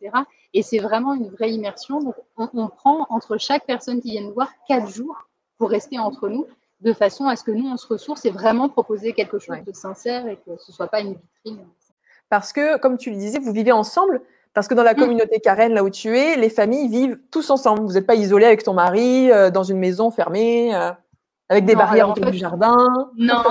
Et 0.53 0.63
c'est 0.63 0.79
vraiment 0.79 1.13
une 1.13 1.29
vraie 1.29 1.51
immersion. 1.51 1.99
Donc 1.99 2.15
on, 2.37 2.49
on 2.53 2.67
prend 2.67 3.05
entre 3.09 3.37
chaque 3.37 3.65
personne 3.65 4.01
qui 4.01 4.11
vient 4.11 4.21
nous 4.21 4.33
voir 4.33 4.49
quatre 4.67 4.89
jours 4.89 5.27
pour 5.57 5.69
rester 5.69 5.99
entre 5.99 6.29
nous 6.29 6.47
de 6.83 6.93
façon 6.93 7.27
à 7.27 7.35
ce 7.35 7.43
que 7.43 7.51
nous, 7.51 7.67
on 7.67 7.77
se 7.77 7.87
ressource 7.87 8.25
et 8.25 8.29
vraiment 8.29 8.69
proposer 8.69 9.13
quelque 9.13 9.39
chose 9.39 9.55
ouais. 9.55 9.63
de 9.65 9.73
sincère 9.73 10.27
et 10.27 10.35
que 10.35 10.57
ce 10.57 10.71
ne 10.71 10.75
soit 10.75 10.87
pas 10.87 11.01
une 11.01 11.13
vitrine. 11.13 11.65
Parce 12.29 12.51
que, 12.51 12.77
comme 12.77 12.97
tu 12.97 13.09
le 13.09 13.15
disais, 13.15 13.39
vous 13.39 13.53
vivez 13.53 13.71
ensemble. 13.71 14.21
Parce 14.53 14.67
que 14.67 14.75
dans 14.75 14.83
la 14.83 14.93
communauté 14.93 15.39
Karen, 15.39 15.73
là 15.73 15.83
où 15.83 15.89
tu 15.89 16.15
es, 16.17 16.35
les 16.35 16.49
familles 16.49 16.87
vivent 16.87 17.17
tous 17.31 17.49
ensemble. 17.49 17.81
Vous 17.81 17.93
n'êtes 17.93 18.05
pas 18.05 18.15
isolé 18.15 18.45
avec 18.45 18.63
ton 18.63 18.73
mari 18.73 19.31
euh, 19.31 19.49
dans 19.49 19.63
une 19.63 19.79
maison 19.79 20.11
fermée, 20.11 20.75
euh, 20.75 20.91
avec 21.49 21.65
des 21.65 21.73
non, 21.73 21.79
barrières 21.79 22.09
autour 22.09 22.23
en 22.23 22.27
fait, 22.27 22.33
du 22.33 22.37
jardin. 22.37 22.75
Non, 23.17 23.43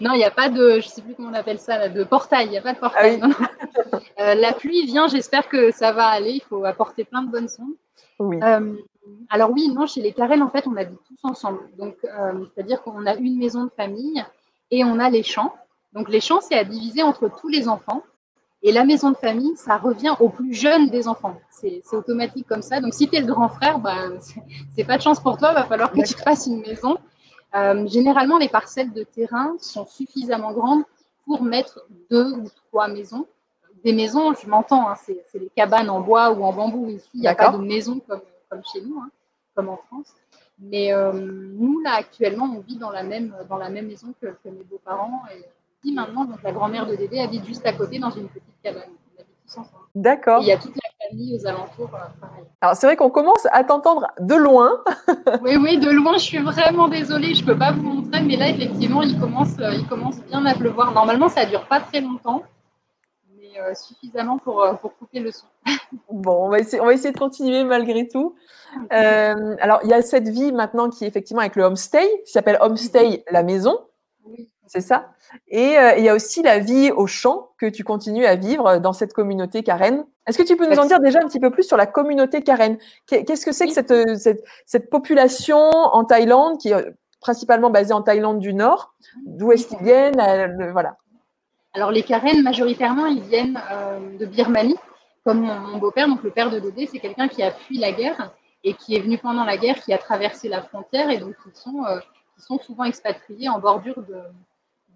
non, 0.00 0.12
il 0.14 0.18
n'y 0.18 0.24
a 0.24 0.30
pas 0.30 0.48
de, 0.48 0.72
je 0.72 0.76
ne 0.76 0.90
sais 0.90 1.02
plus 1.02 1.14
comment 1.14 1.30
on 1.30 1.34
appelle 1.34 1.58
ça, 1.58 1.76
là, 1.78 1.88
de 1.88 2.04
portail. 2.04 2.46
Il 2.46 2.50
n'y 2.50 2.58
a 2.58 2.62
pas 2.62 2.72
de 2.72 2.78
portail. 2.78 3.20
Ah 3.22 3.26
oui. 3.26 3.98
euh, 4.20 4.34
la 4.34 4.52
pluie 4.52 4.86
vient, 4.86 5.08
j'espère 5.08 5.48
que 5.48 5.70
ça 5.72 5.92
va 5.92 6.06
aller. 6.06 6.32
Il 6.32 6.42
faut 6.42 6.64
apporter 6.64 7.04
plein 7.04 7.22
de 7.22 7.30
bonnes 7.30 7.48
sondes. 7.48 7.74
Oui. 8.18 8.38
Euh, 8.42 8.76
alors 9.28 9.50
oui, 9.50 9.68
non, 9.68 9.86
chez 9.86 10.02
les 10.02 10.12
Karen, 10.12 10.42
en 10.42 10.50
fait, 10.50 10.66
on 10.66 10.76
habite 10.76 10.98
tous 11.06 11.18
ensemble. 11.22 11.60
Donc, 11.78 11.96
euh, 12.04 12.44
c'est-à-dire 12.54 12.82
qu'on 12.82 13.06
a 13.06 13.14
une 13.14 13.38
maison 13.38 13.64
de 13.64 13.70
famille 13.70 14.24
et 14.70 14.84
on 14.84 14.98
a 14.98 15.08
les 15.10 15.22
champs. 15.22 15.54
Donc, 15.92 16.08
les 16.08 16.20
champs, 16.20 16.40
c'est 16.40 16.56
à 16.56 16.64
diviser 16.64 17.02
entre 17.02 17.28
tous 17.28 17.48
les 17.48 17.68
enfants. 17.68 18.02
Et 18.62 18.72
la 18.72 18.84
maison 18.84 19.10
de 19.10 19.16
famille, 19.16 19.56
ça 19.56 19.78
revient 19.78 20.14
aux 20.20 20.28
plus 20.28 20.52
jeunes 20.52 20.88
des 20.88 21.08
enfants. 21.08 21.40
C'est 21.50 21.82
automatique 21.92 22.46
comme 22.46 22.60
ça. 22.60 22.80
Donc, 22.80 22.92
si 22.92 23.08
tu 23.08 23.16
es 23.16 23.20
le 23.20 23.26
grand 23.26 23.48
frère, 23.48 23.78
bah, 23.78 23.96
c'est 24.74 24.84
pas 24.84 24.98
de 24.98 25.02
chance 25.02 25.20
pour 25.20 25.38
toi. 25.38 25.52
Il 25.52 25.54
va 25.54 25.64
falloir 25.64 25.90
que 25.90 26.06
tu 26.06 26.14
te 26.14 26.20
fasses 26.20 26.46
une 26.46 26.60
maison. 26.60 26.98
Euh, 27.54 27.86
généralement, 27.86 28.36
les 28.36 28.48
parcelles 28.48 28.92
de 28.92 29.02
terrain 29.02 29.54
sont 29.58 29.86
suffisamment 29.86 30.52
grandes 30.52 30.84
pour 31.24 31.42
mettre 31.42 31.86
deux 32.10 32.32
ou 32.32 32.44
trois 32.68 32.88
maisons. 32.88 33.26
Des 33.82 33.94
maisons, 33.94 34.34
je 34.34 34.46
m'entends, 34.46 34.90
hein, 34.90 34.94
c'est 34.96 35.38
les 35.38 35.50
cabanes 35.56 35.88
en 35.88 36.00
bois 36.00 36.30
ou 36.30 36.44
en 36.44 36.52
bambou. 36.52 36.90
Ici, 36.90 37.08
il 37.14 37.20
n'y 37.20 37.28
a 37.28 37.34
pas 37.34 37.48
de 37.50 37.56
maison 37.56 37.98
comme 38.06 38.20
comme 38.50 38.62
chez 38.70 38.82
nous, 38.82 38.98
hein, 38.98 39.10
comme 39.54 39.68
en 39.68 39.78
France. 39.88 40.14
Mais 40.60 40.92
euh, 40.92 41.12
nous, 41.12 41.80
là, 41.80 41.94
actuellement, 41.94 42.44
on 42.44 42.60
vit 42.60 42.76
dans 42.76 42.90
la 42.90 43.02
même, 43.02 43.34
dans 43.48 43.56
la 43.56 43.70
même 43.70 43.86
maison 43.86 44.08
que, 44.20 44.26
que 44.26 44.48
mes 44.48 44.64
beaux-parents. 44.64 45.22
Et 45.34 45.42
puis 45.80 45.92
maintenant, 45.92 46.26
donc, 46.26 46.42
la 46.42 46.52
grand-mère 46.52 46.86
de 46.86 46.94
Dédé 46.96 47.20
habite 47.20 47.46
juste 47.46 47.64
à 47.66 47.72
côté 47.72 47.98
dans 47.98 48.10
une 48.10 48.28
petite 48.28 48.60
cabane. 48.62 48.82
On 49.16 49.20
habite 49.20 49.36
tous 49.46 49.58
ensemble. 49.58 49.84
D'accord. 49.94 50.42
Il 50.42 50.48
y 50.48 50.52
a 50.52 50.58
toute 50.58 50.76
la 50.76 51.08
famille 51.08 51.34
aux 51.34 51.46
alentours. 51.46 51.90
Euh, 51.94 52.20
pareil. 52.20 52.44
Alors, 52.60 52.76
c'est 52.76 52.86
vrai 52.86 52.96
qu'on 52.96 53.08
commence 53.08 53.46
à 53.52 53.64
t'entendre 53.64 54.08
de 54.18 54.34
loin. 54.34 54.70
oui, 55.42 55.56
oui, 55.56 55.78
de 55.78 55.90
loin. 55.90 56.14
Je 56.14 56.24
suis 56.24 56.38
vraiment 56.38 56.88
désolée. 56.88 57.34
Je 57.34 57.42
ne 57.42 57.46
peux 57.46 57.58
pas 57.58 57.72
vous 57.72 57.82
montrer. 57.82 58.20
Mais 58.22 58.36
là, 58.36 58.50
effectivement, 58.50 59.00
il 59.02 59.18
commence, 59.18 59.58
euh, 59.60 59.72
il 59.72 59.86
commence 59.88 60.20
bien 60.24 60.44
à 60.44 60.54
pleuvoir. 60.54 60.92
Normalement, 60.92 61.30
ça 61.30 61.46
ne 61.46 61.50
dure 61.50 61.66
pas 61.66 61.80
très 61.80 62.02
longtemps. 62.02 62.42
Euh, 63.60 63.74
suffisamment 63.74 64.38
pour, 64.38 64.62
euh, 64.62 64.74
pour 64.74 64.96
couper 64.96 65.20
le 65.20 65.32
son. 65.32 65.46
bon, 66.10 66.46
on 66.46 66.48
va, 66.48 66.60
essayer, 66.60 66.80
on 66.80 66.86
va 66.86 66.94
essayer 66.94 67.12
de 67.12 67.18
continuer 67.18 67.64
malgré 67.64 68.08
tout. 68.08 68.34
Euh, 68.92 69.56
alors, 69.60 69.80
il 69.84 69.90
y 69.90 69.92
a 69.92 70.02
cette 70.02 70.28
vie 70.28 70.52
maintenant 70.52 70.88
qui 70.88 71.04
est 71.04 71.08
effectivement 71.08 71.40
avec 71.40 71.56
le 71.56 71.64
homestay, 71.64 72.06
qui 72.24 72.32
s'appelle 72.32 72.58
Homestay 72.60 73.24
la 73.30 73.42
maison. 73.42 73.78
Oui. 74.24 74.48
C'est 74.66 74.80
ça? 74.80 75.10
Et 75.48 75.76
euh, 75.76 75.96
il 75.98 76.04
y 76.04 76.08
a 76.08 76.14
aussi 76.14 76.42
la 76.42 76.60
vie 76.60 76.92
au 76.92 77.08
champ 77.08 77.50
que 77.58 77.66
tu 77.66 77.82
continues 77.82 78.24
à 78.24 78.36
vivre 78.36 78.78
dans 78.78 78.92
cette 78.92 79.12
communauté 79.12 79.64
Karen. 79.64 80.04
Est-ce 80.28 80.38
que 80.38 80.44
tu 80.44 80.56
peux 80.56 80.68
nous 80.68 80.78
en 80.78 80.86
dire 80.86 81.00
déjà 81.00 81.18
un 81.18 81.26
petit 81.26 81.40
peu 81.40 81.50
plus 81.50 81.64
sur 81.64 81.76
la 81.76 81.86
communauté 81.86 82.42
Karen 82.42 82.78
Qu'est-ce 83.06 83.44
que 83.44 83.52
c'est 83.52 83.66
que 83.66 83.72
cette, 83.72 84.18
cette, 84.18 84.44
cette, 84.66 84.88
population 84.88 85.58
en 85.58 86.04
Thaïlande 86.04 86.58
qui 86.58 86.70
est 86.70 86.86
principalement 87.20 87.70
basée 87.70 87.92
en 87.92 88.02
Thaïlande 88.02 88.38
du 88.38 88.54
Nord? 88.54 88.94
D'où 89.26 89.50
est-ce 89.50 89.66
qu'ils 89.66 89.82
viennent? 89.82 90.70
Voilà. 90.72 90.96
Alors 91.72 91.92
les 91.92 92.02
Karen, 92.02 92.42
majoritairement, 92.42 93.06
ils 93.06 93.22
viennent 93.22 93.60
euh, 93.70 94.18
de 94.18 94.26
Birmanie, 94.26 94.76
comme 95.24 95.42
mon, 95.42 95.78
beau-père, 95.78 96.08
donc 96.08 96.22
le 96.24 96.30
père 96.30 96.50
de 96.50 96.58
Dodé, 96.58 96.86
c'est 96.86 96.98
quelqu'un 96.98 97.28
qui 97.28 97.44
a 97.44 97.52
fui 97.52 97.78
la 97.78 97.92
guerre 97.92 98.32
et 98.64 98.74
qui 98.74 98.96
est 98.96 99.00
venu 99.00 99.18
pendant 99.18 99.44
la 99.44 99.56
guerre, 99.56 99.80
qui 99.80 99.92
a 99.92 99.98
traversé 99.98 100.48
la 100.48 100.62
frontière 100.62 101.10
et 101.10 101.18
donc 101.18 101.36
ils 101.46 101.54
sont, 101.54 101.84
euh, 101.84 102.00
souvent 102.62 102.84
expatriés 102.84 103.48
en 103.48 103.60
bordure 103.60 104.02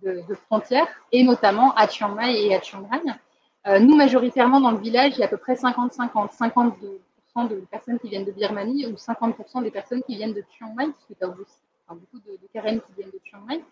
de, 0.02 0.20
de, 0.22 0.34
frontières 0.34 0.88
et 1.12 1.22
notamment 1.22 1.72
à 1.74 1.86
Chiang 1.86 2.14
Mai 2.14 2.44
et 2.44 2.56
à 2.56 2.60
Chiang 2.60 2.88
Rai. 2.90 3.00
Euh, 3.66 3.78
nous, 3.78 3.94
majoritairement 3.94 4.60
dans 4.60 4.72
le 4.72 4.78
village, 4.78 5.12
il 5.16 5.20
y 5.20 5.22
a 5.22 5.26
à 5.26 5.28
peu 5.28 5.36
près 5.36 5.54
50-50, 5.54 6.36
52% 6.36 7.48
de 7.48 7.56
personnes 7.70 8.00
qui 8.00 8.08
viennent 8.08 8.24
de 8.24 8.32
Birmanie 8.32 8.86
ou 8.86 8.94
50% 8.94 9.62
des 9.62 9.70
personnes 9.70 10.02
qui 10.02 10.16
viennent 10.16 10.34
de 10.34 10.42
Chiang 10.58 10.74
Mai, 10.76 10.86
parce 10.86 11.04
que 11.06 11.14
tu 11.14 11.24
as 11.24 11.28
aussi 11.28 11.62
beaucoup 11.88 12.18
de, 12.18 12.32
de 12.32 12.48
Karen 12.52 12.80
qui 12.80 12.92
viennent 12.96 13.10
de 13.10 13.20
Chiang 13.22 13.42
Mai. 13.46 13.62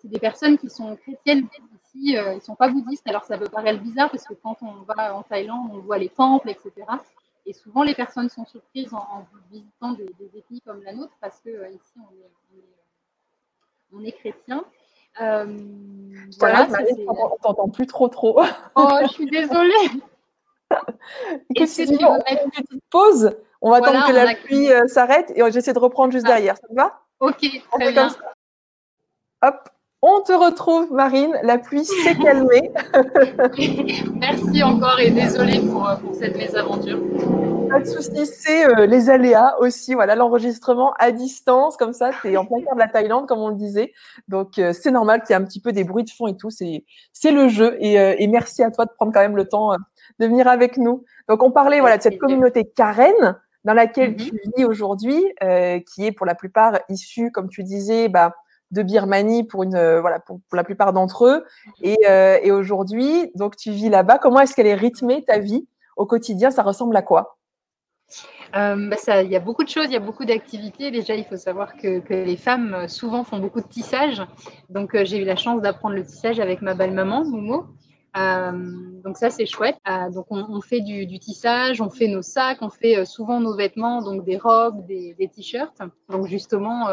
c'est 0.00 0.08
des 0.08 0.18
personnes 0.18 0.58
qui 0.58 0.68
sont 0.68 0.96
chrétiennes 0.96 1.46
ici, 1.94 2.14
ils 2.14 2.34
ne 2.34 2.40
sont 2.40 2.54
pas 2.54 2.68
bouddhistes. 2.68 3.06
Alors 3.08 3.24
ça 3.24 3.38
peut 3.38 3.48
paraître 3.48 3.80
bizarre 3.80 4.10
parce 4.10 4.24
que 4.24 4.34
quand 4.34 4.56
on 4.62 4.82
va 4.94 5.16
en 5.16 5.22
Thaïlande, 5.22 5.70
on 5.72 5.78
voit 5.78 5.98
les 5.98 6.08
temples, 6.08 6.50
etc. 6.50 6.72
Et 7.46 7.52
souvent, 7.52 7.82
les 7.82 7.94
personnes 7.94 8.28
sont 8.28 8.46
surprises 8.46 8.92
en, 8.94 9.26
visitant 9.50 9.92
des, 9.92 10.08
des, 10.18 10.38
ethnies 10.38 10.62
comme 10.62 10.82
la 10.82 10.94
nôtre 10.94 11.12
parce 11.20 11.40
que 11.40 11.70
ici, 11.70 11.92
on 11.96 12.14
est, 12.14 12.62
on 13.92 14.04
est, 14.04 14.12
chrétien. 14.12 14.64
Euh, 15.20 15.46
voilà, 16.38 16.66
on 17.06 17.36
t'entend 17.36 17.68
plus 17.68 17.86
trop 17.86 18.08
trop. 18.08 18.40
Oh, 18.74 18.88
je 19.02 19.08
suis 19.08 19.26
désolée. 19.26 19.90
Qu'est-ce 21.54 21.82
que 21.82 21.96
tu 21.96 22.02
veux 22.02 22.10
mettre 22.10 22.44
une 22.44 22.50
petite 22.50 22.84
pause 22.90 23.36
On 23.60 23.70
va 23.70 23.76
attendre 23.76 24.06
que 24.06 24.12
la 24.12 24.34
pluie 24.34 24.72
euh, 24.72 24.86
s'arrête 24.88 25.32
et 25.36 25.52
j'essaie 25.52 25.72
de 25.72 25.78
reprendre 25.78 26.12
juste 26.12 26.26
ah. 26.26 26.34
derrière. 26.34 26.56
Ça 26.56 26.66
te 26.66 26.74
va? 26.74 27.00
Ok, 27.20 27.46
très 27.72 27.92
bien. 27.92 28.08
Hop, 29.42 29.68
on 30.06 30.20
te 30.20 30.32
retrouve, 30.32 30.92
Marine. 30.92 31.34
La 31.42 31.58
pluie 31.58 31.84
s'est 31.84 32.14
calmée. 32.16 32.70
Merci 34.14 34.62
encore 34.62 35.00
et 35.00 35.10
désolée 35.10 35.60
pour, 35.60 35.88
euh, 35.88 35.96
pour 35.96 36.14
cette 36.14 36.36
mésaventure. 36.36 36.98
Pas 37.70 37.80
de 37.80 37.86
souci, 37.86 38.26
c'est 38.26 38.66
euh, 38.66 38.86
les 38.86 39.08
aléas 39.08 39.56
aussi. 39.60 39.94
Voilà, 39.94 40.14
l'enregistrement 40.14 40.92
à 40.98 41.10
distance, 41.10 41.78
comme 41.78 41.94
ça, 41.94 42.10
tu 42.20 42.32
es 42.32 42.36
en 42.36 42.44
plein 42.44 42.60
cœur 42.62 42.74
de 42.74 42.80
la 42.80 42.88
Thaïlande, 42.88 43.26
comme 43.26 43.38
on 43.38 43.48
le 43.48 43.56
disait. 43.56 43.92
Donc, 44.28 44.58
euh, 44.58 44.74
c'est 44.74 44.90
normal 44.90 45.22
qu'il 45.22 45.30
y 45.30 45.32
ait 45.38 45.42
un 45.42 45.44
petit 45.44 45.60
peu 45.60 45.72
des 45.72 45.84
bruits 45.84 46.04
de 46.04 46.10
fond 46.10 46.26
et 46.26 46.36
tout. 46.36 46.50
C'est 46.50 47.30
le 47.30 47.48
jeu. 47.48 47.76
Et, 47.80 47.94
et, 47.94 48.26
merci 48.26 48.62
à 48.62 48.70
toi 48.70 48.84
de 48.84 48.90
prendre 48.90 49.12
quand 49.12 49.20
même 49.20 49.36
le 49.36 49.48
temps 49.48 49.70
de 50.18 50.26
venir 50.26 50.48
avec 50.48 50.76
nous. 50.76 51.04
Donc, 51.28 51.42
on 51.42 51.50
parlait 51.50 51.80
voilà, 51.80 51.96
de 51.96 52.02
cette 52.02 52.18
communauté 52.18 52.64
Karen 52.64 53.38
dans 53.64 53.72
laquelle 53.72 54.12
mm-hmm. 54.12 54.30
tu 54.30 54.40
vis 54.56 54.64
aujourd'hui, 54.66 55.24
qui 55.86 56.06
est 56.06 56.12
pour 56.12 56.26
la 56.26 56.34
plupart 56.34 56.78
issue, 56.90 57.30
comme 57.32 57.48
tu 57.48 57.62
disais, 57.62 58.08
bah, 58.08 58.34
de 58.74 58.82
Birmanie 58.82 59.44
pour 59.44 59.62
une 59.62 59.76
euh, 59.76 60.00
voilà 60.00 60.18
pour, 60.18 60.40
la 60.52 60.64
plupart 60.64 60.92
d'entre 60.92 61.26
eux. 61.26 61.44
Euh, 61.84 62.38
et, 62.42 62.50
aujourd'hui, 62.50 63.30
donc 63.34 63.56
tu 63.56 63.70
vis 63.70 63.88
là-bas. 63.88 64.18
Comment 64.18 64.40
est-ce 64.40 64.54
qu'elle 64.54 64.66
est 64.66 64.74
rythmée 64.74 65.24
ta 65.24 65.38
vie 65.38 65.66
au 65.96 66.04
quotidien? 66.04 66.50
Ça 66.50 66.62
ressemble 66.62 66.96
à 66.96 67.02
quoi? 67.02 67.38
Euh, 68.56 68.90
bah, 68.90 69.22
il 69.22 69.30
y 69.30 69.36
a 69.36 69.40
beaucoup 69.40 69.64
de 69.64 69.68
choses, 69.68 69.86
il 69.86 69.92
y 69.92 69.96
a 69.96 70.00
beaucoup 70.00 70.24
d'activités. 70.24 70.90
Déjà, 70.90 71.14
il 71.14 71.24
faut 71.24 71.36
savoir 71.36 71.76
que, 71.76 72.02
les 72.10 72.36
femmes 72.36 72.86
souvent 72.88 73.24
font 73.24 73.38
beaucoup 73.38 73.60
de 73.60 73.66
tissage. 73.66 74.22
Donc, 74.68 74.96
j'ai 75.04 75.18
eu 75.18 75.24
la 75.24 75.36
chance 75.36 75.62
d'apprendre 75.62 75.94
le 75.94 76.04
tissage 76.04 76.38
avec 76.38 76.60
ma 76.60 76.74
belle-maman, 76.74 77.24
Momo. 77.24 77.66
donc 79.04 79.16
ça 79.16 79.30
c'est 79.30 79.46
chouette. 79.46 79.78
donc 80.12 80.26
on, 80.30 80.60
fait 80.60 80.80
du, 80.80 81.18
tissage, 81.18 81.80
on 81.80 81.90
fait 81.90 82.06
nos 82.06 82.22
sacs, 82.22 82.58
on 82.60 82.70
fait 82.70 83.04
souvent 83.04 83.40
nos 83.40 83.56
vêtements, 83.56 84.02
donc 84.02 84.24
des 84.24 84.36
robes, 84.36 84.86
des, 84.86 85.14
des 85.18 85.28
t-shirts. 85.28 85.80
Donc 86.08 86.26
justement, 86.26 86.86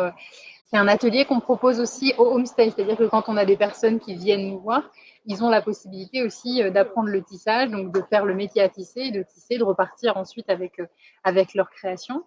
c'est 0.71 0.79
un 0.79 0.87
atelier 0.87 1.25
qu'on 1.25 1.41
propose 1.41 1.81
aussi 1.81 2.13
au 2.17 2.27
homestay, 2.27 2.69
c'est-à-dire 2.69 2.95
que 2.95 3.03
quand 3.03 3.23
on 3.27 3.35
a 3.35 3.43
des 3.43 3.57
personnes 3.57 3.99
qui 3.99 4.15
viennent 4.15 4.49
nous 4.49 4.59
voir, 4.59 4.89
ils 5.25 5.43
ont 5.43 5.49
la 5.49 5.61
possibilité 5.61 6.23
aussi 6.23 6.63
euh, 6.63 6.69
d'apprendre 6.69 7.09
le 7.09 7.21
tissage, 7.21 7.69
donc 7.69 7.91
de 7.91 8.01
faire 8.09 8.25
le 8.25 8.33
métier 8.33 8.61
à 8.61 8.69
tisser, 8.69 9.11
de 9.11 9.21
tisser, 9.21 9.57
de 9.57 9.63
repartir 9.65 10.15
ensuite 10.15 10.49
avec, 10.49 10.79
euh, 10.79 10.85
avec 11.25 11.55
leur 11.55 11.69
création. 11.69 12.23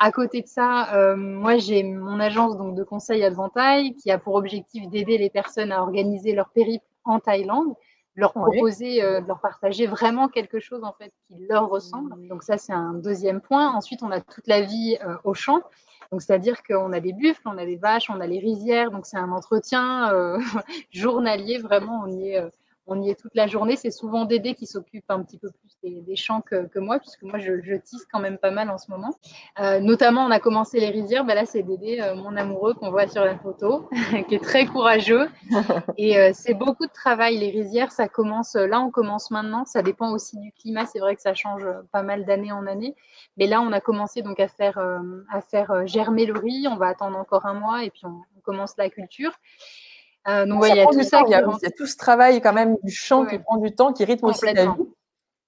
À 0.00 0.12
côté 0.12 0.42
de 0.42 0.46
ça, 0.46 0.94
euh, 0.94 1.16
moi 1.16 1.56
j'ai 1.56 1.82
mon 1.82 2.20
agence 2.20 2.56
de 2.58 2.84
conseil 2.84 3.24
Adventaille 3.24 3.94
qui 3.94 4.10
a 4.10 4.18
pour 4.18 4.34
objectif 4.34 4.86
d'aider 4.88 5.16
les 5.16 5.30
personnes 5.30 5.72
à 5.72 5.80
organiser 5.80 6.34
leur 6.34 6.50
périple 6.50 6.84
en 7.04 7.20
Thaïlande, 7.20 7.74
leur 8.20 8.32
proposer, 8.32 9.00
de 9.00 9.26
leur 9.26 9.40
partager 9.40 9.86
vraiment 9.86 10.28
quelque 10.28 10.60
chose 10.60 10.84
en 10.84 10.92
fait 10.92 11.12
qui 11.26 11.46
leur 11.48 11.68
ressemble. 11.68 12.28
Donc 12.28 12.42
ça 12.42 12.58
c'est 12.58 12.72
un 12.72 12.94
deuxième 12.94 13.40
point. 13.40 13.70
Ensuite 13.72 14.02
on 14.02 14.10
a 14.10 14.20
toute 14.20 14.46
la 14.46 14.60
vie 14.60 14.98
au 15.24 15.34
champ. 15.34 15.62
Donc, 16.10 16.22
c'est-à-dire 16.22 16.62
qu'on 16.62 16.92
a 16.92 17.00
des 17.00 17.12
buffles, 17.12 17.42
on 17.44 17.58
a 17.58 17.66
des 17.66 17.76
vaches, 17.76 18.08
on 18.08 18.20
a 18.20 18.26
les 18.26 18.38
rizières. 18.38 18.90
Donc, 18.90 19.06
c'est 19.06 19.18
un 19.18 19.30
entretien 19.30 20.12
euh, 20.12 20.38
journalier. 20.90 21.58
Vraiment, 21.58 22.02
on 22.04 22.10
y 22.10 22.30
est, 22.30 22.38
euh, 22.38 22.48
on 22.88 23.02
y 23.02 23.10
est 23.10 23.14
toute 23.14 23.34
la 23.34 23.46
journée. 23.46 23.76
C'est 23.76 23.90
souvent 23.90 24.24
Dédé 24.24 24.54
qui 24.54 24.66
s'occupe 24.66 25.04
un 25.10 25.22
petit 25.22 25.38
peu 25.38 25.50
plus 25.50 26.02
des, 26.02 26.16
champs 26.16 26.40
que, 26.40 26.78
moi, 26.78 26.98
puisque 26.98 27.22
moi, 27.22 27.38
je, 27.38 27.76
tisse 27.76 28.06
quand 28.10 28.18
même 28.18 28.38
pas 28.38 28.50
mal 28.50 28.70
en 28.70 28.78
ce 28.78 28.90
moment. 28.90 29.14
Euh, 29.60 29.78
notamment, 29.78 30.24
on 30.24 30.30
a 30.30 30.40
commencé 30.40 30.80
les 30.80 30.88
rizières. 30.88 31.24
Ben 31.24 31.34
là, 31.34 31.44
c'est 31.44 31.62
Dédé, 31.62 32.00
euh, 32.00 32.14
mon 32.14 32.34
amoureux, 32.34 32.74
qu'on 32.74 32.90
voit 32.90 33.06
sur 33.06 33.24
la 33.24 33.38
photo, 33.38 33.88
qui 34.28 34.34
est 34.34 34.42
très 34.42 34.66
courageux. 34.66 35.28
Et 35.98 36.18
euh, 36.18 36.30
c'est 36.32 36.54
beaucoup 36.54 36.86
de 36.86 36.92
travail. 36.92 37.36
Les 37.36 37.50
rizières, 37.50 37.92
ça 37.92 38.08
commence, 38.08 38.54
là, 38.54 38.80
on 38.80 38.90
commence 38.90 39.30
maintenant. 39.30 39.64
Ça 39.66 39.82
dépend 39.82 40.10
aussi 40.12 40.38
du 40.38 40.50
climat. 40.52 40.86
C'est 40.86 40.98
vrai 40.98 41.14
que 41.14 41.22
ça 41.22 41.34
change 41.34 41.66
pas 41.92 42.02
mal 42.02 42.24
d'année 42.24 42.52
en 42.52 42.66
année. 42.66 42.96
Mais 43.36 43.46
là, 43.46 43.60
on 43.60 43.70
a 43.72 43.80
commencé 43.80 44.22
donc 44.22 44.40
à 44.40 44.48
faire, 44.48 44.78
à 45.30 45.40
faire 45.42 45.86
germer 45.86 46.24
le 46.24 46.38
riz. 46.38 46.66
On 46.68 46.76
va 46.76 46.86
attendre 46.86 47.18
encore 47.18 47.44
un 47.44 47.54
mois 47.54 47.84
et 47.84 47.90
puis 47.90 48.02
on 48.04 48.22
commence 48.42 48.76
la 48.78 48.88
culture. 48.88 49.32
Euh, 50.28 50.46
donc, 50.46 50.64
il 50.68 50.76
y 50.76 50.80
a 50.80 50.86
tout 50.86 51.02
ça. 51.02 51.22
Il 51.26 51.30
y, 51.30 51.34
a, 51.34 51.42
tout 51.76 51.86
ce 51.86 51.96
travail 51.96 52.40
quand 52.40 52.52
même 52.52 52.76
du 52.82 52.92
champ 52.92 53.24
qui 53.24 53.38
prend 53.38 53.56
du 53.56 53.74
temps, 53.74 53.92
qui 53.92 54.04
rythme 54.04 54.26
aussi 54.26 54.44
la 54.44 54.66
vie. 54.66 54.70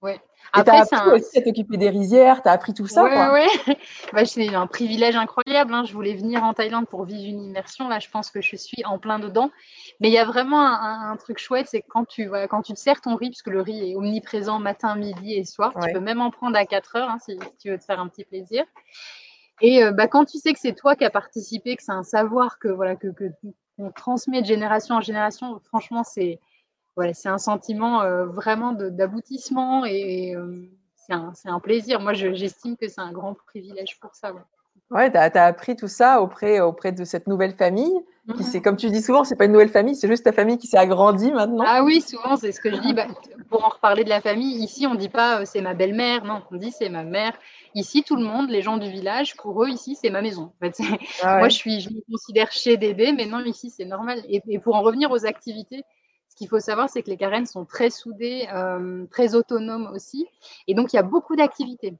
Ouais. 0.01 0.19
Et 0.57 0.63
tu 0.63 0.69
as 0.69 0.81
appris 0.81 0.95
un... 0.97 1.13
aussi 1.13 1.37
à 1.37 1.41
t'occuper 1.41 1.77
des 1.77 1.89
rizières, 1.89 2.41
tu 2.41 2.49
as 2.49 2.51
appris 2.51 2.73
tout 2.73 2.87
ça. 2.87 3.03
Oui, 3.03 3.75
bah, 4.13 4.25
c'est 4.25 4.53
un 4.53 4.67
privilège 4.67 5.15
incroyable. 5.15 5.73
Hein. 5.73 5.83
Je 5.85 5.93
voulais 5.93 6.13
venir 6.13 6.43
en 6.43 6.53
Thaïlande 6.53 6.87
pour 6.87 7.05
vivre 7.05 7.29
une 7.29 7.41
immersion. 7.41 7.87
Là, 7.87 7.99
je 7.99 8.09
pense 8.09 8.31
que 8.31 8.41
je 8.41 8.55
suis 8.57 8.83
en 8.83 8.97
plein 8.97 9.19
dedans. 9.19 9.49
Mais 9.99 10.09
il 10.09 10.13
y 10.13 10.17
a 10.17 10.25
vraiment 10.25 10.61
un, 10.61 11.15
truc 11.15 11.37
chouette, 11.37 11.67
c'est 11.69 11.83
quand 11.83 12.05
tu, 12.05 12.29
quand 12.49 12.63
tu 12.63 12.73
te 12.73 12.79
sers 12.79 12.99
ton 12.99 13.15
riz, 13.15 13.29
puisque 13.29 13.47
le 13.47 13.61
riz 13.61 13.91
est 13.91 13.95
omniprésent 13.95 14.59
matin, 14.59 14.95
midi 14.95 15.35
et 15.35 15.45
soir, 15.45 15.73
tu 15.81 15.93
peux 15.93 15.99
même 15.99 16.19
en 16.19 16.31
prendre 16.31 16.57
à 16.57 16.65
4 16.65 16.95
heures 16.95 17.09
hein, 17.09 17.17
si, 17.23 17.37
tu 17.59 17.69
veux 17.69 17.77
te 17.77 17.85
faire 17.85 17.99
un 17.99 18.07
petit 18.07 18.25
plaisir. 18.25 18.65
Et 19.61 19.83
euh, 19.83 19.91
bah, 19.91 20.07
quand 20.07 20.25
tu 20.25 20.39
sais 20.39 20.53
que 20.53 20.59
c'est 20.59 20.73
toi 20.73 20.95
qui 20.95 21.05
as 21.05 21.11
participé, 21.11 21.75
que 21.75 21.83
c'est 21.83 21.91
un 21.91 22.03
savoir 22.03 22.57
que, 22.57 22.67
voilà, 22.67 22.95
que, 22.95 23.07
que 23.09 23.25
on 23.77 23.91
transmet 23.91 24.41
de 24.41 24.47
génération 24.47 24.95
en 24.95 25.01
génération, 25.01 25.59
franchement, 25.59 26.03
c'est 26.03 26.39
voilà, 26.95 27.13
c'est 27.13 27.29
un 27.29 27.37
sentiment 27.37 28.01
euh, 28.01 28.25
vraiment 28.25 28.73
d'aboutissement 28.73 29.85
et, 29.85 30.35
euh, 30.35 30.69
c'est 31.33 31.49
un, 31.49 31.59
plaisir. 31.59 31.99
Moi, 31.99 32.13
j'estime 32.13 32.77
que 32.77 32.87
c'est 32.87 33.01
un 33.01 33.11
grand 33.11 33.33
privilège 33.33 33.99
pour 33.99 34.15
ça. 34.15 34.33
Tu 34.91 35.17
as, 35.17 35.45
appris 35.45 35.75
tout 35.75 35.87
ça 35.87 36.21
auprès, 36.21 36.59
auprès 36.59 36.91
de 36.91 37.03
cette 37.05 37.27
nouvelle 37.27 37.55
famille. 37.55 37.93
Qui 38.37 38.43
mhm. 38.43 38.61
comme 38.61 38.77
tu 38.77 38.89
dis 38.89 39.01
souvent, 39.01 39.23
c'est 39.23 39.35
pas 39.35 39.45
une 39.45 39.51
nouvelle 39.51 39.69
famille, 39.69 39.95
c'est 39.95 40.07
juste 40.07 40.23
ta 40.25 40.31
famille 40.31 40.59
qui 40.59 40.67
s'est 40.67 40.77
agrandie 40.77 41.31
maintenant. 41.31 41.63
Ah 41.67 41.83
oui, 41.83 42.01
souvent, 42.01 42.37
c'est 42.37 42.51
ce 42.51 42.61
que 42.61 42.69
je 42.69 42.79
dis. 42.79 42.93
Bah, 42.93 43.07
pour 43.49 43.65
en 43.65 43.69
reparler 43.69 44.03
de 44.03 44.09
la 44.09 44.21
famille, 44.21 44.63
ici, 44.63 44.85
on 44.85 44.93
dit 44.93 45.09
pas 45.09 45.41
euh, 45.41 45.45
c'est 45.45 45.61
ma 45.61 45.73
belle-mère, 45.73 46.23
non, 46.23 46.43
on 46.51 46.55
dit 46.55 46.71
c'est 46.71 46.89
ma 46.89 47.03
mère. 47.03 47.33
Ici, 47.73 48.03
tout 48.03 48.15
le 48.15 48.23
monde, 48.23 48.49
les 48.49 48.61
gens 48.61 48.77
du 48.77 48.89
village, 48.91 49.35
pour 49.37 49.63
eux, 49.63 49.69
ici, 49.69 49.97
c'est 49.99 50.11
ma 50.11 50.21
maison. 50.21 50.51
Ah 51.23 51.39
moi, 51.39 51.49
je, 51.49 51.55
suis, 51.55 51.81
je 51.81 51.89
me 51.89 51.99
considère 52.09 52.51
chez 52.51 52.77
Dédé, 52.77 53.11
mais 53.11 53.25
non, 53.25 53.43
ici, 53.43 53.71
c'est 53.71 53.85
normal. 53.85 54.21
Et, 54.29 54.59
pour 54.59 54.75
en 54.75 54.81
revenir 54.81 55.09
aux 55.09 55.25
activités, 55.25 55.83
ce 56.29 56.35
qu'il 56.35 56.47
faut 56.47 56.59
savoir, 56.59 56.89
c'est 56.89 57.01
que 57.01 57.09
les 57.09 57.17
Karen 57.17 57.47
sont 57.47 57.65
très 57.65 57.89
soudées, 57.89 58.47
euh, 58.53 59.05
très 59.09 59.33
autonomes 59.33 59.89
aussi. 59.93 60.27
Et 60.67 60.75
donc, 60.75 60.93
il 60.93 60.97
y 60.97 60.99
a 60.99 61.03
beaucoup 61.03 61.35
d'activités. 61.35 61.95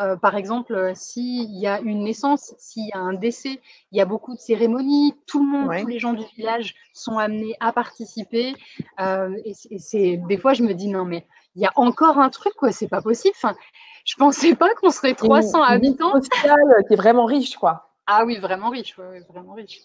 Euh, 0.00 0.16
par 0.16 0.36
exemple, 0.36 0.74
euh, 0.74 0.92
s'il 0.94 1.50
y 1.58 1.66
a 1.66 1.80
une 1.80 2.04
naissance, 2.04 2.54
s'il 2.58 2.86
y 2.86 2.92
a 2.92 2.98
un 2.98 3.14
décès, 3.14 3.60
il 3.90 3.98
y 3.98 4.00
a 4.00 4.04
beaucoup 4.04 4.34
de 4.34 4.40
cérémonies. 4.40 5.14
Tout 5.26 5.40
le 5.44 5.50
monde, 5.50 5.76
tous 5.80 5.88
les 5.88 5.98
gens 5.98 6.12
du 6.12 6.24
village 6.36 6.74
sont 6.92 7.18
amenés 7.18 7.54
à 7.58 7.72
participer. 7.72 8.54
Euh, 9.00 9.34
et 9.44 9.78
c'est 9.78 10.16
des 10.28 10.38
fois, 10.38 10.52
je 10.54 10.62
me 10.62 10.72
dis 10.72 10.88
non, 10.88 11.04
mais 11.04 11.26
il 11.56 11.62
y 11.62 11.66
a 11.66 11.72
encore 11.74 12.18
un 12.18 12.30
truc, 12.30 12.54
quoi. 12.54 12.70
C'est 12.70 12.88
pas 12.88 13.02
possible. 13.02 13.34
Enfin, 13.36 13.56
je 14.04 14.14
pensais 14.14 14.54
pas 14.54 14.72
qu'on 14.74 14.90
serait 14.90 15.14
300 15.14 15.62
habitants. 15.62 16.12
Social 16.20 16.56
qui 16.86 16.94
est 16.94 16.96
vraiment 16.96 17.24
riche, 17.24 17.56
quoi. 17.56 17.90
Ah 18.06 18.24
oui, 18.24 18.38
vraiment 18.38 18.70
riche, 18.70 18.96
vraiment 18.96 19.54
riche. 19.54 19.80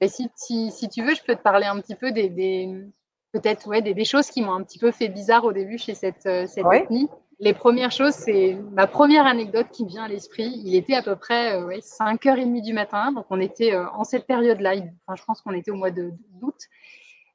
Et 0.00 0.08
si, 0.08 0.30
si, 0.36 0.88
tu 0.88 1.04
veux, 1.04 1.14
je 1.14 1.22
peux 1.22 1.36
te 1.36 1.42
parler 1.42 1.66
un 1.66 1.78
petit 1.78 1.94
peu 1.94 2.10
des, 2.10 2.30
peut-être 3.32 3.68
ouais, 3.68 3.82
des, 3.82 4.04
choses 4.06 4.30
qui 4.30 4.40
m'ont 4.40 4.54
un 4.54 4.62
petit 4.62 4.78
peu 4.78 4.90
fait 4.90 5.08
bizarre 5.08 5.44
au 5.44 5.52
début 5.52 5.76
chez 5.76 5.94
cette, 5.94 6.22
cette 6.22 6.64
ethnie 6.72 7.10
les 7.40 7.54
premières 7.54 7.90
choses, 7.90 8.12
c'est 8.12 8.58
ma 8.72 8.86
première 8.86 9.26
anecdote 9.26 9.68
qui 9.72 9.86
vient 9.86 10.04
à 10.04 10.08
l'esprit. 10.08 10.60
Il 10.64 10.74
était 10.74 10.94
à 10.94 11.02
peu 11.02 11.16
près 11.16 11.54
euh, 11.54 11.78
5h30 11.78 12.62
du 12.62 12.74
matin, 12.74 13.12
donc 13.12 13.24
on 13.30 13.40
était 13.40 13.74
euh, 13.74 13.88
en 13.90 14.04
cette 14.04 14.26
période-là. 14.26 14.74
Enfin, 15.06 15.16
je 15.16 15.24
pense 15.24 15.40
qu'on 15.40 15.54
était 15.54 15.70
au 15.70 15.76
mois 15.76 15.90
d'août. 15.90 16.56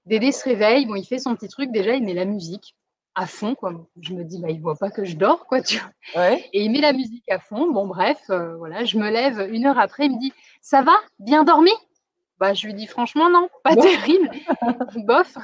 Dédé 0.06 0.32
se 0.32 0.44
réveille, 0.44 0.86
bon, 0.86 0.96
il 0.96 1.06
fait 1.06 1.18
son 1.18 1.36
petit 1.36 1.48
truc. 1.48 1.72
Déjà, 1.72 1.96
il 1.96 2.04
met 2.04 2.14
la 2.14 2.26
musique 2.26 2.76
à 3.16 3.26
fond. 3.26 3.56
Quoi. 3.56 3.88
Je 4.00 4.14
me 4.14 4.24
dis, 4.24 4.40
bah, 4.40 4.52
il 4.52 4.62
voit 4.62 4.76
pas 4.76 4.92
que 4.92 5.06
je 5.06 5.16
dors, 5.16 5.48
quoi. 5.48 5.62
Tu 5.62 5.82
Et 6.54 6.64
il 6.64 6.72
met 6.72 6.82
la 6.82 6.94
musique 6.94 7.28
à 7.30 7.40
fond. 7.40 7.72
Bon, 7.72 7.88
bref, 7.88 8.20
euh, 8.30 8.56
voilà. 8.58 8.86
Je 8.86 9.00
me 9.00 9.10
lève 9.10 9.50
une 9.52 9.66
heure 9.66 9.80
après. 9.80 10.06
Il 10.06 10.16
me 10.16 10.20
dit, 10.20 10.34
ça 10.62 10.84
va? 10.84 10.94
Bien 11.18 11.44
dormi? 11.44 11.72
Bah, 12.40 12.54
je 12.54 12.66
lui 12.66 12.74
dis 12.74 12.86
franchement 12.86 13.30
non, 13.30 13.50
pas 13.64 13.76
terrible, 13.76 14.30
bof. 15.06 15.38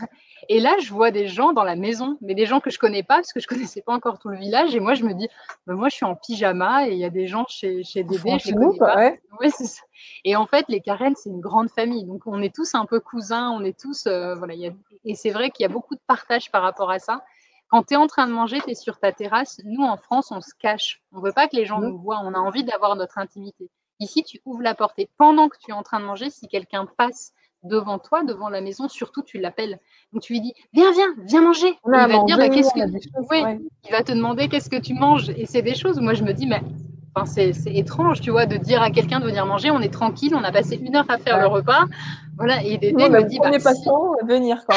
Et 0.50 0.60
là, 0.60 0.76
je 0.80 0.92
vois 0.92 1.12
des 1.12 1.28
gens 1.28 1.54
dans 1.54 1.64
la 1.64 1.76
maison, 1.78 2.18
mais 2.20 2.36
des 2.36 2.46
gens 2.46 2.60
que 2.60 2.70
je 2.70 2.80
connais 2.80 3.04
pas 3.04 3.16
parce 3.16 3.32
que 3.32 3.40
je 3.40 3.48
connaissais 3.48 3.82
pas 3.82 3.94
encore 3.94 4.20
tout 4.20 4.28
le 4.28 4.38
village. 4.38 4.76
Et 4.76 4.80
moi, 4.80 4.94
je 4.94 5.06
me 5.06 5.14
dis, 5.14 5.30
bah, 5.66 5.74
moi, 5.74 5.88
je 5.88 5.96
suis 5.96 6.06
en 6.06 6.16
pyjama 6.16 6.88
et 6.88 6.92
il 6.92 6.98
y 6.98 7.06
a 7.06 7.10
des 7.10 7.28
gens 7.28 7.46
chez, 7.48 7.84
chez 7.84 8.04
Dédé. 8.04 8.38
Je 8.40 8.50
les 8.50 8.78
pas. 8.78 9.12
Et 10.26 10.36
en 10.36 10.48
fait, 10.48 10.66
les 10.68 10.82
Karen, 10.82 11.14
c'est 11.16 11.30
une 11.30 11.42
grande 11.42 11.70
famille. 11.70 12.04
Donc, 12.06 12.24
on 12.26 12.42
est 12.42 12.54
tous 12.54 12.74
un 12.74 12.86
peu 12.86 13.00
cousins, 13.00 13.52
on 13.52 13.64
est 13.64 13.80
tous. 13.80 14.08
Euh, 14.08 14.36
voilà, 14.36 14.56
y 14.56 14.68
a... 14.68 14.72
Et 15.06 15.16
c'est 15.16 15.30
vrai 15.30 15.52
qu'il 15.52 15.64
y 15.64 15.66
a 15.66 15.70
beaucoup 15.70 15.96
de 15.96 16.02
partage 16.08 16.52
par 16.52 16.64
rapport 16.64 16.90
à 16.90 17.00
ça. 17.00 17.24
Quand 17.70 17.84
tu 17.84 17.94
es 17.94 17.98
en 17.98 18.08
train 18.08 18.28
de 18.28 18.34
manger, 18.34 18.60
tu 18.62 18.72
es 18.72 18.76
sur 18.76 19.00
ta 19.00 19.12
terrasse. 19.12 19.62
Nous, 19.64 19.84
en 19.84 19.96
France, 19.96 20.32
on 20.32 20.42
se 20.42 20.54
cache. 20.60 21.02
On 21.14 21.22
veut 21.22 21.32
pas 21.32 21.48
que 21.48 21.56
les 21.56 21.66
gens 21.66 21.80
nous 21.80 21.98
voient. 21.98 22.20
On 22.24 22.34
a 22.34 22.40
envie 22.40 22.64
d'avoir 22.64 22.96
notre 22.96 23.18
intimité. 23.18 23.70
Ici, 24.02 24.24
tu 24.24 24.42
ouvres 24.46 24.64
la 24.64 24.76
porte 24.76 24.98
et 24.98 25.10
pendant 25.18 25.48
que 25.48 25.58
tu 25.64 25.72
es 25.72 25.74
en 25.74 25.84
train 25.84 26.00
de 26.00 26.06
manger, 26.06 26.30
si 26.30 26.48
quelqu'un 26.48 26.88
passe 26.98 27.34
devant 27.64 28.00
toi, 28.00 28.24
devant 28.24 28.50
la 28.50 28.60
maison, 28.60 28.90
surtout 28.90 29.22
tu 29.22 29.38
l'appelles. 29.38 29.80
Donc 30.12 30.24
tu 30.24 30.34
lui 30.34 30.42
dis 30.42 30.54
Viens, 30.74 30.92
viens, 30.92 31.14
viens 31.24 31.42
manger. 31.42 31.78
il 31.86 31.92
va 31.92 32.08
te 32.08 32.26
dire 32.26 32.38
bah, 32.38 32.50
qu'est-ce 32.50 32.74
que. 32.74 33.60
Il 33.86 33.92
va 33.92 34.04
te 34.04 34.12
demander 34.12 34.50
qu'est-ce 34.50 34.70
que 34.70 34.82
tu 34.82 34.96
manges. 34.96 35.30
Et 35.30 35.46
c'est 35.46 35.62
des 35.62 35.76
choses 35.76 36.00
où 36.00 36.02
moi 36.02 36.16
je 36.16 36.24
me 36.24 36.34
dis 36.34 36.48
Mais 36.48 36.62
Enfin, 37.14 37.26
c'est 37.26 37.76
étrange, 37.76 38.22
tu 38.22 38.32
vois, 38.32 38.46
de 38.46 38.56
dire 38.56 38.82
à 38.82 38.90
quelqu'un 38.90 39.20
de 39.20 39.26
venir 39.26 39.46
manger, 39.46 39.70
on 39.70 39.82
est 39.82 39.92
tranquille, 39.92 40.34
on 40.34 40.44
a 40.46 40.52
passé 40.52 40.78
une 40.82 40.96
heure 40.96 41.10
à 41.10 41.18
faire 41.18 41.40
le 41.40 41.48
repas. 41.48 41.86
Voilà, 42.38 42.64
et 42.64 42.78
Dédé 42.78 43.10
me 43.10 43.24
dit. 43.24 43.38
On 43.42 43.52
est 43.52 43.62
pas 43.62 43.74
venir, 44.26 44.66
quoi. 44.66 44.76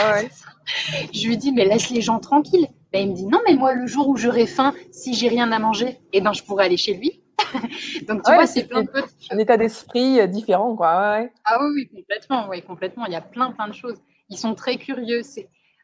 je 1.12 1.28
lui 1.28 1.36
dis, 1.36 1.52
mais 1.52 1.64
laisse 1.64 1.90
les 1.90 2.00
gens 2.00 2.18
tranquilles. 2.18 2.66
Ben, 2.92 3.02
il 3.06 3.10
me 3.10 3.14
dit, 3.14 3.26
non, 3.26 3.38
mais 3.46 3.54
moi, 3.54 3.74
le 3.74 3.86
jour 3.86 4.08
où 4.08 4.16
j'aurai 4.16 4.46
faim, 4.46 4.74
si 4.90 5.14
j'ai 5.14 5.28
rien 5.28 5.52
à 5.52 5.58
manger, 5.60 6.00
eh 6.12 6.20
ben, 6.20 6.32
je 6.32 6.42
pourrais 6.42 6.64
aller 6.64 6.76
chez 6.76 6.94
lui. 6.94 7.22
Donc, 8.08 8.22
tu 8.24 8.32
vois, 8.32 8.46
c'est 8.46 8.66
plein 8.66 8.82
de 8.82 8.90
Un 9.30 9.38
état 9.38 9.56
d'esprit 9.56 10.20
euh, 10.20 10.26
différent, 10.26 10.76
quoi. 10.76 11.26
Ah 11.44 11.58
oui, 11.74 11.88
complètement, 11.88 12.48
oui, 12.48 12.62
complètement. 12.62 13.06
Il 13.06 13.12
y 13.12 13.16
a 13.16 13.20
plein, 13.20 13.52
plein 13.52 13.68
de 13.68 13.74
choses. 13.74 14.00
Ils 14.28 14.38
sont 14.38 14.54
très 14.54 14.76
curieux. 14.76 15.22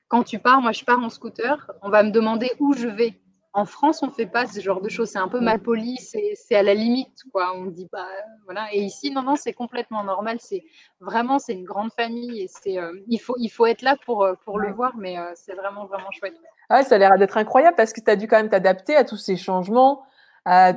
Quand 0.09 0.25
tu 0.25 0.39
pars, 0.39 0.61
moi, 0.61 0.73
je 0.73 0.85
pars 0.85 0.99
en 0.99 1.09
scooter, 1.09 1.71
on 1.83 1.91
va 1.91 2.03
me 2.03 2.11
demander 2.11 2.51
où 2.59 2.75
je 2.75 2.89
vais. 2.89 3.21
En 3.53 3.65
France, 3.65 4.01
on 4.05 4.07
ne 4.07 4.13
fait 4.13 4.27
pas 4.27 4.47
ce 4.47 4.61
genre 4.61 4.81
de 4.81 4.89
choses. 4.89 5.11
C'est 5.11 5.19
un 5.19 5.29
peu 5.29 5.41
mal 5.41 5.61
poli, 5.61 5.97
c'est 5.99 6.55
à 6.55 6.63
la 6.63 6.73
limite, 6.73 7.25
quoi. 7.33 7.53
On 7.57 7.67
dit 7.67 7.89
pas, 7.89 8.07
voilà. 8.45 8.69
Et 8.73 8.81
ici, 8.81 9.11
non, 9.11 9.23
non, 9.23 9.35
c'est 9.35 9.53
complètement 9.53 10.05
normal. 10.05 10.37
C'est 10.41 10.63
vraiment, 11.01 11.41
c'est 11.41 11.55
une 11.55 11.65
grande 11.65 11.93
famille 11.93 12.43
et 12.43 12.49
c'est, 12.49 12.79
euh, 12.79 12.93
il 13.09 13.19
faut, 13.19 13.35
il 13.39 13.49
faut 13.49 13.67
être 13.67 13.83
là 13.83 13.97
pour 14.07 14.23
euh, 14.23 14.35
pour 14.45 14.61
le 14.61 14.73
voir, 14.73 14.97
mais 14.97 15.19
euh, 15.19 15.33
c'est 15.35 15.55
vraiment, 15.55 15.87
vraiment 15.87 16.11
chouette. 16.13 16.35
Ah, 16.69 16.85
ça 16.85 16.95
a 16.95 16.99
l'air 16.99 17.19
d'être 17.19 17.37
incroyable 17.37 17.77
parce 17.77 17.93
que 17.93 18.01
tu 18.01 18.09
as 18.09 18.15
dû 18.15 18.29
quand 18.29 18.37
même 18.37 18.51
t'adapter 18.51 18.95
à 18.95 19.03
tous 19.03 19.17
ces 19.17 19.37
changements, 19.37 20.05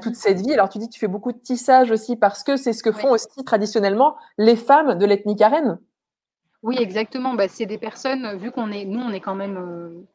toute 0.02 0.16
cette 0.16 0.42
vie. 0.42 0.54
Alors, 0.54 0.70
tu 0.70 0.78
dis 0.78 0.88
que 0.88 0.94
tu 0.94 1.00
fais 1.00 1.08
beaucoup 1.08 1.32
de 1.32 1.38
tissage 1.38 1.92
aussi 1.92 2.16
parce 2.16 2.44
que 2.44 2.58
c'est 2.58 2.74
ce 2.74 2.84
que 2.84 2.92
font 2.92 3.12
aussi 3.12 3.44
traditionnellement 3.46 4.16
les 4.38 4.56
femmes 4.56 4.98
de 4.98 5.06
l'ethnie 5.06 5.36
karen. 5.36 5.80
Oui, 6.62 6.78
exactement. 6.80 7.34
Bah, 7.34 7.48
c'est 7.48 7.66
des 7.66 7.78
personnes, 7.78 8.38
vu 8.38 8.52
qu'on 8.52 8.72
est, 8.72 8.86
nous, 8.86 9.00
on 9.00 9.12
est 9.12 9.20
quand 9.20 9.36
même 9.36 10.06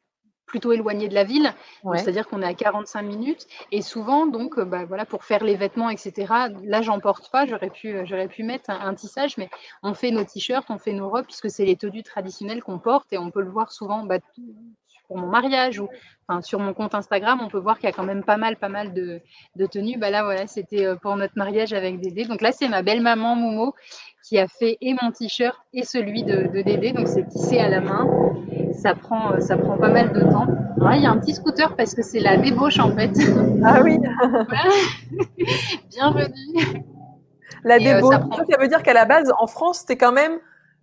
plutôt 0.49 0.72
éloigné 0.72 1.09
de 1.09 1.14
la 1.14 1.22
ville, 1.22 1.55
c'est-à-dire 1.94 2.26
qu'on 2.26 2.42
est 2.42 2.46
à 2.46 2.55
45 2.55 3.03
minutes. 3.03 3.46
Et 3.70 3.82
souvent, 3.82 4.26
donc, 4.26 4.59
euh, 4.59 4.64
bah, 4.64 4.84
voilà, 4.84 5.07
pour 5.07 5.22
faire 5.22 5.44
les 5.44 5.55
vêtements, 5.55 5.90
etc. 5.90 6.26
Là, 6.64 6.82
j'en 6.82 6.99
porte 6.99 7.30
pas. 7.30 7.46
J'aurais 7.46 7.70
pu, 7.70 7.94
euh, 7.94 8.05
j'aurais 8.05 8.28
pu 8.28 8.42
mettre 8.42 8.70
un, 8.70 8.94
tissage, 8.94 9.36
mais 9.36 9.49
on 9.82 9.94
fait 9.94 10.11
nos 10.11 10.24
t-shirts, 10.24 10.66
on 10.70 10.78
fait 10.78 10.92
nos 10.92 11.09
robes, 11.09 11.26
puisque 11.26 11.51
c'est 11.51 11.64
les 11.64 11.76
tenues 11.76 12.03
traditionnelles 12.03 12.62
qu'on 12.62 12.78
porte, 12.78 13.12
et 13.12 13.18
on 13.18 13.30
peut 13.30 13.42
le 13.42 13.51
voir 13.51 13.70
souvent 13.70 14.05
bah, 14.05 14.18
pour 15.09 15.19
mon 15.19 15.27
mariage 15.27 15.81
ou 15.81 15.89
enfin, 16.29 16.41
sur 16.43 16.61
mon 16.61 16.75
compte 16.75 16.95
Instagram, 16.95 17.41
on 17.43 17.49
peut 17.49 17.59
voir 17.59 17.79
qu'il 17.79 17.89
y 17.89 17.93
a 17.93 17.97
quand 17.97 18.05
même 18.05 18.23
pas 18.23 18.37
mal, 18.37 18.57
pas 18.57 18.69
mal 18.69 18.93
de, 18.95 19.21
de 19.57 19.67
tenues. 19.67 19.99
Bah 19.99 20.11
là, 20.11 20.23
voilà, 20.23 20.47
c'était 20.47 20.87
euh, 20.87 20.95
pour 20.97 21.17
notre 21.17 21.35
mariage 21.37 21.73
avec 21.73 21.99
Dédé. 22.01 22.25
Donc 22.25 22.43
là, 22.43 22.53
c'est 22.53 22.69
ma 22.69 22.83
belle 22.83 23.01
maman 23.01 23.35
Momo 23.35 23.75
qui 24.23 24.39
a 24.39 24.47
fait 24.47 24.77
et 24.81 24.95
mon 25.01 25.11
t-shirt 25.11 25.57
et 25.73 25.83
celui 25.83 26.23
de, 26.23 26.49
de 26.55 26.63
Dédé. 26.63 26.93
Donc 26.93 27.09
c'est 27.09 27.27
tissé 27.27 27.59
à 27.59 27.69
la 27.69 27.81
main 27.81 28.07
ça 28.79 28.95
prend, 28.95 29.33
euh, 29.33 29.41
ça 29.41 29.57
prend 29.57 29.77
pas 29.77 29.89
mal 29.89 30.13
de 30.13 30.21
temps. 30.21 30.47
il 30.93 31.03
y 31.03 31.07
a 31.07 31.11
un 31.11 31.19
petit 31.19 31.35
scooter 31.35 31.75
parce 31.77 31.95
que 31.95 32.03
c'est 32.03 32.21
la 32.21 32.37
débauche 32.37 32.79
en 32.79 32.95
fait. 32.95 33.11
Ah 33.65 33.81
oui. 33.83 33.99
Bienvenue. 35.91 36.85
La 37.65 37.75
euh, 37.75 37.79
débauche, 37.79 38.15
ça, 38.15 38.57
veut 38.61 38.69
dire 38.69 38.83
qu'à 38.85 38.93
la 38.93 39.05
base, 39.05 39.33
en 39.39 39.49
France, 39.49 39.81
c'était 39.81 39.97
quand 39.97 40.13
même 40.13 40.39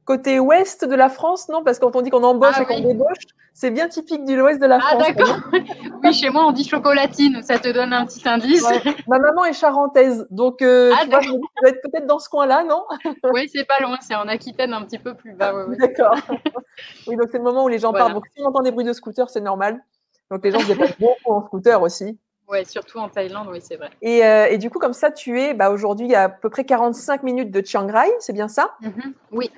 côté 0.05 0.39
ouest 0.39 0.85
de 0.85 0.95
la 0.95 1.09
France, 1.09 1.49
non? 1.49 1.63
Parce 1.63 1.79
que 1.79 1.85
quand 1.85 1.95
on 1.95 2.01
dit 2.01 2.11
qu'on 2.11 2.23
embauche 2.23 2.55
ah 2.55 2.61
et 2.61 2.65
qu'on 2.65 2.79
débauche, 2.79 3.25
c'est 3.53 3.71
bien 3.71 3.87
typique 3.87 4.23
de 4.25 4.35
l'ouest 4.35 4.61
de 4.61 4.67
la 4.67 4.77
ah, 4.77 4.79
France. 4.79 5.03
Ah 5.07 5.11
d'accord. 5.11 5.37
oui, 6.03 6.13
chez 6.13 6.29
moi 6.29 6.45
on 6.45 6.51
dit 6.51 6.63
chocolatine, 6.63 7.41
ça 7.41 7.57
te 7.57 7.67
donne 7.69 7.91
un 7.91 8.05
petit 8.05 8.27
indice. 8.27 8.65
Ma 9.07 9.19
maman 9.19 9.45
est 9.45 9.53
charentaise, 9.53 10.27
donc 10.29 10.61
euh, 10.61 10.91
ah, 10.93 11.03
tu 11.03 11.09
vois, 11.09 11.21
dois 11.21 11.69
être 11.69 11.81
peut-être 11.81 12.05
dans 12.05 12.19
ce 12.19 12.29
coin-là, 12.29 12.63
non? 12.63 12.85
Oui, 13.33 13.49
c'est 13.51 13.65
pas 13.65 13.79
loin, 13.81 13.97
c'est 14.01 14.15
en 14.15 14.27
Aquitaine 14.27 14.73
un 14.73 14.83
petit 14.83 14.99
peu 14.99 15.15
plus 15.15 15.33
bas. 15.33 15.53
D'accord. 15.79 16.15
oui, 17.07 17.15
donc 17.15 17.27
c'est 17.31 17.39
le 17.39 17.43
moment 17.43 17.63
où 17.63 17.67
les 17.67 17.79
gens 17.79 17.91
parlent. 17.91 18.13
Donc 18.13 18.25
si 18.33 18.41
on 18.41 18.47
entend 18.47 18.61
des 18.61 18.71
bruits 18.71 18.85
de 18.85 18.93
scooter, 18.93 19.29
c'est 19.29 19.41
normal. 19.41 19.83
Donc 20.29 20.43
les 20.43 20.51
gens 20.51 20.59
se 20.59 20.67
déplacent 20.67 20.99
beaucoup 20.99 21.33
en 21.33 21.45
scooter 21.45 21.81
aussi. 21.81 22.17
Oui, 22.47 22.63
surtout 22.65 22.99
en 22.99 23.09
Thaïlande, 23.09 23.47
oui, 23.51 23.59
c'est 23.59 23.75
vrai. 23.75 23.89
Et, 24.03 24.23
euh, 24.23 24.45
et, 24.45 24.59
du 24.59 24.69
coup, 24.69 24.77
comme 24.77 24.93
ça, 24.93 25.09
tu 25.09 25.41
es 25.41 25.55
bah, 25.55 25.71
aujourd'hui 25.71 26.13
à 26.13 26.29
peu 26.29 26.49
près 26.49 26.63
45 26.63 27.23
minutes 27.23 27.49
de 27.49 27.65
Chiang 27.65 27.87
Rai, 27.87 28.07
c'est 28.19 28.33
bien 28.33 28.47
ça? 28.47 28.75
Mm-hmm. 28.83 29.13
Oui. 29.31 29.51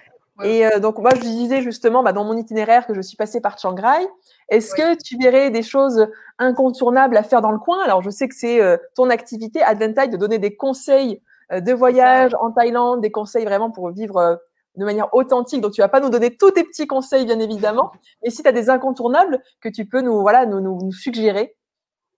Et 0.43 0.65
euh, 0.65 0.79
donc, 0.79 0.99
moi, 0.99 1.11
je 1.15 1.21
disais 1.21 1.61
justement 1.61 2.03
bah, 2.03 2.13
dans 2.13 2.23
mon 2.23 2.37
itinéraire 2.37 2.85
que 2.85 2.93
je 2.93 3.01
suis 3.01 3.17
passée 3.17 3.41
par 3.41 3.57
Chiang 3.57 3.75
Rai. 3.75 4.07
Est-ce 4.49 4.75
que 4.75 4.95
tu 5.01 5.17
verrais 5.17 5.49
des 5.49 5.63
choses 5.63 6.07
incontournables 6.37 7.17
à 7.17 7.23
faire 7.23 7.41
dans 7.41 7.51
le 7.51 7.57
coin? 7.57 7.83
Alors, 7.83 8.01
je 8.01 8.09
sais 8.09 8.27
que 8.27 8.35
c'est 8.35 8.61
euh, 8.61 8.77
ton 8.95 9.09
activité, 9.09 9.61
Adventide, 9.63 10.11
de 10.11 10.17
donner 10.17 10.37
des 10.37 10.55
conseils 10.55 11.21
euh, 11.51 11.59
de 11.59 11.73
voyage 11.73 12.35
en 12.39 12.51
Thaïlande, 12.51 13.01
des 13.01 13.11
conseils 13.11 13.45
vraiment 13.45 13.71
pour 13.71 13.89
vivre 13.89 14.39
de 14.75 14.85
manière 14.85 15.13
authentique. 15.13 15.61
Donc, 15.61 15.73
tu 15.73 15.81
vas 15.81 15.89
pas 15.89 15.99
nous 15.99 16.09
donner 16.09 16.35
tous 16.35 16.51
tes 16.51 16.63
petits 16.63 16.87
conseils, 16.87 17.25
bien 17.25 17.39
évidemment. 17.39 17.91
Mais 18.23 18.29
si 18.29 18.43
tu 18.43 18.47
as 18.47 18.51
des 18.51 18.69
incontournables 18.69 19.41
que 19.61 19.69
tu 19.69 19.85
peux 19.85 20.01
nous, 20.01 20.21
voilà, 20.21 20.45
nous, 20.45 20.61
nous, 20.61 20.79
nous 20.81 20.91
suggérer. 20.91 21.55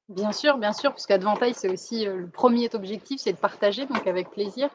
Bien 0.10 0.32
sûr, 0.32 0.58
bien 0.58 0.74
sûr, 0.74 0.92
puisque 0.92 1.12
Adventide, 1.12 1.54
c'est 1.56 1.70
aussi 1.70 2.04
le 2.04 2.28
premier 2.28 2.68
objectif, 2.74 3.22
c'est 3.22 3.32
de 3.32 3.38
partager, 3.38 3.86
donc 3.86 4.08
avec 4.08 4.32
plaisir. 4.32 4.70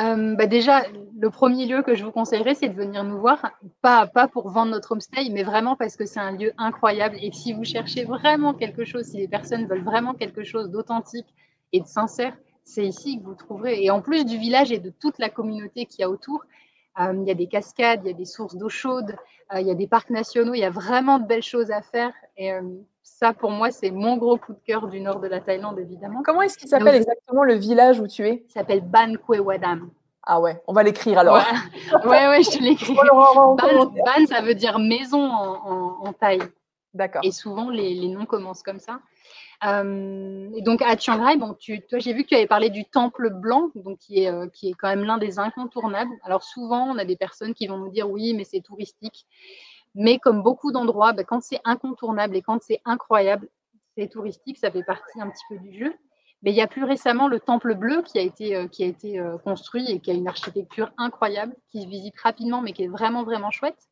Euh, 0.00 0.34
bah 0.34 0.46
déjà, 0.46 0.82
le 1.16 1.30
premier 1.30 1.64
lieu 1.66 1.82
que 1.82 1.94
je 1.94 2.04
vous 2.04 2.10
conseillerais, 2.10 2.54
c'est 2.54 2.68
de 2.68 2.74
venir 2.74 3.04
nous 3.04 3.20
voir, 3.20 3.52
pas, 3.82 4.08
pas 4.08 4.26
pour 4.26 4.50
vendre 4.50 4.72
notre 4.72 4.90
homestay, 4.92 5.28
mais 5.30 5.44
vraiment 5.44 5.76
parce 5.76 5.96
que 5.96 6.06
c'est 6.06 6.18
un 6.18 6.32
lieu 6.32 6.52
incroyable. 6.58 7.16
Et 7.22 7.30
si 7.30 7.52
vous 7.52 7.62
cherchez 7.62 8.02
vraiment 8.04 8.52
quelque 8.52 8.84
chose, 8.84 9.04
si 9.04 9.18
les 9.18 9.28
personnes 9.28 9.66
veulent 9.66 9.84
vraiment 9.84 10.12
quelque 10.12 10.42
chose 10.42 10.70
d'authentique 10.70 11.28
et 11.72 11.80
de 11.80 11.86
sincère, 11.86 12.36
c'est 12.64 12.84
ici 12.84 13.20
que 13.20 13.24
vous 13.24 13.34
trouverez. 13.36 13.80
Et 13.84 13.92
en 13.92 14.02
plus 14.02 14.24
du 14.26 14.38
village 14.38 14.72
et 14.72 14.80
de 14.80 14.90
toute 14.90 15.20
la 15.20 15.30
communauté 15.30 15.86
qu'il 15.86 16.00
y 16.00 16.04
a 16.04 16.10
autour, 16.10 16.42
euh, 16.98 17.14
il 17.14 17.28
y 17.28 17.30
a 17.30 17.34
des 17.34 17.46
cascades, 17.46 18.00
il 18.02 18.08
y 18.08 18.14
a 18.14 18.16
des 18.16 18.24
sources 18.24 18.56
d'eau 18.56 18.68
chaude, 18.68 19.14
euh, 19.54 19.60
il 19.60 19.68
y 19.68 19.70
a 19.70 19.74
des 19.74 19.86
parcs 19.86 20.10
nationaux, 20.10 20.54
il 20.54 20.60
y 20.60 20.64
a 20.64 20.70
vraiment 20.70 21.20
de 21.20 21.26
belles 21.26 21.44
choses 21.44 21.70
à 21.70 21.80
faire. 21.80 22.12
Ça, 23.16 23.32
pour 23.32 23.50
moi, 23.50 23.70
c'est 23.70 23.90
mon 23.90 24.16
gros 24.16 24.36
coup 24.36 24.52
de 24.52 24.60
cœur 24.64 24.86
du 24.86 25.00
nord 25.00 25.18
de 25.20 25.26
la 25.26 25.40
Thaïlande, 25.40 25.78
évidemment. 25.78 26.22
Comment 26.24 26.42
est-ce 26.42 26.56
qu'il 26.56 26.68
s'appelle 26.68 26.94
exactement 26.94 27.42
le 27.42 27.54
village 27.54 27.98
où 28.00 28.06
tu 28.06 28.26
es? 28.26 28.44
Il 28.48 28.52
s'appelle 28.52 28.80
Ban 28.80 29.14
Kwe 29.14 29.40
Wadam. 29.40 29.90
Ah 30.22 30.40
ouais, 30.40 30.62
on 30.66 30.72
va 30.72 30.82
l'écrire 30.82 31.18
alors. 31.18 31.36
Ouais, 32.04 32.28
ouais, 32.28 32.42
je 32.42 32.50
te 32.50 32.62
l'écris. 32.62 32.94
ban, 32.94 34.26
ça 34.26 34.42
veut 34.42 34.54
dire 34.54 34.78
maison 34.78 35.24
en, 35.24 36.12
thaï. 36.12 36.38
D'accord. 36.94 37.22
Et 37.24 37.32
souvent, 37.32 37.70
les, 37.70 38.08
noms 38.08 38.26
commencent 38.26 38.62
comme 38.62 38.78
ça. 38.78 39.00
Euh, 39.64 40.50
et 40.54 40.62
donc 40.62 40.82
à 40.82 40.96
Chiang 40.96 41.20
Rai, 41.20 41.36
bon, 41.36 41.54
tu, 41.58 41.80
toi 41.88 41.98
j'ai 41.98 42.12
vu 42.12 42.22
que 42.22 42.28
tu 42.28 42.36
avais 42.36 42.46
parlé 42.46 42.70
du 42.70 42.84
temple 42.84 43.30
blanc, 43.30 43.70
donc 43.74 43.98
qui 43.98 44.22
est, 44.22 44.30
euh, 44.30 44.46
qui 44.52 44.68
est 44.68 44.74
quand 44.74 44.88
même 44.88 45.02
l'un 45.02 45.18
des 45.18 45.40
incontournables. 45.40 46.12
Alors 46.22 46.44
souvent, 46.44 46.84
on 46.84 46.98
a 46.98 47.04
des 47.04 47.16
personnes 47.16 47.54
qui 47.54 47.66
vont 47.66 47.78
nous 47.78 47.90
dire 47.90 48.08
oui, 48.08 48.34
mais 48.34 48.44
c'est 48.44 48.60
touristique. 48.60 49.26
Mais 50.00 50.20
comme 50.20 50.44
beaucoup 50.44 50.70
d'endroits, 50.70 51.12
bah, 51.12 51.24
quand 51.24 51.42
c'est 51.42 51.60
incontournable 51.64 52.36
et 52.36 52.42
quand 52.42 52.62
c'est 52.62 52.80
incroyable, 52.84 53.48
c'est 53.96 54.08
touristique, 54.08 54.56
ça 54.56 54.70
fait 54.70 54.84
partie 54.84 55.20
un 55.20 55.28
petit 55.28 55.44
peu 55.48 55.58
du 55.58 55.76
jeu. 55.76 55.92
Mais 56.42 56.52
il 56.52 56.56
y 56.56 56.60
a 56.60 56.68
plus 56.68 56.84
récemment 56.84 57.26
le 57.26 57.40
Temple 57.40 57.74
Bleu 57.74 58.02
qui 58.02 58.16
a 58.16 58.22
été, 58.22 58.54
euh, 58.54 58.68
qui 58.68 58.84
a 58.84 58.86
été 58.86 59.18
euh, 59.18 59.38
construit 59.38 59.90
et 59.90 59.98
qui 59.98 60.12
a 60.12 60.14
une 60.14 60.28
architecture 60.28 60.92
incroyable, 60.98 61.56
qui 61.72 61.82
se 61.82 61.88
visite 61.88 62.14
rapidement, 62.20 62.62
mais 62.62 62.72
qui 62.72 62.84
est 62.84 62.88
vraiment, 62.88 63.24
vraiment 63.24 63.50
chouette 63.50 63.88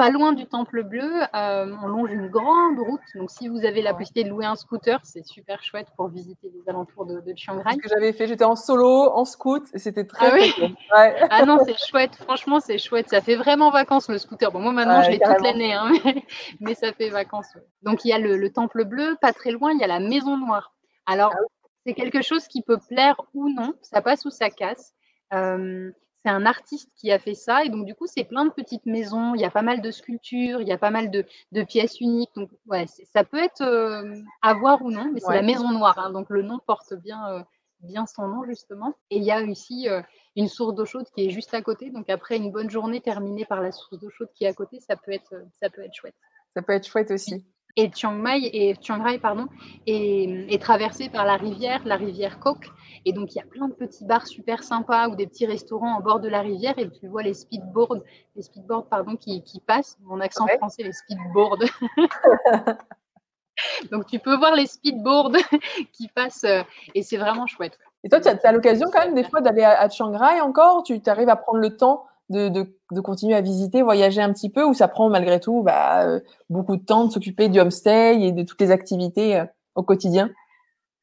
pas 0.00 0.08
loin 0.08 0.32
du 0.32 0.46
Temple 0.46 0.82
Bleu, 0.82 1.12
euh, 1.34 1.76
on 1.82 1.86
longe 1.86 2.10
une 2.10 2.28
grande 2.28 2.78
route. 2.78 3.02
Donc, 3.16 3.30
si 3.30 3.48
vous 3.48 3.66
avez 3.66 3.82
la 3.82 3.92
possibilité 3.92 4.24
de 4.24 4.30
louer 4.30 4.46
un 4.46 4.56
scooter, 4.56 4.98
c'est 5.04 5.26
super 5.26 5.62
chouette 5.62 5.88
pour 5.94 6.08
visiter 6.08 6.50
les 6.54 6.66
alentours 6.70 7.04
de, 7.04 7.22
Chiang 7.36 7.60
Rai. 7.62 7.74
Ce 7.74 7.76
que 7.76 7.88
j'avais 7.90 8.14
fait, 8.14 8.26
j'étais 8.26 8.46
en 8.46 8.56
solo, 8.56 9.10
en 9.12 9.26
scoot, 9.26 9.64
et 9.74 9.78
c'était 9.78 10.06
très, 10.06 10.48
ah, 10.92 11.10
ah 11.28 11.44
non, 11.44 11.58
c'est 11.66 11.76
chouette. 11.78 12.14
Franchement, 12.14 12.60
c'est 12.60 12.78
chouette. 12.78 13.10
Ça 13.10 13.20
fait 13.20 13.36
vraiment 13.36 13.70
vacances 13.70 14.08
le 14.08 14.16
scooter. 14.16 14.50
Bon, 14.50 14.60
moi 14.60 14.72
maintenant, 14.72 15.02
je 15.02 15.10
l'ai 15.10 15.18
toute 15.18 15.42
l'année, 15.42 15.74
hein, 15.74 15.92
mais, 16.60 16.72
ça 16.72 16.94
fait 16.94 17.10
vacances. 17.10 17.52
Donc, 17.82 18.02
il 18.06 18.08
y 18.08 18.14
a 18.14 18.18
le, 18.18 18.50
Temple 18.50 18.86
Bleu, 18.86 19.18
pas 19.20 19.34
très 19.34 19.50
loin, 19.50 19.72
il 19.72 19.80
y 19.80 19.84
a 19.84 19.86
la 19.86 20.00
Maison 20.00 20.38
Noire. 20.38 20.72
Alors, 21.04 21.34
ah 21.36 21.40
c'est 21.84 21.92
quelque 21.92 22.22
chose 22.22 22.48
qui 22.48 22.62
peut 22.62 22.78
plaire 22.88 23.20
ou 23.34 23.50
non. 23.50 23.74
Ça 23.82 24.00
passe 24.00 24.24
ou 24.24 24.30
ça 24.30 24.48
casse. 24.48 24.94
Euh, 25.34 25.90
c'est 26.22 26.30
un 26.30 26.44
artiste 26.44 26.90
qui 26.96 27.10
a 27.10 27.18
fait 27.18 27.34
ça. 27.34 27.64
Et 27.64 27.68
donc, 27.68 27.86
du 27.86 27.94
coup, 27.94 28.06
c'est 28.06 28.24
plein 28.24 28.44
de 28.44 28.50
petites 28.50 28.86
maisons. 28.86 29.34
Il 29.34 29.40
y 29.40 29.44
a 29.44 29.50
pas 29.50 29.62
mal 29.62 29.80
de 29.80 29.90
sculptures, 29.90 30.60
il 30.60 30.68
y 30.68 30.72
a 30.72 30.78
pas 30.78 30.90
mal 30.90 31.10
de, 31.10 31.24
pièces 31.64 32.00
uniques. 32.00 32.30
Donc, 32.34 32.50
ouais, 32.66 32.86
ça 33.12 33.24
peut 33.24 33.42
être 33.42 33.62
euh, 33.62 34.14
à 34.42 34.54
voir 34.54 34.82
ou 34.82 34.90
non, 34.90 35.10
mais 35.12 35.20
c'est 35.20 35.34
la 35.34 35.42
Maison 35.42 35.70
Noire. 35.70 35.98
Hein. 35.98 36.10
donc, 36.10 36.28
le 36.30 36.42
nom 36.42 36.58
porte 36.66 36.94
bien, 36.94 37.26
euh, 37.28 37.42
bien 37.80 38.06
son 38.06 38.28
nom, 38.28 38.44
justement. 38.44 38.94
Et 39.10 39.16
il 39.16 39.24
y 39.24 39.30
a 39.30 39.42
aussi 39.42 39.88
euh, 39.88 40.02
une 40.36 40.48
source 40.48 40.74
d'eau 40.74 40.84
chaude 40.84 41.06
qui 41.14 41.26
est 41.26 41.30
juste 41.30 41.54
à 41.54 41.62
côté. 41.62 41.90
Donc, 41.90 42.10
après 42.10 42.36
une 42.36 42.50
bonne 42.50 42.70
journée 42.70 43.00
terminée 43.00 43.46
par 43.46 43.60
la 43.62 43.72
source 43.72 43.98
d'eau 43.98 44.10
chaude 44.10 44.30
qui 44.34 44.44
est 44.44 44.48
à 44.48 44.54
côté, 44.54 44.80
ça 44.80 44.96
peut 44.96 45.12
être, 45.12 45.34
ça 45.60 45.70
peut 45.70 45.82
être 45.82 45.94
chouette. 45.94 46.16
Ça 46.54 46.62
peut 46.62 46.72
être 46.72 46.86
chouette 46.86 47.10
aussi 47.10 47.44
et 47.76 47.90
Chiang 47.94 48.12
Mai 48.12 48.50
et 48.52 48.74
Chiang 48.80 49.02
Rai 49.02 49.18
pardon 49.18 49.46
est, 49.86 50.46
est 50.52 50.60
traversé 50.60 51.08
par 51.08 51.24
la 51.24 51.36
rivière, 51.36 51.80
la 51.84 51.96
rivière 51.96 52.38
Kok. 52.38 52.70
Et 53.04 53.12
donc 53.12 53.32
il 53.34 53.38
y 53.38 53.40
a 53.40 53.46
plein 53.46 53.68
de 53.68 53.74
petits 53.74 54.04
bars 54.04 54.26
super 54.26 54.62
sympas 54.62 55.08
ou 55.08 55.16
des 55.16 55.26
petits 55.26 55.46
restaurants 55.46 55.96
en 55.96 56.00
bord 56.00 56.20
de 56.20 56.28
la 56.28 56.40
rivière 56.40 56.78
et 56.78 56.90
tu 56.90 57.08
vois 57.08 57.22
les 57.22 57.34
speedboards, 57.34 58.02
les 58.36 58.42
speedboards 58.42 58.86
pardon 58.86 59.16
qui, 59.16 59.42
qui 59.42 59.60
passent. 59.60 59.96
Mon 60.02 60.20
accent 60.20 60.46
français, 60.58 60.82
les 60.82 60.92
speedboards. 60.92 61.64
donc 63.90 64.06
tu 64.06 64.18
peux 64.18 64.36
voir 64.36 64.54
les 64.54 64.66
speedboards 64.66 65.32
qui 65.92 66.08
passent 66.08 66.44
euh, 66.44 66.62
et 66.94 67.02
c'est 67.02 67.16
vraiment 67.16 67.46
chouette. 67.46 67.78
Et 68.02 68.08
toi, 68.08 68.20
tu 68.20 68.28
as, 68.28 68.52
l'occasion 68.52 68.88
quand 68.90 69.00
même 69.00 69.14
des 69.14 69.24
fois 69.24 69.42
d'aller 69.42 69.62
à, 69.62 69.88
Chiang 69.90 70.16
Rai 70.16 70.40
encore? 70.40 70.82
Tu 70.82 70.98
arrives 71.06 71.28
à 71.28 71.36
prendre 71.36 71.58
le 71.58 71.76
temps 71.76 72.06
de, 72.30 72.48
de, 72.48 73.00
continuer 73.00 73.34
à 73.34 73.40
visiter, 73.40 73.82
voyager 73.82 74.22
un 74.22 74.32
petit 74.32 74.48
peu, 74.48 74.64
ou 74.64 74.72
ça 74.74 74.88
prend 74.88 75.10
malgré 75.10 75.40
tout 75.40 75.62
bah, 75.62 76.06
beaucoup 76.48 76.76
de 76.76 76.84
temps 76.84 77.04
de 77.06 77.12
s'occuper 77.12 77.48
du 77.48 77.60
homestay 77.60 78.22
et 78.22 78.32
de 78.32 78.42
toutes 78.42 78.60
les 78.60 78.70
activités 78.70 79.42
au 79.74 79.82
quotidien? 79.82 80.30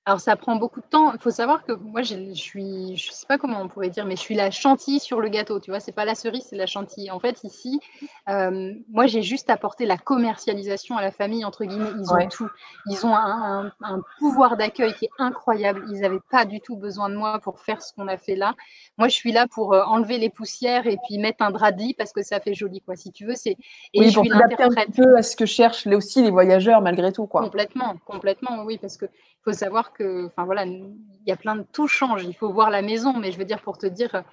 Alors, 0.07 0.21
ça 0.21 0.37
prend 0.37 0.55
beaucoup 0.55 0.79
de 0.79 0.85
temps. 0.85 1.11
Il 1.11 1.19
faut 1.19 1.31
savoir 1.31 1.65
que 1.65 1.73
moi, 1.73 2.01
je 2.01 2.31
suis, 2.31 2.95
je 2.95 3.11
sais 3.11 3.25
pas 3.27 3.37
comment 3.37 3.61
on 3.61 3.67
pourrait 3.67 3.89
dire, 3.89 4.05
mais 4.05 4.15
je 4.15 4.21
suis 4.21 4.35
la 4.35 4.51
chantilly 4.51 5.01
sur 5.01 5.19
le 5.19 5.27
gâteau. 5.27 5.59
Tu 5.59 5.69
vois, 5.69 5.81
c'est 5.81 5.91
pas 5.91 6.05
la 6.05 6.15
cerise, 6.15 6.45
c'est 6.49 6.55
la 6.55 6.65
chantilly. 6.65 7.11
En 7.11 7.19
fait, 7.19 7.43
ici, 7.43 7.81
euh, 8.29 8.73
moi, 8.87 9.05
j'ai 9.07 9.21
juste 9.21 9.49
apporté 9.49 9.85
la 9.85 9.97
commercialisation 9.97 10.95
à 10.95 11.01
la 11.01 11.11
famille, 11.11 11.43
entre 11.43 11.65
guillemets. 11.65 11.91
Ils 11.99 12.13
ont 12.13 12.29
tout. 12.29 12.49
Ils 12.85 13.05
ont 13.05 13.13
un, 13.13 13.73
pouvoir 14.17 14.55
d'accueil 14.55 14.93
qui 14.93 15.05
est 15.05 15.11
incroyable. 15.19 15.83
Ils 15.91 15.99
n'avaient 15.99 16.21
pas 16.31 16.45
du 16.45 16.61
tout 16.61 16.77
besoin 16.77 17.09
de 17.09 17.15
moi 17.15 17.39
pour 17.39 17.59
faire 17.59 17.81
ce 17.81 17.91
qu'on 17.91 18.07
a 18.07 18.15
fait 18.15 18.37
là. 18.37 18.55
Moi, 18.97 19.09
je 19.09 19.13
suis 19.13 19.33
là 19.33 19.45
pour 19.45 19.73
euh, 19.73 19.83
enlever 19.83 20.19
les 20.19 20.29
poussières 20.29 20.87
et 20.87 20.95
puis 21.05 21.17
mettre 21.17 21.43
un 21.43 21.51
drap 21.51 21.73
de 21.73 21.81
lit 21.81 21.93
parce 21.93 22.13
que 22.13 22.23
ça 22.23 22.39
fait 22.39 22.53
joli, 22.53 22.79
quoi. 22.79 22.95
Si 22.95 23.11
tu 23.11 23.25
veux, 23.25 23.35
c'est. 23.35 23.57
Et 23.93 23.99
oui, 23.99 24.05
je 24.09 24.17
suis 24.21 24.29
l'interprète. 24.29 24.87
un 24.87 25.03
peu 25.03 25.17
à 25.17 25.21
ce 25.21 25.35
que 25.35 25.45
cherchent 25.45 25.85
aussi 25.85 26.23
les 26.23 26.31
voyageurs, 26.31 26.79
malgré 26.79 27.11
tout, 27.11 27.27
quoi. 27.27 27.41
Complètement, 27.41 27.97
complètement, 28.05 28.63
oui, 28.63 28.77
parce 28.77 28.95
que 28.95 29.07
faut 29.47 29.53
savoir 29.53 29.93
que, 29.93 29.96
enfin 29.99 30.45
voilà, 30.45 30.65
il 30.65 30.95
y 31.25 31.31
a 31.31 31.37
plein 31.37 31.55
de 31.55 31.65
tout 31.71 31.87
change. 31.87 32.23
Il 32.23 32.33
faut 32.33 32.51
voir 32.51 32.69
la 32.69 32.81
maison, 32.81 33.13
mais 33.13 33.31
je 33.31 33.37
veux 33.37 33.45
dire 33.45 33.61
pour 33.61 33.77
te 33.77 33.85
dire, 33.85 34.23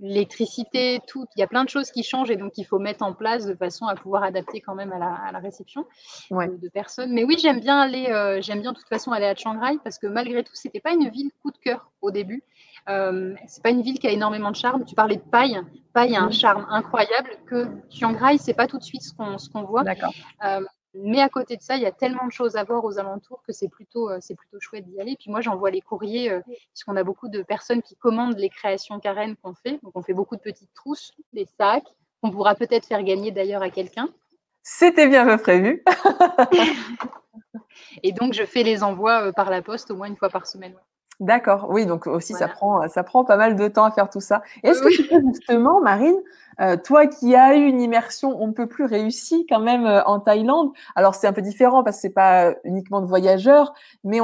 l'électricité, 0.00 1.00
tout, 1.06 1.26
il 1.36 1.40
y 1.40 1.42
a 1.42 1.46
plein 1.46 1.64
de 1.64 1.68
choses 1.68 1.90
qui 1.90 2.02
changent 2.02 2.30
et 2.30 2.36
donc 2.36 2.58
il 2.58 2.64
faut 2.64 2.78
mettre 2.78 3.02
en 3.02 3.12
place 3.12 3.46
de 3.46 3.54
façon 3.54 3.86
à 3.86 3.94
pouvoir 3.94 4.22
adapter 4.22 4.60
quand 4.60 4.74
même 4.74 4.92
à 4.92 5.32
la, 5.32 5.38
réception 5.38 5.86
de, 6.30 6.68
personnes. 6.68 7.12
Mais 7.12 7.24
oui, 7.24 7.36
j'aime 7.38 7.60
bien 7.60 7.78
aller, 7.78 8.06
euh, 8.06 8.40
j'aime 8.42 8.60
bien 8.60 8.72
de 8.72 8.78
toute 8.78 8.88
façon 8.88 9.12
aller 9.12 9.26
à 9.26 9.34
Chiang 9.34 9.58
Rai 9.58 9.78
parce 9.82 9.98
que 9.98 10.06
malgré 10.06 10.42
tout, 10.42 10.54
c'était 10.54 10.80
pas 10.80 10.92
une 10.92 11.08
ville 11.08 11.30
coup 11.42 11.50
de 11.50 11.58
cœur 11.58 11.90
au 12.02 12.10
début. 12.10 12.42
Euh, 12.88 13.34
c'est 13.46 13.62
pas 13.62 13.70
une 13.70 13.82
ville 13.82 13.98
qui 13.98 14.06
a 14.06 14.10
énormément 14.10 14.50
de 14.50 14.56
charme. 14.56 14.84
Tu 14.84 14.94
parlais 14.94 15.16
de 15.16 15.22
Pai. 15.22 15.60
Pai 15.92 16.14
a 16.14 16.22
un 16.22 16.30
charme 16.30 16.66
incroyable 16.70 17.30
que 17.46 17.66
Chiang 17.90 18.16
Rai, 18.16 18.38
c'est 18.38 18.54
pas 18.54 18.66
tout 18.66 18.78
de 18.78 18.84
suite 18.84 19.02
ce 19.02 19.12
qu'on 19.12 19.38
ce 19.38 19.48
qu'on 19.50 19.62
voit. 19.62 19.84
D'accord. 19.84 20.12
Euh, 20.44 20.60
mais 20.94 21.20
à 21.20 21.28
côté 21.28 21.56
de 21.56 21.62
ça, 21.62 21.76
il 21.76 21.82
y 21.82 21.86
a 21.86 21.92
tellement 21.92 22.26
de 22.26 22.32
choses 22.32 22.56
à 22.56 22.64
voir 22.64 22.84
aux 22.84 22.98
alentours 22.98 23.42
que 23.46 23.52
c'est 23.52 23.68
plutôt, 23.68 24.10
euh, 24.10 24.18
c'est 24.20 24.34
plutôt 24.34 24.58
chouette 24.60 24.86
d'y 24.86 25.00
aller. 25.00 25.16
Puis 25.18 25.30
moi, 25.30 25.40
j'envoie 25.40 25.70
les 25.70 25.80
courriers, 25.80 26.30
euh, 26.30 26.40
puisqu'on 26.72 26.96
a 26.96 27.04
beaucoup 27.04 27.28
de 27.28 27.42
personnes 27.42 27.82
qui 27.82 27.96
commandent 27.96 28.38
les 28.38 28.48
créations 28.48 28.98
Karen 28.98 29.36
qu'on 29.36 29.54
fait. 29.54 29.78
Donc, 29.82 29.92
on 29.94 30.02
fait 30.02 30.14
beaucoup 30.14 30.36
de 30.36 30.40
petites 30.40 30.72
trousses, 30.74 31.12
des 31.32 31.46
sacs, 31.58 31.86
qu'on 32.22 32.30
pourra 32.30 32.54
peut-être 32.54 32.86
faire 32.86 33.02
gagner 33.02 33.30
d'ailleurs 33.30 33.62
à 33.62 33.70
quelqu'un. 33.70 34.08
C'était 34.62 35.08
bien 35.08 35.36
prévu. 35.38 35.84
Et 38.02 38.12
donc, 38.12 38.32
je 38.32 38.44
fais 38.44 38.62
les 38.62 38.82
envois 38.82 39.28
euh, 39.28 39.32
par 39.32 39.50
la 39.50 39.62
poste 39.62 39.90
au 39.90 39.96
moins 39.96 40.08
une 40.08 40.16
fois 40.16 40.30
par 40.30 40.46
semaine. 40.46 40.74
D'accord, 41.20 41.66
oui, 41.68 41.84
donc 41.84 42.06
aussi 42.06 42.32
ça 42.32 42.46
prend 42.46 42.86
ça 42.88 43.02
prend 43.02 43.24
pas 43.24 43.36
mal 43.36 43.56
de 43.56 43.66
temps 43.66 43.84
à 43.84 43.90
faire 43.90 44.08
tout 44.08 44.20
ça. 44.20 44.40
Est-ce 44.62 44.80
que 44.80 44.94
tu 44.94 45.02
peux 45.08 45.20
justement, 45.26 45.80
Marine, 45.80 46.14
euh, 46.60 46.76
toi 46.76 47.08
qui 47.08 47.34
as 47.34 47.56
eu 47.56 47.64
une 47.66 47.80
immersion 47.80 48.40
on 48.40 48.46
ne 48.46 48.52
peut 48.52 48.68
plus 48.68 48.84
réussie 48.84 49.44
quand 49.48 49.58
même 49.58 49.84
euh, 49.84 50.00
en 50.04 50.20
Thaïlande, 50.20 50.70
alors 50.94 51.16
c'est 51.16 51.26
un 51.26 51.32
peu 51.32 51.42
différent 51.42 51.82
parce 51.82 51.96
que 51.96 52.02
c'est 52.02 52.10
pas 52.10 52.54
uniquement 52.62 53.00
de 53.00 53.06
voyageurs, 53.06 53.74
mais 54.04 54.18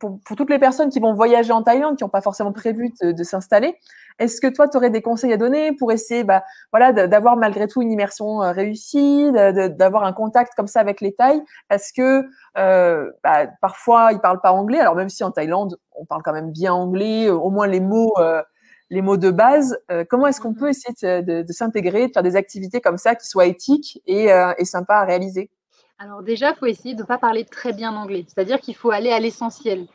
pour, 0.00 0.18
pour, 0.24 0.36
toutes 0.36 0.50
les 0.50 0.58
personnes 0.58 0.88
qui 0.88 0.98
vont 0.98 1.14
voyager 1.14 1.52
en 1.52 1.62
Thaïlande, 1.62 1.96
qui 1.96 2.02
n'ont 2.02 2.10
pas 2.10 2.20
forcément 2.20 2.52
prévu 2.52 2.92
de, 3.00 3.22
s'installer, 3.22 3.78
est-ce 4.20 4.40
que 4.40 4.46
toi 4.46 4.68
tu 4.68 4.76
aurais 4.76 4.90
des 4.90 5.02
conseils 5.02 5.32
à 5.32 5.36
donner 5.36 5.72
pour 5.72 5.90
essayer, 5.90 6.22
bah, 6.22 6.44
voilà, 6.72 6.92
d'avoir 6.92 7.36
malgré 7.36 7.66
tout 7.66 7.82
une 7.82 7.90
immersion 7.90 8.42
euh, 8.42 8.52
réussie, 8.52 9.32
d'avoir 9.32 10.04
un 10.04 10.12
contact 10.12 10.52
comme 10.54 10.68
ça 10.68 10.78
avec 10.78 11.00
les 11.00 11.12
Thaïs, 11.12 11.42
parce 11.68 11.90
que 11.90 12.24
euh, 12.58 13.10
bah, 13.24 13.48
parfois 13.60 14.12
ils 14.12 14.20
parlent 14.20 14.40
pas 14.40 14.52
anglais, 14.52 14.78
alors 14.78 14.94
même 14.94 15.08
si 15.08 15.24
en 15.24 15.32
Thaïlande 15.32 15.76
on 16.00 16.04
parle 16.04 16.22
quand 16.22 16.32
même 16.32 16.50
bien 16.50 16.72
anglais, 16.72 17.26
euh, 17.26 17.34
au 17.34 17.50
moins 17.50 17.66
les 17.66 17.80
mots, 17.80 18.12
euh, 18.18 18.42
les 18.90 19.02
mots 19.02 19.16
de 19.16 19.30
base. 19.30 19.78
Euh, 19.90 20.04
comment 20.08 20.26
est-ce 20.26 20.40
qu'on 20.40 20.54
peut 20.54 20.64
mhm. 20.64 20.70
essayer 20.70 21.22
de, 21.22 21.42
de, 21.42 21.52
s'intégrer, 21.52 22.08
de 22.08 22.12
faire 22.12 22.22
des 22.22 22.36
activités 22.36 22.80
comme 22.80 22.98
ça 22.98 23.14
qui 23.14 23.26
soient 23.26 23.46
éthiques 23.46 24.00
et, 24.06 24.28
et 24.58 24.64
sympas 24.64 25.00
à 25.00 25.04
réaliser? 25.04 25.50
Alors 25.98 26.22
déjà, 26.22 26.50
il 26.50 26.56
faut 26.56 26.66
essayer 26.66 26.94
de 26.94 27.02
ne 27.02 27.06
pas 27.06 27.18
parler 27.18 27.44
très 27.44 27.72
bien 27.72 27.94
anglais, 27.94 28.24
c'est-à-dire 28.26 28.58
qu'il 28.58 28.74
faut 28.74 28.90
aller 28.90 29.12
à 29.12 29.20
l'essentiel 29.20 29.86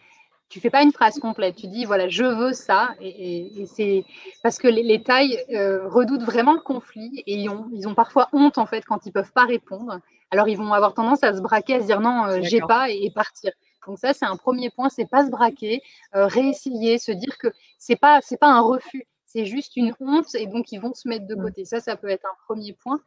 tu 0.50 0.60
fais 0.60 0.70
pas 0.70 0.84
une 0.84 0.92
phrase 0.92 1.20
complète. 1.20 1.56
Tu 1.56 1.68
dis 1.68 1.86
voilà, 1.86 2.08
je 2.08 2.24
veux 2.24 2.54
ça, 2.54 2.90
et, 3.02 3.66
c'est 3.68 4.06
parce 4.44 4.58
que 4.58 4.68
les, 4.68 4.84
les 4.84 5.02
Thaïs 5.04 5.38
redoutent 5.50 6.24
vraiment 6.24 6.54
le 6.54 6.62
conflit 6.62 7.24
et 7.26 7.36
ils 7.36 7.50
ont, 7.50 7.68
ils 7.74 7.88
ont, 7.88 7.96
parfois 7.96 8.30
honte 8.34 8.58
en 8.58 8.66
fait 8.66 8.86
quand 8.86 9.06
ils 9.06 9.12
peuvent 9.12 9.32
pas 9.34 9.46
répondre. 9.46 10.00
Alors 10.32 10.48
ils 10.48 10.58
vont 10.58 10.74
avoir 10.74 10.94
tendance 10.94 11.24
à 11.24 11.34
se 11.34 11.42
braquer, 11.42 11.76
à 11.76 11.82
se 11.82 11.86
dire 11.86 12.02
non, 12.02 12.42
j'ai 12.42 12.62
pas 12.62 12.90
et, 12.90 13.12
partir. 13.12 13.52
Donc 13.88 14.00
ça, 14.00 14.14
c'est 14.14 14.26
un 14.26 14.38
premier 14.38 14.70
point, 14.70 14.90
c'est 14.90 15.08
pas 15.08 15.26
se 15.26 15.32
braquer, 15.32 15.82
euh, 16.16 16.28
réessayer, 16.28 16.98
se 16.98 17.12
dire 17.12 17.38
que 17.38 17.48
c'est 17.78 17.96
pas 17.96 18.20
c'est 18.22 18.38
pas 18.38 18.48
un 18.48 18.62
refus, 18.62 19.06
c'est 19.26 19.46
juste 19.46 19.76
une 19.76 19.94
honte 20.00 20.34
et 20.36 20.48
donc 20.48 20.72
ils 20.72 20.80
vont 20.80 20.94
se 20.94 21.08
mettre 21.08 21.28
de 21.28 21.36
mmh. 21.36 21.42
côté. 21.42 21.66
Ça, 21.66 21.80
ça 21.80 21.96
peut 21.96 22.10
être 22.10 22.26
un 22.26 22.36
premier 22.46 22.74
point. 22.74 23.00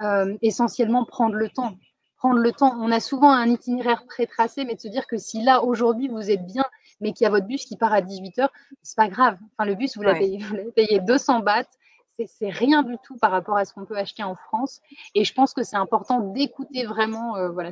Euh, 0.00 0.36
essentiellement 0.42 1.04
prendre 1.04 1.34
le 1.34 1.48
temps. 1.48 1.76
Prendre 2.18 2.38
le 2.38 2.52
temps. 2.52 2.76
On 2.80 2.92
a 2.92 3.00
souvent 3.00 3.32
un 3.32 3.48
itinéraire 3.48 4.04
pré-tracé, 4.06 4.64
mais 4.64 4.76
de 4.76 4.80
se 4.80 4.88
dire 4.88 5.06
que 5.08 5.16
si 5.16 5.42
là 5.42 5.64
aujourd'hui 5.64 6.08
vous 6.08 6.30
êtes 6.30 6.46
bien, 6.46 6.64
mais 7.00 7.12
qu'il 7.12 7.24
y 7.24 7.26
a 7.26 7.30
votre 7.30 7.46
bus 7.46 7.64
qui 7.64 7.76
part 7.76 7.92
à 7.92 8.00
18h, 8.00 8.48
c'est 8.82 8.96
pas 8.96 9.08
grave. 9.08 9.38
Enfin, 9.52 9.68
le 9.68 9.74
bus, 9.74 9.96
vous 9.96 10.02
l'avez 10.02 10.38
payé, 10.74 11.00
200 11.06 11.40
bahts 11.40 11.64
c'est 12.26 12.50
rien 12.50 12.82
du 12.82 12.96
tout 12.98 13.16
par 13.16 13.30
rapport 13.30 13.56
à 13.56 13.64
ce 13.64 13.72
qu'on 13.72 13.84
peut 13.84 13.96
acheter 13.96 14.22
en 14.22 14.34
France. 14.34 14.80
Et 15.14 15.24
je 15.24 15.32
pense 15.32 15.54
que 15.54 15.62
c'est 15.62 15.76
important 15.76 16.20
d'écouter 16.20 16.84
vraiment 16.84 17.36
euh, 17.36 17.50
voilà, 17.50 17.70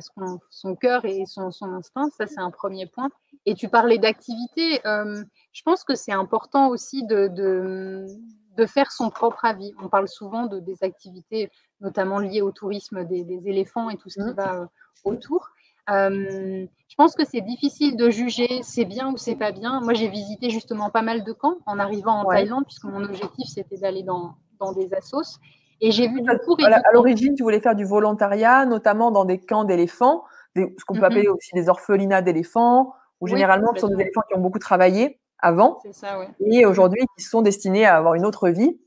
son 0.49 0.75
cœur 0.75 1.03
et 1.05 1.25
son, 1.25 1.51
instinct. 1.61 2.09
Ça, 2.17 2.27
c'est 2.27 2.39
un 2.39 2.51
premier 2.51 2.85
point. 2.85 3.09
Et 3.45 3.55
tu 3.55 3.67
parlais 3.67 3.97
d'activité. 3.97 4.85
Euh, 4.87 5.23
je 5.51 5.61
pense 5.63 5.83
que 5.83 5.95
c'est 5.95 6.13
important 6.13 6.69
aussi 6.69 7.05
de, 7.05 7.27
de, 7.27 8.65
faire 8.65 8.91
son 8.91 9.09
propre 9.09 9.45
avis. 9.45 9.73
On 9.81 9.89
parle 9.89 10.07
souvent 10.07 10.47
de, 10.47 10.59
des 10.59 10.83
activités, 10.83 11.51
notamment 11.79 12.19
liées 12.19 12.41
au 12.41 12.51
tourisme 12.51 13.03
des, 13.05 13.25
éléphants 13.45 13.89
et 13.89 13.97
tout 13.97 14.09
ce 14.09 14.19
qui 14.19 14.31
mmh. 14.31 14.35
va 14.35 14.55
euh, 14.55 14.65
autour. 15.03 15.49
Je 15.87 16.95
pense 16.97 17.15
que 17.15 17.25
c'est 17.25 17.41
difficile 17.41 17.95
de 17.95 18.09
juger 18.09 18.61
c'est 18.63 18.85
bien 18.85 19.11
ou 19.11 19.17
c'est 19.17 19.35
pas 19.35 19.51
bien. 19.51 19.81
Moi, 19.81 19.93
j'ai 19.93 20.07
visité 20.07 20.49
justement 20.49 20.89
pas 20.89 21.01
mal 21.01 21.23
de 21.23 21.31
camps 21.31 21.57
en 21.65 21.79
arrivant 21.79 22.21
en 22.21 22.25
Thaïlande, 22.25 22.65
puisque 22.65 22.85
mon 22.85 23.03
objectif 23.03 23.47
c'était 23.47 23.77
d'aller 23.77 24.03
dans, 24.03 24.35
dans, 24.59 24.73
des 24.73 24.93
assos. 24.93 25.39
Et 25.79 25.91
j'ai 25.91 26.07
vu 26.07 26.21
du 26.21 26.29
coup. 26.39 26.55
À 26.59 26.91
l'origine, 26.91 27.35
tu 27.35 27.43
voulais 27.43 27.59
faire 27.59 27.75
du 27.75 27.85
volontariat, 27.85 28.65
notamment 28.65 29.11
dans 29.11 29.25
des 29.25 29.39
camps 29.39 29.63
d'éléphants, 29.63 30.23
ce 30.55 30.63
qu'on 30.85 30.95
peut 30.95 31.01
mm-hmm. 31.01 31.05
appeler 31.05 31.27
aussi 31.27 31.51
des 31.53 31.69
orphelinats 31.69 32.21
d'éléphants, 32.21 32.93
où 33.21 33.27
généralement 33.27 33.71
ce 33.75 33.81
sont 33.81 33.87
des 33.89 34.01
éléphants 34.01 34.23
qui 34.27 34.35
ont 34.35 34.41
beaucoup 34.41 34.59
travaillé 34.59 35.19
avant 35.39 35.79
ça, 35.91 36.17
et 36.39 36.65
aujourd'hui 36.65 37.05
qui 37.15 37.23
sont 37.23 37.43
destinés 37.43 37.85
à 37.85 37.97
avoir 37.97 38.15
une 38.15 38.25
autre 38.25 38.49
vie. 38.49 38.79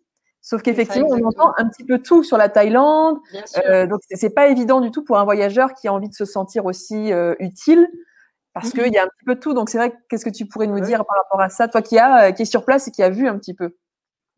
Sauf 0.42 0.62
qu'effectivement, 0.62 1.08
on 1.10 1.24
entend 1.26 1.52
un 1.58 1.68
petit 1.68 1.84
peu 1.84 1.98
tout 1.98 2.24
sur 2.24 2.38
la 2.38 2.48
Thaïlande. 2.48 3.18
Euh, 3.66 3.86
donc, 3.86 4.00
c'est 4.10 4.34
pas 4.34 4.48
évident 4.48 4.80
du 4.80 4.90
tout 4.90 5.04
pour 5.04 5.18
un 5.18 5.24
voyageur 5.24 5.74
qui 5.74 5.86
a 5.86 5.92
envie 5.92 6.08
de 6.08 6.14
se 6.14 6.24
sentir 6.24 6.64
aussi 6.64 7.12
euh, 7.12 7.34
utile, 7.40 7.86
parce 8.54 8.70
qu'il 8.70 8.92
y 8.92 8.98
a 8.98 9.02
un 9.02 9.06
petit 9.06 9.24
peu 9.26 9.36
tout. 9.36 9.52
Donc, 9.52 9.68
c'est 9.68 9.78
vrai, 9.78 9.92
qu'est-ce 10.08 10.24
que 10.24 10.30
tu 10.30 10.46
pourrais 10.46 10.66
nous 10.66 10.80
dire 10.80 11.04
par 11.04 11.16
rapport 11.22 11.40
à 11.42 11.50
ça, 11.50 11.68
toi 11.68 11.82
qui, 11.82 11.98
a, 11.98 12.28
euh, 12.28 12.32
qui 12.32 12.42
est 12.42 12.46
sur 12.46 12.64
place 12.64 12.88
et 12.88 12.90
qui 12.90 13.02
a 13.02 13.10
vu 13.10 13.28
un 13.28 13.36
petit 13.36 13.54
peu? 13.54 13.76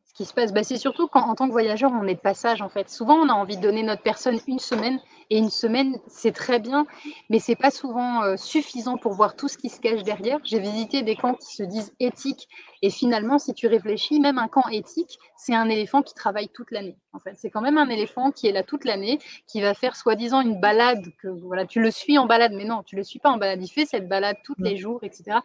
Ce 0.05 0.13
qui 0.13 0.25
se 0.25 0.35
passe, 0.35 0.53
bah, 0.53 0.65
c'est 0.65 0.77
surtout 0.77 1.07
quand, 1.07 1.23
en 1.23 1.35
tant 1.37 1.47
que 1.47 1.53
voyageur, 1.53 1.93
on 1.95 2.07
est 2.07 2.17
de 2.17 2.21
passage, 2.21 2.63
en 2.63 2.69
fait. 2.69 2.91
Souvent, 2.91 3.15
on 3.15 3.29
a 3.29 3.33
envie 3.33 3.57
de 3.57 3.63
donner 3.63 3.85
notre 3.85 4.03
personne 4.03 4.39
une 4.49 4.59
semaine 4.59 4.99
et 5.33 5.39
une 5.39 5.49
semaine, 5.49 5.99
c'est 6.09 6.33
très 6.33 6.61
bien, 6.61 6.85
mais 7.31 7.39
c'est 7.39 7.57
pas 7.57 7.71
souvent 7.71 8.23
euh, 8.23 8.37
suffisant 8.37 8.99
pour 8.99 9.15
voir 9.15 9.35
tout 9.35 9.49
ce 9.49 9.57
qui 9.57 9.71
se 9.71 9.81
cache 9.81 10.03
derrière. 10.03 10.39
J'ai 10.45 10.59
visité 10.59 11.01
des 11.01 11.17
camps 11.17 11.33
qui 11.33 11.57
se 11.57 11.63
disent 11.63 11.95
éthiques, 12.01 12.51
et 12.83 12.91
finalement, 12.91 13.39
si 13.39 13.55
tu 13.55 13.67
réfléchis, 13.67 14.21
même 14.21 14.37
un 14.37 14.49
camp 14.49 14.69
éthique, 14.69 15.19
c'est 15.39 15.55
un 15.55 15.71
éléphant 15.71 16.03
qui 16.03 16.13
travaille 16.13 16.49
toute 16.51 16.71
l'année. 16.71 16.99
En 17.15 17.19
fait, 17.19 17.35
c'est 17.37 17.49
quand 17.49 17.63
même 17.63 17.79
un 17.79 17.89
éléphant 17.89 18.31
qui 18.31 18.47
est 18.47 18.53
là 18.53 18.63
toute 18.63 18.85
l'année, 18.85 19.19
qui 19.47 19.61
va 19.61 19.73
faire 19.73 19.97
soi-disant 19.97 20.41
une 20.41 20.61
balade 20.61 21.05
que 21.19 21.29
voilà, 21.29 21.65
tu 21.65 21.81
le 21.81 21.91
suis 21.91 22.19
en 22.19 22.27
balade, 22.27 22.53
mais 22.53 22.65
non, 22.65 22.83
tu 22.83 22.97
le 22.97 23.03
suis 23.03 23.19
pas 23.19 23.31
en 23.31 23.39
balade. 23.39 23.63
Il 23.63 23.69
fait 23.69 23.87
cette 23.87 24.09
balade 24.09 24.37
tous 24.45 24.55
les 24.59 24.77
jours, 24.77 25.01
etc. 25.03 25.39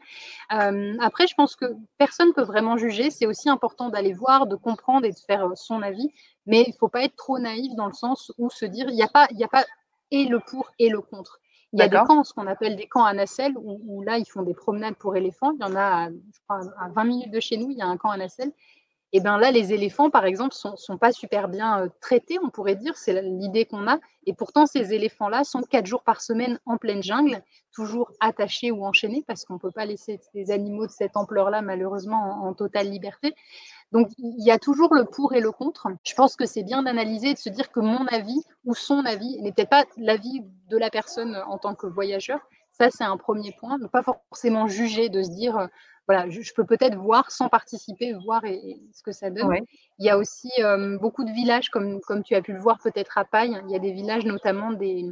Euh, 0.52 0.96
après, 1.00 1.28
je 1.28 1.36
pense 1.36 1.56
que 1.56 1.66
personne 1.98 2.34
peut 2.34 2.44
vraiment 2.44 2.76
juger. 2.78 3.10
C'est 3.10 3.26
aussi 3.26 3.50
important 3.50 3.90
d'aller 3.90 4.14
voir, 4.14 4.48
de 4.48 4.56
comprendre 4.56 5.06
et 5.06 5.12
de 5.12 5.20
faire 5.28 5.46
euh, 5.46 5.56
son 5.56 5.82
avis. 5.82 6.12
Mais 6.46 6.64
il 6.66 6.72
ne 6.72 6.78
faut 6.78 6.88
pas 6.88 7.04
être 7.04 7.16
trop 7.16 7.40
naïf 7.40 7.76
dans 7.76 7.88
le 7.88 7.94
sens 7.94 8.32
où 8.38 8.50
se 8.50 8.66
dire, 8.66 8.88
il 8.90 8.96
n'y 8.96 9.04
a, 9.04 9.10
pas, 9.10 9.26
a 9.26 9.48
pas 9.48 9.66
et 10.12 10.26
le 10.26 10.40
pour 10.40 10.72
et 10.80 10.90
le 10.90 11.02
contre. 11.02 11.40
Il 11.74 11.80
y 11.80 11.82
a 11.82 11.90
des 11.90 11.98
camps, 11.98 12.24
ce 12.24 12.34
qu'on 12.34 12.48
appelle 12.48 12.78
des 12.78 12.88
camps 12.88 13.04
à 13.04 13.14
nacelle, 13.14 13.54
où, 13.58 14.02
là, 14.02 14.18
ils 14.18 14.26
font 14.26 14.42
des 14.42 14.54
promenades 14.54 14.96
pour 14.96 15.16
éléphants. 15.18 15.52
Il 15.52 15.62
y 15.62 15.66
en 15.66 15.76
a, 15.76 16.10
je 16.10 16.40
crois, 16.48 16.62
à 16.80 16.90
20 16.90 17.04
minutes 17.04 17.32
de 17.32 17.40
chez 17.40 17.58
nous, 17.58 17.70
il 17.70 17.78
y 17.78 17.82
a 17.82 17.88
un 17.88 17.98
camp 17.98 18.10
à 18.10 18.18
nacelle. 18.18 18.54
Et 19.14 19.22
bien 19.22 19.38
là, 19.38 19.52
les 19.52 19.72
éléphants, 19.72 20.10
par 20.10 20.26
exemple, 20.26 20.54
sont, 20.54 20.76
sont 20.76 20.98
pas 20.98 21.14
super 21.14 21.48
bien 21.48 21.84
euh, 21.84 21.90
traités, 22.02 22.38
on 22.44 22.50
pourrait 22.50 22.76
dire, 22.76 22.98
c'est 22.98 23.22
l'idée 23.22 23.66
qu'on 23.66 23.88
a. 23.88 24.00
Et 24.26 24.34
pourtant, 24.34 24.66
ces 24.66 24.94
éléphants-là 24.94 25.46
sont 25.46 25.62
quatre 25.62 25.86
jours 25.86 26.04
par 26.04 26.20
semaine 26.20 26.60
en 26.66 26.78
pleine 26.78 27.02
jungle, 27.02 27.42
toujours 27.74 28.12
attachés 28.20 28.70
ou 28.70 28.86
enchaînés, 28.86 29.24
parce 29.26 29.46
qu'on 29.46 29.54
ne 29.54 29.60
peut 29.60 29.72
pas 29.72 29.86
laisser 29.86 30.20
des 30.34 30.52
animaux 30.52 30.88
de 30.88 30.92
cette 30.92 31.16
ampleur-là, 31.16 31.62
malheureusement, 31.62 32.46
en, 32.46 32.54
totale 32.54 32.90
liberté. 32.90 33.34
Donc, 33.94 34.10
il 34.18 34.44
y 34.44 34.52
a 34.52 34.60
toujours 34.60 34.94
le 34.94 35.06
pour 35.06 35.34
et 35.34 35.40
le 35.40 35.54
contre. 35.54 35.88
Je 36.04 36.14
pense 36.14 36.36
que 36.36 36.46
c'est 36.46 36.64
bien 36.64 36.84
d'analyser 36.84 37.30
et 37.30 37.34
de 37.34 37.40
se 37.40 37.50
dire 37.50 37.72
que 37.72 37.80
mon 37.80 38.06
avis 38.08 38.44
ou 38.66 38.76
son 38.76 39.06
avis 39.06 39.40
peut-être 39.42 39.70
pas 39.70 39.86
l'avis 39.96 40.42
de 40.70 40.78
la 40.78 40.90
personne 40.90 41.42
en 41.48 41.58
tant 41.58 41.76
que 41.76 41.88
voyageur. 41.88 42.42
Ça, 42.74 42.90
c'est 42.92 43.06
un 43.06 43.16
premier 43.16 43.54
point. 43.54 43.78
Ne 43.78 43.88
pas 43.88 44.04
forcément 44.04 44.68
juger, 44.68 45.08
de 45.08 45.24
se 45.24 45.30
dire 45.30 45.70
voilà, 46.08 46.30
je, 46.30 46.54
peux 46.54 46.66
peut-être 46.66 46.96
voir 46.96 47.32
sans 47.32 47.50
participer, 47.50 48.14
voir 48.14 48.42
ce 48.94 49.04
que 49.04 49.12
ça 49.12 49.30
donne. 49.30 49.54
Il 50.00 50.06
y 50.06 50.10
a 50.10 50.18
aussi 50.18 50.50
beaucoup 51.02 51.26
de 51.26 51.32
villages, 51.32 51.70
comme, 51.70 52.00
comme 52.02 52.24
tu 52.24 52.34
as 52.34 52.42
pu 52.42 52.54
le 52.54 52.60
voir 52.60 52.80
peut-être 52.82 53.18
à 53.18 53.26
Paille. 53.26 53.60
Il 53.68 53.72
y 53.72 53.76
a 53.76 53.80
des 53.80 53.92
villages, 53.92 54.26
notamment 54.26 54.72
des, 54.72 55.06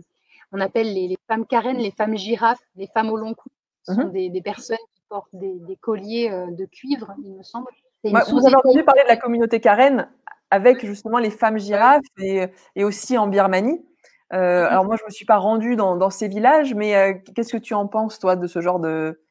on 0.54 0.62
appelle 0.62 0.94
les, 0.94 1.18
femmes 1.28 1.46
carènes, 1.46 1.78
les 1.78 1.92
femmes 1.92 2.16
girafes, 2.16 2.62
les 2.76 2.88
femmes 2.88 3.10
au 3.10 3.18
long 3.18 3.34
cou. 3.34 3.50
Ce 3.84 3.94
sont 3.94 4.06
mmh 4.06 4.32
des, 4.32 4.42
personnes 4.42 4.78
qui 4.96 5.02
portent 5.10 5.30
des, 5.34 5.76
colliers 5.82 6.30
de 6.30 6.66
cuivre, 6.66 7.14
il 7.24 7.34
me 7.34 7.44
semble. 7.44 7.68
vous 8.04 8.46
avez 8.46 8.56
entendu 8.56 8.84
parler 8.84 9.04
de 9.04 9.10
la 9.10 9.18
communauté 9.18 9.60
carène 9.60 10.10
avec 10.50 10.86
justement 10.86 11.18
les 11.18 11.30
femmes 11.30 11.60
girafes 11.60 12.02
et, 12.18 12.50
aussi 12.84 13.18
en 13.18 13.28
Birmanie. 13.28 13.86
Euh, 14.34 14.64
mmh 14.64 14.68
alors 14.68 14.86
moi, 14.86 14.96
je 14.98 15.04
ne 15.04 15.08
me 15.08 15.12
suis 15.12 15.26
pas 15.26 15.38
rendue 15.38 15.76
dans, 15.76 16.10
ces 16.10 16.30
villages, 16.30 16.74
mais 16.74 16.96
euh, 16.96 17.14
qu'est-ce 17.36 17.52
que 17.52 17.62
tu 17.62 17.74
en 17.74 17.88
penses, 17.88 18.18
toi, 18.18 18.36
de 18.36 18.48
ce 18.48 18.62
genre 18.62 18.80
de, 18.80 19.22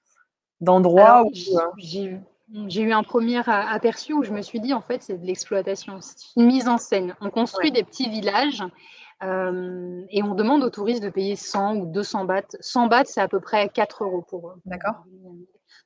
d'endroit 0.65 1.23
où, 1.25 1.29
euh 1.29 2.19
j'ai, 2.69 2.83
eu 2.83 2.93
un 2.93 3.03
premier 3.03 3.41
aperçu 3.47 4.13
où 4.13 4.23
je 4.23 4.31
me 4.31 4.43
suis 4.43 4.61
dit, 4.61 4.73
en 4.73 4.81
fait, 4.81 5.03
c'est 5.03 5.19
de 5.19 5.27
l'exploitation, 5.27 5.99
c'est 6.01 6.17
une 6.37 6.47
mise 6.47 6.69
en 6.69 6.79
scène. 6.79 7.17
On 7.21 7.31
construit 7.31 7.73
des 7.73 7.83
petits 7.83 8.09
villages 8.09 8.63
et 9.23 10.23
on 10.23 10.35
demande 10.35 10.63
aux 10.63 10.71
touristes 10.71 11.03
de 11.03 11.09
payer 11.09 11.35
100 11.35 11.77
ou 11.77 11.87
200 11.87 12.27
bahts. 12.27 12.57
100 12.61 12.87
bahts, 12.89 13.07
c'est 13.07 13.21
à 13.21 13.29
peu 13.29 13.41
près 13.41 13.69
4 13.71 14.05
euros 14.05 14.23
pour 14.23 14.51
eux. 14.51 14.61
D'accord. 14.67 15.05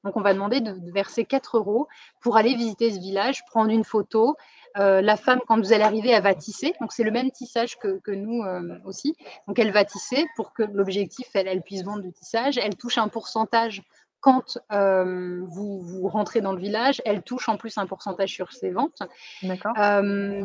Donc, 0.05 0.17
on 0.17 0.21
va 0.21 0.33
demander 0.33 0.61
de, 0.61 0.75
verser 0.93 1.25
4 1.25 1.57
euros 1.57 1.89
pour 2.21 2.37
aller 2.37 2.55
visiter 2.55 2.91
ce 2.91 3.01
village, 3.01 3.45
prendre 3.47 3.71
une 3.71 3.85
photo, 3.85 4.37
euh, 4.79 5.01
la 5.01 5.17
femme, 5.17 5.41
quand 5.47 5.59
vous 5.59 5.73
allez 5.73 5.83
arriver, 5.83 6.11
elle 6.11 6.23
va 6.23 6.35
tisser. 6.35 6.75
Donc, 6.81 6.93
c'est 6.93 7.03
le 7.03 7.11
même 7.11 7.31
tissage 7.31 7.79
que, 7.79 8.11
nous 8.11 8.43
euh, 8.43 8.79
aussi. 8.85 9.17
Donc, 9.47 9.59
elle 9.59 9.73
va 9.73 9.85
tisser 9.85 10.27
pour 10.37 10.53
que 10.53 10.63
l'objectif, 10.63 11.29
elle, 11.35 11.63
puisse 11.63 11.83
vendre 11.83 12.03
du 12.03 12.13
tissage. 12.13 12.59
Elle 12.59 12.77
touche 12.77 12.99
un 12.99 13.09
pourcentage 13.09 13.83
quand 14.21 14.59
euh, 14.73 15.43
vous, 15.47 16.09
rentrez 16.09 16.41
dans 16.41 16.53
le 16.53 16.59
village. 16.59 17.01
Elle 17.05 17.23
touche 17.23 17.49
en 17.49 17.57
plus 17.57 17.79
un 17.79 17.87
pourcentage 17.87 18.31
sur 18.31 18.53
ses 18.53 18.71
ventes. 18.71 19.03
D'accord. 19.43 19.73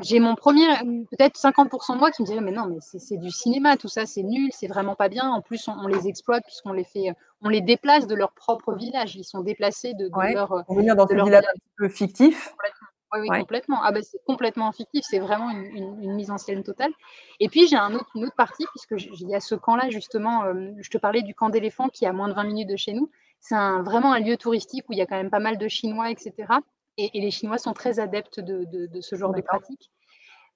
J'ai 0.01 0.19
mon 0.19 0.35
premier, 0.35 0.67
peut-être 1.11 1.39
50% 1.39 1.93
de 1.93 1.99
moi 1.99 2.11
qui 2.11 2.21
me 2.21 2.27
dirait, 2.27 2.41
mais 2.41 2.51
non, 2.51 2.67
mais 2.67 2.77
c'est 2.81 3.17
du 3.17 3.31
cinéma, 3.31 3.77
tout 3.77 3.87
ça, 3.87 4.05
c'est 4.05 4.23
nul, 4.23 4.49
c'est 4.53 4.67
vraiment 4.67 4.95
pas 4.95 5.09
bien. 5.09 5.29
En 5.29 5.41
plus, 5.41 5.67
on, 5.67 5.87
les 5.87 6.07
exploite 6.07 6.43
puisqu'on 6.43 6.73
les 6.73 6.83
fait, 6.83 7.13
on 7.41 7.49
les 7.49 7.61
déplace 7.61 8.07
de 8.07 8.15
leur 8.15 8.31
propre 8.33 8.73
village. 8.75 9.15
Ils 9.15 9.23
sont 9.23 9.41
déplacés 9.41 9.93
de, 9.93 10.09
leur. 10.33 10.63
venir 10.69 10.95
dans 10.95 11.07
un 11.07 11.23
village 11.23 11.45
un 11.45 11.59
peu 11.77 11.89
fictif. 11.89 12.53
Oui, 13.19 13.27
complètement. 13.27 13.79
Ah, 13.83 13.91
bah, 13.91 14.01
c'est 14.01 14.23
complètement 14.25 14.71
fictif, 14.71 15.05
c'est 15.07 15.19
vraiment 15.19 15.49
une, 15.51 16.15
mise 16.15 16.31
en 16.31 16.37
scène 16.37 16.63
totale. 16.63 16.91
Et 17.39 17.47
puis 17.47 17.67
j'ai 17.67 17.75
un 17.75 17.93
autre, 17.93 18.09
une 18.15 18.25
autre 18.25 18.35
partie, 18.35 18.65
puisque 18.71 18.95
il 19.19 19.29
y 19.29 19.35
a 19.35 19.39
ce 19.39 19.55
camp-là, 19.55 19.89
justement, 19.89 20.45
euh, 20.45 20.71
je 20.79 20.89
te 20.89 20.97
parlais 20.97 21.21
du 21.21 21.35
camp 21.35 21.49
d'éléphants 21.49 21.89
qui 21.89 22.05
est 22.05 22.07
à 22.07 22.13
moins 22.13 22.27
de 22.27 22.33
20 22.33 22.43
minutes 22.45 22.69
de 22.69 22.75
chez 22.75 22.93
nous. 22.93 23.11
C'est 23.43 23.55
vraiment 23.55 24.13
un 24.13 24.21
lieu 24.21 24.37
touristique 24.37 24.85
où 24.87 24.93
il 24.93 24.99
y 24.99 25.01
a 25.01 25.05
quand 25.05 25.17
même 25.17 25.29
pas 25.29 25.41
mal 25.41 25.57
de 25.57 25.67
Chinois, 25.67 26.09
etc. 26.09 26.33
Et, 26.97 27.09
les 27.13 27.29
Chinois 27.29 27.57
sont 27.57 27.73
très 27.73 27.99
adeptes 27.99 28.39
de, 28.39 29.01
ce 29.01 29.17
genre 29.17 29.33
de 29.33 29.41
pratiques. 29.41 29.91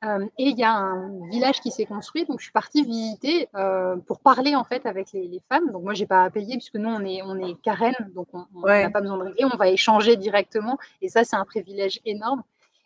Euh, 0.05 0.25
et 0.37 0.45
il 0.45 0.57
y 0.57 0.63
a 0.63 0.71
un 0.71 1.27
village 1.29 1.59
qui 1.59 1.69
s'est 1.69 1.85
construit, 1.85 2.23
donc 2.25 2.39
je 2.39 2.45
suis 2.45 2.53
partie 2.53 2.83
visiter 2.83 3.49
euh, 3.55 3.97
pour 3.97 4.19
parler 4.19 4.55
en 4.55 4.63
fait 4.63 4.85
avec 4.85 5.11
les, 5.11 5.41
femmes. 5.49 5.71
Donc 5.71 5.83
moi 5.83 5.95
j'ai 5.95 6.05
pas 6.05 6.23
à 6.23 6.29
payer 6.29 6.55
puisque 6.55 6.75
nous 6.75 6.87
on 6.89 7.03
est 7.03 7.23
on 7.23 7.35
est 7.39 7.59
carène, 7.61 7.95
donc 8.13 8.27
on 8.33 8.45
n'a 8.61 8.91
pas 8.91 9.01
besoin 9.01 9.17
de 9.17 9.23
régler, 9.23 9.45
on 9.51 9.57
va 9.57 9.69
échanger 9.69 10.15
directement 10.15 10.77
et 11.01 11.09
ça 11.09 11.23
c'est 11.23 11.35
un 11.35 11.45
privilège 11.45 11.99
énorme. 12.05 12.43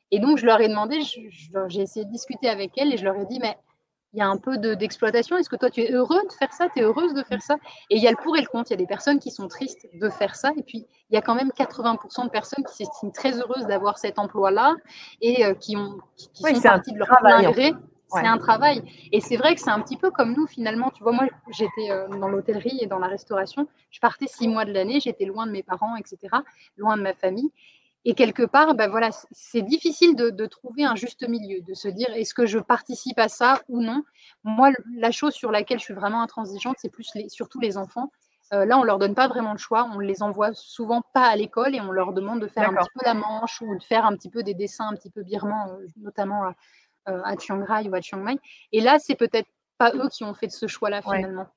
Et 0.10 0.20
donc 0.20 0.38
je 0.38 0.46
leur 0.46 0.62
ai 0.62 0.70
demandé, 0.70 1.02
j'ai 1.02 1.82
essayé 1.82 2.06
de 2.06 2.12
discuter 2.12 2.48
avec 2.48 2.78
elles 2.78 2.94
et 2.94 2.98
je 2.98 3.04
leur 3.04 3.18
ai 3.18 3.26
dit 3.26 3.40
mais 3.42 3.58
il 4.14 4.20
y 4.20 4.22
a 4.22 4.28
un 4.28 4.38
peu 4.38 4.58
d'exploitation. 4.58 5.38
Est-ce 5.38 5.50
que 5.50 5.56
toi, 5.56 5.70
tu 5.70 5.82
es 5.82 5.92
heureux 5.92 6.22
de 6.28 6.34
faire 6.34 6.52
ça? 6.52 6.68
Tu 6.70 6.80
es 6.80 6.84
heureuse 6.84 7.14
de 7.14 7.24
faire 7.24 7.42
ça? 7.42 7.56
Et 7.90 7.96
il 7.96 8.04
y 8.04 8.08
a 8.08 8.12
le 8.12 8.18
pour 8.18 8.36
et 8.36 8.42
le 8.42 8.48
contre. 8.48 8.72
Il 8.72 8.74
y 8.74 8.76
a 8.76 8.78
des 8.78 8.88
personnes 8.88 9.20
qui 9.20 9.32
sont 9.32 9.48
tristes 9.48 9.88
de 9.94 10.10
faire 10.10 10.36
ça. 10.36 10.52
Et 10.58 10.64
puis, 10.64 10.86
il 11.10 11.16
y 11.16 11.18
a 11.18 11.22
quand 11.22 11.36
même 11.36 11.50
80% 11.50 12.26
de 12.26 12.30
personnes 12.30 12.64
qui 12.66 12.76
s'estiment 12.76 13.12
très 13.12 13.40
heureuses 13.40 13.68
d'avoir 13.68 13.98
cet 13.98 14.20
emploi-là 14.20 14.76
et 15.22 15.46
euh, 15.46 15.54
qui, 15.54 15.78
ont, 15.78 16.00
qui, 16.18 16.30
sont 16.36 16.62
parties 16.62 16.92
de 16.92 17.00
leur 17.00 17.08
plein 17.08 17.52
gré. 17.52 17.74
C'est 18.14 18.28
un 18.28 18.38
travail. 18.38 18.84
Et 19.14 19.22
c'est 19.22 19.38
vrai 19.38 19.56
que 19.56 19.62
c'est 19.62 19.70
un 19.70 19.80
petit 19.80 19.96
peu 19.96 20.12
comme 20.12 20.34
nous, 20.36 20.46
finalement. 20.46 20.90
Tu 20.90 21.02
vois, 21.02 21.14
moi, 21.14 21.28
j'étais 21.50 21.92
euh, 21.92 22.10
dans 22.10 22.28
l'hôtellerie 22.28 22.80
et 22.82 22.86
dans 22.86 23.00
la 23.00 23.08
restauration. 23.08 23.68
Je 23.90 24.02
partais 24.02 24.28
six 24.28 24.50
mois 24.50 24.66
de 24.66 24.74
l'année. 24.74 25.00
J'étais 25.00 25.24
loin 25.24 25.48
de 25.48 25.52
mes 25.52 25.64
parents, 25.64 25.96
etc., 25.96 26.18
loin 26.76 26.98
de 26.98 27.02
ma 27.02 27.14
famille. 27.14 27.52
Et 28.04 28.16
quelque 28.16 28.44
part, 28.44 28.74
ben 28.74 28.90
voilà, 28.90 29.10
c'est 29.32 29.62
difficile 29.62 30.16
de, 30.16 30.46
trouver 30.48 30.84
un 30.86 30.96
juste 30.96 31.28
milieu, 31.28 31.62
de 31.62 31.74
se 31.74 31.88
dire 31.88 32.10
est-ce 32.16 32.34
que 32.34 32.48
je 32.48 32.58
participe 32.58 33.20
à 33.20 33.30
ça 33.30 33.62
ou 33.68 33.82
non? 33.82 34.04
Moi, 34.44 34.72
la 34.96 35.12
chose 35.12 35.34
sur 35.34 35.52
laquelle 35.52 35.80
je 35.80 35.84
suis 35.84 35.94
vraiment 35.94 36.22
intransigeante, 36.22 36.78
c'est 36.80 36.90
plus 36.90 37.10
les, 37.14 37.30
surtout 37.30 37.60
les 37.60 37.78
enfants. 37.78 38.12
Euh, 38.54 38.66
là, 38.66 38.78
on 38.78 38.84
leur 38.84 38.98
donne 38.98 39.14
pas 39.16 39.28
vraiment 39.28 39.54
le 39.54 39.58
choix. 39.58 39.88
On 39.94 40.00
les 40.00 40.24
envoie 40.24 40.52
souvent 40.54 41.02
pas 41.14 41.28
à 41.28 41.36
l'école 41.36 41.76
et 41.76 41.80
on 41.80 41.92
leur 41.92 42.12
demande 42.12 42.42
de 42.42 42.48
faire 42.48 42.70
un 42.70 42.74
petit 42.74 42.90
peu 42.96 43.06
la 43.06 43.14
manche 43.14 43.62
ou 43.62 43.78
de 43.78 43.84
faire 43.84 44.06
un 44.06 44.16
petit 44.16 44.30
peu 44.30 44.44
des 44.44 44.56
dessins 44.56 44.90
un 44.90 44.96
petit 44.96 45.12
peu 45.12 45.24
birmans, 45.24 45.70
euh, 45.70 45.86
notamment 45.98 46.44
à, 46.44 46.56
euh, 47.10 47.22
à 47.24 47.38
Chiang 47.38 47.64
Rai 47.64 47.88
ou 47.88 47.96
à 47.96 48.02
Chiang 48.02 48.20
Mai. 48.20 48.38
Et 48.72 48.82
là, 48.82 49.00
c'est 49.00 49.16
peut-être 49.16 49.48
pas 49.78 49.92
eux 49.94 50.10
qui 50.10 50.24
ont 50.24 50.34
fait 50.34 50.50
ce 50.50 50.68
choix-là 50.68 51.02
finalement. 51.02 51.48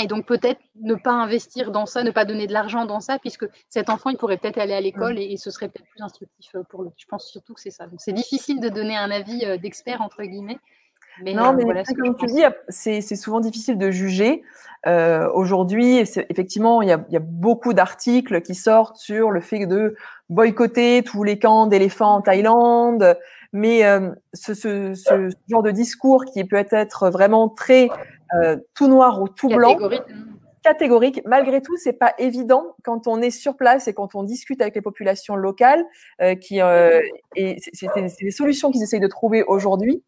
Et 0.00 0.06
donc 0.06 0.26
peut-être 0.26 0.60
ne 0.80 0.94
pas 0.94 1.12
investir 1.12 1.70
dans 1.70 1.86
ça, 1.86 2.02
ne 2.02 2.10
pas 2.10 2.24
donner 2.24 2.46
de 2.46 2.52
l'argent 2.52 2.86
dans 2.86 3.00
ça, 3.00 3.18
puisque 3.18 3.46
cet 3.68 3.90
enfant, 3.90 4.10
il 4.10 4.16
pourrait 4.16 4.38
peut-être 4.38 4.58
aller 4.58 4.72
à 4.72 4.80
l'école 4.80 5.18
et, 5.18 5.36
ce 5.36 5.50
serait 5.50 5.68
peut-être 5.68 5.88
plus 5.90 6.02
instructif 6.02 6.54
euh, 6.54 6.62
pour 6.68 6.82
lui. 6.82 6.90
Je 6.96 7.06
pense 7.06 7.26
surtout 7.26 7.54
que 7.54 7.60
c'est 7.60 7.70
ça. 7.70 7.86
Donc 7.86 8.00
c'est 8.00 8.12
difficile 8.12 8.60
de 8.60 8.68
donner 8.68 8.96
un 8.96 9.10
avis 9.10 9.44
euh, 9.44 9.56
d'expert, 9.56 10.00
entre 10.00 10.22
guillemets. 10.22 10.58
Mais, 11.22 11.34
non, 11.34 11.52
euh, 11.52 11.52
mais 11.52 11.84
comme 11.84 12.16
tu 12.16 12.26
dis, 12.26 12.42
c'est 12.68 13.02
souvent 13.16 13.40
difficile 13.40 13.76
de 13.76 13.90
juger. 13.90 14.42
Aujourd'hui, 14.86 15.98
effectivement, 15.98 16.80
il 16.80 16.88
y, 16.88 16.92
a, 16.92 17.20
beaucoup 17.20 17.74
d'articles 17.74 18.40
qui 18.40 18.54
sortent 18.54 18.96
sur 18.96 19.30
le 19.30 19.40
fait 19.40 19.66
de 19.66 19.96
boycotter 20.30 21.02
tous 21.02 21.22
les 21.22 21.38
camps 21.38 21.66
d'éléphants 21.66 22.14
en 22.14 22.22
Thaïlande. 22.22 23.18
Mais 23.52 23.82
ce, 24.32 24.54
ce, 24.54 25.28
genre 25.50 25.62
de 25.62 25.72
discours 25.72 26.24
qui 26.24 26.44
peut 26.44 26.64
être 26.70 27.10
vraiment 27.10 27.48
très 27.50 27.90
tout 28.74 28.88
noir 28.88 29.20
ou 29.20 29.28
tout 29.28 29.48
blanc. 29.48 29.76
Catégorique. 30.62 31.22
Malgré 31.24 31.62
tout, 31.62 31.76
c'est 31.76 31.94
pas 31.94 32.14
évident 32.18 32.76
quand 32.84 33.06
on 33.06 33.20
est 33.22 33.30
sur 33.30 33.56
place 33.56 33.88
et 33.88 33.94
quand 33.94 34.14
on 34.14 34.22
discute 34.22 34.60
avec 34.60 34.74
les 34.74 34.82
populations 34.82 35.36
locales. 35.36 35.84
Euh, 36.20 36.34
qui 36.34 36.60
euh, 36.60 37.00
et 37.36 37.56
c'est 37.72 37.88
des 38.20 38.30
solutions 38.30 38.70
qu'ils 38.70 38.82
essayent 38.82 39.00
de 39.00 39.06
trouver 39.06 39.42
aujourd'hui. 39.44 40.02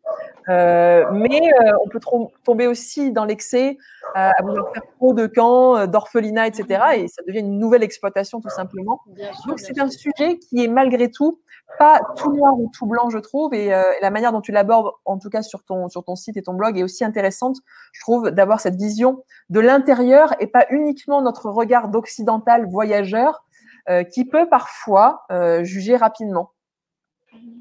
mais 0.48 1.40
on 1.84 1.88
peut 1.88 2.00
tomber 2.44 2.66
aussi 2.66 3.12
dans 3.12 3.24
l'excès 3.24 3.78
à 4.14 4.32
vouloir 4.42 4.72
faire 4.74 4.82
trop 4.96 5.14
de 5.14 5.26
camps, 5.26 5.86
d'orphelinats, 5.86 6.48
etc. 6.48 6.84
Et 6.96 7.08
ça 7.08 7.22
devient 7.26 7.40
une 7.40 7.58
nouvelle 7.58 7.82
exploitation 7.82 8.40
tout 8.40 8.50
simplement. 8.50 9.00
Donc 9.46 9.60
c'est 9.60 9.78
un 9.78 9.88
sujet 9.88 10.38
qui 10.38 10.64
est 10.64 10.68
malgré 10.68 11.10
tout 11.10 11.38
pas 11.78 12.00
tout 12.16 12.32
noir 12.32 12.52
ou 12.58 12.70
tout 12.76 12.86
blanc, 12.86 13.10
je 13.10 13.18
trouve. 13.18 13.54
Et 13.54 13.72
euh, 13.72 13.82
la 14.00 14.10
manière 14.10 14.32
dont 14.32 14.40
tu 14.40 14.52
l'abordes, 14.52 14.92
en 15.04 15.18
tout 15.18 15.30
cas 15.30 15.42
sur 15.42 15.62
ton, 15.64 15.88
sur 15.88 16.04
ton 16.04 16.16
site 16.16 16.36
et 16.36 16.42
ton 16.42 16.54
blog, 16.54 16.78
est 16.78 16.82
aussi 16.82 17.04
intéressante, 17.04 17.58
je 17.92 18.00
trouve, 18.00 18.30
d'avoir 18.30 18.60
cette 18.60 18.76
vision 18.76 19.24
de 19.50 19.60
l'intérieur 19.60 20.34
et 20.42 20.46
pas 20.46 20.66
uniquement 20.70 21.22
notre 21.22 21.48
regard 21.48 21.88
d'occidental 21.88 22.68
voyageur 22.68 23.44
euh, 23.88 24.02
qui 24.04 24.24
peut 24.24 24.48
parfois 24.48 25.22
euh, 25.30 25.64
juger 25.64 25.96
rapidement. 25.96 26.50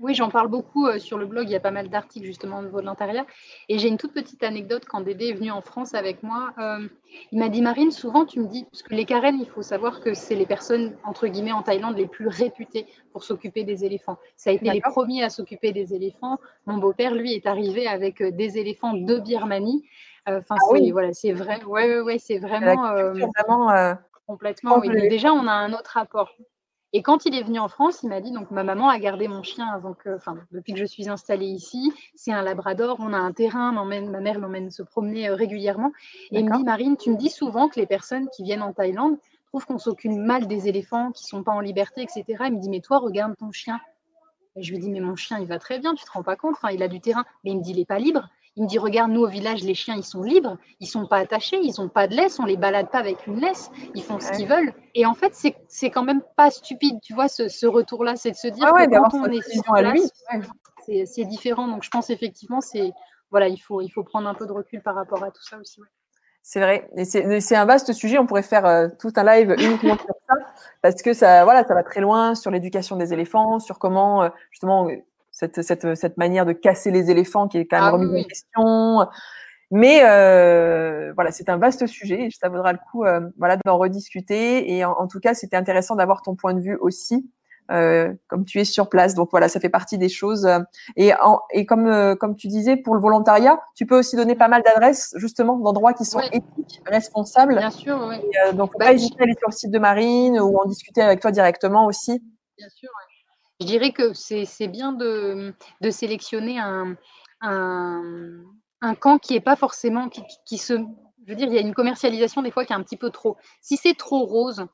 Oui, 0.01 0.13
j'en 0.15 0.29
parle 0.29 0.49
beaucoup 0.49 0.87
euh, 0.87 0.99
sur 0.99 1.17
le 1.17 1.25
blog. 1.25 1.47
Il 1.47 1.51
y 1.51 1.55
a 1.55 1.61
pas 1.61 1.71
mal 1.71 1.89
d'articles 1.89 2.25
justement 2.25 2.59
au 2.59 2.63
niveau 2.63 2.81
de 2.81 2.85
l'intérieur. 2.85 3.25
Et 3.69 3.79
j'ai 3.79 3.87
une 3.87 3.97
toute 3.97 4.13
petite 4.13 4.43
anecdote 4.43 4.83
quand 4.85 5.01
Dédé 5.01 5.27
est 5.27 5.33
venu 5.33 5.51
en 5.51 5.61
France 5.61 5.93
avec 5.93 6.23
moi. 6.23 6.53
Euh, 6.59 6.87
il 7.31 7.39
m'a 7.39 7.49
dit 7.49 7.61
Marine, 7.61 7.91
souvent 7.91 8.25
tu 8.25 8.39
me 8.39 8.47
dis, 8.47 8.65
parce 8.65 8.83
que 8.83 8.93
les 8.93 9.05
Karen, 9.05 9.39
il 9.39 9.47
faut 9.47 9.61
savoir 9.61 10.01
que 10.01 10.13
c'est 10.13 10.35
les 10.35 10.45
personnes, 10.45 10.95
entre 11.05 11.27
guillemets, 11.27 11.53
en 11.53 11.61
Thaïlande 11.61 11.97
les 11.97 12.07
plus 12.07 12.27
réputées 12.27 12.85
pour 13.13 13.23
s'occuper 13.23 13.63
des 13.63 13.85
éléphants. 13.85 14.17
Ça 14.35 14.49
a 14.49 14.53
été 14.53 14.69
les 14.71 14.81
premiers 14.81 15.23
à 15.23 15.29
s'occuper 15.29 15.71
des 15.71 15.93
éléphants. 15.93 16.37
Mon 16.65 16.77
beau-père, 16.77 17.15
lui, 17.15 17.33
est 17.33 17.45
arrivé 17.45 17.87
avec 17.87 18.21
des 18.21 18.57
éléphants 18.57 18.93
de 18.93 19.19
Birmanie. 19.19 19.85
Enfin, 20.27 20.55
ah 20.59 20.75
c'est 20.75 20.91
voilà, 20.91 21.13
c'est 21.13 21.33
vrai. 21.33 21.63
Ouais, 21.63 21.99
ouais, 22.01 22.19
c'est 22.19 22.37
vraiment, 22.37 22.93
vraiment 22.93 23.95
complètement. 24.27 24.79
Oui. 24.79 24.89
Déjà, 25.09 25.33
on 25.33 25.47
a 25.47 25.53
un 25.53 25.73
autre 25.73 25.91
rapport. 25.93 26.35
Et 26.93 27.03
quand 27.03 27.25
il 27.25 27.35
est 27.35 27.43
venu 27.43 27.57
en 27.57 27.69
France, 27.69 28.03
il 28.03 28.09
m'a 28.09 28.19
dit 28.19 28.31
donc 28.31 28.51
ma 28.51 28.63
maman 28.63 28.89
a 28.89 28.99
gardé 28.99 29.29
mon 29.29 29.43
chien 29.43 29.65
avant 29.67 29.93
que, 29.93 30.13
enfin 30.13 30.37
depuis 30.51 30.73
que 30.73 30.79
je 30.79 30.85
suis 30.85 31.07
installée 31.07 31.45
ici. 31.45 31.93
C'est 32.15 32.33
un 32.33 32.41
Labrador, 32.41 32.97
on 32.99 33.13
a 33.13 33.17
un 33.17 33.31
terrain, 33.31 33.71
ma 33.71 34.19
mère 34.19 34.39
l'emmène 34.39 34.69
se 34.69 34.83
promener 34.83 35.29
euh, 35.29 35.35
régulièrement. 35.35 35.93
Et 36.31 36.39
il 36.39 36.49
me 36.49 36.57
dit 36.57 36.63
Marine, 36.63 36.97
tu 36.97 37.09
me 37.09 37.15
dis 37.15 37.29
souvent 37.29 37.69
que 37.69 37.79
les 37.79 37.85
personnes 37.85 38.27
qui 38.35 38.43
viennent 38.43 38.61
en 38.61 38.73
Thaïlande 38.73 39.17
trouvent 39.47 39.65
qu'on 39.65 39.79
s'occupe 39.79 40.11
mal 40.11 40.47
des 40.47 40.67
éléphants, 40.67 41.11
qui 41.11 41.25
sont 41.25 41.43
pas 41.43 41.53
en 41.53 41.61
liberté, 41.61 42.01
etc. 42.01 42.25
Il 42.47 42.55
me 42.55 42.59
dit 42.59 42.69
mais 42.69 42.81
toi 42.81 42.99
regarde 42.99 43.37
ton 43.37 43.51
chien. 43.51 43.79
Et 44.57 44.61
je 44.63 44.73
lui 44.73 44.79
dis 44.79 44.89
mais 44.89 44.99
mon 44.99 45.15
chien 45.15 45.39
il 45.39 45.47
va 45.47 45.59
très 45.59 45.79
bien, 45.79 45.95
tu 45.95 46.03
te 46.03 46.11
rends 46.11 46.23
pas 46.23 46.35
compte, 46.35 46.55
enfin, 46.55 46.71
il 46.71 46.83
a 46.83 46.89
du 46.89 46.99
terrain. 46.99 47.23
Mais 47.45 47.51
il 47.51 47.57
me 47.59 47.63
dit 47.63 47.71
il 47.71 47.79
est 47.79 47.85
pas 47.85 47.99
libre. 47.99 48.27
Il 48.57 48.63
me 48.63 48.67
dit 48.67 48.79
regarde, 48.79 49.11
nous 49.11 49.21
au 49.21 49.27
village, 49.27 49.63
les 49.63 49.73
chiens, 49.73 49.95
ils 49.95 50.03
sont 50.03 50.23
libres, 50.23 50.57
ils 50.81 50.87
sont 50.87 51.07
pas 51.07 51.17
attachés, 51.17 51.57
ils 51.61 51.79
ont 51.79 51.87
pas 51.87 52.07
de 52.07 52.15
laisse, 52.15 52.37
on 52.37 52.45
les 52.45 52.57
balade 52.57 52.89
pas 52.91 52.99
avec 52.99 53.25
une 53.25 53.39
laisse, 53.39 53.71
ils 53.95 54.03
font 54.03 54.19
ce 54.19 54.31
qu'ils 54.33 54.47
veulent. 54.47 54.73
Et 54.93 55.05
en 55.05 55.13
fait, 55.13 55.33
c'est 55.67 55.89
quand 55.89 56.03
même 56.03 56.21
pas 56.35 56.51
stupide, 56.51 56.99
tu 57.01 57.13
vois, 57.13 57.29
ce, 57.29 57.65
retour-là, 57.65 58.17
c'est 58.17 58.31
de 58.31 58.35
se 58.35 58.47
dire 58.47 58.67
que 58.67 58.89
quand 58.89 59.17
on 59.17 59.31
est 59.31 59.41
sur 59.49 59.63
place, 59.63 60.11
c'est 61.05 61.25
différent. 61.25 61.67
Donc 61.67 61.83
je 61.83 61.89
pense 61.89 62.09
effectivement, 62.09 62.59
c'est 62.59 62.91
voilà, 63.29 63.47
il 63.47 63.57
faut, 63.57 63.79
il 63.79 63.89
faut 63.89 64.03
prendre 64.03 64.27
un 64.27 64.33
peu 64.33 64.45
de 64.45 64.51
recul 64.51 64.81
par 64.81 64.95
rapport 64.95 65.23
à 65.23 65.31
tout 65.31 65.43
ça 65.43 65.57
aussi. 65.57 65.79
C'est 66.43 66.59
vrai. 66.59 66.89
Et 66.97 67.05
c'est 67.05 67.55
un 67.55 67.65
vaste 67.65 67.93
sujet. 67.93 68.17
On 68.17 68.25
pourrait 68.25 68.43
faire 68.43 68.65
euh, 68.65 68.89
tout 68.99 69.13
un 69.15 69.23
live 69.23 69.55
uniquement 69.59 69.95
sur 69.95 70.13
ça, 70.27 70.35
parce 70.81 71.01
que 71.01 71.13
ça, 71.13 71.45
voilà, 71.45 71.63
ça 71.65 71.73
va 71.73 71.83
très 71.83 72.01
loin 72.01 72.35
sur 72.35 72.51
l'éducation 72.51 72.97
des 72.97 73.13
éléphants, 73.13 73.59
sur 73.59 73.79
comment 73.79 74.29
justement 74.49 74.89
cette, 75.41 75.63
cette, 75.63 75.95
cette, 75.95 76.17
manière 76.17 76.45
de 76.45 76.53
casser 76.53 76.91
les 76.91 77.09
éléphants 77.09 77.47
qui 77.47 77.57
est 77.57 77.65
quand 77.65 77.77
même 77.77 77.85
ah 77.85 77.91
remise 77.91 78.25
en 78.25 78.27
question. 78.27 79.07
Mais 79.71 80.01
euh, 80.03 81.13
voilà, 81.15 81.31
c'est 81.31 81.49
un 81.49 81.57
vaste 81.57 81.87
sujet 81.87 82.25
et 82.25 82.29
ça 82.29 82.49
vaudra 82.49 82.73
le 82.73 82.79
coup 82.91 83.05
euh, 83.05 83.21
voilà, 83.39 83.57
d'en 83.65 83.77
rediscuter. 83.77 84.71
Et 84.71 84.85
en, 84.85 85.07
tout 85.07 85.19
cas, 85.19 85.33
c'était 85.33 85.57
intéressant 85.57 85.95
d'avoir 85.95 86.21
ton 86.21 86.35
point 86.35 86.53
de 86.53 86.59
vue 86.59 86.75
aussi, 86.75 87.27
euh, 87.71 88.13
comme 88.27 88.45
tu 88.45 88.59
es 88.59 88.65
sur 88.65 88.87
place. 88.87 89.15
Donc 89.15 89.29
voilà, 89.31 89.49
ça 89.49 89.59
fait 89.59 89.69
partie 89.69 89.97
des 89.97 90.09
choses. 90.09 90.47
Et, 90.95 91.11
et 91.53 91.65
comme, 91.65 92.17
comme 92.19 92.35
tu 92.35 92.49
disais, 92.49 92.77
pour 92.77 92.93
le 92.93 93.01
volontariat, 93.01 93.59
tu 93.75 93.87
peux 93.87 93.97
aussi 93.97 94.15
donner 94.15 94.35
pas 94.35 94.47
mal 94.49 94.61
d'adresses 94.61 95.13
justement 95.15 95.57
d'endroits 95.57 95.93
qui 95.93 96.05
sont 96.05 96.19
éthiques, 96.19 96.81
responsables. 96.85 97.57
Bien 97.57 97.71
sûr, 97.71 97.97
oui. 98.09 98.17
donc, 98.53 98.73
faut 98.73 98.77
bah, 98.77 98.87
pas 98.87 98.93
hésiter 98.93 99.21
à 99.21 99.23
aller 99.23 99.35
sur 99.39 99.47
le 99.49 99.55
site 99.55 99.71
de 99.71 99.79
Marine 99.79 100.37
ou 100.39 100.57
en 100.57 100.65
discuter 100.65 101.01
avec 101.01 101.19
toi 101.19 101.31
directement 101.31 101.87
aussi. 101.87 102.21
Bien 102.57 102.69
sûr, 102.69 102.89
Je 103.61 103.65
dirais 103.67 103.91
que 103.91 104.13
c'est 104.13 104.67
bien 104.67 104.91
de, 104.91 105.53
sélectionner 105.91 106.57
un, 106.59 106.97
camp 108.99 109.19
qui 109.19 109.35
est 109.35 109.41
pas 109.41 109.55
forcément 109.55 110.09
qui, 110.09 110.23
qui, 110.45 110.57
se 110.57 110.73
je 110.73 111.29
veux 111.31 111.35
dire 111.35 111.47
il 111.47 111.53
y 111.53 111.59
a 111.59 111.61
une 111.61 111.75
commercialisation 111.75 112.41
des 112.41 112.49
fois 112.49 112.65
qui 112.65 112.73
est 112.73 112.75
un 112.75 112.81
petit 112.81 112.97
peu 112.97 113.11
trop. 113.11 113.37
Si 113.61 113.77
c'est 113.77 113.93
trop 113.93 114.25
rose 114.25 114.65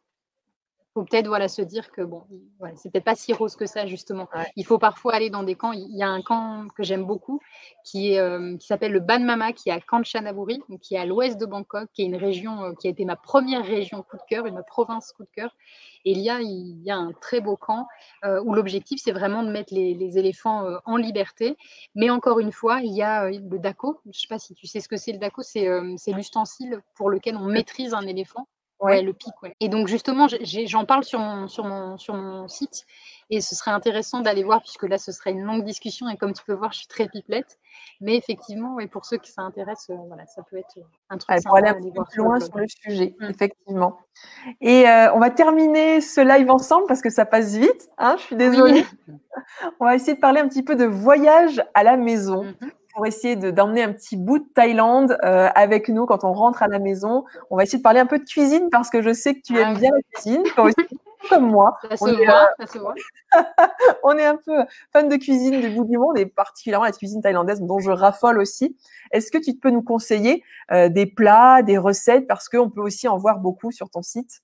faut 0.98 1.04
peut-être 1.04 1.28
voilà 1.28 1.48
se 1.48 1.62
dire 1.62 1.92
que 1.92 2.02
bon 2.02 2.24
voilà, 2.58 2.76
c'est 2.76 2.90
peut-être 2.92 3.04
pas 3.04 3.14
si 3.14 3.32
rose 3.32 3.56
que 3.56 3.68
ça 3.68 3.86
justement 3.86 4.28
il 4.56 4.66
faut 4.66 4.80
parfois 4.80 5.14
aller 5.14 5.30
dans 5.30 5.44
des 5.44 5.54
camps 5.54 5.72
il 5.72 5.96
y 5.96 6.02
a 6.02 6.08
un 6.08 6.24
camp 6.24 6.68
que 6.76 6.82
j'aime 6.82 7.06
beaucoup 7.06 7.40
qui 7.84 8.14
est 8.14 8.20
euh, 8.20 8.58
qui 8.58 8.66
s'appelle 8.66 8.94
le 8.94 9.00
Ban 9.00 9.20
Mama 9.20 9.54
qui 9.54 9.70
est 9.70 9.72
à 9.72 9.80
Kanchanaburi 9.80 10.60
qui 10.82 10.96
est 10.96 10.98
à 10.98 11.06
l'ouest 11.06 11.40
de 11.40 11.46
Bangkok 11.46 11.88
qui 11.94 12.02
est 12.02 12.06
une 12.06 12.16
région 12.16 12.64
euh, 12.64 12.74
qui 12.74 12.88
a 12.88 12.90
été 12.90 13.06
ma 13.06 13.16
première 13.16 13.64
région 13.64 14.02
coup 14.02 14.18
de 14.18 14.24
cœur 14.28 14.48
une 14.48 14.64
province 14.68 15.12
coup 15.12 15.22
de 15.22 15.30
cœur 15.36 15.52
et 16.04 16.12
il 16.14 16.20
y 16.20 16.32
a, 16.32 16.42
il 16.42 16.82
y 16.82 16.90
a 16.90 16.98
un 16.98 17.12
très 17.12 17.42
beau 17.42 17.58
camp 17.58 17.86
euh, 18.24 18.42
où 18.44 18.54
l'objectif, 18.54 19.02
c'est 19.04 19.12
vraiment 19.12 19.44
de 19.44 19.52
mettre 19.52 19.74
les, 19.74 20.18
éléphants 20.18 20.66
en 20.86 20.96
liberté. 20.96 21.58
Mais 21.96 22.10
encore 22.10 22.40
une 22.40 22.54
fois, 22.54 22.80
il 22.80 22.94
y 22.94 23.02
a 23.02 23.30
le 23.30 23.60
DACO. 23.60 24.00
Je 24.06 24.10
ne 24.10 24.14
sais 24.14 24.28
pas 24.30 24.40
si 24.40 24.54
tu 24.54 24.68
sais 24.68 24.80
ce 24.80 24.88
que 24.88 24.96
c'est 24.96 25.12
le 25.12 25.18
DACO. 25.18 25.42
C'est 25.42 25.68
l'ustensile 26.14 26.82
pour 26.96 27.10
lequel 27.10 27.36
on 27.36 27.48
maîtrise 27.48 27.94
un 27.94 28.08
éléphant. 28.08 28.48
Ouais, 28.80 29.02
le 29.02 29.14
pic. 29.14 29.34
Ouais. 29.42 29.56
Et 29.60 29.70
donc 29.70 29.88
justement, 29.88 30.28
j'en 30.28 30.86
parle 30.86 31.04
sur 31.04 31.20
mon, 31.20 31.48
sur, 31.48 31.64
mon, 31.66 31.98
sur 31.98 32.14
mon 32.14 32.48
site 32.48 32.86
et 33.30 33.42
ce 33.42 33.56
serait 33.56 33.72
intéressant 33.72 34.22
d'aller 34.22 34.44
voir 34.44 34.62
puisque 34.62 34.84
là, 34.84 34.98
ce 34.98 35.12
serait 35.12 35.32
une 35.32 35.44
longue 35.44 35.64
discussion 35.64 36.08
et 36.10 36.16
comme 36.16 36.34
tu 36.34 36.44
peux 36.46 36.54
voir, 36.54 36.72
je 36.72 36.80
suis 36.80 36.88
très 36.88 37.08
pipelette. 37.08 37.58
Mais 38.00 38.16
effectivement, 38.16 38.80
et 38.80 38.88
pour 38.88 39.06
ceux 39.06 39.18
qui 39.18 39.32
s'intéressent, 39.32 39.90
euh, 39.90 40.02
voilà, 40.08 40.26
ça 40.28 40.44
peut 40.44 40.58
être 40.58 40.76
un 41.10 41.18
truc 41.18 41.44
pour 41.44 41.58
aller 41.58 41.74
plus 42.10 42.18
loin 42.18 42.40
sur 42.40 42.58
le 42.58 42.66
sujet, 42.68 43.16
mmh. 43.20 43.26
effectivement. 43.26 43.98
Et 44.62 44.88
euh, 44.88 45.14
on 45.14 45.20
va 45.20 45.30
terminer 45.30 46.00
ce 46.00 46.22
live 46.22 46.50
ensemble 46.50 46.86
parce 46.88 47.02
que 47.02 47.10
ça 47.10 47.26
passe 47.26 47.56
vite. 47.56 47.90
Hein, 47.98 48.16
je 48.20 48.24
suis 48.24 48.36
désolée. 48.36 48.86
on 49.80 49.86
va 49.86 49.96
essayer 49.96 50.14
de 50.14 50.20
parler 50.20 50.40
un 50.40 50.48
petit 50.48 50.64
peu 50.64 50.76
de 50.76 50.86
voyage 50.86 51.62
à 51.74 51.84
la 51.84 51.98
maison. 51.98 52.44
Mmh 52.44 52.68
pour 52.98 53.06
essayer 53.06 53.36
d'emmener 53.36 53.84
un 53.84 53.94
petit 53.94 54.18
bout 54.18 54.40
de 54.40 54.48
Thaïlande 54.56 55.20
euh, 55.24 55.50
avec 55.54 55.88
nous 55.88 56.08
quand 56.08 56.24
on 56.24 56.34
rentre 56.34 56.64
à 56.64 56.68
la 56.68 56.80
maison. 56.80 57.26
On 57.52 57.56
va 57.56 57.62
essayer 57.62 57.78
de 57.78 57.84
parler 57.84 58.00
un 58.00 58.08
peu 58.08 58.18
de 58.18 58.24
cuisine 58.24 58.70
parce 58.72 58.90
que 58.90 59.04
je 59.04 59.14
sais 59.14 59.36
que 59.36 59.42
tu 59.46 59.56
aimes 59.56 59.74
ah 59.76 59.80
bien 59.80 59.92
la 59.92 60.02
cuisine, 60.16 60.44
comme 61.30 61.46
moi. 61.46 61.78
Ça 61.92 61.96
se 61.96 62.16
voit, 62.16 62.50
ça 62.60 62.66
se 62.66 62.80
voit. 62.80 62.96
on 64.04 64.18
est 64.18 64.26
un 64.26 64.36
peu 64.44 64.66
fan 64.94 65.10
de 65.10 65.16
cuisine 65.16 65.62
du 65.62 65.70
bout 65.70 65.86
du 65.86 66.00
monde 66.00 66.18
et 66.18 66.26
particulièrement 66.26 66.86
la 66.86 66.92
cuisine 66.92 67.22
thaïlandaise 67.22 67.62
dont 67.62 67.78
je 67.78 67.92
raffole 67.92 68.40
aussi. 68.40 68.76
Est-ce 69.12 69.32
que 69.32 69.38
tu 69.38 69.54
peux 69.54 69.70
nous 69.70 69.84
conseiller 69.84 70.44
euh, 70.72 70.90
des 70.90 71.06
plats, 71.06 71.62
des 71.62 71.78
recettes? 71.78 72.26
Parce 72.26 72.50
qu'on 72.50 72.72
peut 72.72 72.82
aussi 72.82 73.08
en 73.08 73.18
voir 73.20 73.38
beaucoup 73.38 73.72
sur 73.72 73.92
ton 73.92 74.02
site 74.02 74.42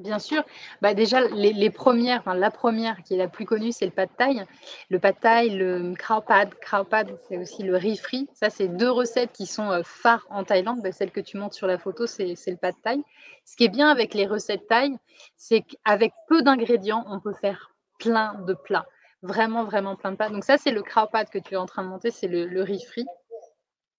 Bien 0.00 0.18
sûr. 0.18 0.42
Bah 0.80 0.94
déjà, 0.94 1.20
les, 1.28 1.70
premières, 1.70 2.20
enfin, 2.20 2.34
la 2.34 2.50
première 2.50 3.02
qui 3.02 3.14
est 3.14 3.16
la 3.18 3.28
plus 3.28 3.44
connue, 3.44 3.70
c'est 3.70 3.84
le 3.84 3.90
pad 3.90 4.08
thai. 4.16 4.46
Le 4.88 4.98
pad 4.98 5.14
thai, 5.20 5.50
le 5.50 5.94
khao 5.94 6.22
pad. 6.22 6.54
Khao 6.54 6.84
pad, 6.84 7.18
c'est 7.28 7.36
aussi 7.36 7.62
le 7.62 7.76
riz 7.76 7.98
frit. 7.98 8.26
Ça, 8.32 8.48
c'est 8.48 8.68
deux 8.68 8.90
recettes 8.90 9.32
qui 9.32 9.44
sont 9.44 9.70
euh, 9.70 9.82
phares 9.84 10.26
en 10.30 10.42
Thaïlande. 10.42 10.80
Bah, 10.82 10.92
celle 10.92 11.10
que 11.10 11.20
tu 11.20 11.36
montres 11.36 11.54
sur 11.54 11.66
la 11.66 11.76
photo, 11.76 12.06
c'est 12.06 12.34
le 12.46 12.56
pad 12.56 12.74
thai. 12.82 13.02
Ce 13.44 13.56
qui 13.56 13.64
est 13.64 13.68
bien 13.68 13.90
avec 13.90 14.14
les 14.14 14.26
recettes 14.26 14.66
thaï, 14.68 14.96
c'est 15.36 15.60
qu'avec 15.60 16.14
peu 16.28 16.40
d'ingrédients, 16.42 17.04
on 17.06 17.20
peut 17.20 17.34
faire 17.34 17.74
plein 17.98 18.34
de 18.46 18.54
plats. 18.54 18.86
Vraiment, 19.22 19.64
vraiment 19.64 19.96
plein 19.96 20.12
de 20.12 20.16
plats. 20.16 20.30
Donc 20.30 20.44
ça, 20.44 20.56
c'est 20.56 20.70
le 20.70 20.82
khao 20.82 21.08
pad 21.08 21.28
que 21.28 21.38
tu 21.38 21.54
es 21.54 21.56
en 21.58 21.66
train 21.66 21.82
de 21.82 21.88
monter, 21.88 22.10
c'est 22.10 22.28
le, 22.28 22.46
le 22.46 22.62
riz 22.62 22.82
frit. 22.82 23.06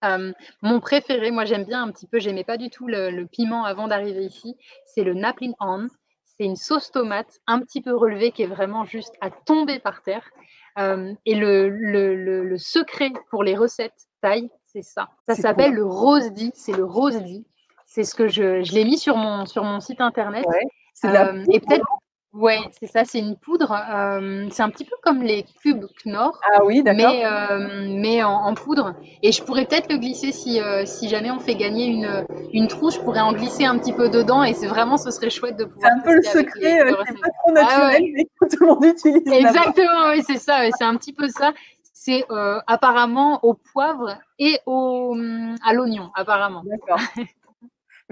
Euh, 0.04 0.32
mon 0.62 0.80
préféré, 0.80 1.30
moi 1.30 1.44
j'aime 1.44 1.64
bien 1.64 1.82
un 1.82 1.90
petit 1.90 2.06
peu, 2.06 2.18
j'aimais 2.18 2.44
pas 2.44 2.56
du 2.56 2.70
tout 2.70 2.86
le, 2.86 3.24
piment 3.24 3.64
avant 3.64 3.88
d'arriver 3.88 4.24
ici, 4.24 4.56
c'est 4.86 5.04
le 5.04 5.14
Naplin 5.14 5.52
On. 5.60 5.88
C'est 6.24 6.44
une 6.44 6.56
sauce 6.56 6.90
tomate 6.90 7.40
un 7.46 7.60
petit 7.60 7.82
peu 7.82 7.94
relevée 7.94 8.32
qui 8.32 8.42
est 8.42 8.46
vraiment 8.46 8.84
juste 8.84 9.14
à 9.20 9.30
tomber 9.30 9.78
par 9.78 10.02
terre. 10.02 10.28
Euh, 10.78 11.12
et 11.26 11.34
le, 11.34 11.68
le, 11.68 12.58
secret 12.58 13.12
pour 13.30 13.44
les 13.44 13.54
recettes 13.54 14.08
thaï, 14.22 14.50
c'est 14.64 14.82
ça. 14.82 15.10
Ça 15.28 15.34
s'appelle 15.34 15.74
le 15.74 15.84
rosdi. 15.84 16.50
C'est 16.54 16.72
le 16.72 16.84
rosdi. 16.84 17.46
C'est 17.84 18.04
ce 18.04 18.14
que 18.14 18.28
je, 18.28 18.62
je 18.62 18.72
l'ai 18.72 18.84
mis 18.84 18.96
sur 18.96 19.16
mon, 19.18 19.44
sur 19.44 19.64
mon 19.64 19.80
site 19.80 20.00
internet. 20.00 20.46
Euh, 21.04 21.44
et 21.50 21.60
peut-être 21.60 21.84
Ouais, 22.32 22.60
c'est 22.80 22.86
ça, 22.86 23.04
c'est 23.04 23.18
une 23.18 23.36
poudre. 23.36 23.72
Euh, 23.72 24.46
c'est 24.50 24.62
un 24.62 24.70
petit 24.70 24.86
peu 24.86 24.96
comme 25.02 25.22
les 25.22 25.44
cubes 25.60 25.84
Knorr, 26.02 26.40
Ah 26.50 26.64
oui, 26.64 26.82
d'accord. 26.82 27.12
mais, 27.12 27.26
euh, 27.26 27.86
mais 28.00 28.22
en, 28.22 28.54
poudre. 28.54 28.94
Et 29.22 29.32
je 29.32 29.42
pourrais 29.42 29.66
peut-être 29.66 29.92
le 29.92 29.98
glisser 29.98 30.32
si, 30.32 30.58
euh, 30.58 30.86
si 30.86 31.10
jamais 31.10 31.30
on 31.30 31.40
fait 31.40 31.56
gagner 31.56 31.86
une, 31.86 32.24
une 32.54 32.68
trousse, 32.68 32.94
je 32.94 33.00
pourrais 33.00 33.20
en 33.20 33.34
glisser 33.34 33.66
un 33.66 33.76
petit 33.78 33.92
peu 33.92 34.08
dedans 34.08 34.42
et 34.44 34.54
c'est 34.54 34.66
vraiment, 34.66 34.96
ce 34.96 35.10
serait 35.10 35.28
chouette 35.28 35.58
de 35.58 35.64
pouvoir. 35.64 35.90
C'est 35.92 35.98
un 35.98 36.02
peu 36.02 36.14
le 36.14 36.22
secret, 36.22 36.78
c'est 37.06 37.20
pas 37.20 37.28
trop 37.38 37.50
ah 37.50 37.52
naturel, 37.52 38.02
mais 38.14 38.24
que 38.24 38.56
tout 38.56 38.64
le 38.64 38.66
monde 38.66 38.84
utilise. 38.84 39.30
Exactement, 39.30 40.10
oui, 40.12 40.22
c'est 40.26 40.38
ça, 40.38 40.60
c'est 40.76 40.84
un 40.84 40.96
petit 40.96 41.12
peu 41.12 41.28
ça. 41.28 41.52
C'est 41.92 42.24
apparemment 42.66 43.40
au 43.44 43.52
poivre 43.52 44.18
et 44.38 44.58
au, 44.64 45.14
à 45.64 45.74
l'oignon, 45.74 46.10
apparemment. 46.14 46.62
D'accord. 46.64 46.98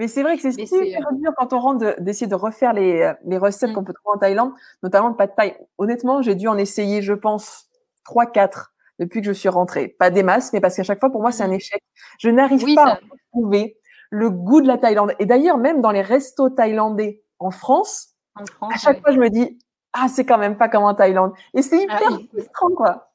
Mais 0.01 0.07
c'est 0.07 0.23
vrai 0.23 0.35
que 0.35 0.41
c'est 0.41 0.65
super 0.65 0.81
euh, 0.81 1.15
dur 1.15 1.31
quand 1.37 1.53
on 1.53 1.59
rentre 1.59 2.01
d'essayer 2.01 2.25
de, 2.25 2.33
refaire 2.33 2.73
les, 2.73 3.13
les 3.23 3.37
recettes 3.37 3.69
mmh. 3.69 3.73
qu'on 3.75 3.83
peut 3.83 3.93
trouver 3.93 4.15
en 4.15 4.17
Thaïlande, 4.17 4.51
notamment 4.81 5.09
le 5.09 5.15
pad 5.15 5.35
thai. 5.35 5.59
Honnêtement, 5.77 6.23
j'ai 6.23 6.33
dû 6.33 6.47
en 6.47 6.57
essayer, 6.57 7.03
je 7.03 7.13
pense, 7.13 7.67
trois, 8.03 8.25
quatre 8.25 8.73
depuis 8.97 9.21
que 9.21 9.27
je 9.27 9.31
suis 9.31 9.47
rentrée. 9.47 9.89
Pas 9.89 10.09
des 10.09 10.23
masses, 10.23 10.53
mais 10.53 10.59
parce 10.59 10.75
qu'à 10.75 10.81
chaque 10.81 10.99
fois, 10.99 11.11
pour 11.11 11.21
moi, 11.21 11.31
c'est 11.31 11.43
un 11.43 11.49
mmh. 11.49 11.53
échec. 11.53 11.83
Je 12.17 12.31
n'arrive 12.31 12.73
pas 12.73 12.93
à 12.93 12.99
trouver 13.31 13.77
le 14.09 14.31
goût 14.31 14.61
de 14.61 14.67
la 14.67 14.79
Thaïlande. 14.79 15.13
Et 15.19 15.27
d'ailleurs, 15.27 15.59
même 15.59 15.81
dans 15.81 15.91
les 15.91 16.01
restos 16.01 16.49
thaïlandais 16.49 17.21
en 17.37 17.51
France, 17.51 18.15
à 18.35 18.77
chaque 18.79 19.01
fois, 19.01 19.11
je 19.11 19.19
me 19.19 19.29
dis, 19.29 19.59
ah, 19.93 20.07
c'est 20.07 20.25
quand 20.25 20.39
même 20.39 20.57
pas 20.57 20.67
comme 20.67 20.83
en 20.83 20.95
Thaïlande. 20.95 21.33
Et 21.53 21.61
c'est 21.61 21.85
ah 21.87 21.97
hyper 21.97 22.17
frustrant, 22.33 22.69
quoi. 22.75 23.10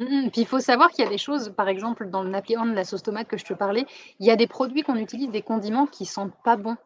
Mmh 0.00 0.30
puis 0.30 0.40
il 0.40 0.46
faut 0.46 0.60
savoir 0.60 0.90
qu'il 0.90 1.04
y 1.04 1.06
a 1.06 1.10
des 1.10 1.18
choses, 1.18 1.52
par 1.54 1.68
exemple, 1.68 2.08
dans 2.08 2.22
le 2.22 2.30
de 2.30 2.74
la 2.74 2.84
sauce 2.84 3.02
tomate 3.02 3.28
que 3.28 3.36
je 3.36 3.44
te 3.44 3.52
parlais, 3.52 3.84
il 4.18 4.26
y 4.26 4.30
a 4.30 4.36
des 4.36 4.46
produits 4.46 4.82
qu'on 4.82 4.96
utilise, 4.96 5.30
des 5.30 5.42
condiments 5.42 5.86
qui 5.86 6.06
sentent 6.06 6.34
pas 6.42 6.56
bon. 6.56 6.76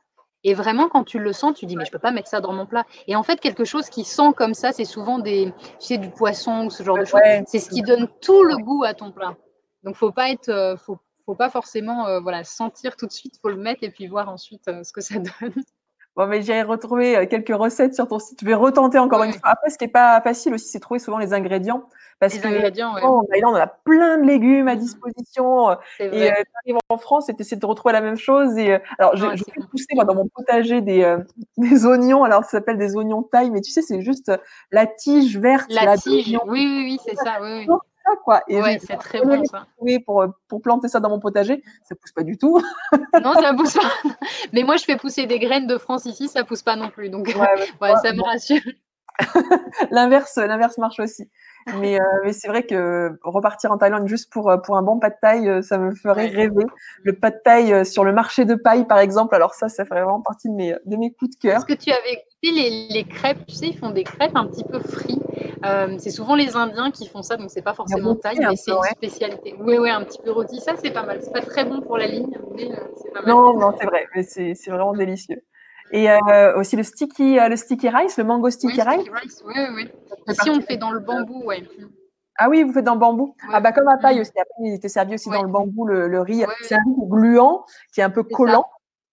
Et 0.42 0.52
vraiment, 0.52 0.88
quand 0.88 1.04
tu 1.04 1.18
le 1.18 1.32
sens, 1.32 1.54
tu 1.54 1.64
dis, 1.64 1.76
mais 1.76 1.86
je 1.86 1.92
peux 1.92 1.98
pas 1.98 2.10
mettre 2.10 2.28
ça 2.28 2.40
dans 2.40 2.52
mon 2.52 2.66
plat. 2.66 2.84
Et 3.06 3.16
en 3.16 3.22
fait, 3.22 3.40
quelque 3.40 3.64
chose 3.64 3.88
qui 3.88 4.04
sent 4.04 4.32
comme 4.36 4.52
ça, 4.52 4.72
c'est 4.72 4.84
souvent 4.84 5.18
des, 5.18 5.54
tu 5.80 5.86
sais, 5.86 5.96
du 5.96 6.10
poisson 6.10 6.66
ou 6.66 6.70
ce 6.70 6.82
genre 6.82 6.98
de 6.98 7.04
choses. 7.04 7.20
C'est 7.46 7.60
ce 7.60 7.70
qui 7.70 7.82
donne 7.82 8.08
tout 8.20 8.42
le 8.42 8.56
goût 8.58 8.84
à 8.84 8.92
ton 8.92 9.10
plat. 9.10 9.36
Donc, 9.84 9.96
faut 9.96 10.12
pas 10.12 10.30
être, 10.30 10.50
euh, 10.50 10.76
faut, 10.76 10.98
faut 11.24 11.34
pas 11.34 11.48
forcément, 11.48 12.06
euh, 12.08 12.20
voilà, 12.20 12.44
sentir 12.44 12.96
tout 12.96 13.06
de 13.06 13.12
suite. 13.12 13.38
Faut 13.40 13.48
le 13.48 13.56
mettre 13.56 13.84
et 13.84 13.90
puis 13.90 14.06
voir 14.06 14.28
ensuite 14.28 14.68
euh, 14.68 14.82
ce 14.82 14.92
que 14.92 15.00
ça 15.00 15.14
donne. 15.40 15.64
Bon, 16.16 16.26
mais 16.26 16.42
j'ai 16.42 16.62
retrouvé 16.62 17.26
quelques 17.28 17.54
recettes 17.54 17.94
sur 17.94 18.06
ton 18.06 18.18
site. 18.18 18.38
Je 18.40 18.46
vais 18.46 18.54
retenter 18.54 18.98
encore 18.98 19.24
une 19.24 19.32
fois. 19.32 19.50
Après, 19.50 19.70
ce 19.70 19.78
qui 19.78 19.84
est 19.84 19.88
pas 19.88 20.20
facile 20.20 20.54
aussi, 20.54 20.68
c'est 20.68 20.80
trouver 20.80 21.00
souvent 21.00 21.18
les 21.18 21.32
ingrédients. 21.32 21.88
Parce 22.20 22.38
que 22.38 23.04
en 23.04 23.24
Thaïlande, 23.24 23.54
on 23.54 23.56
a 23.56 23.66
plein 23.66 24.18
de 24.18 24.26
légumes 24.26 24.68
à 24.68 24.76
mmh 24.76 24.78
disposition. 24.78 25.70
Euh, 25.70 25.74
et 25.98 26.30
euh, 26.30 26.34
tu 26.36 26.50
arrives 26.64 26.78
en 26.88 26.96
France 26.96 27.28
et 27.28 27.34
tu 27.34 27.42
essaies 27.42 27.56
de 27.56 27.66
retrouver 27.66 27.92
la 27.92 28.00
même 28.00 28.16
chose. 28.16 28.56
Et, 28.56 28.72
euh, 28.72 28.78
alors, 28.98 29.16
je, 29.16 29.36
je 29.36 29.44
fais 29.44 29.60
pousser 29.70 29.86
moi, 29.94 30.04
dans 30.04 30.14
mon 30.14 30.28
potager 30.28 30.80
des, 30.80 31.16
des 31.56 31.86
oignons. 31.86 32.24
Alors, 32.24 32.44
ça 32.44 32.50
s'appelle 32.50 32.78
des 32.78 32.96
oignons 32.96 33.22
taille, 33.22 33.50
mais 33.50 33.60
tu 33.60 33.70
sais, 33.70 33.82
c'est 33.82 34.00
juste 34.00 34.32
la 34.70 34.86
tige 34.86 35.38
verte. 35.38 35.70
La, 35.72 35.96
tige, 35.96 36.38
oui, 36.46 36.66
oui, 36.66 36.84
oui, 36.84 36.98
c'est 37.04 37.16
ça. 37.16 37.38
Oui, 37.40 37.66
oui. 37.68 37.76
Ça, 38.05 38.12
quoi. 38.22 38.42
Et 38.48 38.61
ouais, 38.61 38.78
c'est 38.80 38.96
très 38.96 39.22
bon 39.22 39.44
ça. 39.44 39.66
Pour, 40.05 40.26
pour 40.48 40.61
planter 40.61 40.88
ça 40.88 41.00
dans 41.00 41.09
mon 41.09 41.20
potager, 41.20 41.62
ça 41.82 41.94
pousse 41.94 42.12
pas 42.12 42.22
du 42.22 42.36
tout. 42.36 42.61
non, 43.22 43.34
ça 43.34 43.55
pousse 43.55 43.74
pas. 43.74 44.11
Mais 44.52 44.62
moi, 44.62 44.76
je 44.76 44.84
fais 44.84 44.96
pousser 44.96 45.26
des 45.26 45.38
graines 45.38 45.66
de 45.66 45.78
France 45.78 46.05
ici, 46.05 46.28
ça 46.28 46.44
pousse 46.44 46.62
pas 46.62 46.76
non 46.76 46.90
plus. 46.90 47.09
Donc, 47.09 47.26
ouais, 47.26 47.34
ça 48.02 48.12
me 48.12 48.22
rassure. 48.22 48.61
l'inverse, 49.90 50.36
l'inverse 50.36 50.78
marche 50.78 51.00
aussi. 51.00 51.30
Mais, 51.78 52.00
euh, 52.00 52.05
mais 52.24 52.32
c'est 52.32 52.48
vrai 52.48 52.64
que 52.64 53.12
repartir 53.22 53.70
en 53.70 53.78
Thaïlande 53.78 54.07
juste 54.07 54.30
pour, 54.30 54.50
euh, 54.50 54.59
pour 54.59 54.76
un 54.76 54.82
bon 54.82 54.98
pas 54.98 55.11
de 55.11 55.16
taille, 55.20 55.48
euh, 55.48 55.62
ça 55.62 55.78
me 55.78 55.94
ferait 55.94 56.26
rêver. 56.26 56.64
Le 57.02 57.14
pas 57.14 57.30
de 57.30 57.38
taille 57.42 57.86
sur 57.86 58.05
le 58.05 58.12
marché 58.12 58.44
de 58.44 58.55
paille, 58.55 58.86
par 58.86 58.98
exemple, 58.98 59.34
alors 59.34 59.55
ça, 59.55 59.68
ça 59.68 59.84
fait 59.84 59.94
vraiment 59.94 60.20
partie 60.20 60.48
de 60.50 60.55
mes, 60.55 60.74
de 60.84 60.96
mes 60.96 61.12
coups 61.12 61.36
de 61.36 61.40
cœur. 61.40 61.59
Est-ce 61.59 61.66
que 61.66 61.80
tu 61.80 61.90
avais 61.90 62.24
les, 62.42 62.88
les, 62.90 63.05
crêpes, 63.05 63.46
tu 63.46 63.55
sais, 63.55 63.68
ils 63.68 63.78
font 63.78 63.90
des 63.90 64.05
crêpes 64.05 64.36
un 64.36 64.46
petit 64.46 64.64
peu 64.64 64.78
frites. 64.80 65.22
Euh, 65.64 65.96
c'est 65.98 66.10
souvent 66.10 66.34
les 66.34 66.56
Indiens 66.56 66.90
qui 66.90 67.06
font 67.06 67.22
ça, 67.22 67.36
donc 67.36 67.50
c'est 67.50 67.62
pas 67.62 67.74
forcément 67.74 68.14
taille, 68.16 68.38
mais 68.38 68.56
c'est 68.56 68.72
une 68.72 68.82
spécialité. 68.96 69.54
Oui, 69.60 69.78
oui, 69.78 69.90
un 69.90 70.04
petit 70.04 70.20
peu 70.22 70.30
rôti. 70.30 70.60
Ça, 70.60 70.74
c'est 70.82 70.90
pas 70.90 71.04
mal. 71.04 71.20
C'est 71.22 71.32
pas 71.32 71.42
très 71.42 71.64
bon 71.64 71.80
pour 71.80 71.96
la 71.96 72.06
ligne, 72.06 72.36
mais 72.54 72.70
euh, 72.70 72.76
c'est 73.02 73.12
pas 73.12 73.22
mal. 73.22 73.30
Non, 73.30 73.58
non, 73.58 73.72
c'est 73.78 73.86
vrai, 73.86 74.06
mais 74.14 74.22
c'est 74.22 74.70
vraiment 74.70 74.94
délicieux. 74.94 75.42
Et 75.90 76.10
euh, 76.10 76.58
aussi 76.58 76.76
le 76.76 76.82
sticky, 76.82 77.36
le 77.48 77.56
sticky 77.56 77.88
rice, 77.88 78.16
le 78.16 78.24
mango 78.24 78.50
sticky 78.50 78.80
oui, 78.80 78.88
rice. 78.88 79.00
Sticky 79.02 79.16
rice. 79.16 79.44
Oui, 79.46 79.54
oui. 79.76 79.88
Ici, 80.28 80.50
on 80.50 80.56
le 80.56 80.62
fait 80.62 80.76
dans 80.76 80.90
le 80.90 81.00
bambou, 81.00 81.44
ouais. 81.44 81.62
Ah 82.36 82.48
oui, 82.48 82.62
vous 82.64 82.72
faites 82.72 82.84
dans 82.84 82.94
le 82.94 83.00
bambou. 83.00 83.34
Ah 83.52 83.60
bah 83.60 83.70
comme 83.72 83.86
à 83.86 83.96
paille 83.96 84.20
aussi. 84.20 84.32
Après, 84.32 84.64
il 84.64 84.74
était 84.74 84.88
servi 84.88 85.14
aussi 85.14 85.30
dans 85.30 85.42
le 85.42 85.48
bambou, 85.48 85.86
le, 85.86 86.08
le 86.08 86.20
riz. 86.20 86.44
c'est 86.62 86.74
un 86.74 86.78
riz 86.78 87.08
gluant 87.08 87.64
qui 87.92 88.00
est 88.00 88.04
un 88.04 88.10
peu 88.10 88.24
collant, 88.24 88.66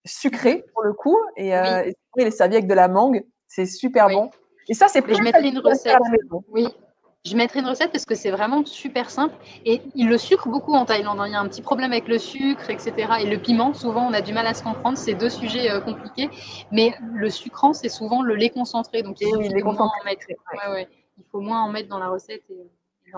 sucré 0.04 0.64
pour 0.74 0.82
le 0.82 0.92
coup. 0.92 1.16
Et, 1.36 1.56
euh, 1.56 1.84
et 1.84 1.94
il 2.16 2.26
est 2.26 2.30
servi 2.32 2.56
avec 2.56 2.66
de 2.66 2.74
la 2.74 2.88
mangue. 2.88 3.24
C'est 3.46 3.66
super 3.66 4.08
bon. 4.08 4.30
Et 4.68 4.74
ça, 4.74 4.88
c'est 4.88 5.02
plus 5.02 5.16
Je 5.16 5.22
mettrai 5.22 5.48
une 5.48 5.58
recette. 5.58 5.96
Oui. 6.48 6.66
Je 7.24 7.36
mettrai 7.36 7.60
une 7.60 7.66
recette 7.66 7.92
parce 7.92 8.04
que 8.04 8.16
c'est 8.16 8.32
vraiment 8.32 8.64
super 8.64 9.08
simple. 9.08 9.34
Et 9.64 9.80
ils 9.94 10.08
le 10.08 10.18
sucrent 10.18 10.48
beaucoup 10.48 10.74
en 10.74 10.84
Thaïlande. 10.84 11.20
Hein. 11.20 11.28
Il 11.28 11.32
y 11.32 11.36
a 11.36 11.40
un 11.40 11.46
petit 11.46 11.62
problème 11.62 11.92
avec 11.92 12.08
le 12.08 12.18
sucre, 12.18 12.68
etc. 12.68 12.94
Et 13.20 13.26
le 13.26 13.38
piment, 13.38 13.74
souvent, 13.74 14.08
on 14.08 14.12
a 14.12 14.20
du 14.20 14.32
mal 14.32 14.46
à 14.46 14.54
se 14.54 14.64
comprendre. 14.64 14.98
C'est 14.98 15.14
deux 15.14 15.30
sujets 15.30 15.70
euh, 15.70 15.80
compliqués. 15.80 16.30
Mais 16.72 16.94
le 17.14 17.30
sucrant, 17.30 17.74
c'est 17.74 17.88
souvent 17.88 18.22
le 18.22 18.34
lait 18.34 18.50
concentré. 18.50 19.02
Donc, 19.02 19.20
il, 19.20 19.28
oui, 19.36 19.50
faut 19.60 19.72
moins 19.72 19.86
en 19.86 20.04
mettre. 20.04 20.26
Ouais, 20.28 20.72
ouais. 20.72 20.88
il 21.16 21.24
faut 21.30 21.40
moins 21.40 21.62
en 21.62 21.68
mettre 21.68 21.88
dans 21.88 22.00
la 22.00 22.08
recette. 22.08 22.42
Et... 22.50 22.66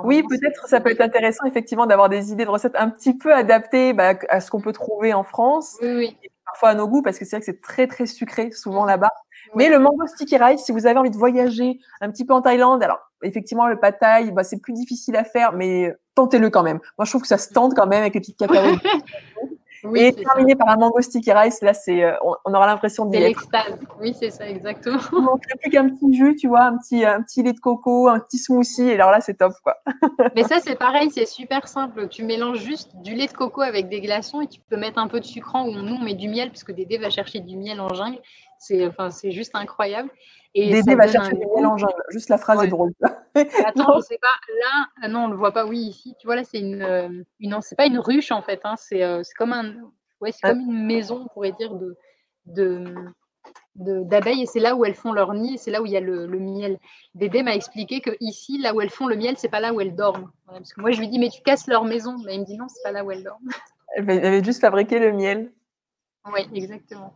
Oui, 0.02 0.22
peut-être 0.28 0.66
ça 0.68 0.80
peut 0.80 0.90
être 0.90 1.00
intéressant 1.00 1.44
effectivement 1.46 1.86
d'avoir 1.86 2.08
des 2.08 2.32
idées 2.32 2.44
de 2.44 2.50
recettes 2.50 2.74
un 2.76 2.90
petit 2.90 3.16
peu 3.16 3.32
adaptées 3.32 3.92
bah, 3.92 4.14
à 4.28 4.40
ce 4.40 4.50
qu'on 4.50 4.60
peut 4.60 4.72
trouver 4.72 5.14
en 5.14 5.22
France, 5.22 5.76
oui, 5.82 5.94
oui. 5.96 6.16
Et 6.22 6.30
parfois 6.54 6.68
à 6.70 6.74
nos 6.74 6.86
goûts, 6.86 7.02
parce 7.02 7.18
que 7.18 7.24
c'est 7.24 7.36
vrai 7.36 7.40
que 7.40 7.46
c'est 7.46 7.60
très 7.60 7.88
très 7.88 8.06
sucré 8.06 8.52
souvent 8.52 8.84
là-bas. 8.84 9.10
Oui. 9.48 9.52
Mais 9.56 9.68
le 9.68 9.80
mango 9.80 10.06
sticky 10.06 10.36
rice, 10.36 10.62
si 10.62 10.70
vous 10.70 10.86
avez 10.86 10.96
envie 10.98 11.10
de 11.10 11.16
voyager 11.16 11.80
un 12.00 12.10
petit 12.10 12.24
peu 12.24 12.32
en 12.32 12.42
Thaïlande, 12.42 12.82
alors 12.82 13.00
effectivement 13.22 13.66
le 13.66 13.78
pad 13.78 13.98
thai, 13.98 14.30
bah, 14.30 14.44
c'est 14.44 14.60
plus 14.60 14.72
difficile 14.72 15.16
à 15.16 15.24
faire, 15.24 15.52
mais 15.52 15.92
tentez-le 16.14 16.50
quand 16.50 16.62
même. 16.62 16.78
Moi 16.96 17.04
je 17.04 17.10
trouve 17.10 17.22
que 17.22 17.28
ça 17.28 17.38
se 17.38 17.52
tente 17.52 17.74
quand 17.74 17.86
même 17.86 18.02
avec 18.02 18.14
les 18.14 18.20
petites 18.20 18.38
cacahuètes. 18.38 18.78
Oui, 19.84 20.00
et 20.00 20.12
terminé 20.12 20.52
ça. 20.52 20.64
par 20.64 20.68
un 20.70 20.76
mango 20.76 21.00
sticky 21.00 21.32
rice, 21.32 21.60
là, 21.62 21.74
c'est, 21.74 22.02
euh, 22.02 22.14
on, 22.22 22.34
on, 22.44 22.54
aura 22.54 22.66
l'impression 22.66 23.04
d'y 23.04 23.16
être. 23.16 23.24
l'extase. 23.24 23.78
Oui, 24.00 24.14
c'est 24.18 24.30
ça, 24.30 24.48
exactement. 24.48 24.98
Il 25.12 25.18
ne 25.18 25.24
manquerait 25.24 25.58
plus 25.60 25.70
qu'un 25.70 25.88
petit 25.88 26.14
jus, 26.14 26.36
tu 26.36 26.48
vois, 26.48 26.64
un 26.64 26.78
petit, 26.78 27.04
un 27.04 27.22
petit 27.22 27.42
lait 27.42 27.52
de 27.52 27.60
coco, 27.60 28.08
un 28.08 28.18
petit 28.18 28.38
smoothie, 28.38 28.88
et 28.88 28.94
alors 28.94 29.10
là, 29.10 29.20
c'est 29.20 29.34
top, 29.34 29.52
quoi. 29.62 29.76
Mais 30.34 30.44
ça, 30.44 30.56
c'est 30.60 30.76
pareil, 30.76 31.10
c'est 31.10 31.26
super 31.26 31.68
simple. 31.68 32.08
Tu 32.08 32.24
mélanges 32.24 32.60
juste 32.60 32.96
du 33.02 33.14
lait 33.14 33.26
de 33.26 33.32
coco 33.32 33.60
avec 33.60 33.88
des 33.88 34.00
glaçons 34.00 34.40
et 34.40 34.46
tu 34.46 34.60
peux 34.60 34.76
mettre 34.76 34.98
un 34.98 35.08
peu 35.08 35.20
de 35.20 35.24
sucrant 35.24 35.66
ou 35.66 35.72
nous, 35.72 35.94
on 35.94 36.02
met 36.02 36.14
du 36.14 36.28
miel, 36.28 36.50
puisque 36.50 36.72
Dédé 36.72 36.98
va 36.98 37.10
chercher 37.10 37.40
du 37.40 37.56
miel 37.56 37.80
en 37.80 37.92
jungle. 37.92 38.18
C'est, 38.66 38.86
enfin, 38.86 39.08
juste 39.24 39.54
incroyable. 39.54 40.10
Et 40.54 40.70
Dédé 40.70 40.94
va 40.94 41.08
chercher 41.08 41.32
du 41.32 41.46
miel 41.54 41.66
en 41.66 41.76
jungle. 41.76 41.94
Juste 42.10 42.28
la 42.28 42.38
phrase 42.38 42.58
ouais. 42.58 42.66
est 42.66 42.70
drôle. 42.70 42.92
Attends, 43.34 43.96
je 43.96 44.02
sais 44.02 44.18
pas. 44.18 44.28
Là, 45.02 45.08
non, 45.08 45.24
on 45.24 45.28
le 45.28 45.36
voit 45.36 45.52
pas. 45.52 45.66
Oui, 45.66 45.78
ici, 45.78 46.14
tu 46.20 46.26
vois, 46.26 46.36
là, 46.36 46.44
c'est 46.44 46.60
une, 46.60 47.24
une 47.40 47.58
c'est 47.60 47.76
pas 47.76 47.86
une 47.86 47.98
ruche, 47.98 48.30
en 48.30 48.42
fait. 48.42 48.60
Hein. 48.64 48.76
C'est, 48.76 49.02
euh, 49.02 49.22
comme 49.36 49.52
un 49.52 49.74
Ouais, 50.20 50.32
c'est 50.32 50.40
comme 50.48 50.60
une 50.60 50.86
maison, 50.86 51.24
on 51.24 51.28
pourrait 51.28 51.52
dire, 51.52 51.74
de, 51.74 51.96
de, 52.46 52.94
d'abeilles 53.74 54.42
et 54.42 54.46
c'est 54.46 54.60
là 54.60 54.74
où 54.74 54.84
elles 54.84 54.94
font 54.94 55.12
leur 55.12 55.34
nid 55.34 55.58
c'est 55.58 55.70
là 55.70 55.82
où 55.82 55.86
il 55.86 55.92
y 55.92 55.96
a 55.96 56.00
le, 56.00 56.26
le 56.26 56.38
miel. 56.38 56.78
Dédé 57.14 57.42
m'a 57.42 57.54
expliqué 57.54 58.00
que 58.00 58.10
ici, 58.20 58.58
là 58.58 58.74
où 58.74 58.80
elles 58.80 58.90
font 58.90 59.06
le 59.06 59.16
miel, 59.16 59.36
c'est 59.36 59.48
pas 59.48 59.60
là 59.60 59.74
où 59.74 59.80
elles 59.80 59.94
dorment. 59.94 60.30
Voilà, 60.46 60.60
parce 60.60 60.72
que 60.72 60.80
moi, 60.80 60.92
je 60.92 61.00
lui 61.00 61.08
dis, 61.08 61.18
mais 61.18 61.28
tu 61.28 61.42
casses 61.42 61.66
leur 61.66 61.84
maison. 61.84 62.16
Mais 62.24 62.36
il 62.36 62.40
me 62.40 62.46
dit, 62.46 62.56
non, 62.56 62.68
c'est 62.68 62.82
pas 62.82 62.92
là 62.92 63.04
où 63.04 63.10
elles 63.10 63.24
dorment. 63.24 63.50
Elle 63.96 64.10
avait 64.10 64.42
juste 64.42 64.60
fabriqué 64.60 64.98
le 64.98 65.12
miel. 65.12 65.52
Oui, 66.32 66.40
exactement. 66.54 67.14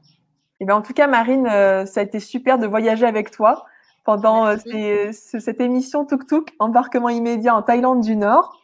Et 0.61 0.65
ben, 0.65 0.75
en 0.75 0.83
tout 0.83 0.93
cas, 0.93 1.07
Marine, 1.07 1.47
euh, 1.47 1.87
ça 1.87 2.01
a 2.01 2.03
été 2.03 2.21
super 2.21 2.59
de 2.59 2.67
voyager 2.67 3.07
avec 3.07 3.31
toi 3.31 3.65
pendant 4.05 4.47
euh, 4.47 4.57
ces, 4.57 5.13
cette 5.13 5.61
émission 5.61 6.05
Tuk 6.05 6.27
Tuk, 6.27 6.55
embarquement 6.59 7.11
immédiat 7.11 7.55
en 7.55 7.63
Thaïlande 7.63 8.01
du 8.01 8.17
Nord. 8.17 8.55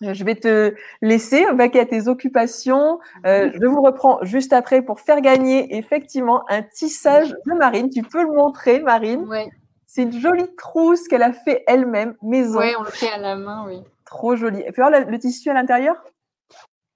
Je 0.00 0.22
vais 0.22 0.36
te 0.36 0.74
laisser 1.02 1.44
vaquer 1.52 1.80
à 1.80 1.86
tes 1.86 2.06
occupations. 2.06 3.00
Euh, 3.26 3.50
je 3.52 3.66
vous 3.66 3.82
reprends 3.82 4.20
juste 4.22 4.52
après 4.52 4.80
pour 4.80 5.00
faire 5.00 5.20
gagner 5.20 5.76
effectivement 5.76 6.44
un 6.48 6.62
tissage 6.62 7.34
de 7.46 7.52
Marine. 7.54 7.90
Tu 7.90 8.02
peux 8.02 8.22
le 8.22 8.32
montrer, 8.32 8.80
Marine. 8.80 9.26
Ouais. 9.28 9.50
C'est 9.86 10.02
une 10.02 10.12
jolie 10.12 10.54
trousse 10.56 11.08
qu'elle 11.08 11.24
a 11.24 11.32
fait 11.32 11.64
elle-même, 11.66 12.14
maison. 12.22 12.60
Oui, 12.60 12.72
on 12.78 12.82
le 12.84 12.90
fait 12.90 13.10
à 13.10 13.18
la 13.18 13.34
main, 13.34 13.64
oui. 13.66 13.82
Trop 14.04 14.36
joli. 14.36 14.60
Et 14.60 14.70
puis 14.70 14.82
voir 14.82 14.90
le, 14.90 15.10
le 15.10 15.18
tissu 15.18 15.50
à 15.50 15.54
l'intérieur? 15.54 15.96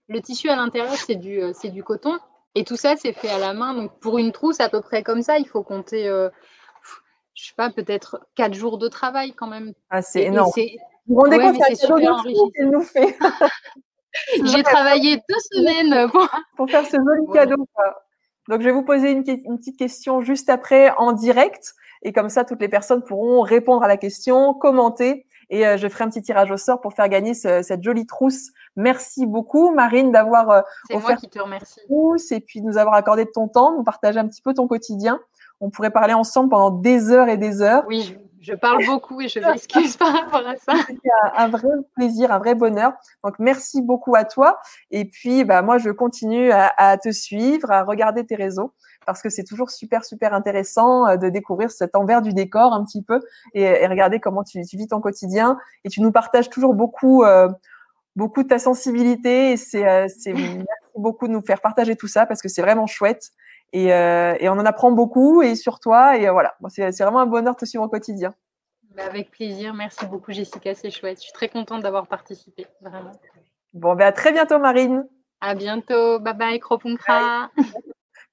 Le 0.08 0.20
tissu 0.20 0.48
à 0.48 0.56
l'intérieur, 0.56 0.94
c'est 0.94 1.16
du, 1.16 1.40
euh, 1.40 1.52
c'est 1.54 1.70
du 1.70 1.82
coton. 1.82 2.18
Et 2.54 2.64
tout 2.64 2.76
ça, 2.76 2.96
c'est 2.96 3.12
fait 3.12 3.30
à 3.30 3.38
la 3.38 3.54
main. 3.54 3.74
Donc 3.74 3.98
pour 4.00 4.18
une 4.18 4.32
trousse 4.32 4.60
à 4.60 4.68
peu 4.68 4.80
près 4.80 5.02
comme 5.02 5.22
ça, 5.22 5.38
il 5.38 5.48
faut 5.48 5.62
compter, 5.62 6.08
euh, 6.08 6.28
je 7.34 7.46
sais 7.46 7.54
pas, 7.56 7.70
peut-être 7.70 8.26
quatre 8.34 8.54
jours 8.54 8.78
de 8.78 8.88
travail 8.88 9.32
quand 9.32 9.46
même. 9.46 9.72
Ah, 9.90 10.02
c'est 10.02 10.24
énorme. 10.24 10.50
Vous 11.06 11.14
vous 11.14 11.20
rendez 11.22 11.36
ouais, 11.36 11.52
compte, 11.52 11.62
c'est 11.68 12.52
qu'elle 12.54 12.70
nous 12.70 12.82
fait. 12.82 13.16
J'ai 14.44 14.62
travaillé 14.62 15.16
deux 15.16 15.38
semaines 15.52 16.10
pour, 16.10 16.28
pour 16.56 16.70
faire 16.70 16.86
ce 16.86 16.96
joli 16.96 17.32
cadeau. 17.32 17.66
Donc, 18.48 18.60
je 18.60 18.66
vais 18.66 18.72
vous 18.72 18.84
poser 18.84 19.12
une, 19.12 19.24
une, 19.26 19.58
petite 19.58 19.78
question 19.78 20.20
juste 20.20 20.50
après 20.50 20.90
en 20.98 21.12
direct. 21.12 21.74
Et 22.02 22.12
comme 22.12 22.28
ça, 22.28 22.44
toutes 22.44 22.60
les 22.60 22.68
personnes 22.68 23.02
pourront 23.02 23.42
répondre 23.42 23.82
à 23.84 23.88
la 23.88 23.96
question, 23.96 24.54
commenter. 24.54 25.26
Et 25.52 25.66
euh, 25.66 25.76
je 25.76 25.86
ferai 25.86 26.04
un 26.04 26.08
petit 26.08 26.22
tirage 26.22 26.50
au 26.50 26.56
sort 26.56 26.80
pour 26.80 26.94
faire 26.94 27.10
gagner 27.10 27.34
ce, 27.34 27.60
cette 27.60 27.82
jolie 27.82 28.06
trousse. 28.06 28.52
Merci 28.74 29.26
beaucoup, 29.26 29.70
Marine, 29.70 30.10
d'avoir 30.10 30.48
euh, 30.50 30.60
offert 30.90 31.10
moi 31.10 31.16
qui 31.16 31.28
te 31.28 31.38
remercie. 31.38 31.78
trousse 31.84 32.32
et 32.32 32.40
puis 32.40 32.62
de 32.62 32.66
nous 32.66 32.78
avoir 32.78 32.94
accordé 32.94 33.26
de 33.26 33.30
ton 33.30 33.48
temps, 33.48 33.76
nous 33.76 33.84
partager 33.84 34.18
un 34.18 34.26
petit 34.26 34.40
peu 34.40 34.54
ton 34.54 34.66
quotidien. 34.66 35.20
On 35.60 35.68
pourrait 35.68 35.90
parler 35.90 36.14
ensemble 36.14 36.48
pendant 36.48 36.70
des 36.70 37.10
heures 37.10 37.28
et 37.28 37.36
des 37.36 37.60
heures. 37.60 37.84
Oui, 37.86 38.16
je 38.42 38.54
parle 38.54 38.84
beaucoup 38.84 39.20
et 39.20 39.28
je 39.28 39.38
m'excuse 39.38 39.96
par 39.96 40.12
rapport 40.12 40.46
à 40.46 40.56
ça. 40.56 40.74
C'est 40.86 40.94
un, 40.94 41.44
un, 41.44 41.48
vrai 41.48 41.68
plaisir, 41.94 42.32
un 42.32 42.38
vrai 42.38 42.54
bonheur. 42.54 42.92
Donc, 43.24 43.38
merci 43.38 43.82
beaucoup 43.82 44.14
à 44.16 44.24
toi. 44.24 44.58
Et 44.90 45.04
puis, 45.04 45.44
bah, 45.44 45.62
moi, 45.62 45.78
je 45.78 45.90
continue 45.90 46.50
à, 46.50 46.72
à 46.76 46.98
te 46.98 47.10
suivre, 47.10 47.70
à 47.70 47.84
regarder 47.84 48.26
tes 48.26 48.34
réseaux 48.34 48.72
parce 49.06 49.22
que 49.22 49.28
c'est 49.28 49.44
toujours 49.44 49.70
super, 49.70 50.04
super 50.04 50.34
intéressant 50.34 51.06
euh, 51.06 51.16
de 51.16 51.28
découvrir 51.28 51.70
cet 51.70 51.94
envers 51.94 52.22
du 52.22 52.32
décor 52.32 52.72
un 52.72 52.84
petit 52.84 53.02
peu 53.02 53.20
et, 53.54 53.62
et 53.62 53.86
regarder 53.86 54.20
comment 54.20 54.44
tu, 54.44 54.62
tu, 54.64 54.76
vis 54.76 54.88
ton 54.88 55.00
quotidien. 55.00 55.58
Et 55.84 55.88
tu 55.88 56.00
nous 56.00 56.12
partages 56.12 56.50
toujours 56.50 56.74
beaucoup, 56.74 57.24
euh, 57.24 57.48
beaucoup 58.16 58.42
de 58.42 58.48
ta 58.48 58.58
sensibilité. 58.58 59.52
Et 59.52 59.56
c'est, 59.56 59.86
euh, 59.88 60.06
merci 60.26 60.66
beaucoup 60.96 61.26
de 61.26 61.32
nous 61.32 61.42
faire 61.42 61.60
partager 61.60 61.96
tout 61.96 62.08
ça 62.08 62.26
parce 62.26 62.42
que 62.42 62.48
c'est 62.48 62.62
vraiment 62.62 62.86
chouette. 62.86 63.30
Et, 63.72 63.92
euh, 63.92 64.34
et, 64.38 64.48
on 64.48 64.52
en 64.52 64.66
apprend 64.66 64.92
beaucoup 64.92 65.42
et 65.42 65.54
sur 65.54 65.80
toi. 65.80 66.18
Et 66.18 66.28
euh, 66.28 66.32
voilà, 66.32 66.54
bon, 66.60 66.68
c'est 66.68 66.90
vraiment 66.90 67.20
un 67.20 67.26
bonheur 67.26 67.54
de 67.54 67.60
te 67.60 67.64
suivre 67.64 67.84
au 67.84 67.88
quotidien. 67.88 68.34
Bah 68.94 69.04
avec 69.06 69.30
plaisir. 69.30 69.72
Merci 69.72 70.04
beaucoup, 70.06 70.32
Jessica. 70.32 70.74
C'est 70.74 70.90
chouette. 70.90 71.18
Je 71.18 71.22
suis 71.22 71.32
très 71.32 71.48
contente 71.48 71.82
d'avoir 71.82 72.06
participé. 72.06 72.66
Vraiment. 72.82 73.12
Bon, 73.72 73.94
ben 73.94 74.06
à 74.06 74.12
très 74.12 74.32
bientôt, 74.32 74.58
Marine. 74.58 75.06
À 75.40 75.54
bientôt. 75.54 76.18
Bye 76.20 76.34
bye, 76.34 76.60
Kropunkra. 76.60 77.50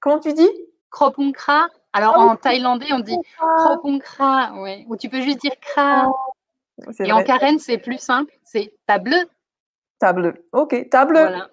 Comment 0.00 0.18
tu 0.18 0.34
dis? 0.34 0.50
Kropunkra. 0.90 1.68
Alors 1.92 2.18
en 2.18 2.36
thaïlandais, 2.36 2.92
on 2.92 3.00
dit 3.00 3.16
Kropunkra. 3.38 4.60
Ouais. 4.60 4.84
Ou 4.88 4.96
tu 4.96 5.08
peux 5.08 5.22
juste 5.22 5.40
dire 5.40 5.58
Kra. 5.60 6.08
Oh, 6.08 6.90
et 6.98 7.04
vrai. 7.04 7.12
en 7.12 7.24
Karen, 7.24 7.58
c'est 7.58 7.78
plus 7.78 7.98
simple. 7.98 8.32
C'est 8.44 8.74
table. 8.86 9.14
Table. 9.98 10.42
Ok, 10.52 10.88
table. 10.90 11.18
Voilà. 11.18 11.48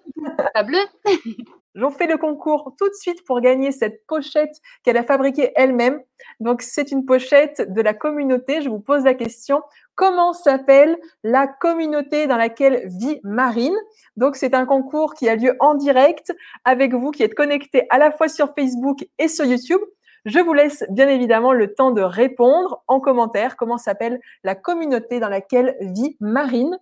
Table. 0.54 0.76
J'en 1.78 1.90
fais 1.90 2.08
le 2.08 2.16
concours 2.16 2.74
tout 2.76 2.88
de 2.88 2.94
suite 2.94 3.24
pour 3.24 3.40
gagner 3.40 3.70
cette 3.70 4.04
pochette 4.08 4.60
qu'elle 4.82 4.96
a 4.96 5.04
fabriquée 5.04 5.52
elle-même. 5.54 6.02
Donc, 6.40 6.60
c'est 6.60 6.90
une 6.90 7.04
pochette 7.04 7.72
de 7.72 7.80
la 7.80 7.94
communauté. 7.94 8.62
Je 8.62 8.68
vous 8.68 8.80
pose 8.80 9.04
la 9.04 9.14
question. 9.14 9.62
Comment 9.94 10.32
s'appelle 10.32 10.98
la 11.22 11.46
communauté 11.46 12.26
dans 12.26 12.36
laquelle 12.36 12.82
vit 12.86 13.20
Marine? 13.22 13.76
Donc, 14.16 14.34
c'est 14.34 14.54
un 14.54 14.66
concours 14.66 15.14
qui 15.14 15.28
a 15.28 15.36
lieu 15.36 15.54
en 15.60 15.76
direct 15.76 16.34
avec 16.64 16.94
vous 16.94 17.12
qui 17.12 17.22
êtes 17.22 17.36
connectés 17.36 17.86
à 17.90 17.98
la 17.98 18.10
fois 18.10 18.26
sur 18.26 18.54
Facebook 18.58 19.06
et 19.20 19.28
sur 19.28 19.44
YouTube. 19.44 19.80
Je 20.24 20.40
vous 20.40 20.54
laisse 20.54 20.84
bien 20.90 21.08
évidemment 21.08 21.52
le 21.52 21.74
temps 21.74 21.92
de 21.92 22.02
répondre 22.02 22.82
en 22.88 22.98
commentaire 22.98 23.56
comment 23.56 23.78
s'appelle 23.78 24.18
la 24.42 24.56
communauté 24.56 25.20
dans 25.20 25.28
laquelle 25.28 25.76
vit 25.80 26.16
Marine. 26.18 26.76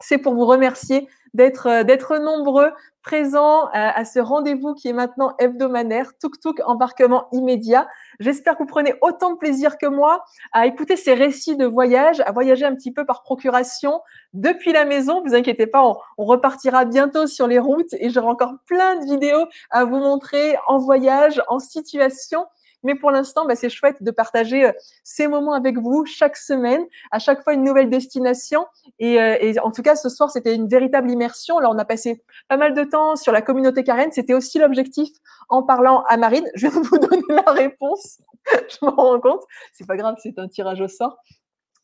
C'est 0.00 0.18
pour 0.18 0.34
vous 0.34 0.46
remercier 0.46 1.08
d'être 1.34 1.84
d'être 1.84 2.18
nombreux 2.18 2.72
présents 3.02 3.66
à, 3.72 3.98
à 3.98 4.04
ce 4.04 4.18
rendez-vous 4.18 4.74
qui 4.74 4.88
est 4.88 4.92
maintenant 4.92 5.34
hebdomadaire, 5.38 6.12
Tuk 6.18 6.40
Tuk 6.40 6.60
embarquement 6.66 7.28
immédiat. 7.32 7.88
J'espère 8.18 8.54
que 8.54 8.62
vous 8.62 8.68
prenez 8.68 8.94
autant 9.00 9.32
de 9.32 9.36
plaisir 9.36 9.78
que 9.78 9.86
moi 9.86 10.24
à 10.52 10.66
écouter 10.66 10.96
ces 10.96 11.14
récits 11.14 11.56
de 11.56 11.66
voyage, 11.66 12.20
à 12.26 12.32
voyager 12.32 12.66
un 12.66 12.74
petit 12.74 12.92
peu 12.92 13.06
par 13.06 13.22
procuration 13.22 14.00
depuis 14.34 14.72
la 14.72 14.84
maison. 14.84 15.22
Vous 15.24 15.34
inquiétez 15.34 15.66
pas, 15.66 15.82
on 16.18 16.24
repartira 16.24 16.84
bientôt 16.84 17.26
sur 17.26 17.46
les 17.46 17.58
routes 17.58 17.94
et 17.94 18.10
j'aurai 18.10 18.28
encore 18.28 18.54
plein 18.66 18.96
de 18.96 19.04
vidéos 19.04 19.46
à 19.70 19.84
vous 19.84 19.98
montrer 19.98 20.56
en 20.66 20.78
voyage, 20.78 21.42
en 21.48 21.58
situation 21.58 22.46
Mais 22.82 22.94
pour 22.94 23.10
l'instant, 23.10 23.44
bah, 23.46 23.56
c'est 23.56 23.70
chouette 23.70 24.02
de 24.02 24.10
partager 24.10 24.66
euh, 24.66 24.72
ces 25.04 25.28
moments 25.28 25.54
avec 25.54 25.78
vous 25.78 26.04
chaque 26.06 26.36
semaine, 26.36 26.84
à 27.10 27.18
chaque 27.18 27.42
fois 27.42 27.54
une 27.54 27.64
nouvelle 27.64 27.90
destination. 27.90 28.66
Et, 28.98 29.14
et 29.14 29.58
en 29.60 29.70
tout 29.70 29.82
cas, 29.82 29.96
ce 29.96 30.08
soir, 30.08 30.30
c'était 30.30 30.54
une 30.54 30.68
véritable 30.68 31.10
immersion. 31.10 31.58
Là, 31.58 31.70
on 31.70 31.78
a 31.78 31.84
passé 31.84 32.22
pas 32.48 32.56
mal 32.56 32.74
de 32.74 32.84
temps 32.84 33.16
sur 33.16 33.32
la 33.32 33.42
communauté 33.42 33.84
Karen. 33.84 34.10
C'était 34.12 34.34
aussi 34.34 34.58
l'objectif 34.58 35.10
en 35.48 35.62
parlant 35.62 36.02
à 36.08 36.16
Marine. 36.16 36.46
Je 36.54 36.66
vais 36.66 36.80
vous 36.80 36.98
donner 36.98 37.22
la 37.28 37.52
réponse. 37.52 38.20
je 38.68 38.84
m'en 38.84 38.94
rends 38.94 39.20
compte. 39.20 39.42
C'est 39.72 39.86
pas 39.86 39.96
grave, 39.96 40.16
c'est 40.22 40.38
un 40.38 40.48
tirage 40.48 40.80
au 40.80 40.88
sort. 40.88 41.18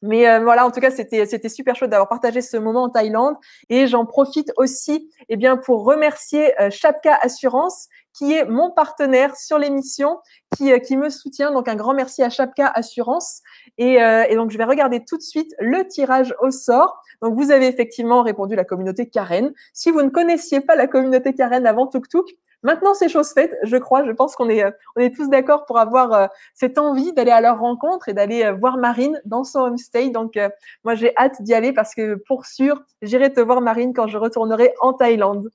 Mais 0.03 0.29
euh, 0.29 0.41
voilà, 0.41 0.67
en 0.67 0.71
tout 0.71 0.81
cas, 0.81 0.91
c'était 0.91 1.27
c'était 1.27 1.49
super 1.49 1.75
chouette 1.75 1.91
d'avoir 1.91 2.09
partagé 2.09 2.43
ce 2.43 2.57
moment 2.57 2.85
en 2.85 2.91
Thaïlande 2.91 3.37
et 3.69 3.87
j'en 3.87 4.05
profite 4.05 4.53
aussi 4.57 5.11
eh 5.29 5.37
bien 5.37 5.57
pour 5.57 5.85
remercier 5.85 6.59
euh, 6.61 6.71
Chapka 6.71 7.19
Assurance 7.23 7.89
qui 8.17 8.33
est 8.33 8.47
mon 8.47 8.71
partenaire 8.71 9.37
sur 9.37 9.59
l'émission, 9.59 10.19
qui, 10.57 10.73
euh, 10.73 10.79
qui 10.79 10.97
me 10.97 11.11
soutient. 11.11 11.53
Donc 11.53 11.69
un 11.69 11.75
grand 11.75 11.93
merci 11.93 12.23
à 12.23 12.31
Chapka 12.31 12.67
Assurance. 12.67 13.43
Et, 13.77 14.03
euh, 14.03 14.25
et, 14.29 14.37
donc 14.37 14.51
je 14.51 14.59
vais 14.59 14.65
regarder 14.65 15.05
tout 15.05 15.19
de 15.19 15.23
suite 15.23 15.55
le 15.59 15.87
tirage 15.87 16.35
au 16.41 16.51
sort. 16.51 17.03
Donc 17.21 17.35
vous 17.35 17.51
avez 17.51 17.67
effectivement 17.67 18.23
répondu 18.23 18.57
la 18.57 18.65
communauté 18.65 19.07
Karen. 19.09 19.53
Si 19.75 19.91
vous 19.91 20.03
ne 20.03 20.09
connaissiez 20.09 20.61
pas 20.61 20.77
la 20.77 20.87
communauté 20.87 21.35
Karen 21.35 21.67
avant 21.67 21.87
Tuk 21.87 22.09
Tuk, 22.09 22.27
Maintenant, 22.63 22.95
c'est 22.95 23.09
chose 23.09 23.33
faite, 23.33 23.57
je 23.63 23.77
crois. 23.77 24.05
Je 24.05 24.13
pense 24.13 24.35
qu'on 24.35 24.49
est, 24.49 24.65
euh, 24.65 25.11
tous 25.15 25.29
d'accord 25.29 25.67
pour 25.67 25.79
avoir 25.79 26.13
euh, 26.13 26.27
cette 26.55 26.79
envie 26.79 27.13
d'aller 27.13 27.31
à 27.31 27.41
leur 27.41 27.61
rencontre 27.61 28.09
et 28.09 28.13
d'aller 28.13 28.45
euh, 28.45 28.53
voir 28.53 28.77
Marine 28.77 29.21
dans 29.25 29.45
son 29.45 29.61
homestay. 29.61 30.11
Donc, 30.11 30.39
moi, 30.85 30.95
j'ai 30.95 31.17
hâte 31.17 31.43
d'y 31.43 31.55
aller 31.55 31.73
parce 31.73 31.95
que 31.95 32.15
pour 32.27 32.47
sûr, 32.47 32.83
j'irai 33.03 33.33
te 33.33 33.41
voir 33.41 33.61
Marine 33.61 33.93
quand 33.95 34.07
je 34.07 34.19
retournerai 34.19 34.75
en 34.81 34.93
Thaïlande. 34.93 35.51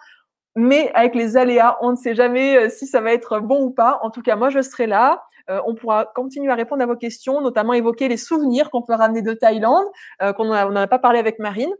mais 0.55 0.91
avec 0.95 1.15
les 1.15 1.37
aléas, 1.37 1.79
on 1.81 1.93
ne 1.93 1.97
sait 1.97 2.15
jamais 2.15 2.57
euh, 2.57 2.69
si 2.69 2.87
ça 2.87 3.01
va 3.01 3.13
être 3.13 3.41
bon 3.41 3.63
ou 3.65 3.71
pas. 3.71 3.99
En 4.03 4.11
tout 4.11 4.23
cas, 4.23 4.37
moi, 4.37 4.51
je 4.51 4.61
serai 4.61 4.87
là. 4.87 5.23
Euh, 5.51 5.61
on 5.67 5.75
pourra 5.75 6.07
continuer 6.15 6.53
à 6.53 6.55
répondre 6.55 6.83
à 6.83 6.87
vos 6.87 6.97
questions, 6.97 7.41
notamment 7.41 7.73
évoquer 7.73 8.09
les 8.09 8.17
souvenirs 8.17 8.71
qu'on 8.71 8.83
peut 8.83 8.95
ramener 8.95 9.23
de 9.23 9.33
Thaïlande, 9.33 9.87
euh, 10.23 10.33
qu'on 10.33 10.45
n'en 10.45 10.77
a 10.77 10.87
pas 10.87 10.99
parlé 10.99 11.19
avec 11.19 11.39
Marine. 11.39 11.73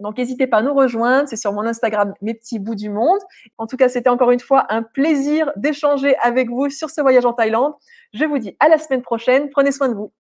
Donc, 0.00 0.18
n'hésitez 0.18 0.46
pas 0.46 0.58
à 0.58 0.62
nous 0.62 0.74
rejoindre. 0.74 1.28
C'est 1.28 1.36
sur 1.36 1.52
mon 1.52 1.66
Instagram, 1.66 2.14
mes 2.20 2.34
petits 2.34 2.58
bouts 2.58 2.74
du 2.74 2.88
monde. 2.88 3.20
En 3.58 3.66
tout 3.66 3.76
cas, 3.76 3.88
c'était 3.88 4.08
encore 4.08 4.30
une 4.30 4.40
fois 4.40 4.66
un 4.68 4.82
plaisir 4.82 5.52
d'échanger 5.56 6.16
avec 6.22 6.50
vous 6.50 6.68
sur 6.70 6.90
ce 6.90 7.00
voyage 7.00 7.26
en 7.26 7.32
Thaïlande. 7.32 7.74
Je 8.12 8.24
vous 8.24 8.38
dis 8.38 8.56
à 8.60 8.68
la 8.68 8.78
semaine 8.78 9.02
prochaine. 9.02 9.50
Prenez 9.50 9.70
soin 9.70 9.88
de 9.88 9.94
vous. 9.94 10.12